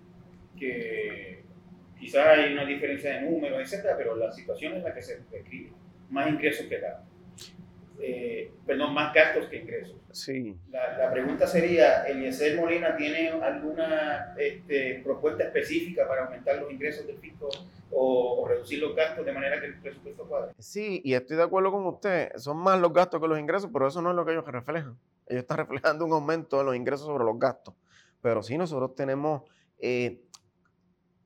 quizás 2.03 2.27
hay 2.27 2.53
una 2.53 2.65
diferencia 2.65 3.15
de 3.15 3.23
números, 3.23 3.61
etcétera, 3.61 3.97
pero 3.97 4.17
la 4.17 4.33
situación 4.33 4.75
en 4.75 4.83
la 4.83 4.93
que 4.93 5.03
se 5.03 5.21
describe, 5.31 5.71
más 6.11 6.29
ingresos 6.29 6.67
que 6.67 6.81
gastos. 6.81 7.07
Eh, 8.01 8.51
perdón, 8.67 8.93
más 8.93 9.15
gastos 9.15 9.47
que 9.47 9.59
ingresos. 9.59 9.95
Sí. 10.11 10.57
La, 10.71 11.13
pregunta 11.13 11.47
sería, 11.47 12.03
¿Eliezer 12.03 12.59
Molina 12.59 12.97
tiene 12.97 13.29
alguna 13.29 14.35
este, 14.37 15.01
propuesta 15.05 15.45
específica 15.45 16.09
para 16.09 16.25
aumentar 16.25 16.57
los 16.57 16.73
ingresos 16.73 17.07
del 17.07 17.19
fisco 17.19 17.49
o, 17.93 18.45
reducir 18.49 18.81
los 18.81 18.97
gastos 18.97 19.25
de 19.25 19.31
manera 19.31 19.61
que 19.61 19.67
el 19.67 19.79
presupuesto 19.79 20.25
cuadre? 20.25 20.53
Sí, 20.59 21.01
y 21.05 21.15
estoy 21.15 21.37
de 21.37 21.45
acuerdo 21.45 21.71
con 21.71 21.87
usted. 21.87 22.33
Son 22.37 22.57
más 22.57 22.81
los 22.81 22.93
gastos 22.93 23.21
que 23.21 23.29
los 23.29 23.39
ingresos, 23.39 23.71
pero 23.73 23.87
eso 23.87 24.03
no 24.03 24.11
es 24.11 24.17
lo 24.17 24.27
que 24.27 24.33
ellos 24.33 24.47
reflejan. 24.49 24.99
Ellos 25.29 25.43
están 25.43 25.59
reflejando 25.69 26.05
un 26.05 26.13
aumento 26.13 26.59
de 26.59 26.65
los 26.65 26.75
ingresos 26.75 27.07
sobre 27.07 27.25
los 27.25 27.39
gastos. 27.39 27.75
Pero 28.21 28.43
sí, 28.43 28.59
nosotros 28.59 28.97
tenemos 28.97 29.43
eh, 29.79 30.23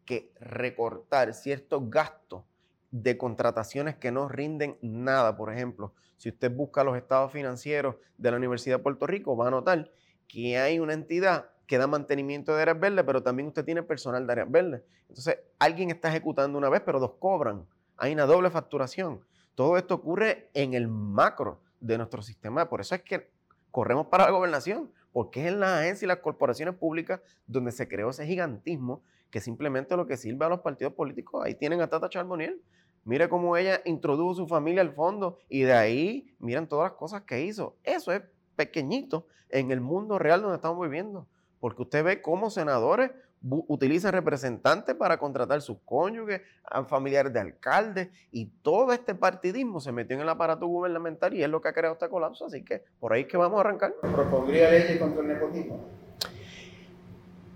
que 0.06 0.32
recortar 0.40 1.34
ciertos 1.34 1.90
gastos 1.90 2.44
de 2.90 3.18
contrataciones 3.18 3.96
que 3.96 4.10
no 4.10 4.28
rinden 4.28 4.78
nada. 4.80 5.36
Por 5.36 5.52
ejemplo, 5.52 5.92
si 6.16 6.30
usted 6.30 6.50
busca 6.50 6.84
los 6.84 6.96
estados 6.96 7.32
financieros 7.32 7.96
de 8.16 8.30
la 8.30 8.38
Universidad 8.38 8.78
de 8.78 8.82
Puerto 8.82 9.06
Rico, 9.06 9.36
va 9.36 9.48
a 9.48 9.50
notar 9.50 9.90
que 10.28 10.58
hay 10.58 10.78
una 10.78 10.94
entidad 10.94 11.50
que 11.66 11.78
da 11.78 11.86
mantenimiento 11.86 12.54
de 12.54 12.62
áreas 12.62 12.80
verdes, 12.80 13.04
pero 13.04 13.22
también 13.22 13.48
usted 13.48 13.64
tiene 13.64 13.82
personal 13.82 14.26
de 14.26 14.32
áreas 14.32 14.50
verdes. 14.50 14.82
Entonces, 15.08 15.38
alguien 15.58 15.90
está 15.90 16.08
ejecutando 16.08 16.56
una 16.56 16.68
vez, 16.68 16.82
pero 16.84 17.00
dos 17.00 17.14
cobran. 17.18 17.66
Hay 17.96 18.12
una 18.12 18.26
doble 18.26 18.50
facturación. 18.50 19.20
Todo 19.54 19.76
esto 19.76 19.94
ocurre 19.94 20.50
en 20.54 20.74
el 20.74 20.88
macro 20.88 21.60
de 21.80 21.98
nuestro 21.98 22.22
sistema. 22.22 22.68
Por 22.68 22.80
eso 22.80 22.94
es 22.94 23.02
que 23.02 23.30
corremos 23.70 24.06
para 24.06 24.24
la 24.24 24.30
gobernación, 24.30 24.92
porque 25.12 25.40
es 25.40 25.52
en 25.52 25.60
las 25.60 25.80
agencias 25.80 26.02
y 26.04 26.06
las 26.06 26.18
corporaciones 26.18 26.74
públicas 26.74 27.20
donde 27.46 27.72
se 27.72 27.88
creó 27.88 28.10
ese 28.10 28.26
gigantismo 28.26 29.02
que 29.30 29.40
simplemente 29.40 29.96
lo 29.96 30.06
que 30.06 30.16
sirve 30.16 30.44
a 30.44 30.48
los 30.48 30.60
partidos 30.60 30.94
políticos. 30.94 31.44
Ahí 31.44 31.54
tienen 31.54 31.80
a 31.80 31.88
Tata 31.88 32.08
Charboniel. 32.08 32.60
Mire 33.04 33.28
cómo 33.28 33.56
ella 33.56 33.80
introdujo 33.84 34.34
su 34.34 34.46
familia 34.48 34.82
al 34.82 34.92
fondo 34.92 35.38
y 35.48 35.62
de 35.62 35.72
ahí 35.72 36.34
miren 36.38 36.66
todas 36.66 36.90
las 36.90 36.98
cosas 36.98 37.22
que 37.22 37.44
hizo. 37.44 37.76
Eso 37.84 38.12
es 38.12 38.22
pequeñito 38.56 39.26
en 39.48 39.70
el 39.70 39.80
mundo 39.80 40.18
real 40.18 40.42
donde 40.42 40.56
estamos 40.56 40.82
viviendo. 40.82 41.28
Porque 41.60 41.82
usted 41.82 42.04
ve 42.04 42.22
cómo 42.22 42.50
senadores 42.50 43.12
utilizan 43.42 44.12
representantes 44.12 44.94
para 44.94 45.18
contratar 45.18 45.60
sus 45.60 45.78
cónyuges, 45.84 46.40
familiares 46.88 47.32
de 47.32 47.40
alcaldes 47.40 48.08
y 48.32 48.46
todo 48.62 48.92
este 48.92 49.14
partidismo 49.14 49.80
se 49.80 49.92
metió 49.92 50.16
en 50.16 50.22
el 50.22 50.28
aparato 50.28 50.66
gubernamental 50.66 51.34
y 51.34 51.42
es 51.42 51.48
lo 51.48 51.60
que 51.60 51.68
ha 51.68 51.72
creado 51.72 51.94
este 51.94 52.08
colapso. 52.08 52.46
Así 52.46 52.64
que 52.64 52.82
por 52.98 53.12
ahí 53.12 53.22
es 53.22 53.28
que 53.28 53.36
vamos 53.36 53.58
a 53.58 53.60
arrancar. 53.60 53.94
¿Propondría 54.00 54.70
leyes 54.70 54.98
contra 54.98 55.22
el 55.22 55.28
nepotismo? 55.28 56.05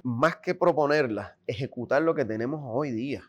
Más 0.02 0.36
que 0.36 0.54
proponerlas, 0.54 1.32
ejecutar 1.46 2.02
lo 2.02 2.14
que 2.14 2.24
tenemos 2.24 2.60
hoy 2.64 2.90
día 2.90 3.22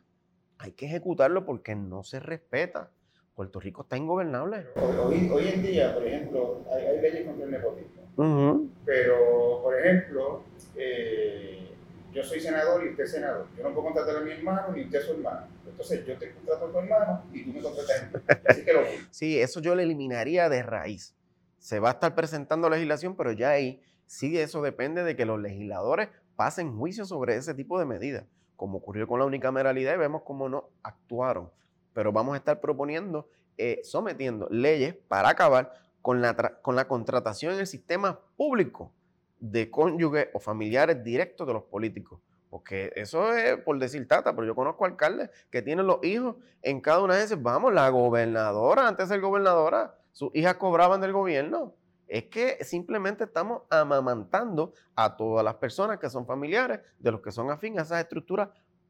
hay 0.61 0.73
que 0.73 0.85
ejecutarlo 0.85 1.43
porque 1.43 1.75
no 1.75 2.03
se 2.03 2.19
respeta. 2.19 2.91
Puerto 3.33 3.59
Rico 3.59 3.81
está 3.81 3.97
ingobernable. 3.97 4.67
Hoy, 4.75 5.27
hoy 5.33 5.47
en 5.47 5.63
día, 5.63 5.95
por 5.95 6.05
ejemplo, 6.05 6.63
hay, 6.71 7.01
leyes 7.01 7.25
contra 7.25 7.45
el 7.45 7.51
nepotismo. 7.51 8.69
Pero, 8.85 9.59
por 9.63 9.79
ejemplo, 9.79 10.43
eh, 10.75 11.67
yo 12.13 12.23
soy 12.23 12.39
senador 12.39 12.85
y 12.85 12.89
usted 12.89 13.05
es 13.05 13.11
senador. 13.11 13.47
Yo 13.57 13.63
no 13.63 13.69
puedo 13.73 13.85
contratar 13.85 14.17
a 14.17 14.19
mi 14.19 14.33
hermano 14.33 14.71
ni 14.75 14.83
usted 14.83 14.99
a 14.99 15.01
su 15.01 15.13
hermano. 15.13 15.47
Entonces 15.65 16.05
yo 16.05 16.15
te 16.17 16.31
contrato 16.31 16.67
a 16.67 16.71
tu 16.71 16.77
hermano 16.77 17.23
y 17.33 17.43
tú 17.43 17.53
me 17.53 17.61
contratas 17.61 18.01
a 18.01 18.05
mí. 18.05 18.23
Así 18.47 18.63
que 18.63 18.73
lo 18.73 18.81
Sí, 19.09 19.39
eso 19.39 19.61
yo 19.61 19.73
le 19.73 19.81
eliminaría 19.81 20.47
de 20.47 20.61
raíz. 20.61 21.15
Se 21.57 21.79
va 21.79 21.89
a 21.89 21.93
estar 21.93 22.13
presentando 22.13 22.69
legislación, 22.69 23.15
pero 23.15 23.31
ya 23.31 23.49
ahí 23.49 23.81
sí 24.05 24.37
eso 24.37 24.61
depende 24.61 25.03
de 25.03 25.15
que 25.15 25.25
los 25.25 25.39
legisladores 25.39 26.09
pasen 26.41 26.75
juicio 26.75 27.05
sobre 27.05 27.35
ese 27.35 27.53
tipo 27.53 27.77
de 27.77 27.85
medidas 27.85 28.25
como 28.55 28.79
ocurrió 28.79 29.07
con 29.07 29.19
la 29.19 29.25
unicameralidad 29.25 29.93
y 29.93 29.97
vemos 29.97 30.23
cómo 30.23 30.49
no 30.49 30.69
actuaron. 30.81 31.51
Pero 31.93 32.11
vamos 32.11 32.33
a 32.33 32.37
estar 32.37 32.59
proponiendo, 32.59 33.29
eh, 33.59 33.79
sometiendo 33.83 34.47
leyes 34.49 34.95
para 35.07 35.29
acabar 35.29 35.71
con 36.01 36.19
la, 36.19 36.35
con 36.63 36.75
la 36.75 36.87
contratación 36.87 37.53
en 37.53 37.59
el 37.59 37.67
sistema 37.67 38.19
público 38.37 38.91
de 39.39 39.69
cónyuges 39.69 40.29
o 40.33 40.39
familiares 40.39 41.03
directos 41.03 41.45
de 41.45 41.53
los 41.53 41.63
políticos. 41.65 42.19
Porque 42.49 42.91
eso 42.95 43.35
es 43.35 43.57
por 43.57 43.77
decir 43.77 44.07
tata, 44.07 44.35
pero 44.35 44.47
yo 44.47 44.55
conozco 44.55 44.85
alcaldes 44.85 45.29
que 45.51 45.61
tienen 45.61 45.85
los 45.85 46.03
hijos 46.03 46.37
en 46.63 46.81
cada 46.81 47.03
una 47.03 47.17
de 47.17 47.23
esas. 47.23 47.39
Vamos, 47.39 47.71
la 47.71 47.87
gobernadora, 47.89 48.87
antes 48.87 49.09
de 49.09 49.13
ser 49.13 49.21
gobernadora, 49.21 49.95
sus 50.11 50.31
hijas 50.33 50.55
cobraban 50.55 51.01
del 51.01 51.13
gobierno 51.13 51.75
es 52.11 52.25
que 52.25 52.61
simplemente 52.65 53.23
estamos 53.23 53.61
amamantando 53.69 54.73
a 54.95 55.15
todas 55.15 55.45
las 55.45 55.55
personas 55.55 55.97
que 55.97 56.09
son 56.09 56.25
familiares 56.25 56.81
de 56.99 57.09
los 57.09 57.21
que 57.21 57.31
son 57.31 57.49
afines 57.49 57.79
a 57.79 57.83
esas 57.83 57.99
estructuras 58.01 58.49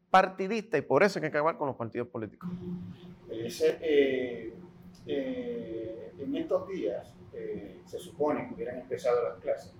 partidistas 0.09 0.79
y 0.79 0.81
por 0.81 1.03
eso 1.03 1.19
hay 1.19 1.21
que 1.21 1.27
acabar 1.27 1.55
con 1.55 1.67
los 1.67 1.75
partidos 1.75 2.07
políticos. 2.07 2.49
Eh, 3.29 4.53
eh, 5.05 6.11
en 6.17 6.35
estos 6.35 6.67
días 6.67 7.13
eh, 7.31 7.81
se 7.85 7.99
supone 7.99 8.47
que 8.47 8.55
hubieran 8.55 8.79
empezado 8.79 9.23
las 9.29 9.39
clases 9.39 9.71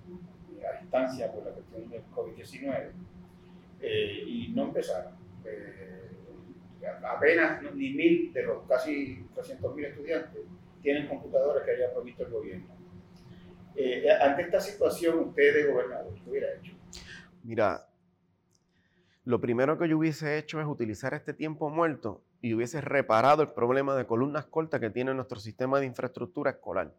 a 0.64 0.80
distancia 0.80 1.32
por 1.32 1.44
la 1.44 1.52
cuestión 1.52 1.90
del 1.90 2.04
COVID-19 2.16 2.92
y 4.28 4.52
no 4.54 4.66
empezaron. 4.66 5.14
apenas 7.04 7.64
ni 7.74 7.90
mil 7.90 8.32
de 8.34 8.44
los 8.44 8.68
casi 8.68 9.26
300.000 9.36 9.86
estudiantes 9.88 10.42
tienen 10.84 11.08
computadoras 11.08 11.66
que 11.66 11.72
haya 11.72 11.92
provisto 11.92 12.24
el 12.24 12.32
gobierno 12.32 12.81
eh, 13.76 14.06
ante 14.22 14.44
esta 14.44 14.60
situación, 14.60 15.20
usted 15.20 15.54
de 15.54 15.72
gobernador, 15.72 16.14
¿qué 16.16 16.30
hubiera 16.30 16.48
hecho? 16.54 16.74
Mira, 17.44 17.88
lo 19.24 19.40
primero 19.40 19.78
que 19.78 19.88
yo 19.88 19.98
hubiese 19.98 20.38
hecho 20.38 20.60
es 20.60 20.68
utilizar 20.68 21.14
este 21.14 21.34
tiempo 21.34 21.70
muerto 21.70 22.24
y 22.42 22.54
hubiese 22.54 22.82
reparado 22.82 23.44
el 23.44 23.50
problema 23.50 23.96
de 23.96 24.06
columnas 24.06 24.46
cortas 24.46 24.80
que 24.80 24.90
tiene 24.90 25.14
nuestro 25.14 25.40
sistema 25.40 25.80
de 25.80 25.86
infraestructura 25.86 26.52
escolar. 26.52 26.92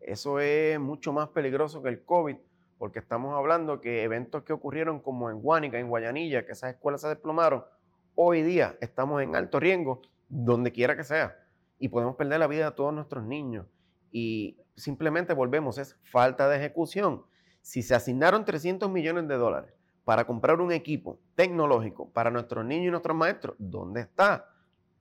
Eso 0.00 0.40
es 0.40 0.78
mucho 0.80 1.12
más 1.12 1.28
peligroso 1.28 1.82
que 1.82 1.88
el 1.88 2.04
COVID, 2.04 2.36
porque 2.76 2.98
estamos 2.98 3.34
hablando 3.34 3.80
que 3.80 4.02
eventos 4.02 4.42
que 4.42 4.52
ocurrieron 4.52 5.00
como 5.00 5.30
en 5.30 5.40
Guánica, 5.40 5.78
en 5.78 5.88
Guayanilla, 5.88 6.44
que 6.44 6.52
esas 6.52 6.74
escuelas 6.74 7.00
se 7.00 7.08
desplomaron, 7.08 7.64
hoy 8.14 8.42
día 8.42 8.76
estamos 8.80 9.22
en 9.22 9.36
alto 9.36 9.60
riesgo, 9.60 10.02
donde 10.28 10.72
quiera 10.72 10.96
que 10.96 11.04
sea, 11.04 11.38
y 11.78 11.88
podemos 11.88 12.16
perder 12.16 12.40
la 12.40 12.46
vida 12.46 12.70
de 12.70 12.76
todos 12.76 12.92
nuestros 12.92 13.24
niños. 13.24 13.66
Y 14.16 14.56
simplemente 14.76 15.34
volvemos, 15.34 15.76
es 15.76 15.98
falta 16.04 16.48
de 16.48 16.56
ejecución. 16.56 17.24
Si 17.62 17.82
se 17.82 17.96
asignaron 17.96 18.44
300 18.44 18.88
millones 18.88 19.26
de 19.26 19.34
dólares 19.34 19.74
para 20.04 20.24
comprar 20.24 20.60
un 20.60 20.70
equipo 20.70 21.18
tecnológico 21.34 22.08
para 22.10 22.30
nuestros 22.30 22.64
niños 22.64 22.86
y 22.86 22.90
nuestros 22.92 23.16
maestros, 23.16 23.56
¿dónde 23.58 24.02
está? 24.02 24.48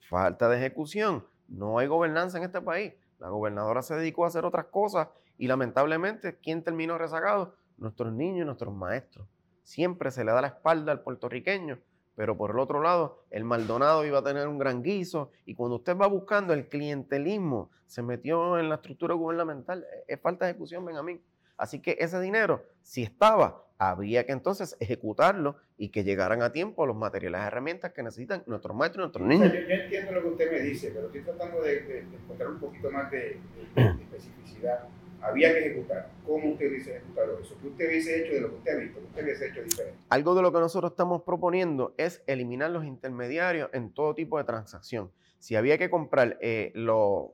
Falta 0.09 0.49
de 0.49 0.57
ejecución. 0.57 1.27
No 1.47 1.77
hay 1.77 1.85
gobernanza 1.85 2.39
en 2.39 2.45
este 2.45 2.59
país. 2.59 2.93
La 3.19 3.29
gobernadora 3.29 3.83
se 3.83 3.95
dedicó 3.95 4.25
a 4.25 4.29
hacer 4.29 4.45
otras 4.45 4.65
cosas 4.65 5.09
y 5.37 5.45
lamentablemente, 5.45 6.39
¿quién 6.39 6.63
terminó 6.63 6.97
rezagado? 6.97 7.55
Nuestros 7.77 8.11
niños 8.13 8.41
y 8.41 8.45
nuestros 8.45 8.73
maestros. 8.73 9.27
Siempre 9.61 10.09
se 10.09 10.25
le 10.25 10.31
da 10.31 10.41
la 10.41 10.47
espalda 10.47 10.91
al 10.91 11.03
puertorriqueño, 11.03 11.77
pero 12.15 12.37
por 12.37 12.51
el 12.51 12.59
otro 12.59 12.81
lado, 12.81 13.23
el 13.31 13.43
Maldonado 13.43 14.05
iba 14.05 14.19
a 14.19 14.23
tener 14.23 14.47
un 14.47 14.57
gran 14.57 14.83
guiso 14.83 15.31
y 15.45 15.55
cuando 15.55 15.77
usted 15.77 15.97
va 15.97 16.07
buscando 16.07 16.53
el 16.53 16.67
clientelismo, 16.67 17.71
se 17.87 18.01
metió 18.01 18.59
en 18.59 18.69
la 18.69 18.75
estructura 18.75 19.13
gubernamental. 19.15 19.85
Es 20.07 20.19
falta 20.19 20.45
de 20.45 20.51
ejecución, 20.51 20.85
Benjamín. 20.85 21.21
Así 21.57 21.79
que 21.79 21.95
ese 21.99 22.19
dinero, 22.19 22.63
si 22.81 23.03
estaba, 23.03 23.63
había 23.77 24.25
que 24.25 24.31
entonces 24.31 24.77
ejecutarlo 24.79 25.57
y 25.77 25.89
que 25.89 26.03
llegaran 26.03 26.41
a 26.41 26.51
tiempo 26.51 26.85
los 26.85 26.95
materiales 26.95 27.41
y 27.41 27.45
herramientas 27.45 27.93
que 27.93 28.03
necesitan 28.03 28.43
nuestros 28.47 28.75
maestros 28.75 29.01
y 29.01 29.03
nuestros 29.03 29.27
niños. 29.27 29.51
yo, 29.51 29.59
entiendo 29.59 30.11
lo 30.11 30.21
que 30.21 30.27
usted 30.29 30.51
me 30.51 30.59
dice, 30.61 30.91
pero 30.93 31.07
estoy 31.07 31.21
tratando 31.21 31.61
de, 31.61 31.99
encontrar 31.99 32.49
un 32.49 32.59
poquito 32.59 32.91
más 32.91 33.11
de, 33.11 33.39
especificidad. 33.75 34.87
Había 35.23 35.53
que 35.53 35.59
ejecutar. 35.59 36.09
¿Cómo 36.25 36.51
usted 36.51 36.69
hubiese 36.69 36.97
ejecutado 36.97 37.39
eso? 37.39 37.55
¿Qué 37.61 37.67
usted 37.67 37.87
hubiese 37.87 38.21
hecho 38.21 38.33
de 38.33 38.41
lo 38.41 38.49
que 38.49 38.55
usted 38.55 38.71
ha 38.71 38.79
visto? 38.79 38.99
¿Qué 38.99 39.05
usted 39.05 39.23
hubiese 39.23 39.47
hecho 39.47 39.63
diferente? 39.63 39.99
Algo 40.09 40.35
de 40.35 40.41
lo 40.41 40.51
que 40.51 40.59
nosotros 40.59 40.91
estamos 40.91 41.23
proponiendo 41.23 41.93
es 41.97 42.21
eliminar 42.27 42.71
los 42.71 42.85
intermediarios 42.85 43.69
en 43.73 43.93
todo 43.93 44.13
tipo 44.13 44.37
de 44.37 44.43
transacción. 44.43 45.11
Si 45.39 45.55
había 45.55 45.77
que 45.77 45.89
comprar 45.89 46.37
eh, 46.41 46.71
los 46.75 47.31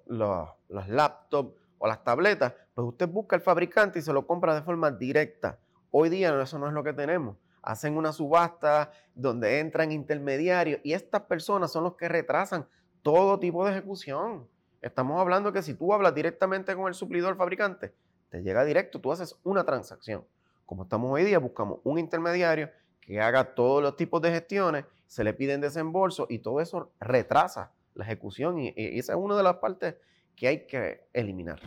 laptops 0.69 1.55
o 1.77 1.87
las 1.87 2.03
tabletas, 2.03 2.53
pues 2.73 2.87
usted 2.87 3.07
busca 3.07 3.35
al 3.35 3.41
fabricante 3.41 3.99
y 3.99 4.01
se 4.01 4.13
lo 4.13 4.25
compra 4.27 4.55
de 4.55 4.61
forma 4.61 4.91
directa 4.91 5.59
Hoy 5.91 6.09
día 6.09 6.39
eso 6.41 6.59
no 6.59 6.67
es 6.67 6.73
lo 6.73 6.83
que 6.83 6.93
tenemos. 6.93 7.35
Hacen 7.63 7.97
una 7.97 8.13
subasta 8.13 8.91
donde 9.15 9.59
entran 9.59 9.91
intermediarios 9.91 10.79
y 10.83 10.93
estas 10.93 11.21
personas 11.23 11.71
son 11.71 11.83
los 11.83 11.95
que 11.95 12.07
retrasan 12.07 12.67
todo 13.01 13.39
tipo 13.39 13.65
de 13.65 13.71
ejecución. 13.71 14.47
Estamos 14.81 15.19
hablando 15.19 15.51
que 15.51 15.61
si 15.61 15.73
tú 15.73 15.93
hablas 15.93 16.15
directamente 16.15 16.73
con 16.73 16.87
el 16.87 16.93
suplidor 16.93 17.35
fabricante, 17.35 17.93
te 18.29 18.41
llega 18.41 18.63
directo, 18.63 19.01
tú 19.01 19.11
haces 19.11 19.37
una 19.43 19.65
transacción. 19.65 20.23
Como 20.65 20.83
estamos 20.83 21.11
hoy 21.11 21.25
día, 21.25 21.37
buscamos 21.37 21.79
un 21.83 21.99
intermediario 21.99 22.69
que 23.01 23.19
haga 23.19 23.55
todos 23.55 23.83
los 23.83 23.97
tipos 23.97 24.21
de 24.21 24.31
gestiones, 24.31 24.85
se 25.05 25.25
le 25.25 25.33
piden 25.33 25.59
desembolso 25.59 26.27
y 26.29 26.39
todo 26.39 26.61
eso 26.61 26.91
retrasa 27.01 27.73
la 27.93 28.05
ejecución 28.05 28.59
y, 28.59 28.73
esa 28.77 29.13
es 29.13 29.19
una 29.19 29.35
de 29.35 29.43
las 29.43 29.57
partes 29.57 29.95
que 30.37 30.47
hay 30.47 30.65
que 30.65 31.07
eliminar. 31.11 31.59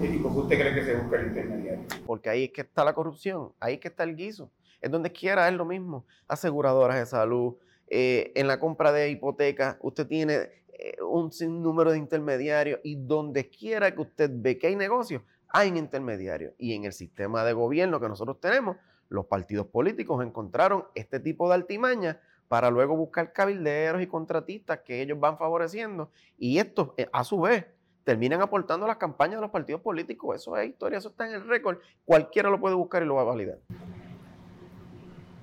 ¿Y 0.00 0.18
por 0.18 0.32
qué 0.32 0.38
usted 0.38 0.60
cree 0.60 0.74
que 0.74 0.84
se 0.84 0.94
busca 0.94 1.18
el 1.18 1.28
intermediario? 1.28 1.86
Porque 2.06 2.30
ahí 2.30 2.44
es 2.44 2.52
que 2.52 2.60
está 2.60 2.84
la 2.84 2.94
corrupción, 2.94 3.52
ahí 3.58 3.74
es 3.74 3.80
que 3.80 3.88
está 3.88 4.04
el 4.04 4.14
guiso. 4.14 4.52
En 4.80 4.92
donde 4.92 5.10
quiera 5.10 5.48
es 5.48 5.54
lo 5.54 5.64
mismo. 5.64 6.06
Aseguradoras 6.28 6.96
de 6.96 7.06
salud, 7.06 7.56
eh, 7.88 8.32
en 8.36 8.46
la 8.46 8.58
compra 8.58 8.90
de 8.92 9.10
hipotecas, 9.10 9.76
usted 9.80 10.06
tiene 10.06 10.34
eh, 10.34 10.61
un 11.06 11.32
sinnúmero 11.32 11.92
de 11.92 11.98
intermediarios 11.98 12.80
y 12.82 12.96
donde 12.96 13.48
quiera 13.48 13.94
que 13.94 14.00
usted 14.00 14.30
ve 14.32 14.58
que 14.58 14.68
hay 14.68 14.76
negocios, 14.76 15.22
hay 15.48 15.70
un 15.70 15.76
intermediario. 15.76 16.54
Y 16.58 16.74
en 16.74 16.84
el 16.84 16.92
sistema 16.92 17.44
de 17.44 17.52
gobierno 17.52 18.00
que 18.00 18.08
nosotros 18.08 18.40
tenemos, 18.40 18.76
los 19.08 19.26
partidos 19.26 19.66
políticos 19.66 20.24
encontraron 20.24 20.84
este 20.94 21.20
tipo 21.20 21.48
de 21.48 21.54
altimaña 21.54 22.20
para 22.48 22.70
luego 22.70 22.96
buscar 22.96 23.32
cabilderos 23.32 24.02
y 24.02 24.06
contratistas 24.06 24.80
que 24.80 25.00
ellos 25.00 25.18
van 25.18 25.38
favoreciendo. 25.38 26.10
Y 26.38 26.58
esto, 26.58 26.94
eh, 26.96 27.08
a 27.12 27.24
su 27.24 27.40
vez, 27.40 27.66
terminan 28.04 28.40
aportando 28.42 28.86
las 28.86 28.96
campañas 28.96 29.36
de 29.36 29.42
los 29.42 29.50
partidos 29.50 29.80
políticos. 29.80 30.36
Eso 30.36 30.56
es 30.56 30.68
historia, 30.68 30.98
eso 30.98 31.10
está 31.10 31.26
en 31.26 31.34
el 31.34 31.48
récord. 31.48 31.78
Cualquiera 32.04 32.50
lo 32.50 32.60
puede 32.60 32.74
buscar 32.74 33.02
y 33.02 33.06
lo 33.06 33.14
va 33.14 33.22
a 33.22 33.24
validar. 33.24 33.58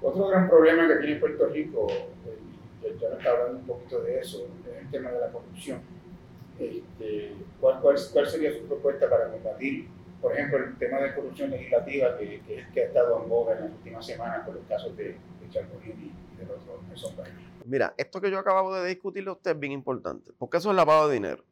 Otro 0.02 0.28
gran 0.28 0.50
problema 0.50 0.88
que 0.88 0.96
tiene 0.96 1.20
Puerto 1.20 1.48
Rico, 1.48 1.88
eh, 1.90 2.40
ya 2.82 3.10
me 3.10 3.16
está 3.18 3.32
hablando 3.32 3.60
un 3.60 3.66
poquito 3.66 4.02
de 4.02 4.20
eso, 4.20 4.48
es 4.70 4.82
el 4.82 4.92
tema 4.92 5.12
de 5.12 5.20
la 5.20 5.32
corrupción. 5.32 5.82
Este, 6.60 7.34
¿cuál, 7.60 7.80
cuál, 7.82 7.98
sería 7.98 8.52
su 8.54 8.66
propuesta 8.66 9.10
para 9.10 9.32
combatir, 9.32 9.88
por 10.22 10.34
ejemplo, 10.34 10.58
el 10.58 10.78
tema 10.78 11.00
de 11.00 11.16
corrupción 11.16 11.52
legislativa 11.52 12.18
que, 12.18 12.42
que, 12.74 12.82
ha 12.82 12.86
estado 12.86 13.24
en 13.24 13.30
boga 13.30 13.56
en 13.56 13.62
las 13.62 13.72
últimas 13.72 14.06
semanas 14.06 14.46
con 14.46 14.56
los 14.56 14.66
casos 14.66 14.96
de, 14.98 15.04
de 15.04 15.18
y 15.46 16.38
de 16.38 16.46
los 16.46 16.58
otros 16.68 17.14
Mira, 17.66 17.94
esto 17.98 18.20
que 18.20 18.32
yo 18.32 18.40
acabo 18.40 18.74
de 18.74 18.88
discutirle 18.88 19.30
a 19.30 19.34
usted 19.34 19.52
es 19.52 19.60
bien 19.60 19.72
importante, 19.72 20.32
porque 20.38 20.58
eso 20.58 20.70
es 20.70 20.76
lavado 20.76 21.08
de 21.08 21.14
dinero. 21.14 21.44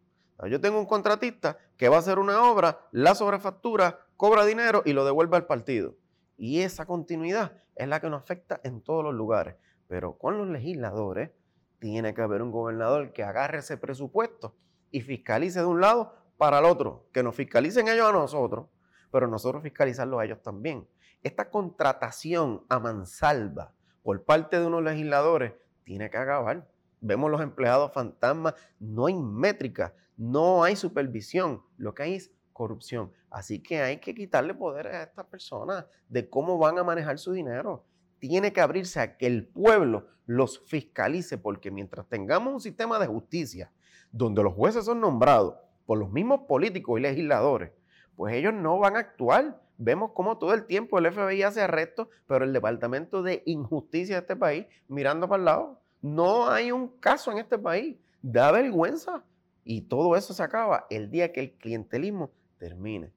Yo 0.49 0.61
tengo 0.61 0.80
un 0.80 0.86
contratista 0.86 1.57
que 1.78 1.89
va 1.89 1.95
a 1.95 1.99
hacer 1.99 2.19
una 2.19 2.43
obra, 2.43 2.80
la 2.91 3.15
sobrefactura, 3.15 4.05
cobra 4.17 4.45
dinero 4.45 4.84
y 4.86 4.93
lo 4.93 5.03
devuelve 5.03 5.36
al 5.36 5.47
partido. 5.47 5.95
Y 6.38 6.61
esa 6.61 6.86
continuidad 6.86 7.53
es 7.75 7.88
la 7.88 7.99
que 7.99 8.09
nos 8.09 8.21
afecta 8.21 8.59
en 8.63 8.82
todos 8.82 9.03
los 9.03 9.15
lugares. 9.15 9.55
Pero 9.88 10.18
con 10.18 10.38
los 10.38 10.48
legisladores 10.48 11.32
tiene 11.80 12.14
que 12.14 12.22
haber 12.22 12.42
un 12.42 12.52
gobernador 12.52 13.14
que 13.14 13.24
agarre 13.24 13.60
ese 13.60 13.78
presupuesto 13.78 14.56
y 14.92 15.02
fiscalice 15.02 15.60
de 15.60 15.66
un 15.66 15.82
lado 15.82 16.14
para 16.38 16.60
el 16.60 16.66
otro. 16.66 17.08
Que 17.14 17.24
nos 17.24 17.36
fiscalicen 17.36 17.88
ellos 17.88 18.08
a 18.08 18.14
nosotros, 18.14 18.68
pero 19.12 19.28
nosotros 19.28 19.64
fiscalizarlos 19.64 20.20
a 20.20 20.26
ellos 20.26 20.42
también. 20.42 20.88
Esta 21.24 21.50
contratación 21.50 22.66
a 22.70 22.80
mansalva 22.80 23.74
por 24.04 24.24
parte 24.24 24.60
de 24.60 24.66
unos 24.66 24.84
legisladores 24.84 25.54
tiene 25.84 26.10
que 26.10 26.18
acabar. 26.18 26.68
Vemos 27.00 27.30
los 27.30 27.42
empleados 27.42 27.92
fantasmas, 27.94 28.56
no 28.80 29.06
hay 29.06 29.16
métrica 29.16 29.94
no 30.18 30.64
hay 30.64 30.76
supervisión, 30.76 31.62
lo 31.78 31.94
que 31.94 32.04
hay 32.04 32.16
es 32.16 32.32
corrupción. 32.52 33.14
Así 33.30 33.62
que 33.62 33.82
hay 33.82 33.98
que 33.98 34.16
quitarle 34.16 34.56
poder 34.56 34.88
a 34.88 35.04
estas 35.04 35.26
personas 35.28 35.86
de 36.10 36.28
cómo 36.28 36.58
van 36.58 36.80
a 36.80 36.84
manejar 36.84 37.20
su 37.20 37.34
dinero. 37.34 37.86
Tiene 38.20 38.53
que 38.53 38.61
abrirse 38.61 38.99
a 38.99 39.18
que 39.18 39.28
el 39.28 39.47
pueblo 39.47 40.07
los 40.26 40.59
fiscalice, 40.65 41.38
porque 41.38 41.72
mientras 41.72 42.07
tengamos 42.07 42.53
un 42.53 42.61
sistema 42.61 42.99
de 42.99 43.07
justicia 43.07 43.72
donde 44.11 44.43
los 44.43 44.53
jueces 44.53 44.86
son 44.86 45.01
nombrados 45.01 45.55
por 45.86 45.97
los 45.97 46.11
mismos 46.11 46.41
políticos 46.47 46.99
y 46.99 47.03
legisladores, 47.03 47.72
pues 48.15 48.34
ellos 48.36 48.53
no 48.53 48.80
van 48.80 48.95
a 48.95 48.99
actuar. 48.99 49.61
Vemos 49.78 50.11
cómo 50.13 50.38
todo 50.38 50.53
el 50.53 50.65
tiempo 50.65 50.97
el 50.97 51.11
FBI 51.11 51.43
hace 51.43 51.61
arrestos, 51.61 52.07
pero 52.28 52.43
el 52.43 52.51
Departamento 52.51 53.22
de 53.22 53.43
Injusticia 53.45 54.15
de 54.15 54.22
este 54.22 54.36
país 54.36 54.65
mirando 54.88 55.30
para 55.30 55.39
el 55.39 55.45
lado. 55.45 55.82
No 56.01 56.49
hay 56.49 56.72
un 56.72 56.89
caso 56.99 57.32
en 57.32 57.38
este 57.38 57.57
país. 57.57 57.97
Da 58.22 58.51
vergüenza. 58.51 59.24
Y 59.63 59.82
todo 59.82 60.15
eso 60.15 60.34
se 60.34 60.43
acaba 60.43 60.88
el 60.89 61.11
día 61.11 61.32
que 61.32 61.41
el 61.41 61.51
clientelismo 61.57 62.32
termine. 62.57 63.13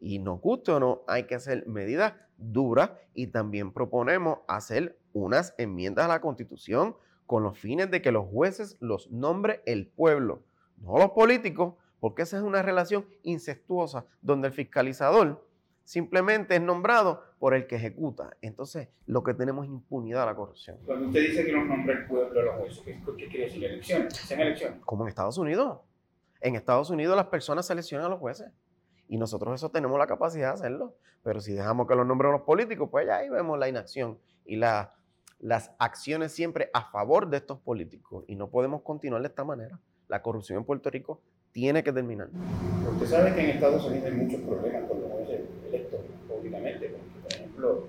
Y 0.00 0.18
nos 0.18 0.40
guste 0.40 0.72
o 0.72 0.80
no, 0.80 1.02
hay 1.06 1.24
que 1.24 1.36
hacer 1.36 1.66
medidas 1.66 2.14
duras 2.42 2.90
y 3.14 3.28
también 3.28 3.72
proponemos 3.72 4.38
hacer 4.48 4.98
unas 5.12 5.54
enmiendas 5.58 6.06
a 6.06 6.08
la 6.08 6.20
Constitución 6.20 6.96
con 7.26 7.42
los 7.42 7.58
fines 7.58 7.90
de 7.90 8.02
que 8.02 8.12
los 8.12 8.26
jueces 8.26 8.76
los 8.80 9.10
nombre 9.10 9.62
el 9.66 9.86
pueblo, 9.86 10.42
no 10.78 10.98
los 10.98 11.10
políticos, 11.10 11.74
porque 12.00 12.22
esa 12.22 12.36
es 12.36 12.42
una 12.42 12.62
relación 12.62 13.06
incestuosa 13.22 14.06
donde 14.20 14.48
el 14.48 14.54
fiscalizador 14.54 15.46
simplemente 15.84 16.56
es 16.56 16.62
nombrado 16.62 17.22
por 17.38 17.54
el 17.54 17.66
que 17.66 17.76
ejecuta. 17.76 18.36
Entonces, 18.40 18.88
lo 19.06 19.22
que 19.22 19.34
tenemos 19.34 19.66
es 19.66 19.72
impunidad 19.72 20.22
a 20.22 20.26
la 20.26 20.34
corrupción. 20.34 20.78
Cuando 20.84 21.06
usted 21.06 21.20
dice 21.20 21.44
que 21.44 21.52
los 21.52 21.66
nombra 21.66 21.94
el 21.94 22.06
pueblo 22.06 22.42
los 22.42 22.54
jueces, 22.56 22.82
¿qué, 22.84 23.28
quiere 23.28 23.44
decir? 23.44 23.64
¿Elecciones? 23.64 24.30
elecciones? 24.30 24.80
Como 24.84 25.04
en 25.04 25.08
Estados 25.08 25.38
Unidos. 25.38 25.80
En 26.40 26.56
Estados 26.56 26.90
Unidos 26.90 27.16
las 27.16 27.26
personas 27.26 27.66
seleccionan 27.66 28.06
a 28.06 28.10
los 28.10 28.18
jueces 28.18 28.50
y 29.12 29.18
nosotros 29.18 29.54
eso 29.54 29.70
tenemos 29.70 29.98
la 29.98 30.06
capacidad 30.06 30.48
de 30.48 30.54
hacerlo. 30.54 30.94
Pero 31.22 31.38
si 31.42 31.52
dejamos 31.52 31.86
que 31.86 31.94
los 31.94 32.06
nombren 32.06 32.32
los 32.32 32.40
políticos, 32.40 32.88
pues 32.90 33.06
ya 33.06 33.18
ahí 33.18 33.28
vemos 33.28 33.58
la 33.58 33.68
inacción 33.68 34.18
y 34.46 34.56
las 34.56 35.70
acciones 35.78 36.32
siempre 36.32 36.70
a 36.72 36.90
favor 36.90 37.28
de 37.28 37.36
estos 37.36 37.58
políticos. 37.58 38.24
Y 38.26 38.36
no 38.36 38.48
podemos 38.48 38.80
continuar 38.80 39.20
de 39.20 39.28
esta 39.28 39.44
manera. 39.44 39.78
La 40.08 40.22
corrupción 40.22 40.60
en 40.60 40.64
Puerto 40.64 40.88
Rico 40.88 41.20
tiene 41.50 41.84
que 41.84 41.92
terminar. 41.92 42.30
Usted 42.90 43.06
sabe 43.06 43.34
que 43.34 43.42
en 43.42 43.50
Estados 43.50 43.84
Unidos 43.84 44.06
hay 44.06 44.12
muchos 44.12 44.40
problemas 44.40 44.88
con 44.88 45.02
los 45.02 45.10
electos 45.68 46.00
públicamente. 46.26 46.88
Porque, 46.88 47.20
por 47.22 47.32
ejemplo, 47.34 47.88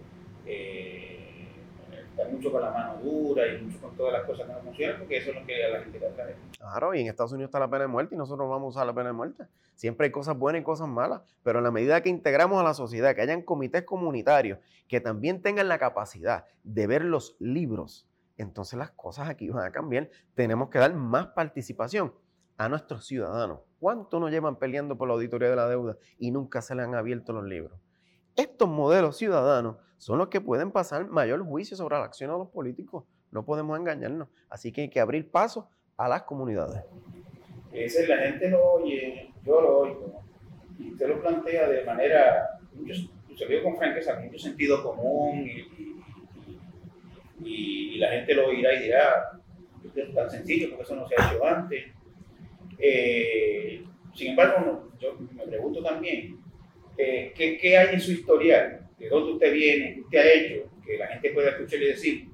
con 2.51 2.61
la 2.61 2.71
mano 2.71 2.97
dura 3.01 3.47
y 3.47 3.61
mucho 3.61 3.79
con 3.79 3.95
todas 3.95 4.13
las 4.13 4.23
cosas 4.23 4.47
que 4.47 4.53
no 4.53 4.59
funcionan, 4.59 4.99
porque 4.99 5.17
eso 5.17 5.31
es 5.31 5.35
lo 5.39 5.45
que 5.45 5.65
a 5.65 5.69
la 5.69 5.81
gente 5.81 5.99
le 5.99 6.07
atrae. 6.07 6.35
Claro, 6.57 6.93
y 6.93 7.01
en 7.01 7.07
Estados 7.07 7.31
Unidos 7.33 7.49
está 7.49 7.59
la 7.59 7.69
pena 7.69 7.83
de 7.83 7.87
muerte 7.87 8.15
y 8.15 8.17
nosotros 8.17 8.49
vamos 8.49 8.65
a 8.65 8.69
usar 8.69 8.87
la 8.87 8.93
pena 8.93 9.07
de 9.07 9.13
muerte. 9.13 9.45
Siempre 9.75 10.05
hay 10.05 10.11
cosas 10.11 10.37
buenas 10.37 10.61
y 10.61 10.63
cosas 10.63 10.87
malas, 10.87 11.21
pero 11.43 11.59
en 11.59 11.63
la 11.63 11.71
medida 11.71 12.01
que 12.01 12.09
integramos 12.09 12.59
a 12.59 12.63
la 12.63 12.73
sociedad, 12.73 13.15
que 13.15 13.21
hayan 13.21 13.41
comités 13.41 13.83
comunitarios 13.83 14.59
que 14.87 15.01
también 15.01 15.41
tengan 15.41 15.67
la 15.67 15.79
capacidad 15.79 16.45
de 16.63 16.87
ver 16.87 17.03
los 17.03 17.35
libros, 17.39 18.07
entonces 18.37 18.77
las 18.77 18.91
cosas 18.91 19.29
aquí 19.29 19.49
van 19.49 19.65
a 19.65 19.71
cambiar. 19.71 20.09
Tenemos 20.35 20.69
que 20.69 20.79
dar 20.79 20.93
más 20.93 21.27
participación 21.27 22.13
a 22.57 22.69
nuestros 22.69 23.05
ciudadanos. 23.05 23.59
¿Cuánto 23.79 24.19
nos 24.19 24.31
llevan 24.31 24.57
peleando 24.57 24.97
por 24.97 25.07
la 25.07 25.15
auditoría 25.15 25.49
de 25.49 25.55
la 25.55 25.67
deuda 25.67 25.97
y 26.17 26.31
nunca 26.31 26.61
se 26.61 26.75
le 26.75 26.83
han 26.83 26.95
abierto 26.95 27.33
los 27.33 27.43
libros? 27.43 27.79
Estos 28.35 28.67
modelos 28.67 29.17
ciudadanos 29.17 29.77
son 30.03 30.17
los 30.17 30.27
que 30.27 30.41
pueden 30.41 30.69
pasar 30.71 31.07
mayor 31.07 31.41
juicio 31.45 31.77
sobre 31.77 31.95
la 31.95 32.03
acción 32.03 32.29
de 32.29 32.37
los 32.37 32.49
políticos. 32.49 33.05
No 33.31 33.45
podemos 33.45 33.79
engañarnos. 33.79 34.27
Así 34.49 34.73
que 34.73 34.81
hay 34.81 34.89
que 34.89 34.99
abrir 34.99 35.31
paso 35.31 35.69
a 35.95 36.09
las 36.09 36.23
comunidades. 36.23 36.83
Ese, 37.71 38.05
la 38.05 38.17
gente 38.17 38.49
lo 38.49 38.73
oye, 38.73 39.31
yo 39.45 39.61
lo 39.61 39.77
oigo, 39.79 40.21
y 40.77 40.91
usted 40.91 41.07
lo 41.07 41.21
plantea 41.21 41.69
de 41.69 41.85
manera, 41.85 42.59
mucho, 42.73 42.93
se 43.37 43.63
con 43.63 43.77
franqueza, 43.77 44.19
mucho 44.19 44.37
sentido 44.37 44.83
común 44.83 45.47
y, 47.39 47.95
y, 47.95 47.97
la 47.97 48.09
gente 48.09 48.35
lo 48.35 48.47
oirá 48.47 48.73
y 48.73 48.83
dirá, 48.83 49.39
es 49.95 50.13
tan 50.13 50.29
sencillo 50.29 50.67
porque 50.69 50.83
eso 50.83 50.95
no 50.97 51.07
se 51.07 51.15
ha 51.17 51.31
hecho 51.31 51.45
antes. 51.45 51.85
Eh, 52.77 53.85
sin 54.13 54.31
embargo, 54.31 54.89
yo 54.99 55.17
me 55.31 55.47
pregunto 55.47 55.81
también, 55.81 56.37
eh, 56.97 57.31
¿qué, 57.33 57.57
¿qué, 57.57 57.77
hay 57.77 57.93
en 57.93 58.01
su 58.01 58.11
historial? 58.11 58.82
¿De 58.97 59.09
dónde 59.09 59.33
usted 59.33 59.53
viene? 59.53 59.95
¿Qué 59.95 60.01
usted 60.01 60.17
ha 60.19 60.33
hecho? 60.33 60.69
Que 60.85 60.97
la 60.97 61.07
gente 61.07 61.31
pueda 61.31 61.49
escucharle 61.49 61.85
y 61.85 61.89
decir, 61.89 62.29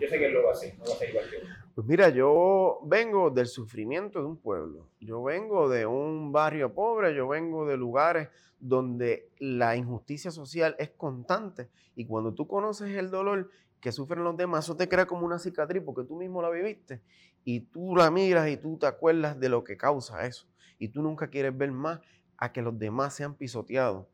yo 0.00 0.08
sé 0.08 0.18
que 0.18 0.26
él 0.26 0.32
lo 0.32 0.44
va 0.44 0.50
a 0.50 0.52
hacer, 0.52 0.76
no 0.78 0.84
va 0.84 0.92
a 0.92 0.96
ser 0.96 1.10
igual 1.10 1.30
que 1.30 1.36
yo. 1.36 1.42
Pues 1.74 1.86
mira, 1.86 2.08
yo 2.08 2.80
vengo 2.84 3.30
del 3.30 3.46
sufrimiento 3.46 4.18
de 4.18 4.26
un 4.26 4.36
pueblo, 4.36 4.88
yo 5.00 5.22
vengo 5.22 5.68
de 5.68 5.86
un 5.86 6.32
barrio 6.32 6.74
pobre, 6.74 7.14
yo 7.14 7.28
vengo 7.28 7.66
de 7.66 7.76
lugares 7.76 8.28
donde 8.58 9.30
la 9.38 9.76
injusticia 9.76 10.32
social 10.32 10.74
es 10.80 10.90
constante 10.90 11.68
y 11.94 12.06
cuando 12.06 12.34
tú 12.34 12.48
conoces 12.48 12.90
el 12.96 13.10
dolor 13.10 13.50
que 13.80 13.92
sufren 13.92 14.24
los 14.24 14.36
demás, 14.36 14.64
eso 14.64 14.76
te 14.76 14.88
crea 14.88 15.06
como 15.06 15.24
una 15.24 15.38
cicatriz 15.38 15.80
porque 15.84 16.02
tú 16.02 16.16
mismo 16.16 16.42
la 16.42 16.50
viviste 16.50 17.00
y 17.44 17.60
tú 17.60 17.94
la 17.94 18.10
miras 18.10 18.48
y 18.48 18.56
tú 18.56 18.76
te 18.76 18.86
acuerdas 18.86 19.38
de 19.38 19.48
lo 19.48 19.62
que 19.62 19.76
causa 19.76 20.26
eso 20.26 20.48
y 20.80 20.88
tú 20.88 21.00
nunca 21.00 21.28
quieres 21.30 21.56
ver 21.56 21.70
más 21.70 22.00
a 22.36 22.52
que 22.52 22.60
los 22.60 22.76
demás 22.76 23.14
sean 23.14 23.36
pisoteados 23.36 24.06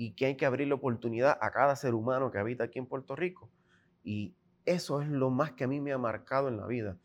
y 0.00 0.12
que 0.12 0.24
hay 0.24 0.34
que 0.34 0.46
abrir 0.46 0.66
la 0.66 0.76
oportunidad 0.76 1.36
a 1.42 1.50
cada 1.50 1.76
ser 1.76 1.92
humano 1.92 2.30
que 2.30 2.38
habita 2.38 2.64
aquí 2.64 2.78
en 2.78 2.86
Puerto 2.86 3.14
Rico. 3.14 3.50
Y 4.02 4.34
eso 4.64 5.02
es 5.02 5.08
lo 5.10 5.28
más 5.28 5.52
que 5.52 5.64
a 5.64 5.66
mí 5.66 5.78
me 5.78 5.92
ha 5.92 5.98
marcado 5.98 6.48
en 6.48 6.56
la 6.56 6.66
vida. 6.66 6.96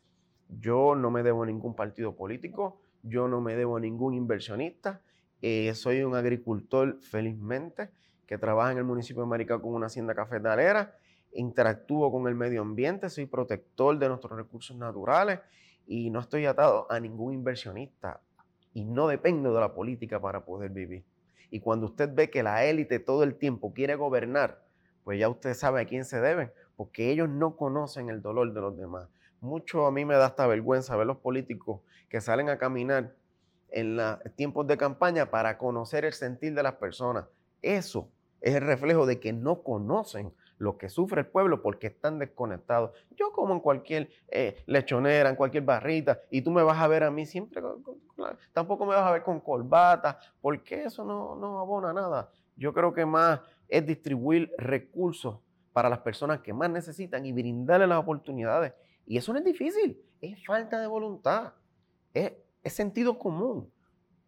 Yo 0.48 0.94
no 0.94 1.10
me 1.10 1.22
debo 1.22 1.42
a 1.42 1.46
ningún 1.46 1.76
partido 1.76 2.16
político, 2.16 2.80
yo 3.02 3.28
no 3.28 3.42
me 3.42 3.54
debo 3.54 3.76
a 3.76 3.80
ningún 3.80 4.14
inversionista, 4.14 5.02
eh, 5.42 5.74
soy 5.74 6.04
un 6.04 6.14
agricultor 6.14 6.98
felizmente 7.02 7.90
que 8.26 8.38
trabaja 8.38 8.72
en 8.72 8.78
el 8.78 8.84
municipio 8.84 9.24
de 9.24 9.28
Maricá 9.28 9.58
con 9.58 9.74
una 9.74 9.88
hacienda 9.88 10.14
cafetalera, 10.14 10.96
interactúo 11.34 12.10
con 12.10 12.26
el 12.28 12.34
medio 12.34 12.62
ambiente, 12.62 13.10
soy 13.10 13.26
protector 13.26 13.98
de 13.98 14.08
nuestros 14.08 14.38
recursos 14.38 14.74
naturales 14.74 15.40
y 15.86 16.08
no 16.08 16.20
estoy 16.20 16.46
atado 16.46 16.90
a 16.90 16.98
ningún 16.98 17.34
inversionista 17.34 18.22
y 18.72 18.86
no 18.86 19.06
dependo 19.06 19.52
de 19.52 19.60
la 19.60 19.74
política 19.74 20.18
para 20.18 20.46
poder 20.46 20.70
vivir. 20.70 21.04
Y 21.50 21.60
cuando 21.60 21.86
usted 21.86 22.10
ve 22.12 22.30
que 22.30 22.42
la 22.42 22.64
élite 22.64 22.98
todo 22.98 23.22
el 23.22 23.36
tiempo 23.36 23.72
quiere 23.72 23.94
gobernar, 23.94 24.62
pues 25.04 25.18
ya 25.18 25.28
usted 25.28 25.54
sabe 25.54 25.80
a 25.80 25.84
quién 25.86 26.04
se 26.04 26.20
deben, 26.20 26.52
porque 26.76 27.10
ellos 27.10 27.28
no 27.28 27.56
conocen 27.56 28.10
el 28.10 28.22
dolor 28.22 28.52
de 28.52 28.60
los 28.60 28.76
demás. 28.76 29.08
Mucho 29.40 29.86
a 29.86 29.92
mí 29.92 30.04
me 30.04 30.14
da 30.14 30.26
hasta 30.26 30.46
vergüenza 30.46 30.96
ver 30.96 31.06
los 31.06 31.18
políticos 31.18 31.80
que 32.08 32.20
salen 32.20 32.48
a 32.48 32.58
caminar 32.58 33.14
en 33.70 33.96
los 33.96 34.18
tiempos 34.34 34.66
de 34.66 34.76
campaña 34.76 35.30
para 35.30 35.58
conocer 35.58 36.04
el 36.04 36.12
sentir 36.12 36.54
de 36.54 36.62
las 36.62 36.74
personas. 36.74 37.26
Eso 37.62 38.08
es 38.40 38.54
el 38.54 38.62
reflejo 38.62 39.06
de 39.06 39.20
que 39.20 39.32
no 39.32 39.62
conocen 39.62 40.32
lo 40.58 40.78
que 40.78 40.88
sufre 40.88 41.22
el 41.22 41.26
pueblo 41.26 41.62
porque 41.62 41.88
están 41.88 42.18
desconectados. 42.18 42.92
Yo 43.10 43.32
como 43.32 43.54
en 43.54 43.60
cualquier 43.60 44.08
eh, 44.28 44.62
lechonera, 44.66 45.30
en 45.30 45.36
cualquier 45.36 45.64
barrita, 45.64 46.20
y 46.30 46.42
tú 46.42 46.50
me 46.50 46.62
vas 46.62 46.78
a 46.78 46.88
ver 46.88 47.04
a 47.04 47.10
mí 47.10 47.26
siempre, 47.26 47.62
tampoco 48.52 48.86
me 48.86 48.94
vas 48.94 49.04
a 49.04 49.12
ver 49.12 49.22
con 49.22 49.40
corbata, 49.40 50.18
porque 50.40 50.84
eso 50.84 51.04
no, 51.04 51.36
no 51.36 51.58
abona 51.58 51.92
nada. 51.92 52.30
Yo 52.56 52.72
creo 52.72 52.92
que 52.92 53.04
más 53.04 53.40
es 53.68 53.84
distribuir 53.84 54.52
recursos 54.56 55.38
para 55.72 55.90
las 55.90 55.98
personas 55.98 56.40
que 56.40 56.54
más 56.54 56.70
necesitan 56.70 57.26
y 57.26 57.32
brindarles 57.32 57.88
las 57.88 57.98
oportunidades. 57.98 58.72
Y 59.06 59.18
eso 59.18 59.32
no 59.32 59.38
es 59.38 59.44
difícil, 59.44 60.00
es 60.20 60.44
falta 60.46 60.80
de 60.80 60.86
voluntad, 60.86 61.52
es, 62.14 62.32
es 62.62 62.72
sentido 62.72 63.18
común, 63.18 63.70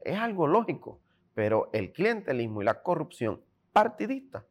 es 0.05 0.19
algo 0.19 0.47
lógico, 0.47 1.01
pero 1.35 1.71
el 1.73 1.93
clientelismo 1.93 2.61
y 2.61 2.65
la 2.65 2.83
corrupción 2.83 3.41
partidista 3.73 4.45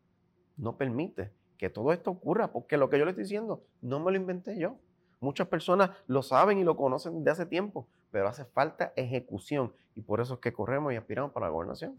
no 0.57 0.75
permite 0.75 1.31
que 1.57 1.69
todo 1.69 1.91
esto 1.91 2.11
ocurra, 2.11 2.51
porque 2.51 2.77
lo 2.77 2.89
que 2.89 2.99
yo 2.99 3.05
le 3.05 3.11
estoy 3.11 3.23
diciendo 3.23 3.63
no 3.81 3.99
me 3.99 4.11
lo 4.11 4.17
inventé 4.17 4.57
yo. 4.57 4.77
Muchas 5.19 5.47
personas 5.47 5.89
lo 6.07 6.21
saben 6.21 6.59
y 6.59 6.63
lo 6.63 6.77
conocen 6.77 7.23
desde 7.23 7.31
hace 7.31 7.45
tiempo, 7.47 7.87
pero 8.11 8.27
hace 8.27 8.45
falta 8.45 8.93
ejecución 8.95 9.73
y 9.95 10.01
por 10.01 10.21
eso 10.21 10.35
es 10.35 10.39
que 10.39 10.53
corremos 10.53 10.93
y 10.93 10.95
aspiramos 10.95 11.31
para 11.31 11.47
la 11.47 11.51
gobernación. 11.51 11.95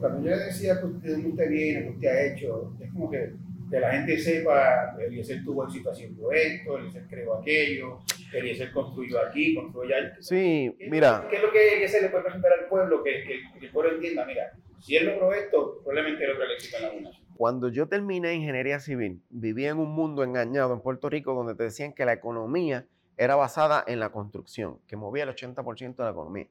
cuando 0.00 0.26
yo 0.26 0.34
decía 0.38 0.80
que 0.80 0.86
usted, 0.86 1.18
usted 1.18 1.50
viene, 1.50 1.82
que 1.82 1.90
usted 1.90 2.08
ha 2.08 2.22
hecho, 2.32 2.72
es 2.80 2.90
como 2.90 3.10
que, 3.10 3.34
que 3.70 3.78
la 3.78 3.92
gente 3.92 4.16
sepa, 4.16 4.96
Eliezer 4.98 5.44
tuvo 5.44 5.64
en 5.64 5.70
situación 5.70 6.16
esto, 6.32 6.78
Eliezer 6.78 7.04
creó 7.10 7.34
aquello, 7.34 7.98
Eliezer 8.32 8.72
construyó 8.72 9.20
aquí, 9.20 9.54
construyó 9.54 9.96
allá. 9.96 10.16
Sí, 10.20 10.74
mira. 10.88 11.26
¿Qué 11.28 11.36
es 11.36 11.42
lo 11.42 11.52
que 11.52 11.74
Eliezer 11.74 12.00
le 12.00 12.08
puede 12.08 12.24
presentar 12.24 12.52
al 12.58 12.68
pueblo? 12.70 13.02
Que, 13.02 13.22
que, 13.24 13.58
que 13.58 13.66
el 13.66 13.72
pueblo 13.72 13.92
entienda, 13.92 14.24
mira, 14.24 14.52
si 14.80 14.96
él 14.96 15.04
logró 15.04 15.34
esto, 15.34 15.82
probablemente 15.84 16.26
logra 16.26 16.46
el 16.46 16.52
éxito 16.52 16.78
en 16.78 16.82
la 16.82 16.88
gobernación. 16.88 17.25
Cuando 17.36 17.68
yo 17.68 17.86
terminé 17.86 18.34
ingeniería 18.34 18.80
civil, 18.80 19.22
vivía 19.28 19.68
en 19.68 19.78
un 19.78 19.94
mundo 19.94 20.24
engañado 20.24 20.72
en 20.72 20.80
Puerto 20.80 21.10
Rico 21.10 21.34
donde 21.34 21.54
te 21.54 21.64
decían 21.64 21.92
que 21.92 22.06
la 22.06 22.14
economía 22.14 22.88
era 23.18 23.36
basada 23.36 23.84
en 23.86 24.00
la 24.00 24.10
construcción, 24.10 24.78
que 24.86 24.96
movía 24.96 25.24
el 25.24 25.28
80% 25.28 25.96
de 25.96 26.04
la 26.04 26.10
economía. 26.10 26.48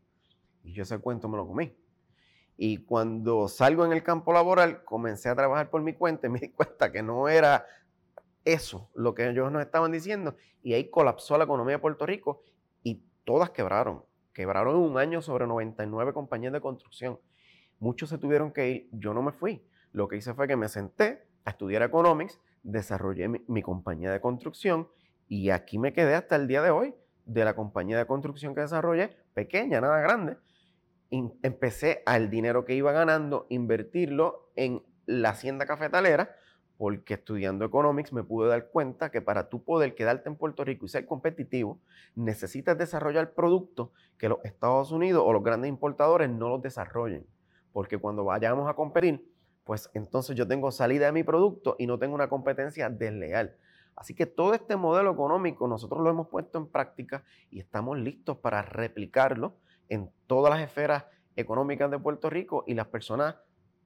Y 0.63 0.73
yo 0.73 0.83
ese 0.83 0.99
cuento 0.99 1.27
me 1.27 1.37
lo 1.37 1.47
comí. 1.47 1.75
Y 2.55 2.85
cuando 2.85 3.47
salgo 3.47 3.83
en 3.83 3.93
el 3.93 4.03
campo 4.03 4.31
laboral, 4.31 4.83
comencé 4.83 5.27
a 5.27 5.35
trabajar 5.35 5.71
por 5.71 5.81
mi 5.81 5.93
cuenta 5.93 6.27
y 6.27 6.29
me 6.29 6.39
di 6.39 6.49
cuenta 6.51 6.91
que 6.91 7.01
no 7.01 7.29
era 7.29 7.65
eso 8.43 8.91
lo 8.93 9.15
que 9.15 9.27
ellos 9.27 9.51
nos 9.51 9.63
estaban 9.63 9.91
diciendo. 9.91 10.35
Y 10.61 10.73
ahí 10.73 10.91
colapsó 10.91 11.35
la 11.39 11.45
economía 11.45 11.77
de 11.77 11.81
Puerto 11.81 12.05
Rico 12.05 12.43
y 12.83 13.01
todas 13.23 13.49
quebraron. 13.49 14.03
Quebraron 14.33 14.75
en 14.75 14.81
un 14.83 14.99
año 14.99 15.23
sobre 15.23 15.47
99 15.47 16.13
compañías 16.13 16.53
de 16.53 16.61
construcción. 16.61 17.19
Muchos 17.79 18.09
se 18.09 18.19
tuvieron 18.19 18.51
que 18.51 18.69
ir, 18.69 18.89
yo 18.91 19.15
no 19.15 19.23
me 19.23 19.31
fui 19.31 19.65
lo 19.95 20.09
que 20.09 20.17
hice 20.17 20.33
fue 20.33 20.47
que 20.47 20.57
me 20.57 20.67
senté 20.67 21.25
a 21.45 21.51
estudiar 21.51 21.81
economics, 21.81 22.41
desarrollé 22.63 23.29
mi, 23.29 23.61
compañía 23.61 24.11
de 24.11 24.19
construcción 24.19 24.89
y 25.29 25.51
aquí 25.51 25.79
me 25.79 25.93
quedé 25.93 26.15
hasta 26.15 26.35
el 26.35 26.47
día 26.47 26.61
de 26.61 26.69
hoy 26.69 26.93
de 27.25 27.45
la 27.45 27.55
compañía 27.55 27.97
de 27.97 28.05
construcción 28.05 28.53
que 28.53 28.61
desarrollé, 28.61 29.15
pequeña, 29.33 29.79
nada 29.79 30.01
grande. 30.01 30.37
empecé 31.09 32.03
al 32.05 32.29
dinero 32.29 32.65
que 32.65 32.75
iba 32.75 32.91
ganando, 32.91 33.47
invertirlo 33.49 34.51
en 34.57 34.83
la 35.05 35.29
hacienda 35.29 35.65
cafetalera, 35.65 36.35
porque 36.77 37.13
estudiando 37.13 37.63
economics 37.63 38.11
me 38.11 38.23
pude 38.23 38.49
dar 38.49 38.67
cuenta 38.67 39.11
que 39.11 39.21
para 39.21 39.47
tú 39.47 39.63
poder 39.63 39.95
quedarte 39.95 40.27
en 40.27 40.35
Puerto 40.35 40.65
Rico 40.65 40.85
y 40.85 40.89
ser 40.89 41.05
competitivo, 41.05 41.79
necesitas 42.15 42.77
desarrollar 42.77 43.33
productos 43.33 43.91
que 44.17 44.27
los 44.27 44.39
Estados 44.43 44.91
Unidos 44.91 45.23
o 45.25 45.31
los 45.31 45.41
grandes 45.41 45.69
importadores 45.69 46.29
no 46.29 46.49
los 46.49 46.61
desarrollen. 46.61 47.25
Porque 47.71 47.97
cuando 47.97 48.25
vayamos 48.25 48.69
a 48.69 48.73
competir, 48.73 49.34
pues 49.65 49.89
entonces 49.93 50.35
yo 50.35 50.47
tengo 50.47 50.71
salida 50.71 51.07
de 51.07 51.11
mi 51.11 51.23
producto 51.23 51.75
y 51.77 51.87
no 51.87 51.99
tengo 51.99 52.15
una 52.15 52.29
competencia 52.29 52.89
desleal. 52.89 53.57
Así 53.95 54.13
que 54.13 54.25
todo 54.25 54.53
este 54.53 54.75
modelo 54.75 55.11
económico 55.11 55.67
nosotros 55.67 56.01
lo 56.01 56.09
hemos 56.09 56.27
puesto 56.27 56.57
en 56.57 56.67
práctica 56.67 57.23
y 57.49 57.59
estamos 57.59 57.97
listos 57.97 58.37
para 58.37 58.61
replicarlo 58.61 59.55
en 59.89 60.11
todas 60.27 60.53
las 60.53 60.63
esferas 60.63 61.05
económicas 61.35 61.89
de 61.89 61.99
Puerto 61.99 62.29
Rico 62.29 62.63
y 62.67 62.75
las 62.75 62.87
personas 62.87 63.35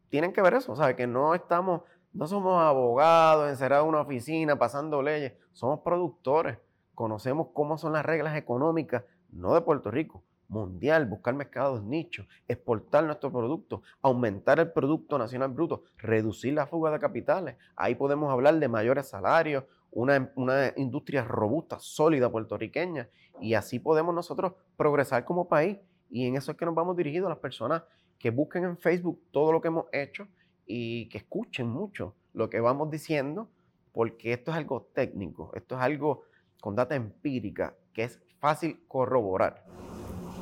tienen 0.10 0.34
que 0.34 0.42
ver 0.42 0.56
eso, 0.56 0.76
¿sabes? 0.76 0.96
Que 0.96 1.08
no 1.08 1.34
estamos, 1.34 1.84
no 2.12 2.28
somos 2.28 2.62
abogados 2.62 3.50
encerrados 3.50 3.86
en 3.86 3.90
una 3.90 4.02
oficina 4.02 4.58
pasando 4.58 5.02
leyes, 5.02 5.34
somos 5.54 5.80
productores, 5.82 6.58
conocemos 6.94 7.50
cómo 7.54 7.78
son 7.78 7.94
las 7.94 8.06
reglas 8.06 8.36
económicas, 8.36 9.04
no 9.32 9.54
de 9.54 9.62
Puerto 9.62 9.92
Rico, 9.92 10.24
mundial, 10.50 11.06
buscar 11.06 11.34
mercados 11.34 11.84
nichos, 11.84 12.28
exportar 12.47 13.04
nuestro 13.04 13.32
producto, 13.32 13.84
aumentar 14.02 14.60
el 14.60 14.72
Producto 14.72 15.18
Nacional 15.18 15.50
Bruto, 15.50 15.84
reducir 15.97 16.54
la 16.54 16.68
fuga 16.68 16.91
de 16.91 17.00
capitales. 17.00 17.56
Ahí 17.76 17.95
podemos 17.95 18.32
hablar 18.32 18.60
de 18.60 18.68
mayores 18.68 19.08
salarios, 19.08 19.64
una, 19.91 20.32
una, 20.36 20.74
industria 20.76 21.24
robusta, 21.24 21.78
sólida 21.80 22.30
puertorriqueña, 22.32 23.08
y 23.39 23.54
así 23.54 23.80
podemos 23.80 24.14
nosotros 24.14 24.54
progresar 24.76 25.24
como 25.24 25.47
país. 25.47 25.78
Y 26.10 26.28
en 26.28 26.36
eso 26.36 26.52
es 26.52 26.58
que 26.58 26.66
nos 26.66 26.76
vamos 26.76 26.97
dirigidos 26.97 27.28
a 27.28 27.30
las 27.30 27.39
personas 27.39 27.84
que 28.18 28.32
busquen 28.32 28.66
en 28.66 28.78
Facebook 28.78 29.22
todo 29.32 29.52
lo 29.52 29.62
que 29.62 29.70
hemos 29.70 29.86
hecho 29.91 30.28
y 30.66 31.08
que 31.10 31.20
escuchen 31.20 31.68
mucho 31.68 32.16
lo 32.34 32.50
que 32.50 32.60
vamos 32.60 32.91
diciendo, 32.91 33.50
porque 33.93 34.34
esto 34.34 34.52
es 34.52 34.58
algo 34.58 34.89
técnico, 34.93 35.52
esto 35.56 35.76
es 35.76 35.82
algo 35.82 36.24
con 36.60 36.76
data 36.76 36.95
empírica 36.95 37.76
que 37.93 38.04
es 38.04 38.22
fácil 38.39 38.80
corroborar. 38.88 39.66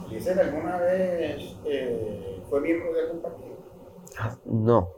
¿Eliezer 0.08 0.40
alguna 0.40 0.78
vez 0.78 1.58
eh, 1.66 2.42
fue 2.50 2.62
miembro 2.62 2.94
de 2.94 3.02
algún 3.02 3.22
partido? 3.22 3.58
No. 4.46 4.90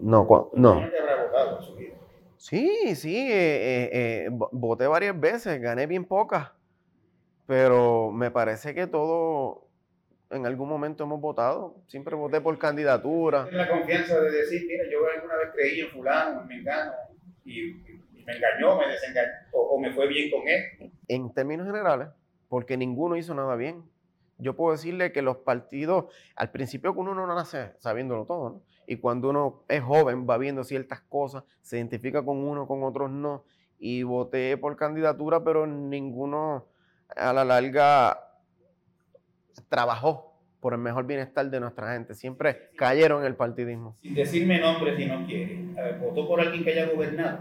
No, 0.00 0.50
no. 0.54 0.90
su 1.62 1.74
vida? 1.76 1.96
Sí, 2.36 2.94
sí, 2.94 3.16
eh, 3.16 3.90
eh, 3.92 4.28
voté 4.30 4.86
varias 4.86 5.18
veces, 5.18 5.60
gané 5.60 5.86
bien 5.86 6.04
pocas, 6.04 6.52
pero 7.46 8.10
me 8.10 8.30
parece 8.30 8.74
que 8.74 8.86
todo 8.86 9.66
en 10.30 10.46
algún 10.46 10.68
momento 10.68 11.04
hemos 11.04 11.20
votado, 11.20 11.82
siempre 11.86 12.14
voté 12.14 12.40
por 12.40 12.58
candidatura. 12.58 13.44
¿Tienes 13.48 13.66
la 13.66 13.72
confianza 13.72 14.20
de 14.20 14.30
decir, 14.30 14.62
mira, 14.66 14.84
yo 14.90 14.98
alguna 15.14 15.36
vez 15.36 15.48
creí 15.54 15.80
en 15.80 15.88
fulano, 15.88 16.44
me 16.44 16.56
engano, 16.56 16.92
y, 17.44 17.74
me 18.24 18.36
engañó, 18.36 18.78
me 18.78 18.88
desengañó, 18.88 19.30
o, 19.52 19.60
o 19.74 19.80
me 19.80 19.92
fue 19.92 20.06
bien 20.06 20.30
con 20.30 20.46
él? 20.46 20.92
En 21.08 21.32
términos 21.34 21.66
generales, 21.66 22.08
porque 22.50 22.76
ninguno 22.76 23.16
hizo 23.16 23.32
nada 23.32 23.54
bien. 23.54 23.84
Yo 24.36 24.56
puedo 24.56 24.72
decirle 24.72 25.12
que 25.12 25.22
los 25.22 25.38
partidos, 25.38 26.06
al 26.34 26.50
principio 26.50 26.92
que 26.92 26.98
uno 26.98 27.14
no 27.14 27.26
nace 27.26 27.72
sabiéndolo 27.78 28.26
todo, 28.26 28.50
¿no? 28.50 28.62
Y 28.86 28.96
cuando 28.96 29.30
uno 29.30 29.62
es 29.68 29.82
joven 29.82 30.26
va 30.28 30.36
viendo 30.36 30.64
ciertas 30.64 31.00
cosas, 31.02 31.44
se 31.62 31.76
identifica 31.76 32.24
con 32.24 32.38
uno, 32.38 32.66
con 32.66 32.82
otros 32.82 33.08
no, 33.08 33.44
y 33.78 34.02
voté 34.02 34.56
por 34.56 34.76
candidatura, 34.76 35.44
pero 35.44 35.64
ninguno 35.66 36.66
a 37.16 37.32
la 37.32 37.44
larga 37.44 38.18
trabajó 39.68 40.34
por 40.58 40.72
el 40.72 40.80
mejor 40.80 41.06
bienestar 41.06 41.48
de 41.48 41.60
nuestra 41.60 41.92
gente. 41.92 42.14
Siempre 42.14 42.70
cayeron 42.76 43.20
en 43.20 43.26
el 43.26 43.36
partidismo. 43.36 43.94
Sin 44.02 44.14
decirme 44.14 44.58
nombre 44.58 44.96
si 44.96 45.06
no 45.06 45.24
quiere. 45.24 45.66
¿Votó 46.00 46.26
por 46.26 46.40
alguien 46.40 46.64
que 46.64 46.72
haya 46.72 46.92
gobernado? 46.92 47.38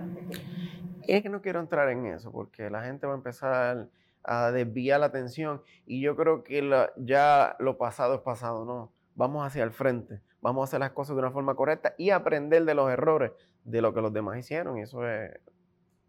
Es 1.08 1.24
que 1.24 1.30
no 1.30 1.42
quiero 1.42 1.60
entrar 1.60 1.90
en 1.90 2.06
eso, 2.06 2.32
porque 2.32 2.70
la 2.70 2.84
gente 2.84 3.08
va 3.08 3.14
a 3.14 3.18
empezar 3.18 3.88
a 4.24 4.52
desviar 4.52 5.00
la 5.00 5.08
atención 5.08 5.62
y 5.86 6.02
yo 6.02 6.16
creo 6.16 6.44
que 6.44 6.68
ya 6.98 7.56
lo 7.60 7.78
pasado 7.78 8.16
es 8.16 8.22
pasado, 8.22 8.66
¿no? 8.66 8.92
Vamos 9.16 9.46
hacia 9.46 9.64
el 9.64 9.72
frente, 9.72 10.22
vamos 10.42 10.62
a 10.62 10.64
hacer 10.66 10.80
las 10.80 10.92
cosas 10.92 11.16
de 11.16 11.22
una 11.22 11.32
forma 11.32 11.56
correcta 11.56 11.94
y 11.98 12.12
aprender 12.12 12.66
de 12.66 12.74
los 12.74 12.90
errores 12.90 13.32
de 13.64 13.82
lo 13.82 13.94
que 13.94 14.02
los 14.02 14.14
demás 14.14 14.38
hicieron 14.38 14.78
y 14.78 14.82
eso 14.82 15.08
es, 15.08 15.32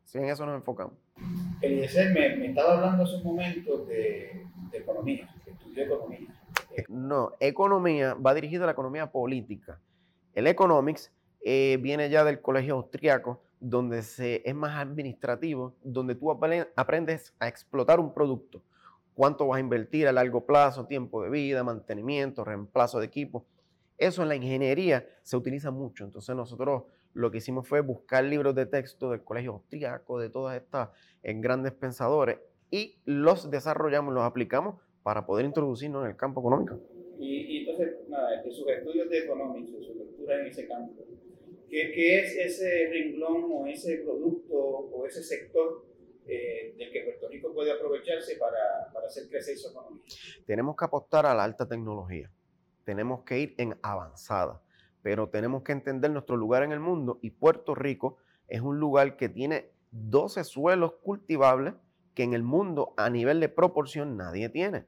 si 0.04 0.18
en 0.18 0.24
eso 0.24 0.46
nos 0.46 0.56
enfocamos. 0.56 0.94
Eliezer 1.60 2.12
me, 2.12 2.36
me 2.36 2.46
estaba 2.48 2.74
hablando 2.74 3.04
hace 3.04 3.16
un 3.16 3.24
momento 3.24 3.84
de, 3.84 4.46
economía, 4.72 5.28
que 5.44 5.50
estudió 5.50 5.84
economía. 5.84 6.28
No, 6.88 7.32
economía 7.40 8.14
va 8.14 8.34
dirigido 8.34 8.64
a 8.64 8.66
la 8.66 8.72
economía 8.72 9.10
política. 9.10 9.80
El 10.34 10.46
economics 10.46 11.12
eh, 11.42 11.78
viene 11.80 12.08
ya 12.08 12.24
del 12.24 12.40
colegio 12.40 12.74
austriaco, 12.74 13.42
donde 13.60 14.02
se, 14.02 14.42
es 14.44 14.54
más 14.54 14.78
administrativo, 14.78 15.74
donde 15.84 16.14
tú 16.14 16.30
aprendes 16.30 17.34
a 17.38 17.46
explotar 17.46 18.00
un 18.00 18.12
producto. 18.12 18.62
Cuánto 19.14 19.46
vas 19.46 19.58
a 19.58 19.60
invertir 19.60 20.08
a 20.08 20.12
largo 20.12 20.46
plazo, 20.46 20.86
tiempo 20.86 21.22
de 21.22 21.30
vida, 21.30 21.62
mantenimiento, 21.62 22.42
reemplazo 22.42 22.98
de 22.98 23.06
equipo. 23.06 23.44
Eso 23.98 24.22
en 24.22 24.28
la 24.28 24.36
ingeniería 24.36 25.06
se 25.22 25.36
utiliza 25.36 25.70
mucho. 25.70 26.04
Entonces 26.04 26.34
nosotros 26.34 26.84
lo 27.12 27.30
que 27.30 27.38
hicimos 27.38 27.68
fue 27.68 27.80
buscar 27.80 28.24
libros 28.24 28.54
de 28.54 28.66
texto 28.66 29.10
del 29.10 29.22
colegio 29.22 29.52
austriaco, 29.52 30.18
de 30.18 30.30
todas 30.30 30.56
estas 30.56 30.88
eh, 31.22 31.34
grandes 31.34 31.72
pensadores, 31.72 32.38
y 32.70 32.96
los 33.04 33.50
desarrollamos, 33.50 34.14
los 34.14 34.24
aplicamos 34.24 34.76
para 35.02 35.26
poder 35.26 35.44
introducirnos 35.44 36.04
en 36.04 36.10
el 36.10 36.16
campo 36.16 36.40
económico. 36.40 36.78
Y, 37.18 37.58
entonces, 37.58 38.08
nada, 38.08 38.42
de 38.42 38.50
sus 38.50 38.66
estudios 38.68 39.10
de 39.10 39.18
economía, 39.18 39.70
de 39.70 39.84
su 39.84 39.94
lectura 39.94 40.40
en 40.40 40.46
ese 40.46 40.66
campo, 40.66 41.04
¿qué, 41.70 42.18
es 42.18 42.36
ese 42.36 42.88
renglón 42.90 43.44
o 43.52 43.66
ese 43.66 43.98
producto 43.98 44.54
o 44.54 45.06
ese 45.06 45.22
sector 45.22 45.86
eh, 46.26 46.74
del 46.76 46.92
que 46.92 47.02
Puerto 47.02 47.28
Rico 47.28 47.52
puede 47.52 47.72
aprovecharse 47.72 48.36
para, 48.36 48.92
para 48.92 49.06
hacer 49.06 49.28
crecer 49.28 49.56
su 49.56 49.70
economía? 49.70 50.02
Tenemos 50.46 50.76
que 50.76 50.84
apostar 50.84 51.26
a 51.26 51.34
la 51.34 51.44
alta 51.44 51.66
tecnología, 51.66 52.30
tenemos 52.84 53.22
que 53.22 53.38
ir 53.38 53.54
en 53.58 53.76
avanzada, 53.82 54.62
pero 55.02 55.28
tenemos 55.28 55.62
que 55.62 55.72
entender 55.72 56.10
nuestro 56.10 56.36
lugar 56.36 56.62
en 56.62 56.72
el 56.72 56.80
mundo 56.80 57.18
y 57.22 57.30
Puerto 57.30 57.74
Rico 57.74 58.18
es 58.48 58.60
un 58.60 58.78
lugar 58.80 59.16
que 59.16 59.28
tiene 59.28 59.70
12 59.92 60.44
suelos 60.44 60.94
cultivables 61.02 61.74
que 62.14 62.24
en 62.24 62.34
el 62.34 62.42
mundo 62.42 62.94
a 62.96 63.08
nivel 63.08 63.40
de 63.40 63.48
proporción 63.48 64.16
nadie 64.16 64.48
tiene. 64.48 64.86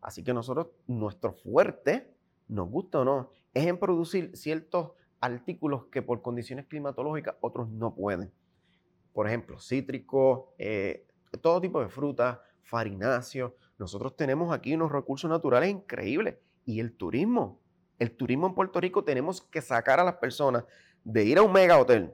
Así 0.00 0.24
que 0.24 0.34
nosotros, 0.34 0.68
nuestro 0.86 1.32
fuerte, 1.32 2.08
nos 2.48 2.68
gusta 2.68 3.00
o 3.00 3.04
no, 3.04 3.30
es 3.54 3.66
en 3.66 3.78
producir 3.78 4.36
ciertos 4.36 4.92
artículos 5.22 5.86
que 5.86 6.02
por 6.02 6.20
condiciones 6.20 6.66
climatológicas 6.66 7.36
otros 7.40 7.70
no 7.70 7.94
pueden. 7.94 8.30
Por 9.14 9.26
ejemplo, 9.26 9.58
cítricos, 9.58 10.46
eh, 10.58 11.06
todo 11.40 11.60
tipo 11.60 11.80
de 11.80 11.88
frutas, 11.88 12.38
farináceos. 12.62 13.52
Nosotros 13.78 14.16
tenemos 14.16 14.52
aquí 14.52 14.74
unos 14.74 14.92
recursos 14.92 15.30
naturales 15.30 15.70
increíbles. 15.70 16.36
Y 16.66 16.80
el 16.80 16.92
turismo. 16.92 17.60
El 17.98 18.10
turismo 18.16 18.48
en 18.48 18.54
Puerto 18.54 18.80
Rico 18.80 19.04
tenemos 19.04 19.40
que 19.40 19.62
sacar 19.62 20.00
a 20.00 20.04
las 20.04 20.16
personas 20.16 20.64
de 21.04 21.24
ir 21.24 21.38
a 21.38 21.42
un 21.42 21.52
mega 21.52 21.78
hotel 21.78 22.12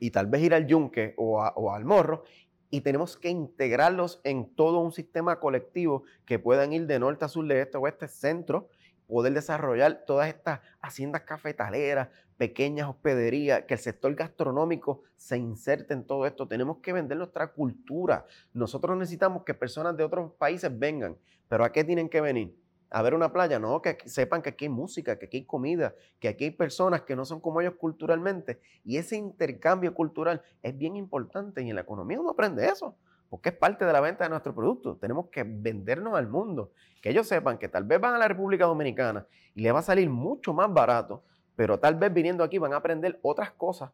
y 0.00 0.10
tal 0.10 0.26
vez 0.26 0.42
ir 0.42 0.54
al 0.54 0.66
yunque 0.66 1.14
o, 1.16 1.38
o 1.40 1.72
al 1.72 1.84
morro 1.84 2.24
y 2.70 2.82
tenemos 2.82 3.16
que 3.16 3.30
integrarlos 3.30 4.20
en 4.24 4.54
todo 4.54 4.78
un 4.80 4.92
sistema 4.92 5.40
colectivo 5.40 6.04
que 6.24 6.38
puedan 6.38 6.72
ir 6.72 6.86
de 6.86 6.98
norte 6.98 7.24
a 7.24 7.28
sur, 7.28 7.46
de 7.46 7.60
este 7.60 7.76
a 7.76 7.80
oeste, 7.80 8.08
centro, 8.08 8.68
poder 9.08 9.32
desarrollar 9.32 10.04
todas 10.06 10.28
estas 10.28 10.60
haciendas 10.80 11.22
cafetaleras, 11.22 12.08
pequeñas 12.36 12.88
hospederías, 12.88 13.64
que 13.64 13.74
el 13.74 13.80
sector 13.80 14.14
gastronómico 14.14 15.02
se 15.16 15.38
inserte 15.38 15.94
en 15.94 16.04
todo 16.04 16.26
esto. 16.26 16.46
Tenemos 16.46 16.78
que 16.78 16.92
vender 16.92 17.18
nuestra 17.18 17.48
cultura. 17.48 18.26
Nosotros 18.52 18.96
necesitamos 18.96 19.42
que 19.44 19.54
personas 19.54 19.96
de 19.96 20.04
otros 20.04 20.32
países 20.34 20.70
vengan, 20.78 21.16
pero 21.48 21.64
¿a 21.64 21.72
qué 21.72 21.82
tienen 21.82 22.08
que 22.08 22.20
venir? 22.20 22.54
a 22.90 23.02
ver 23.02 23.14
una 23.14 23.32
playa, 23.32 23.58
no, 23.58 23.82
que 23.82 23.98
sepan 24.06 24.40
que 24.40 24.50
aquí 24.50 24.64
hay 24.64 24.70
música, 24.70 25.18
que 25.18 25.26
aquí 25.26 25.38
hay 25.38 25.44
comida, 25.44 25.94
que 26.18 26.28
aquí 26.28 26.44
hay 26.44 26.50
personas 26.50 27.02
que 27.02 27.14
no 27.16 27.24
son 27.24 27.40
como 27.40 27.60
ellos 27.60 27.74
culturalmente. 27.78 28.60
Y 28.84 28.96
ese 28.96 29.16
intercambio 29.16 29.92
cultural 29.94 30.42
es 30.62 30.76
bien 30.76 30.96
importante 30.96 31.62
y 31.62 31.68
en 31.68 31.76
la 31.76 31.82
economía 31.82 32.20
uno 32.20 32.30
aprende 32.30 32.66
eso, 32.66 32.96
porque 33.28 33.50
es 33.50 33.54
parte 33.56 33.84
de 33.84 33.92
la 33.92 34.00
venta 34.00 34.24
de 34.24 34.30
nuestro 34.30 34.54
producto. 34.54 34.96
Tenemos 34.96 35.28
que 35.28 35.44
vendernos 35.44 36.14
al 36.14 36.28
mundo, 36.28 36.72
que 37.02 37.10
ellos 37.10 37.26
sepan 37.26 37.58
que 37.58 37.68
tal 37.68 37.84
vez 37.84 38.00
van 38.00 38.14
a 38.14 38.18
la 38.18 38.28
República 38.28 38.66
Dominicana 38.66 39.26
y 39.54 39.62
les 39.62 39.74
va 39.74 39.80
a 39.80 39.82
salir 39.82 40.08
mucho 40.08 40.52
más 40.54 40.72
barato, 40.72 41.24
pero 41.56 41.78
tal 41.78 41.96
vez 41.96 42.12
viniendo 42.12 42.44
aquí 42.44 42.58
van 42.58 42.72
a 42.72 42.76
aprender 42.76 43.18
otras 43.22 43.52
cosas 43.52 43.90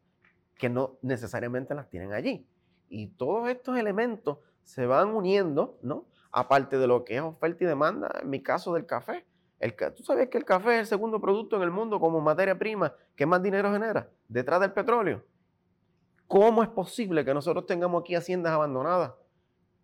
que 0.57 0.69
no 0.69 0.97
necesariamente 1.01 1.75
las 1.75 1.89
tienen 1.89 2.13
allí. 2.13 2.47
Y 2.87 3.07
todos 3.07 3.49
estos 3.49 3.77
elementos 3.77 4.37
se 4.63 4.85
van 4.85 5.09
uniendo, 5.09 5.77
¿no? 5.81 6.05
aparte 6.35 6.77
de 6.77 6.85
lo 6.85 7.05
que 7.05 7.15
es 7.15 7.21
oferta 7.21 7.63
y 7.63 7.67
demanda, 7.67 8.19
en 8.21 8.29
mi 8.29 8.43
caso 8.43 8.73
del 8.73 8.85
café. 8.85 9.25
El, 9.57 9.73
¿Tú 9.95 10.03
sabes 10.03 10.27
que 10.27 10.37
el 10.37 10.43
café 10.43 10.73
es 10.73 10.79
el 10.81 10.85
segundo 10.85 11.21
producto 11.21 11.55
en 11.55 11.61
el 11.61 11.71
mundo 11.71 11.97
como 11.97 12.19
materia 12.19 12.59
prima 12.59 12.93
que 13.15 13.25
más 13.25 13.41
dinero 13.41 13.71
genera 13.71 14.09
detrás 14.27 14.59
del 14.59 14.73
petróleo? 14.73 15.23
¿Cómo 16.27 16.61
es 16.61 16.67
posible 16.67 17.23
que 17.23 17.33
nosotros 17.33 17.65
tengamos 17.65 18.01
aquí 18.01 18.15
haciendas 18.15 18.51
abandonadas? 18.51 19.13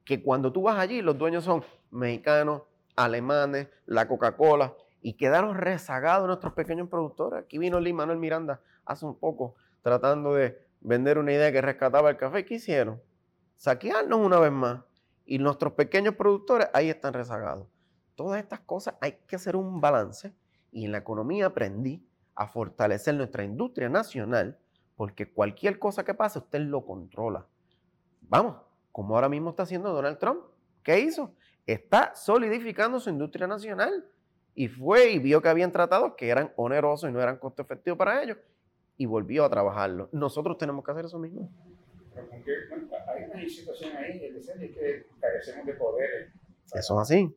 Que 0.06 0.24
cuando 0.24 0.52
tú 0.52 0.64
vas 0.64 0.80
allí, 0.80 1.02
los 1.02 1.18
dueños 1.18 1.43
son 1.43 1.64
mexicanos, 1.91 2.64
alemanes, 2.95 3.68
la 3.86 4.08
Coca-Cola, 4.08 4.76
y 5.02 5.14
quedaron 5.14 5.56
rezagados 5.56 6.28
nuestros 6.28 6.54
pequeños 6.54 6.89
productores. 6.89 7.43
Aquí 7.43 7.58
vino 7.58 7.80
Lee 7.80 7.93
Manuel 7.93 8.20
Miranda 8.20 8.62
hace 8.86 9.06
un 9.06 9.16
poco 9.16 9.56
tratando 9.82 10.36
de 10.36 10.60
vender 10.82 11.18
una 11.18 11.32
idea 11.32 11.52
que 11.52 11.62
rescataba 11.62 12.10
el 12.10 12.18
café. 12.18 12.45
¿Qué 12.45 12.56
hicieron? 12.56 13.02
Saquearnos 13.56 14.20
una 14.20 14.39
vez 14.39 14.52
más 14.52 14.82
y 15.26 15.39
nuestros 15.39 15.74
pequeños 15.74 16.16
productores 16.16 16.70
ahí 16.74 16.89
están 16.89 17.14
rezagados. 17.14 17.68
Todas 18.16 18.39
estas 18.39 18.60
cosas 18.62 18.95
hay 19.02 19.20
que 19.28 19.36
hacer 19.36 19.56
un 19.56 19.82
balance 19.82 20.34
y 20.72 20.86
en 20.86 20.91
la 20.91 20.99
economía 20.99 21.47
aprendí 21.47 22.06
a 22.36 22.47
fortalecer 22.47 23.16
nuestra 23.16 23.43
industria 23.43 23.89
nacional 23.89 24.58
porque 24.95 25.32
cualquier 25.32 25.80
cosa 25.80 26.04
que 26.04 26.14
pase 26.14 26.39
usted 26.39 26.60
lo 26.60 26.86
controla. 26.86 27.45
Vamos, 28.22 28.58
como 28.92 29.16
ahora 29.16 29.30
mismo 29.30 29.52
está 29.52 29.64
haciendo 29.64 29.92
Donald 29.94 30.18
Trump. 30.18 30.42
¿Qué 30.84 31.00
hizo? 31.00 31.34
Está 31.66 32.14
solidificando 32.16 33.00
su 33.00 33.10
industria 33.10 33.48
nacional 33.48 34.06
y 34.56 34.68
fue 34.68 35.12
y 35.12 35.20
vio 35.20 35.42
que 35.42 35.50
habían 35.50 35.72
tratados 35.72 36.14
que 36.16 36.30
eran 36.30 36.52
onerosos 36.56 37.10
y 37.10 37.14
no 37.14 37.22
eran 37.22 37.38
costo 37.38 37.62
efectivo 37.62 37.98
para 37.98 38.22
ellos 38.22 38.38
y 38.98 39.06
volvió 39.06 39.46
a 39.46 39.50
trabajarlo. 39.50 40.10
Nosotros 40.12 40.58
tenemos 40.58 40.84
que 40.84 40.92
hacer 40.92 41.06
eso 41.06 41.20
mismo 41.20 41.50
hay 43.08 43.24
una 43.24 43.50
situación 43.50 43.96
ahí, 43.98 44.22
es 44.24 44.48
que 44.48 45.06
carecemos 45.20 45.66
de 45.66 45.74
poderes. 45.74 46.32
Eso 46.74 46.94
es 46.96 47.02
así. 47.02 47.36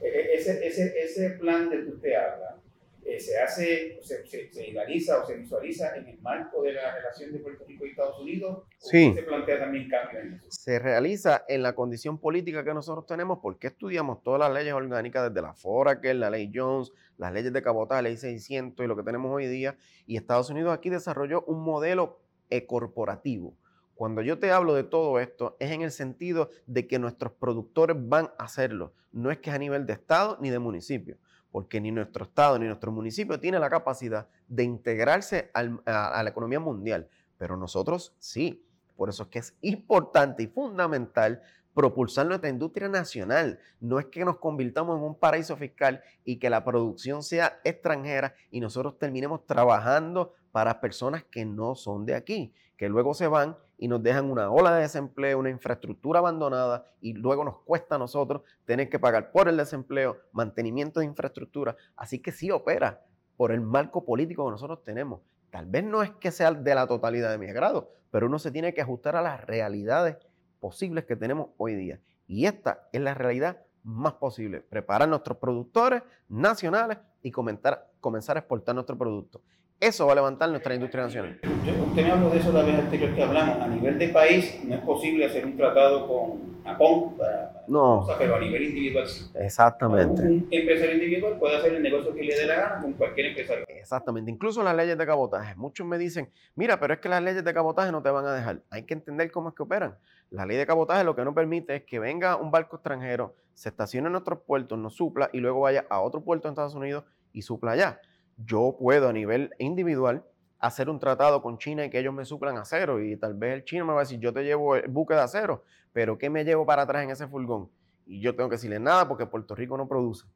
E, 0.00 0.06
e, 0.06 0.34
ese, 0.34 0.66
ese, 0.66 0.98
ese 0.98 1.30
plan 1.30 1.70
del 1.70 1.86
que 1.86 1.92
usted 1.92 2.14
habla 2.14 2.60
eh, 3.08 3.20
se 3.20 3.38
hace, 3.38 3.98
se, 4.02 4.26
se, 4.26 4.68
idealiza 4.68 5.22
o 5.22 5.26
se 5.26 5.36
visualiza 5.36 5.96
en 5.96 6.08
el 6.08 6.18
marco 6.20 6.62
de 6.62 6.72
la 6.72 6.94
relación 6.94 7.32
de 7.32 7.38
Puerto 7.38 7.64
Rico 7.66 7.86
y 7.86 7.90
Estados 7.90 8.18
Unidos. 8.18 8.64
Sí. 8.78 9.12
¿Se 9.14 9.22
plantea 9.22 9.60
también 9.60 9.88
cambios 9.88 10.42
Se 10.48 10.78
realiza 10.78 11.44
en 11.48 11.62
la 11.62 11.74
condición 11.74 12.18
política 12.18 12.64
que 12.64 12.74
nosotros 12.74 13.06
tenemos 13.06 13.38
porque 13.40 13.68
estudiamos 13.68 14.22
todas 14.22 14.40
las 14.40 14.52
leyes 14.52 14.74
orgánicas 14.74 15.28
desde 15.28 15.40
la 15.40 15.54
FORA, 15.54 16.00
que 16.00 16.10
es 16.10 16.16
la 16.16 16.30
ley 16.30 16.50
Jones, 16.52 16.92
las 17.16 17.32
leyes 17.32 17.52
de 17.52 17.62
cabotaje, 17.62 18.02
la 18.02 18.08
ley 18.08 18.16
600 18.16 18.84
y 18.84 18.88
lo 18.88 18.96
que 18.96 19.02
tenemos 19.02 19.32
hoy 19.32 19.46
día. 19.46 19.76
Y 20.06 20.16
Estados 20.16 20.50
Unidos 20.50 20.74
aquí 20.74 20.90
desarrolló 20.90 21.42
un 21.42 21.62
modelo 21.62 22.20
corporativo 22.66 23.56
cuando 23.96 24.20
yo 24.20 24.38
te 24.38 24.50
hablo 24.50 24.74
de 24.74 24.84
todo 24.84 25.18
esto, 25.20 25.56
es 25.58 25.70
en 25.70 25.80
el 25.80 25.90
sentido 25.90 26.50
de 26.66 26.86
que 26.86 26.98
nuestros 26.98 27.32
productores 27.32 27.96
van 27.98 28.26
a 28.38 28.44
hacerlo. 28.44 28.92
No 29.10 29.30
es 29.30 29.38
que 29.38 29.48
es 29.48 29.56
a 29.56 29.58
nivel 29.58 29.86
de 29.86 29.94
Estado 29.94 30.36
ni 30.38 30.50
de 30.50 30.58
municipio, 30.58 31.16
porque 31.56 31.80
ni 31.80 31.90
nuestro 31.90 32.24
Estado 32.26 32.58
ni 32.58 32.66
nuestro 32.66 32.92
municipio 32.92 33.40
tiene 33.40 33.58
la 33.58 33.70
capacidad 33.70 34.28
de 34.46 34.62
integrarse 34.62 35.50
a, 35.54 35.60
a 36.08 36.22
la 36.22 36.28
economía 36.28 36.60
mundial. 36.60 37.08
Pero 37.38 37.56
nosotros 37.56 38.14
sí. 38.18 38.62
Por 38.94 39.08
eso 39.08 39.22
es 39.22 39.28
que 39.30 39.38
es 39.38 39.56
importante 39.62 40.42
y 40.42 40.48
fundamental 40.48 41.40
propulsar 41.72 42.26
nuestra 42.26 42.50
industria 42.50 42.88
nacional. 42.88 43.58
No 43.80 43.98
es 43.98 44.04
que 44.04 44.22
nos 44.26 44.36
convirtamos 44.36 44.98
en 44.98 45.04
un 45.04 45.18
paraíso 45.18 45.56
fiscal 45.56 46.02
y 46.26 46.36
que 46.36 46.50
la 46.50 46.62
producción 46.62 47.22
sea 47.22 47.58
extranjera 47.64 48.34
y 48.50 48.60
nosotros 48.60 48.98
terminemos 48.98 49.46
trabajando 49.46 50.34
para 50.52 50.78
personas 50.78 51.24
que 51.24 51.46
no 51.46 51.74
son 51.74 52.04
de 52.04 52.16
aquí, 52.16 52.52
que 52.76 52.90
luego 52.90 53.14
se 53.14 53.28
van 53.28 53.56
y 53.78 53.88
nos 53.88 54.02
dejan 54.02 54.30
una 54.30 54.50
ola 54.50 54.74
de 54.74 54.82
desempleo, 54.82 55.38
una 55.38 55.50
infraestructura 55.50 56.20
abandonada 56.20 56.86
y 57.00 57.12
luego 57.14 57.44
nos 57.44 57.58
cuesta 57.60 57.96
a 57.96 57.98
nosotros 57.98 58.42
tener 58.64 58.88
que 58.88 58.98
pagar 58.98 59.32
por 59.32 59.48
el 59.48 59.56
desempleo, 59.56 60.18
mantenimiento 60.32 61.00
de 61.00 61.06
infraestructura. 61.06 61.76
Así 61.96 62.20
que 62.20 62.32
sí 62.32 62.50
opera 62.50 63.04
por 63.36 63.52
el 63.52 63.60
marco 63.60 64.04
político 64.04 64.44
que 64.44 64.52
nosotros 64.52 64.82
tenemos, 64.82 65.20
Tal 65.56 65.64
vez 65.64 65.84
no 65.84 66.02
es 66.02 66.10
que 66.10 66.30
sea 66.30 66.52
de 66.52 66.74
la 66.74 66.86
totalidad 66.86 67.30
de 67.30 67.38
mi 67.38 67.48
agrado, 67.48 67.90
pero 68.10 68.26
uno 68.26 68.38
se 68.38 68.50
tiene 68.50 68.74
que 68.74 68.82
ajustar 68.82 69.16
a 69.16 69.22
las 69.22 69.44
realidades 69.44 70.18
posibles 70.60 71.06
que 71.06 71.16
tenemos 71.16 71.48
hoy 71.56 71.74
día. 71.74 72.00
Y 72.26 72.44
esta 72.44 72.88
es 72.92 73.00
la 73.00 73.14
realidad 73.14 73.62
más 73.82 74.12
posible. 74.14 74.60
Preparar 74.60 75.08
nuestros 75.08 75.38
productores 75.38 76.02
nacionales 76.28 76.98
y 77.22 77.30
comenzar, 77.30 77.90
comenzar 78.00 78.36
a 78.36 78.40
exportar 78.40 78.74
nuestro 78.74 78.98
producto. 78.98 79.40
Eso 79.78 80.06
va 80.06 80.12
a 80.12 80.14
levantar 80.14 80.48
nuestra 80.48 80.74
industria 80.74 81.04
nacional. 81.04 81.38
usted 81.42 82.02
me 82.02 82.10
habló 82.10 82.30
de 82.30 82.38
eso 82.38 82.50
la 82.50 82.62
vez 82.62 82.78
anterior 82.78 83.14
que 83.14 83.22
hablamos. 83.22 83.60
A 83.60 83.68
nivel 83.68 83.98
de 83.98 84.08
país 84.08 84.58
no 84.64 84.74
es 84.74 84.80
posible 84.80 85.26
hacer 85.26 85.44
un 85.44 85.54
tratado 85.54 86.08
con 86.08 86.64
Japón 86.64 87.14
para, 87.18 87.62
no. 87.68 88.06
pero 88.16 88.36
a 88.36 88.40
nivel 88.40 88.62
individual 88.62 89.06
sí. 89.06 89.30
Exactamente. 89.34 90.22
Un 90.22 90.48
empresario 90.50 90.94
individual 90.94 91.38
puede 91.38 91.58
hacer 91.58 91.74
el 91.74 91.82
negocio 91.82 92.14
que 92.14 92.22
le 92.22 92.34
dé 92.34 92.46
la 92.46 92.54
gana 92.54 92.80
con 92.80 92.94
cualquier 92.94 93.26
empresario. 93.26 93.66
Exactamente. 93.68 94.30
Incluso 94.30 94.62
las 94.62 94.74
leyes 94.74 94.96
de 94.96 95.04
cabotaje. 95.04 95.54
Muchos 95.56 95.86
me 95.86 95.98
dicen, 95.98 96.30
mira, 96.54 96.80
pero 96.80 96.94
es 96.94 97.00
que 97.00 97.10
las 97.10 97.22
leyes 97.22 97.44
de 97.44 97.52
cabotaje 97.52 97.92
no 97.92 98.02
te 98.02 98.08
van 98.08 98.24
a 98.24 98.32
dejar. 98.32 98.62
Hay 98.70 98.84
que 98.84 98.94
entender 98.94 99.30
cómo 99.30 99.50
es 99.50 99.54
que 99.54 99.62
operan. 99.62 99.98
La 100.30 100.46
ley 100.46 100.56
de 100.56 100.64
cabotaje 100.64 101.04
lo 101.04 101.14
que 101.14 101.22
no 101.22 101.34
permite 101.34 101.76
es 101.76 101.82
que 101.84 101.98
venga 101.98 102.36
un 102.36 102.50
barco 102.50 102.76
extranjero, 102.76 103.36
se 103.52 103.68
estacione 103.68 104.06
en 104.06 104.12
nuestros 104.12 104.40
puertos, 104.40 104.78
nos 104.78 104.96
supla 104.96 105.28
y 105.34 105.40
luego 105.40 105.60
vaya 105.60 105.84
a 105.90 106.00
otro 106.00 106.22
puerto 106.22 106.48
en 106.48 106.52
Estados 106.52 106.74
Unidos 106.74 107.04
y 107.34 107.42
supla 107.42 107.72
allá 107.72 108.00
yo 108.36 108.76
puedo 108.78 109.08
a 109.08 109.12
nivel 109.12 109.50
individual 109.58 110.24
hacer 110.58 110.88
un 110.88 110.98
tratado 110.98 111.42
con 111.42 111.58
China 111.58 111.84
y 111.84 111.90
que 111.90 111.98
ellos 111.98 112.14
me 112.14 112.24
suplan 112.24 112.56
acero 112.56 113.02
y 113.02 113.16
tal 113.16 113.34
vez 113.34 113.54
el 113.54 113.64
chino 113.64 113.84
me 113.84 113.92
va 113.92 114.00
a 114.00 114.02
decir, 114.02 114.18
yo 114.18 114.32
te 114.32 114.42
llevo 114.42 114.76
el 114.76 114.88
buque 114.88 115.14
de 115.14 115.20
acero, 115.20 115.64
pero 115.92 116.18
¿qué 116.18 116.30
me 116.30 116.44
llevo 116.44 116.66
para 116.66 116.82
atrás 116.82 117.04
en 117.04 117.10
ese 117.10 117.26
furgón? 117.26 117.70
Y 118.06 118.20
yo 118.20 118.34
tengo 118.34 118.48
que 118.48 118.56
decirle 118.56 118.78
nada 118.78 119.08
porque 119.08 119.26
Puerto 119.26 119.54
Rico 119.54 119.76
no 119.76 119.88
produce. 119.88 120.26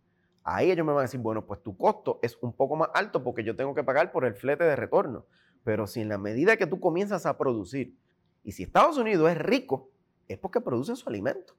Ahí 0.42 0.70
ellos 0.70 0.86
me 0.86 0.92
van 0.92 1.00
a 1.00 1.02
decir, 1.02 1.20
bueno, 1.20 1.46
pues 1.46 1.62
tu 1.62 1.76
costo 1.76 2.18
es 2.22 2.36
un 2.40 2.52
poco 2.52 2.76
más 2.76 2.88
alto 2.94 3.22
porque 3.22 3.44
yo 3.44 3.54
tengo 3.54 3.74
que 3.74 3.84
pagar 3.84 4.10
por 4.10 4.24
el 4.24 4.34
flete 4.34 4.64
de 4.64 4.74
retorno. 4.74 5.26
Pero 5.64 5.86
si 5.86 6.00
en 6.00 6.08
la 6.08 6.18
medida 6.18 6.56
que 6.56 6.66
tú 6.66 6.80
comienzas 6.80 7.26
a 7.26 7.36
producir, 7.36 7.94
y 8.42 8.52
si 8.52 8.62
Estados 8.62 8.96
Unidos 8.96 9.30
es 9.30 9.38
rico, 9.38 9.90
es 10.28 10.38
porque 10.38 10.60
produce 10.60 10.96
su 10.96 11.08
alimento. 11.08 11.54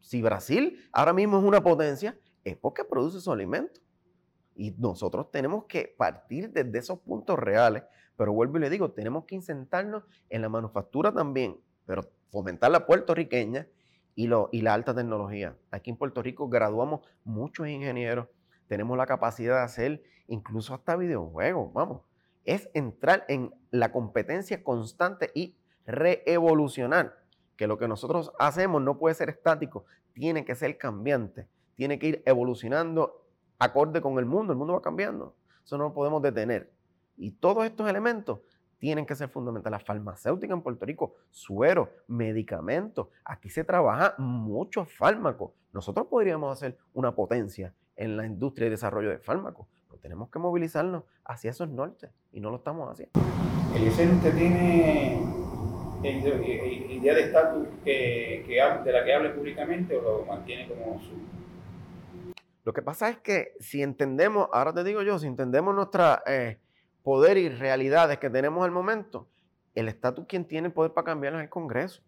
Si 0.00 0.20
Brasil 0.20 0.78
ahora 0.92 1.12
mismo 1.12 1.38
es 1.38 1.44
una 1.44 1.62
potencia, 1.62 2.18
es 2.42 2.56
porque 2.56 2.84
produce 2.84 3.20
su 3.20 3.30
alimento. 3.30 3.80
Y 4.56 4.72
nosotros 4.78 5.30
tenemos 5.30 5.64
que 5.64 5.94
partir 5.96 6.50
desde 6.50 6.78
esos 6.78 7.00
puntos 7.00 7.38
reales, 7.38 7.82
pero 8.16 8.32
vuelvo 8.32 8.58
y 8.58 8.60
le 8.60 8.70
digo, 8.70 8.92
tenemos 8.92 9.24
que 9.24 9.34
insertarnos 9.34 10.04
en 10.28 10.42
la 10.42 10.48
manufactura 10.48 11.12
también, 11.12 11.58
pero 11.86 12.02
fomentar 12.30 12.70
la 12.70 12.86
puertorriqueña 12.86 13.66
y, 14.14 14.28
lo, 14.28 14.48
y 14.52 14.62
la 14.62 14.74
alta 14.74 14.94
tecnología. 14.94 15.56
Aquí 15.70 15.90
en 15.90 15.96
Puerto 15.96 16.22
Rico 16.22 16.48
graduamos 16.48 17.00
muchos 17.24 17.68
ingenieros, 17.68 18.28
tenemos 18.68 18.96
la 18.96 19.06
capacidad 19.06 19.56
de 19.56 19.62
hacer 19.62 20.02
incluso 20.26 20.74
hasta 20.74 20.96
videojuegos, 20.96 21.72
vamos. 21.72 22.02
Es 22.44 22.68
entrar 22.74 23.24
en 23.28 23.54
la 23.70 23.90
competencia 23.90 24.62
constante 24.62 25.30
y 25.34 25.56
reevolucionar, 25.86 27.18
que 27.56 27.66
lo 27.66 27.78
que 27.78 27.88
nosotros 27.88 28.32
hacemos 28.38 28.82
no 28.82 28.98
puede 28.98 29.14
ser 29.14 29.30
estático, 29.30 29.84
tiene 30.12 30.44
que 30.44 30.54
ser 30.54 30.78
cambiante, 30.78 31.48
tiene 31.74 31.98
que 31.98 32.06
ir 32.08 32.22
evolucionando 32.26 33.23
acorde 33.58 34.00
con 34.00 34.18
el 34.18 34.26
mundo, 34.26 34.52
el 34.52 34.58
mundo 34.58 34.74
va 34.74 34.82
cambiando. 34.82 35.34
Eso 35.64 35.78
no 35.78 35.84
lo 35.84 35.94
podemos 35.94 36.22
detener. 36.22 36.70
Y 37.16 37.32
todos 37.32 37.64
estos 37.64 37.88
elementos 37.88 38.40
tienen 38.78 39.06
que 39.06 39.14
ser 39.14 39.28
fundamentales. 39.28 39.80
La 39.80 39.84
farmacéutica 39.84 40.52
en 40.52 40.62
Puerto 40.62 40.84
Rico, 40.84 41.14
suero, 41.30 41.90
medicamentos. 42.06 43.08
Aquí 43.24 43.48
se 43.48 43.64
trabaja 43.64 44.14
muchos 44.18 44.92
fármacos. 44.92 45.52
Nosotros 45.72 46.06
podríamos 46.06 46.52
hacer 46.52 46.76
una 46.92 47.14
potencia 47.14 47.72
en 47.96 48.16
la 48.16 48.26
industria 48.26 48.66
de 48.66 48.72
desarrollo 48.72 49.10
de 49.10 49.18
fármacos, 49.18 49.66
pero 49.88 50.00
tenemos 50.00 50.28
que 50.30 50.38
movilizarnos 50.38 51.04
hacia 51.24 51.50
esos 51.50 51.68
nortes 51.68 52.10
y 52.32 52.40
no 52.40 52.50
lo 52.50 52.56
estamos 52.56 52.90
haciendo. 52.90 53.12
Eliezer, 53.74 54.08
¿usted 54.10 54.36
tiene 54.36 55.20
idea 56.04 57.14
de 57.14 57.22
estatus 57.22 57.68
que, 57.84 58.44
de 58.84 58.92
la 58.92 59.04
que 59.04 59.14
hable 59.14 59.30
públicamente 59.30 59.96
o 59.96 60.02
lo 60.02 60.26
mantiene 60.26 60.68
como 60.68 61.00
su 61.00 61.14
lo 62.64 62.72
que 62.72 62.82
pasa 62.82 63.10
es 63.10 63.18
que 63.18 63.52
si 63.60 63.82
entendemos, 63.82 64.48
ahora 64.52 64.72
te 64.72 64.84
digo 64.84 65.02
yo, 65.02 65.18
si 65.18 65.26
entendemos 65.26 65.74
nuestra 65.74 66.22
eh, 66.26 66.58
poder 67.02 67.36
y 67.36 67.50
realidades 67.50 68.18
que 68.18 68.30
tenemos 68.30 68.64
al 68.64 68.70
momento, 68.70 69.28
el 69.74 69.88
estatus 69.88 70.26
quien 70.26 70.46
tiene 70.46 70.68
el 70.68 70.72
poder 70.72 70.92
para 70.92 71.04
cambiarlo 71.04 71.38
es 71.38 71.44
el 71.44 71.50
Congreso. 71.50 72.02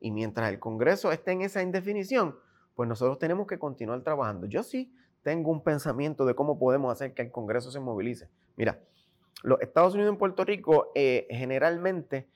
Y 0.00 0.10
mientras 0.10 0.48
el 0.50 0.58
Congreso 0.58 1.12
esté 1.12 1.32
en 1.32 1.42
esa 1.42 1.62
indefinición, 1.62 2.38
pues 2.74 2.88
nosotros 2.88 3.18
tenemos 3.18 3.46
que 3.46 3.58
continuar 3.58 4.02
trabajando. 4.02 4.46
Yo 4.46 4.62
sí 4.62 4.94
tengo 5.22 5.50
un 5.50 5.62
pensamiento 5.62 6.24
de 6.24 6.34
cómo 6.34 6.58
podemos 6.58 6.92
hacer 6.92 7.12
que 7.12 7.22
el 7.22 7.30
Congreso 7.30 7.70
se 7.70 7.80
movilice. 7.80 8.30
Mira, 8.56 8.80
los 9.42 9.60
Estados 9.60 9.94
Unidos 9.94 10.14
y 10.14 10.18
Puerto 10.18 10.44
Rico 10.44 10.92
eh, 10.94 11.26
generalmente 11.30 12.28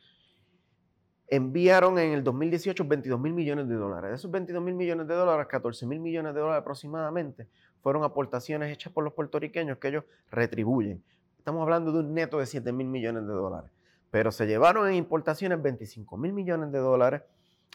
enviaron 1.31 1.97
en 1.99 2.13
el 2.13 2.25
2018 2.25 2.85
22 2.85 3.21
mil 3.21 3.33
millones 3.33 3.69
de 3.69 3.77
dólares. 3.77 4.11
De 4.11 4.17
esos 4.17 4.31
22 4.31 4.63
mil 4.63 4.75
millones 4.75 5.07
de 5.07 5.15
dólares, 5.15 5.47
14 5.49 5.87
mil 5.87 6.01
millones 6.01 6.35
de 6.35 6.41
dólares 6.41 6.61
aproximadamente 6.61 7.47
fueron 7.81 8.03
aportaciones 8.03 8.73
hechas 8.73 8.93
por 8.93 9.05
los 9.05 9.13
puertorriqueños 9.15 9.79
que 9.79 9.89
ellos 9.89 10.05
retribuyen. 10.31 11.03
Estamos 11.39 11.63
hablando 11.63 11.93
de 11.93 12.01
un 12.01 12.13
neto 12.13 12.39
de 12.39 12.47
7 12.47 12.73
mil 12.73 12.89
millones 12.89 13.27
de 13.27 13.33
dólares. 13.33 13.71
Pero 14.11 14.33
se 14.33 14.47
llevaron 14.47 14.89
en 14.89 14.95
importaciones 14.95 15.63
25 15.63 16.17
mil 16.17 16.33
millones 16.33 16.73
de 16.73 16.79
dólares 16.79 17.23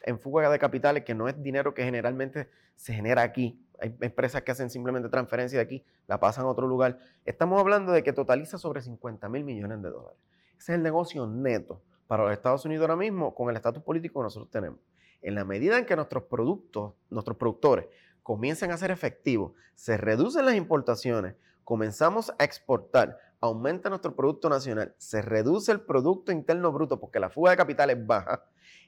en 0.03 0.19
fuga 0.19 0.49
de 0.49 0.59
capitales, 0.59 1.05
que 1.05 1.15
no 1.15 1.29
es 1.29 1.41
dinero 1.41 1.73
que 1.73 1.83
generalmente 1.85 2.49
se 2.75 2.93
genera 2.93 3.21
aquí. 3.21 3.57
Hay 3.79 3.95
empresas 4.01 4.41
que 4.41 4.51
hacen 4.51 4.69
simplemente 4.69 5.07
transferencia 5.07 5.57
de 5.57 5.63
aquí, 5.63 5.83
la 6.07 6.19
pasan 6.19 6.43
a 6.43 6.49
otro 6.49 6.67
lugar. 6.67 6.99
Estamos 7.23 7.59
hablando 7.59 7.93
de 7.93 8.03
que 8.03 8.11
totaliza 8.11 8.57
sobre 8.57 8.81
50 8.81 9.29
mil 9.29 9.45
millones 9.45 9.81
de 9.81 9.89
dólares. 9.89 10.19
Ese 10.57 10.73
es 10.73 10.77
el 10.77 10.83
negocio 10.83 11.25
neto 11.25 11.81
para 12.07 12.23
los 12.23 12.33
Estados 12.33 12.65
Unidos 12.65 12.83
ahora 12.83 12.95
mismo 12.95 13.33
con 13.33 13.49
el 13.49 13.55
estatus 13.55 13.83
político 13.83 14.19
que 14.19 14.23
nosotros 14.23 14.49
tenemos. 14.49 14.79
En 15.21 15.35
la 15.35 15.43
medida 15.43 15.77
en 15.77 15.85
que 15.85 15.95
nuestros 15.95 16.23
productos, 16.23 16.93
nuestros 17.09 17.37
productores 17.37 17.87
comiencen 18.21 18.71
a 18.71 18.77
ser 18.77 18.91
efectivos, 18.91 19.53
se 19.75 19.97
reducen 19.97 20.45
las 20.45 20.55
importaciones, 20.55 21.35
comenzamos 21.63 22.33
a 22.37 22.43
exportar, 22.43 23.17
aumenta 23.39 23.89
nuestro 23.89 24.15
producto 24.15 24.49
nacional, 24.49 24.95
se 24.97 25.21
reduce 25.21 25.71
el 25.71 25.81
Producto 25.81 26.31
Interno 26.31 26.71
Bruto 26.71 26.99
porque 26.99 27.19
la 27.19 27.29
fuga 27.29 27.51
de 27.51 27.57
capital 27.57 27.89
es 27.89 28.05
baja, 28.05 28.45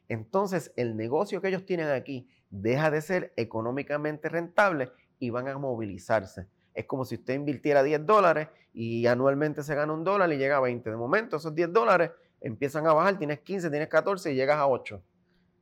entonces 0.08 0.74
el 0.76 0.96
negocio 0.96 1.42
que 1.42 1.50
ellos 1.50 1.66
tienen 1.66 1.90
aquí 1.90 2.30
deja 2.50 2.90
de 2.92 3.02
ser 3.02 3.34
económicamente 3.36 4.30
rentable 4.30 4.92
y 5.20 5.30
van 5.30 5.48
a 5.48 5.58
movilizarse. 5.58 6.48
Es 6.74 6.86
como 6.86 7.06
si 7.06 7.16
usted 7.16 7.34
invirtiera 7.34 7.82
10 7.82 8.06
dólares 8.06 8.50
y 8.74 9.08
anualmente 9.08 9.64
se 9.64 9.74
gana 9.74 9.94
un 9.94 10.04
dólar 10.04 10.32
y 10.32 10.38
llega 10.38 10.58
a 10.58 10.62
20. 10.62 10.90
De 10.90 10.96
momento 10.96 11.38
esos 11.38 11.56
10 11.56 11.74
dólares 11.74 12.12
empiezan 12.42 12.88
a 12.88 12.94
bajar, 12.94 13.18
tienes 13.18 13.40
15, 13.40 13.70
tienes 13.70 13.88
14 13.88 14.32
y 14.32 14.36
llegas 14.36 14.58
a 14.58 14.68
8. 14.68 15.02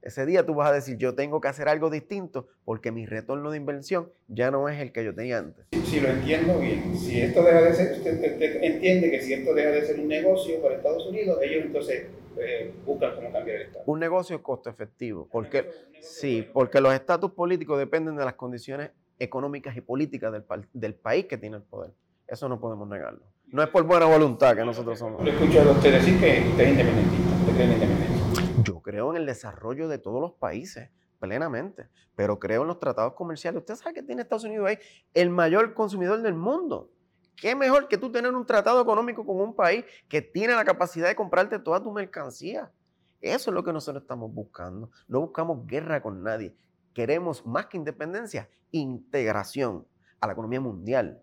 Ese 0.06 0.24
día 0.28 0.46
tú 0.46 0.54
vas 0.54 0.70
a 0.70 0.74
decir, 0.74 0.98
yo 0.98 1.16
tengo 1.16 1.42
que 1.42 1.48
hacer 1.48 1.68
algo 1.68 1.90
distinto 1.90 2.48
porque 2.64 2.92
mi 2.92 3.08
retorno 3.08 3.50
de 3.50 3.58
inversión 3.58 4.12
ya 4.28 4.52
no 4.52 4.70
es 4.70 4.80
el 4.80 4.92
que 4.92 5.04
yo 5.04 5.16
tenía 5.16 5.40
antes. 5.40 5.66
Si, 5.86 6.00
lo 6.00 6.10
entiendo 6.10 6.60
bien, 6.60 6.96
si 6.96 7.22
esto 7.22 7.42
deja 7.44 7.62
de 7.64 7.74
ser, 7.74 7.94
usted, 7.94 8.64
entiende 8.64 9.10
que 9.10 9.20
si 9.22 9.34
esto 9.34 9.56
deja 9.56 9.72
de 9.72 9.84
ser 9.84 10.00
un 10.00 10.08
negocio 10.08 10.62
para 10.62 10.76
Estados 10.76 11.08
Unidos, 11.08 11.40
ellos 11.42 11.66
entonces 11.66 12.06
eh, 12.38 12.72
buscan 12.86 13.16
cómo 13.16 13.32
cambiar 13.32 13.58
el 13.58 13.62
Estado. 13.64 13.84
Un 13.88 14.00
negocio 14.00 14.44
costo 14.44 14.70
efectivo, 14.70 15.28
porque 15.32 15.72
sí, 16.02 16.48
porque 16.54 16.82
los 16.82 16.94
estatus 16.94 17.32
políticos 17.32 17.80
dependen 17.80 18.16
de 18.16 18.26
las 18.26 18.36
condiciones 18.36 18.92
económicas 19.18 19.76
y 19.76 19.82
políticas 19.82 20.32
del, 20.32 20.44
del 20.72 20.94
país 20.94 21.26
que 21.26 21.40
tiene 21.40 21.58
el 21.58 21.64
poder. 21.64 21.94
Eso 22.28 22.48
no 22.48 22.60
podemos 22.60 22.88
negarlo. 22.88 23.24
No 23.56 23.64
es 23.64 23.70
por 23.70 23.84
buena 23.84 24.06
voluntad 24.06 24.54
que 24.54 24.66
nosotros 24.66 25.00
somos. 25.00 25.24
Lo 25.24 25.32
escucho 25.32 25.62
a 25.62 25.72
usted 25.72 25.94
decir 25.94 26.20
que 26.20 26.46
usted 26.50 26.64
es 26.66 26.70
independentista. 26.72 27.36
¿Usted 27.40 27.54
cree 27.54 27.64
en 27.64 27.72
independencia? 27.72 28.64
Yo 28.66 28.82
creo 28.82 29.12
en 29.12 29.16
el 29.16 29.26
desarrollo 29.26 29.88
de 29.88 29.98
todos 29.98 30.20
los 30.20 30.34
países, 30.34 30.90
plenamente. 31.20 31.88
Pero 32.18 32.38
creo 32.38 32.64
en 32.64 32.68
los 32.68 32.80
tratados 32.80 33.14
comerciales. 33.14 33.62
Usted 33.62 33.76
sabe 33.76 33.94
que 33.94 34.04
tiene 34.04 34.24
Estados 34.24 34.44
Unidos 34.44 34.68
ahí 34.68 34.78
el 35.14 35.30
mayor 35.30 35.74
consumidor 35.74 36.22
del 36.22 36.34
mundo. 36.34 36.92
¿Qué 37.38 37.56
mejor 37.56 37.88
que 37.88 37.98
tú 37.98 38.12
tener 38.12 38.36
un 38.36 38.46
tratado 38.46 38.82
económico 38.82 39.26
con 39.26 39.40
un 39.40 39.56
país 39.56 39.86
que 40.10 40.22
tiene 40.22 40.54
la 40.54 40.66
capacidad 40.66 41.08
de 41.08 41.16
comprarte 41.16 41.58
toda 41.58 41.82
tu 41.82 41.94
mercancía? 41.94 42.74
Eso 43.22 43.52
es 43.52 43.54
lo 43.54 43.64
que 43.64 43.72
nosotros 43.72 44.04
estamos 44.04 44.34
buscando. 44.34 44.92
No 45.08 45.22
buscamos 45.22 45.66
guerra 45.66 46.02
con 46.02 46.22
nadie. 46.22 46.54
Queremos 46.94 47.46
más 47.46 47.68
que 47.68 47.78
independencia, 47.78 48.50
integración 48.72 49.88
a 50.20 50.28
la 50.28 50.34
economía 50.34 50.60
mundial. 50.60 51.22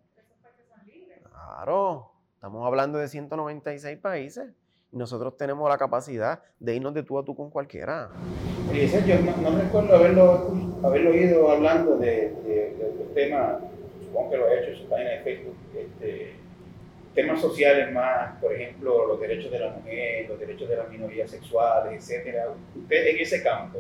Claro, 1.25 2.12
estamos 2.43 2.67
hablando 2.67 2.99
de 2.99 3.07
196 3.07 3.99
países 3.99 4.51
y 4.91 4.97
nosotros 4.97 5.37
tenemos 5.37 5.71
la 5.71 5.79
capacidad 5.79 6.43
de 6.59 6.75
irnos 6.75 6.93
de 6.93 7.05
tú 7.05 7.17
a 7.17 7.25
tú 7.25 7.37
con 7.37 7.51
cualquiera. 7.51 8.11
yo 8.73 9.43
no, 9.43 9.59
recuerdo 9.61 9.95
haberlo, 9.95 10.53
haberlo 10.83 11.11
oído 11.11 11.49
hablando 11.53 11.99
de, 11.99 12.35
los 12.99 13.15
temas, 13.15 13.59
supongo 14.05 14.31
que 14.31 14.37
lo 14.39 14.47
ha 14.47 14.55
hecho 14.55 14.71
en 14.73 14.77
su 14.77 14.89
página 14.89 15.11
de 15.11 15.19
Facebook, 15.21 15.55
este, 15.73 16.33
temas 17.15 17.41
sociales 17.41 17.93
más, 17.93 18.37
por 18.41 18.53
ejemplo, 18.53 19.07
los 19.07 19.21
derechos 19.21 19.53
de 19.53 19.61
la 19.61 19.71
mujer, 19.71 20.29
los 20.29 20.41
derechos 20.41 20.69
de 20.69 20.77
las 20.79 20.89
minorías 20.89 21.31
sexuales, 21.31 21.93
etcétera. 21.93 22.49
Usted 22.75 23.07
en 23.07 23.19
ese 23.21 23.41
campo, 23.45 23.79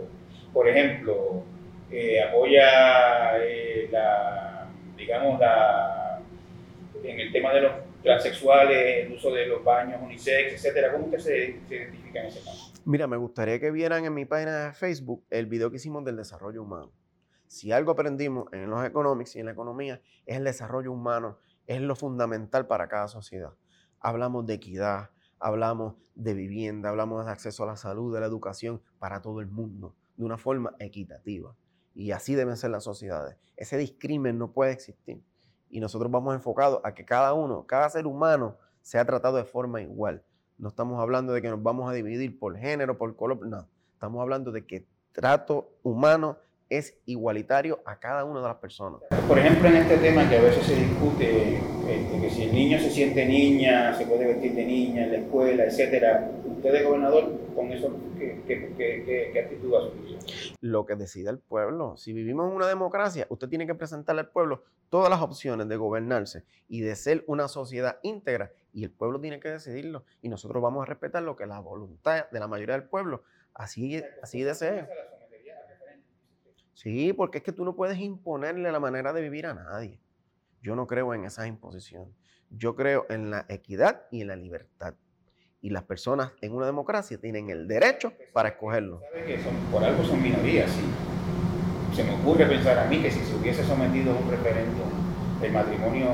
por 0.53 0.69
ejemplo, 0.69 1.43
eh, 1.91 2.23
apoya 2.23 3.39
eh, 3.39 3.89
la, 3.91 4.69
digamos, 4.97 5.41
la 5.41 6.21
en 7.03 7.19
el 7.19 7.33
tema 7.33 7.53
de 7.53 7.63
los 7.63 7.73
transexuales, 8.03 9.07
el 9.07 9.13
uso 9.13 9.33
de 9.33 9.47
los 9.47 9.63
baños 9.63 10.01
unisex, 10.03 10.55
etcétera. 10.55 10.93
¿Cómo 10.93 11.07
usted 11.07 11.19
se, 11.19 11.45
identifica 11.69 12.21
en 12.21 12.27
ese 12.27 12.43
campo? 12.45 12.61
Mira, 12.85 13.07
me 13.07 13.17
gustaría 13.17 13.61
que 13.61 13.71
vieran 13.71 14.05
en 14.05 14.15
mi 14.15 14.25
página 14.25 14.67
de 14.67 14.73
Facebook 14.73 15.25
el 15.31 15.47
video 15.47 15.71
que 15.71 15.77
hicimos 15.77 16.05
del 16.05 16.17
desarrollo 16.17 16.63
humano. 16.63 16.93
Si 17.47 17.71
algo 17.71 17.93
aprendimos 17.93 18.53
en 18.53 18.69
los 18.69 18.85
economics 18.85 19.37
y 19.37 19.41
en 19.41 19.47
la 19.47 19.53
economía 19.53 20.01
es 20.27 20.37
el 20.37 20.45
desarrollo 20.45 20.91
humano, 20.91 21.39
es 21.67 21.81
lo 21.81 21.95
fundamental 21.95 22.67
para 22.67 22.89
cada 22.89 23.09
sociedad. 23.09 23.53
Hablamos 24.01 24.47
de 24.47 24.55
equidad, 24.55 25.11
hablamos 25.39 25.95
de 26.15 26.35
vivienda, 26.35 26.89
hablamos 26.89 27.25
de 27.25 27.31
acceso 27.31 27.65
a 27.65 27.67
la 27.67 27.77
salud, 27.77 28.13
de 28.15 28.21
la 28.21 28.27
educación 28.27 28.83
para 28.99 29.23
todo 29.23 29.41
el 29.41 29.49
mundo, 29.49 29.95
de 30.17 30.25
una 30.25 30.39
forma 30.39 30.75
equitativa. 30.79 31.55
Y 31.95 32.13
así 32.13 32.35
deben 32.35 32.57
ser 32.57 32.71
las 32.71 32.85
sociedades. 32.85 33.37
Ese 33.57 33.77
discrimen 33.77 34.39
no 34.39 34.53
puede 34.53 34.73
existir. 34.73 35.23
Y 35.73 35.81
nosotros 35.81 36.13
vamos 36.13 36.35
enfocados 36.35 36.81
a 36.85 36.95
que 36.95 37.05
cada 37.05 37.33
uno, 37.33 37.67
cada 37.67 37.89
ser 37.89 38.07
humano, 38.07 38.57
sea 38.83 39.07
tratado 39.07 39.39
de 39.39 39.45
forma 39.45 39.81
igual. 39.81 40.23
No 40.59 40.69
estamos 40.69 41.01
hablando 41.01 41.33
de 41.33 41.41
que 41.41 41.49
nos 41.49 41.63
vamos 41.63 41.91
a 41.91 41.95
dividir 41.95 42.39
por 42.39 42.57
género, 42.59 42.99
por 42.99 43.17
color, 43.17 43.45
no. 43.47 43.67
Estamos 43.95 44.21
hablando 44.21 44.53
de 44.53 44.67
que 44.67 44.87
trato 45.13 45.73
humano 45.83 46.37
es 46.79 46.99
igualitario 47.05 47.81
a 47.85 47.99
cada 47.99 48.25
una 48.25 48.41
de 48.41 48.49
las 48.49 48.57
personas. 48.57 49.03
Por 49.29 49.39
ejemplo, 49.39 49.69
en 49.69 49.77
este 49.77 49.99
tema 49.99 50.29
que 50.29 50.39
a 50.39 50.41
veces 50.41 50.65
se 50.65 50.75
discute, 50.75 51.57
este, 51.57 52.21
que 52.21 52.31
si 52.31 52.45
el 52.45 52.55
niño 52.55 52.79
se 52.79 52.91
siente 52.91 53.27
niña, 53.27 53.95
se 53.95 54.07
puede 54.07 54.27
vestir 54.27 54.55
de 54.55 54.65
niña 54.65 55.05
en 55.05 55.13
la 55.13 55.19
escuela, 55.19 55.65
etcétera. 55.65 56.31
Usted 56.47 56.75
es 56.75 56.85
gobernador, 56.87 57.31
con 57.55 57.71
eso, 57.73 57.95
¿qué, 58.19 58.41
qué, 58.47 58.73
qué, 58.79 59.31
qué 59.33 59.41
actitud? 59.41 59.75
Lo 60.61 60.87
que 60.87 60.97
decida 60.97 61.31
el 61.31 61.41
pueblo. 61.41 61.97
Si 61.99 62.15
vivimos 62.15 62.49
en 62.49 62.57
una 62.57 62.69
democracia, 62.69 63.27
usted 63.29 63.49
tiene 63.49 63.67
que 63.67 63.75
presentarle 63.75 64.23
al 64.23 64.31
pueblo 64.31 64.63
todas 64.89 65.11
las 65.11 65.21
opciones 65.21 65.69
de 65.69 65.77
gobernarse 65.77 66.45
y 66.69 66.81
de 66.81 66.97
ser 66.97 67.25
una 67.27 67.49
sociedad 67.49 67.99
íntegra 68.03 68.53
y 68.73 68.85
el 68.85 68.91
pueblo 68.91 69.21
tiene 69.21 69.41
que 69.41 69.51
decidirlo 69.51 70.05
y 70.23 70.29
nosotros 70.31 70.63
vamos 70.63 70.83
a 70.83 70.87
respetar 70.87 71.23
lo 71.23 71.37
que 71.37 71.47
la 71.47 71.61
voluntad 71.61 72.31
de 72.31 72.41
la 72.41 72.49
mayoría 72.49 72.75
del 72.75 72.89
pueblo 72.89 73.23
así, 73.55 74.03
así 74.23 74.43
desea. 74.43 74.89
Sí, 76.75 77.13
porque 77.13 77.39
es 77.39 77.45
que 77.45 77.53
tú 77.53 77.65
no 77.65 77.75
puedes 77.75 77.99
imponerle 77.99 78.73
la 78.73 78.81
manera 78.81 79.13
de 79.13 79.21
vivir 79.21 79.47
a 79.47 79.55
nadie. 79.55 80.01
Yo 80.63 80.77
no 80.77 80.87
creo 80.87 81.13
en 81.15 81.25
esas 81.25 81.47
imposiciones. 81.47 82.15
Yo 82.51 82.77
creo 82.77 83.07
en 83.09 83.31
la 83.31 83.47
equidad 83.49 84.03
y 84.11 84.23
en 84.23 84.29
la 84.29 84.37
libertad. 84.37 84.95
Y 85.61 85.71
las 85.71 85.85
personas 85.85 86.33
en 86.41 86.53
una 86.53 86.67
democracia 86.67 87.19
tienen 87.19 87.51
el 87.51 87.69
derecho 87.69 88.13
para 88.33 88.51
escogerlo. 88.51 89.01
Sabe 89.01 89.25
que 89.25 89.43
son, 89.43 89.55
por 89.71 89.83
algo 89.85 90.03
son 90.05 90.23
minorías, 90.23 90.71
sí. 90.71 90.83
Se 91.95 92.05
me 92.05 92.15
ocurre 92.15 92.47
pensar 92.47 92.79
a 92.79 92.87
mí 92.87 93.01
que 93.03 93.11
si 93.11 93.21
se 93.21 93.35
hubiese 93.35 93.65
sometido 93.65 94.13
a 94.13 94.19
un 94.19 94.31
referéndum 94.31 94.89
el 95.43 95.53
matrimonio 95.53 96.09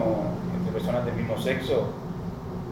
entre 0.57 0.73
personas 0.73 1.05
del 1.05 1.15
mismo 1.15 1.39
sexo, 1.39 1.93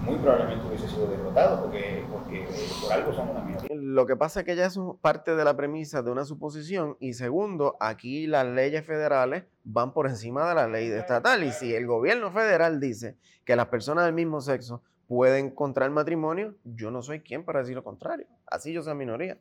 muy 0.02 0.16
probablemente 0.16 0.66
hubiese 0.66 0.88
sido 0.88 1.06
derrotado 1.06 1.62
porque, 1.62 2.04
porque 2.10 2.42
eh, 2.42 2.68
por 2.80 2.92
algo 2.92 3.12
son 3.12 3.30
una 3.30 3.40
minoría. 3.40 3.75
Lo 3.88 4.04
que 4.04 4.16
pasa 4.16 4.40
es 4.40 4.46
que 4.46 4.56
ya 4.56 4.66
es 4.66 4.76
parte 5.00 5.36
de 5.36 5.44
la 5.44 5.56
premisa 5.56 6.02
de 6.02 6.10
una 6.10 6.24
suposición 6.24 6.96
y 6.98 7.12
segundo, 7.12 7.76
aquí 7.78 8.26
las 8.26 8.44
leyes 8.44 8.84
federales 8.84 9.44
van 9.62 9.92
por 9.92 10.08
encima 10.08 10.48
de 10.48 10.56
la 10.56 10.66
ley 10.66 10.90
estatal 10.90 11.44
y 11.44 11.52
si 11.52 11.72
el 11.72 11.86
gobierno 11.86 12.32
federal 12.32 12.80
dice 12.80 13.16
que 13.44 13.54
las 13.54 13.68
personas 13.68 14.06
del 14.06 14.12
mismo 14.12 14.40
sexo 14.40 14.82
pueden 15.06 15.50
contraer 15.50 15.92
matrimonio, 15.92 16.56
yo 16.64 16.90
no 16.90 17.00
soy 17.00 17.20
quien 17.20 17.44
para 17.44 17.60
decir 17.60 17.76
lo 17.76 17.84
contrario. 17.84 18.26
Así 18.48 18.72
yo 18.72 18.82
soy 18.82 18.96
minoría. 18.96 19.38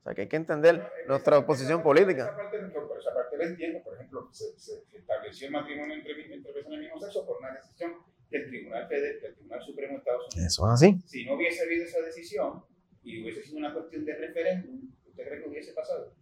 O 0.00 0.02
sea 0.02 0.14
que 0.16 0.22
hay 0.22 0.28
que 0.28 0.38
entender 0.38 0.90
nuestra 1.06 1.38
oposición 1.38 1.80
política. 1.80 2.24
Esa 2.24 2.36
parte, 2.36 2.58
por 2.72 2.98
esa 2.98 3.14
parte 3.14 3.36
la 3.38 3.44
entiendo. 3.44 3.80
Por 3.84 3.94
ejemplo, 3.94 4.28
se, 4.32 4.58
se 4.58 4.82
estableció 4.92 5.46
el 5.46 5.52
matrimonio 5.52 5.94
entre, 5.94 6.34
entre 6.34 6.52
personas 6.52 6.80
del 6.80 6.80
mismo 6.80 6.98
sexo 7.00 7.24
por 7.24 7.38
una 7.38 7.52
decisión 7.54 7.92
del 8.28 8.48
Tribunal, 8.48 8.88
Federal, 8.88 9.20
del 9.20 9.34
Tribunal 9.36 9.62
Supremo 9.62 9.92
de 9.92 9.98
Estados 9.98 10.34
Unidos. 10.34 10.52
Eso 10.52 10.66
es 10.66 10.72
así. 10.72 11.00
Si 11.06 11.24
no 11.24 11.34
hubiese 11.36 11.62
habido 11.62 11.84
esa 11.84 12.00
decisión 12.00 12.73
y 13.04 13.22
hubiese 13.22 13.42
sido 13.42 13.58
una 13.58 13.72
cuestión 13.72 14.04
de 14.04 14.14
referéndum, 14.14 14.80
¿usted 15.08 15.26
cree 15.26 15.42
que 15.42 15.48
hubiese 15.48 15.72
pasado? 15.72 16.12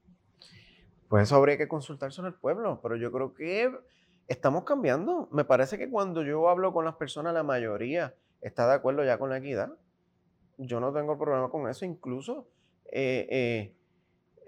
Pues 1.08 1.24
eso 1.24 1.36
habría 1.36 1.56
que 1.56 1.68
consultárselo 1.68 2.28
al 2.28 2.34
pueblo, 2.34 2.80
pero 2.82 2.96
yo 2.96 3.12
creo 3.12 3.34
que 3.34 3.70
estamos 4.28 4.64
cambiando. 4.64 5.28
Me 5.30 5.44
parece 5.44 5.78
que 5.78 5.90
cuando 5.90 6.22
yo 6.22 6.48
hablo 6.48 6.72
con 6.72 6.84
las 6.84 6.96
personas, 6.96 7.34
la 7.34 7.42
mayoría 7.42 8.14
está 8.40 8.66
de 8.66 8.74
acuerdo 8.74 9.04
ya 9.04 9.18
con 9.18 9.30
la 9.30 9.38
equidad. 9.38 9.72
Yo 10.56 10.80
no 10.80 10.92
tengo 10.92 11.18
problema 11.18 11.50
con 11.50 11.68
eso. 11.68 11.84
Incluso 11.84 12.48
eh, 12.86 13.26
eh, 13.30 13.72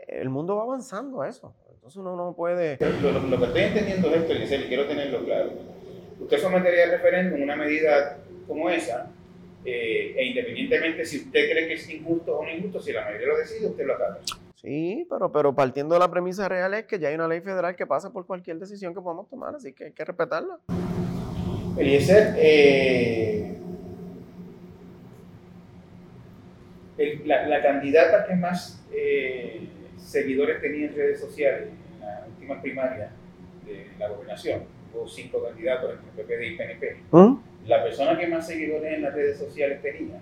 el 0.09 0.31
mundo 0.31 0.57
va 0.57 0.63
avanzando 0.63 1.21
a 1.21 1.29
eso. 1.29 1.55
Entonces 1.71 1.99
uno 1.99 2.17
no 2.17 2.35
puede... 2.35 2.79
Lo, 3.03 3.13
lo, 3.13 3.21
lo 3.21 3.39
que 3.39 3.45
estoy 3.45 3.63
entendiendo 3.63 4.09
de 4.09 4.17
esto, 4.17 4.33
y 4.33 4.69
quiero 4.69 4.87
tenerlo 4.87 5.23
claro 5.25 5.75
usted 6.25 6.39
sometería 6.39 6.85
al 6.85 6.91
referéndum 6.93 7.43
una 7.43 7.57
medida 7.57 8.19
como 8.47 8.71
esa, 8.71 9.11
eh, 9.65 10.15
e 10.17 10.27
independientemente 10.27 11.05
si 11.05 11.19
usted 11.19 11.51
cree 11.51 11.69
que 11.69 11.75
es 11.75 11.89
injusto 11.89 12.39
o 12.39 12.45
no 12.45 12.51
injusto, 12.51 12.81
si 12.81 12.93
la 12.93 13.05
mayoría 13.05 13.29
lo 13.29 13.39
decide, 13.39 13.67
usted 13.67 13.87
lo 13.87 13.95
acata. 13.95 14.21
Sí, 14.55 15.07
pero, 15.11 15.31
pero 15.31 15.55
partiendo 15.55 15.95
de 15.95 16.01
la 16.01 16.11
premisa 16.11 16.49
real 16.49 16.75
es 16.75 16.85
que 16.85 16.99
ya 16.99 17.09
hay 17.09 17.15
una 17.15 17.29
ley 17.29 17.41
federal 17.41 17.77
que 17.77 17.87
pasa 17.87 18.13
por 18.13 18.27
cualquier 18.27 18.59
decisión 18.59 18.95
que 18.95 19.01
podamos 19.01 19.29
tomar, 19.29 19.55
así 19.55 19.73
que 19.73 19.85
hay 19.85 19.93
que 19.93 20.05
respetarla. 20.05 20.59
Eliezer, 21.77 22.35
eh, 22.39 23.59
el, 26.97 27.29
la, 27.29 27.49
la, 27.49 27.63
candidata 27.63 28.27
que 28.27 28.37
más 28.37 28.87
eh, 28.93 29.69
seguidores 29.97 30.61
tenía 30.61 30.87
en 30.87 30.95
redes 30.95 31.21
sociales 31.21 31.69
en 31.69 32.07
la 32.07 32.25
última 32.29 32.63
primaria 32.63 33.11
de 33.67 33.89
la 33.99 34.09
gobernación 34.09 34.75
hubo 34.95 35.09
cinco 35.09 35.43
candidatos 35.43 35.95
entre 35.95 36.25
PPD 36.25 36.43
y 36.43 36.57
PNP. 36.57 36.97
¿Mm? 37.11 37.35
La 37.67 37.83
persona 37.83 38.19
que 38.19 38.27
más 38.27 38.47
seguidores 38.47 38.95
en 38.95 39.03
las 39.03 39.15
redes 39.15 39.39
sociales 39.39 39.81
tenía, 39.81 40.21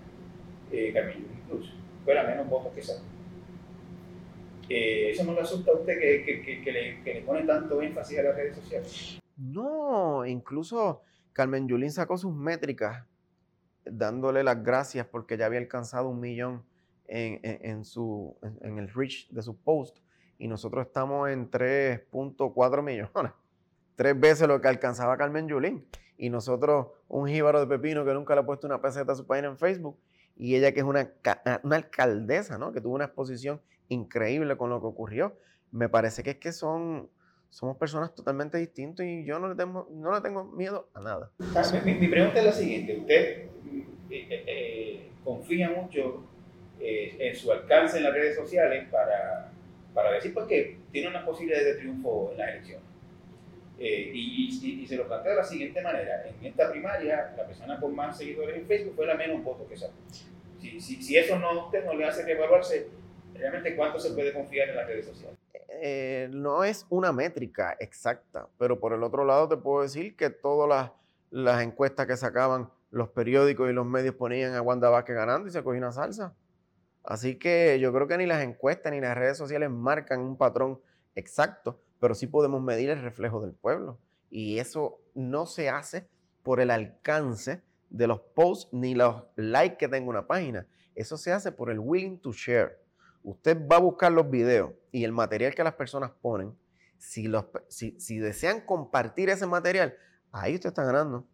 eh, 0.70 0.92
Carmen 0.92 1.26
Cruz, 1.48 1.74
fue 2.04 2.14
la 2.14 2.22
menos 2.22 2.48
votos 2.48 2.72
que 2.72 2.82
sacó. 2.82 3.02
Eh, 4.68 5.10
¿Eso 5.10 5.24
no 5.24 5.34
le 5.34 5.40
asusta 5.40 5.72
a 5.72 5.74
usted 5.74 5.98
que, 5.98 6.24
que, 6.24 6.62
que, 6.62 6.72
le, 6.72 7.02
que, 7.02 7.14
le, 7.14 7.20
pone 7.22 7.42
tanto 7.42 7.82
énfasis 7.82 8.20
a 8.20 8.22
las 8.22 8.36
redes 8.36 8.56
sociales? 8.56 9.20
No, 9.36 10.24
incluso 10.24 11.02
Carmen 11.32 11.66
Yulín 11.66 11.90
sacó 11.90 12.16
sus 12.16 12.32
métricas 12.32 13.04
dándole 13.84 14.44
las 14.44 14.62
gracias 14.62 15.06
porque 15.06 15.36
ya 15.36 15.46
había 15.46 15.58
alcanzado 15.58 16.08
un 16.08 16.20
millón 16.20 16.64
en, 17.08 17.40
en, 17.42 17.84
su, 17.84 18.36
en 18.62 18.78
el 18.78 18.88
reach 18.88 19.28
de 19.30 19.42
su 19.42 19.56
post 19.60 19.98
y 20.38 20.48
nosotros 20.48 20.86
estamos 20.86 21.28
en 21.28 21.50
3.4 21.50 22.82
millones 22.82 23.10
tres 23.96 24.18
veces 24.18 24.48
lo 24.48 24.60
que 24.60 24.68
alcanzaba 24.68 25.16
Carmen 25.16 25.48
Yulín. 25.48 25.84
Y 26.16 26.30
nosotros, 26.30 26.88
un 27.08 27.28
jíbaro 27.28 27.60
de 27.60 27.66
pepino 27.66 28.04
que 28.04 28.12
nunca 28.14 28.34
le 28.34 28.42
ha 28.42 28.46
puesto 28.46 28.66
una 28.66 28.80
peseta 28.80 29.12
a 29.12 29.14
su 29.14 29.26
página 29.26 29.48
en 29.48 29.58
Facebook, 29.58 29.98
y 30.36 30.56
ella 30.56 30.72
que 30.72 30.80
es 30.80 30.86
una, 30.86 31.12
una 31.62 31.76
alcaldesa, 31.76 32.58
¿no? 32.58 32.72
Que 32.72 32.80
tuvo 32.80 32.94
una 32.94 33.06
exposición 33.06 33.60
increíble 33.88 34.56
con 34.56 34.70
lo 34.70 34.80
que 34.80 34.86
ocurrió. 34.86 35.36
Me 35.70 35.88
parece 35.88 36.22
que 36.22 36.30
es 36.30 36.36
que 36.36 36.52
son, 36.52 37.08
somos 37.50 37.76
personas 37.76 38.14
totalmente 38.14 38.58
distintas 38.58 39.06
y 39.06 39.24
yo 39.24 39.38
no 39.38 39.48
le 39.48 39.54
tengo, 39.54 39.88
no 39.92 40.14
le 40.14 40.20
tengo 40.20 40.44
miedo 40.44 40.88
a 40.94 41.00
nada. 41.00 41.30
Mi, 41.84 42.08
pregunta 42.08 42.38
es 42.38 42.44
la 42.44 42.52
siguiente. 42.52 42.98
Usted 42.98 43.14
eh, 43.14 43.48
eh, 44.10 44.44
eh 44.46 45.08
confía 45.24 45.70
mucho 45.70 46.24
en 46.84 47.36
su 47.36 47.52
alcance 47.52 47.98
en 47.98 48.04
las 48.04 48.12
redes 48.12 48.34
sociales 48.34 48.88
para, 48.90 49.52
para 49.94 50.10
decir 50.12 50.34
pues, 50.34 50.46
que 50.46 50.78
tiene 50.90 51.08
una 51.08 51.24
posibilidad 51.24 51.62
de 51.62 51.74
triunfo 51.74 52.30
en 52.32 52.38
las 52.38 52.48
elecciones. 52.48 52.91
Eh, 53.84 54.12
y, 54.14 54.48
y, 54.48 54.82
y, 54.82 54.86
se 54.86 54.94
lo 54.94 55.08
planteo 55.08 55.32
de 55.32 55.38
la 55.38 55.44
siguiente 55.44 55.82
manera. 55.82 56.24
En 56.24 56.46
esta 56.46 56.70
primaria, 56.70 57.34
la 57.36 57.44
persona 57.44 57.80
con 57.80 57.96
más 57.96 58.16
seguidores 58.16 58.56
en 58.56 58.64
Facebook 58.64 58.94
fue 58.94 59.06
la 59.06 59.16
menos 59.16 59.42
votos 59.42 59.66
que 59.68 59.76
sacó. 59.76 59.94
Si, 60.60 60.80
si, 60.80 61.02
si, 61.02 61.16
eso 61.16 61.36
no 61.36 61.66
usted 61.66 61.84
no 61.84 61.94
le 61.94 62.04
hace 62.04 62.22
reevaluarse, 62.22 62.88
realmente 63.34 63.74
cuánto 63.74 63.98
se 63.98 64.12
puede 64.12 64.32
confiar 64.32 64.68
en 64.68 64.76
las 64.76 64.86
redes 64.86 65.06
sociales. 65.06 65.36
Eh, 65.68 66.28
no 66.30 66.62
es 66.62 66.86
una 66.90 67.10
métrica 67.10 67.76
exacta, 67.80 68.46
pero 68.56 68.78
por 68.78 68.92
el 68.92 69.02
otro 69.02 69.24
lado 69.24 69.48
te 69.48 69.56
puedo 69.56 69.82
decir 69.82 70.14
que 70.14 70.30
todas 70.30 70.68
las, 70.68 70.92
las 71.32 71.60
encuestas 71.60 72.06
que 72.06 72.16
sacaban 72.16 72.70
los 72.92 73.08
periódicos 73.08 73.68
y 73.68 73.72
los 73.72 73.84
medios 73.84 74.14
ponían 74.14 74.54
a 74.54 74.62
Wanda 74.62 74.90
Vázquez 74.90 75.16
ganando 75.16 75.48
y 75.48 75.50
se 75.50 75.60
cogió 75.64 75.78
una 75.78 75.90
salsa. 75.90 76.36
Así 77.02 77.36
que 77.36 77.80
yo 77.80 77.92
creo 77.92 78.06
que 78.06 78.16
ni 78.16 78.26
las 78.26 78.44
encuestas 78.44 78.92
ni 78.92 79.00
las 79.00 79.18
redes 79.18 79.36
sociales 79.36 79.70
marcan 79.70 80.20
un 80.20 80.36
patrón 80.36 80.80
exacto, 81.16 81.81
pero 82.02 82.16
sí 82.16 82.26
podemos 82.26 82.60
medir 82.60 82.90
el 82.90 83.00
reflejo 83.00 83.40
del 83.40 83.52
pueblo. 83.52 83.96
Y 84.28 84.58
eso 84.58 84.98
no 85.14 85.46
se 85.46 85.70
hace 85.70 86.08
por 86.42 86.58
el 86.58 86.72
alcance 86.72 87.62
de 87.90 88.08
los 88.08 88.18
posts 88.18 88.72
ni 88.72 88.96
los 88.96 89.22
likes 89.36 89.76
que 89.76 89.86
tenga 89.86 90.10
una 90.10 90.26
página. 90.26 90.66
Eso 90.96 91.16
se 91.16 91.30
hace 91.30 91.52
por 91.52 91.70
el 91.70 91.78
willing 91.78 92.18
to 92.18 92.32
share. 92.32 92.80
Usted 93.22 93.68
va 93.68 93.76
a 93.76 93.78
buscar 93.78 94.10
los 94.10 94.28
videos 94.28 94.72
y 94.90 95.04
el 95.04 95.12
material 95.12 95.54
que 95.54 95.62
las 95.62 95.74
personas 95.74 96.10
ponen. 96.20 96.58
Si, 96.98 97.28
los, 97.28 97.44
si, 97.68 98.18
desean 98.18 98.62
compartir 98.62 99.28
ese 99.28 99.46
material, 99.46 99.94
ahí 100.32 100.56
usted 100.56 100.70
está 100.70 100.82
ganando. 100.82 101.24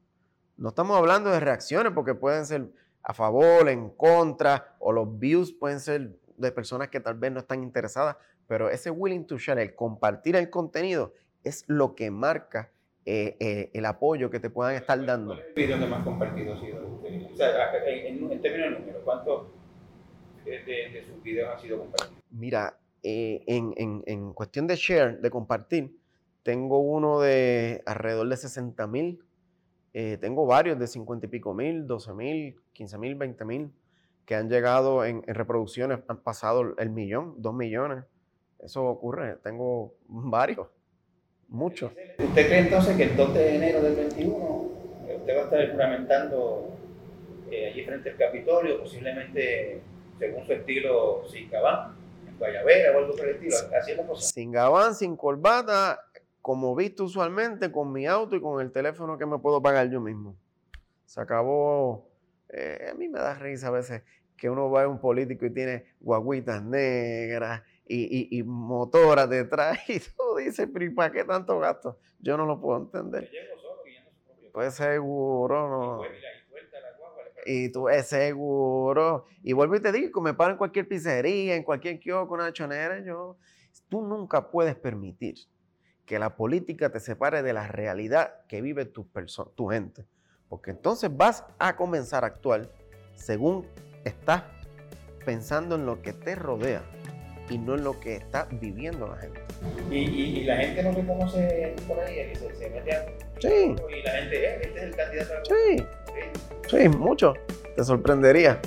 No 0.59 0.69
estamos 0.69 0.99
hablando 0.99 1.31
de 1.31 1.40
reacciones 1.40 1.95
porque 1.95 2.15
pueden 2.15 2.45
ser 2.45 2.70
a 3.03 3.15
favor, 3.15 3.70
en 3.70 3.89
contra, 3.89 4.77
o 4.81 4.93
los 4.93 5.19
views 5.19 5.51
pueden 5.51 5.81
ser 5.81 6.19
de 6.36 6.53
personas 6.53 6.90
que 6.90 7.01
tal 7.01 7.15
vez 7.15 7.32
no 7.32 7.39
están 7.39 7.62
interesadas, 7.62 8.16
pero 8.49 8.70
ese 8.70 8.91
willing 8.91 9.27
to 9.27 9.39
share, 9.39 9.61
el 9.61 9.75
compartir 9.77 10.35
el 10.35 10.51
contenido, 10.51 11.12
es 11.45 11.65
lo 11.69 11.95
que 11.95 12.11
marca 12.11 12.73
eh, 13.05 13.37
eh, 13.39 13.70
el 13.75 13.85
apoyo 13.85 14.31
que 14.31 14.41
te 14.41 14.51
puedan 14.51 14.75
estar 14.75 15.05
dando. 15.05 15.35
¿Cuál 15.35 15.41
es 15.41 15.57
el 15.57 15.66
video 15.66 15.87
más 15.87 16.03
compartido 16.03 16.55
ha 16.55 16.61
sido? 16.61 16.99
sea, 17.37 17.73
en, 17.87 18.33
en 18.33 18.43
términos 18.43 18.73
de 18.73 18.79
números, 18.81 19.03
¿cuántos 19.05 19.47
de, 20.45 20.59
de, 20.65 21.05
sus 21.07 21.23
videos 21.23 21.55
han 21.55 21.61
sido 21.61 21.79
compartidos? 21.79 22.23
Mira, 22.31 22.79
eh, 23.03 23.45
en, 23.47 23.75
en, 23.77 24.03
en, 24.07 24.33
cuestión 24.33 24.66
de 24.66 24.77
share, 24.77 25.20
de 25.20 25.31
compartir, 25.31 25.95
tengo 26.43 26.79
uno 26.79 27.20
de 27.20 27.83
alrededor 27.87 28.29
de 28.29 28.37
60 28.37 28.87
mil. 28.89 29.23
Tengo 30.20 30.47
varios 30.47 30.79
de 30.79 30.87
50 30.87 31.27
y 31.27 31.29
pico 31.29 31.55
mil, 31.55 31.85
12 31.85 32.15
mil, 32.15 32.57
15 32.73 32.99
mil, 32.99 33.15
20 33.16 33.45
mil 33.45 33.73
que 34.25 34.37
han 34.37 34.49
llegado 34.49 35.05
en, 35.05 35.25
en, 35.27 35.35
reproducciones, 35.35 35.99
han 36.07 36.19
pasado 36.19 36.77
el 36.79 36.91
millón, 36.91 37.35
dos 37.39 37.53
millones. 37.53 38.05
Eso 38.59 38.85
ocurre, 38.85 39.36
tengo 39.43 39.94
varios, 40.09 40.68
muchos. 41.48 41.93
¿Usted 42.18 42.47
cree 42.47 42.59
entonces 42.60 42.97
que 42.97 43.05
el 43.05 43.16
2 43.16 43.35
de 43.35 43.56
enero 43.56 43.82
del 43.82 43.94
21 43.94 44.68
usted 45.16 45.36
va 45.36 45.40
a 45.40 45.44
estar 45.44 45.72
juramentando 45.72 46.70
eh, 47.51 47.70
allí 47.70 47.85
frente 47.85 48.10
al 48.10 48.16
Capitolio, 48.16 48.80
posiblemente 48.80 49.80
según 50.18 50.44
su 50.44 50.52
estilo 50.52 51.22
sin 51.28 51.51
gabán, 51.51 51.94
en 52.26 52.36
Guayabera 52.36 52.97
o 52.97 52.98
algo 52.98 53.14
por 53.14 53.28
el 53.28 53.35
estilo? 53.36 53.55
Así 53.78 53.93
es 53.93 53.97
la 53.97 54.06
cosa. 54.06 54.22
Sin 54.22 54.51
gabán, 54.51 54.94
sin 54.94 55.16
corbata, 55.16 56.01
como 56.43 56.74
visto 56.74 57.05
usualmente, 57.05 57.70
con 57.70 57.93
mi 57.93 58.06
auto 58.06 58.36
y 58.36 58.40
con 58.40 58.60
el 58.60 58.72
teléfono 58.72 59.18
que 59.18 59.26
me 59.26 59.39
puedo 59.39 59.62
pagar 59.62 59.89
yo 59.89 60.01
mismo. 60.01 60.36
Se 61.05 61.20
acabó. 61.20 62.09
Eh, 62.48 62.89
a 62.90 62.94
mí 62.94 63.09
me 63.09 63.18
da 63.18 63.35
risa 63.35 63.68
a 63.68 63.70
veces 63.70 64.02
que 64.36 64.48
uno 64.48 64.70
va 64.70 64.85
a 64.85 64.89
un 64.89 64.98
político 64.98 65.44
y 65.44 65.51
tiene 65.51 65.85
guaguitas 66.01 66.62
negras 66.62 67.62
y, 67.89 68.39
y, 68.39 68.43
motoras 68.43 69.28
detrás 69.31 69.78
y 69.89 69.98
tú 69.98 70.36
dices, 70.39 70.69
pero 70.73 70.85
¿y 70.85 70.90
para 70.90 71.10
qué 71.10 71.24
tanto 71.24 71.59
gasto? 71.59 71.98
Yo 72.20 72.36
no 72.36 72.44
lo 72.44 72.60
puedo 72.60 72.82
entender. 72.82 73.31
Pues 74.52 74.74
seguro, 74.74 75.69
no. 75.69 76.02
Y 77.47 77.70
tú 77.70 77.89
es 77.89 78.09
seguro. 78.09 79.24
Y 79.43 79.52
vuelvo 79.52 79.77
y 79.77 79.81
te 79.81 79.93
digo, 79.93 80.20
me 80.20 80.35
paro 80.35 80.52
en 80.52 80.59
cualquier 80.59 80.86
pizzería, 80.86 81.55
en 81.55 81.62
cualquier 81.62 81.98
kiosco, 81.98 82.35
una 82.35 82.52
chonera, 82.52 83.01
yo... 83.01 83.36
Tú 83.89 84.02
nunca 84.02 84.51
puedes 84.51 84.74
permitir 84.74 85.36
que 86.05 86.19
la 86.19 86.36
política 86.36 86.90
te 86.90 87.01
separe 87.01 87.43
de 87.43 87.52
la 87.52 87.69
realidad 87.69 88.44
que 88.48 88.60
vive 88.60 88.85
tu, 88.86 89.09
tu 89.55 89.69
gente. 89.69 90.05
Porque 90.48 90.73
entonces 90.73 91.15
vas 91.16 91.44
a 91.59 91.77
comenzar 91.77 92.24
a 92.24 92.28
actuar 92.28 92.73
según 93.15 93.66
estás 94.05 94.43
pensando 95.24 95.77
en 95.77 95.86
lo 95.86 96.02
que 96.02 96.12
te 96.12 96.35
rodea 96.35 96.82
y 97.51 97.59
no 97.59 97.75
en 97.75 97.85
lo 97.85 97.99
que 97.99 98.16
está 98.16 98.49
viviendo 98.51 99.07
la 99.07 99.16
gente. 99.16 99.41
Y, 99.91 99.97
y, 99.97 100.45
la 100.45 100.57
gente 100.57 100.83
no 100.83 100.93
reconoce 100.93 101.75
por 101.87 101.99
ahí, 102.01 102.35
se, 102.35 102.55
se 102.55 102.70
mete 102.70 102.93
a... 102.93 103.07
Sí. 103.39 103.49
Y 103.49 104.03
la 104.03 104.11
gente, 104.12 104.45
eh, 104.45 104.61
este 104.62 104.79
es 104.79 104.85
el 104.85 104.97
candidato. 104.97 105.33
Sí. 105.45 105.77
sí. 106.69 106.79
Sí, 106.79 106.89
mucho. 106.89 107.35
Te 107.77 107.85
sorprendería. 107.85 108.61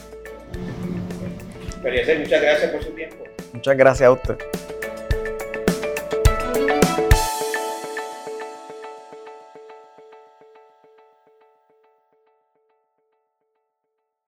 Pero 1.84 2.20
muchas 2.20 2.41
gracias 2.41 2.72
por 2.72 2.84
su 2.84 2.91
tiempo. 2.91 3.24
Muchas 3.53 3.78
gracias 3.78 4.08
a 4.08 4.12
usted. 4.12 4.38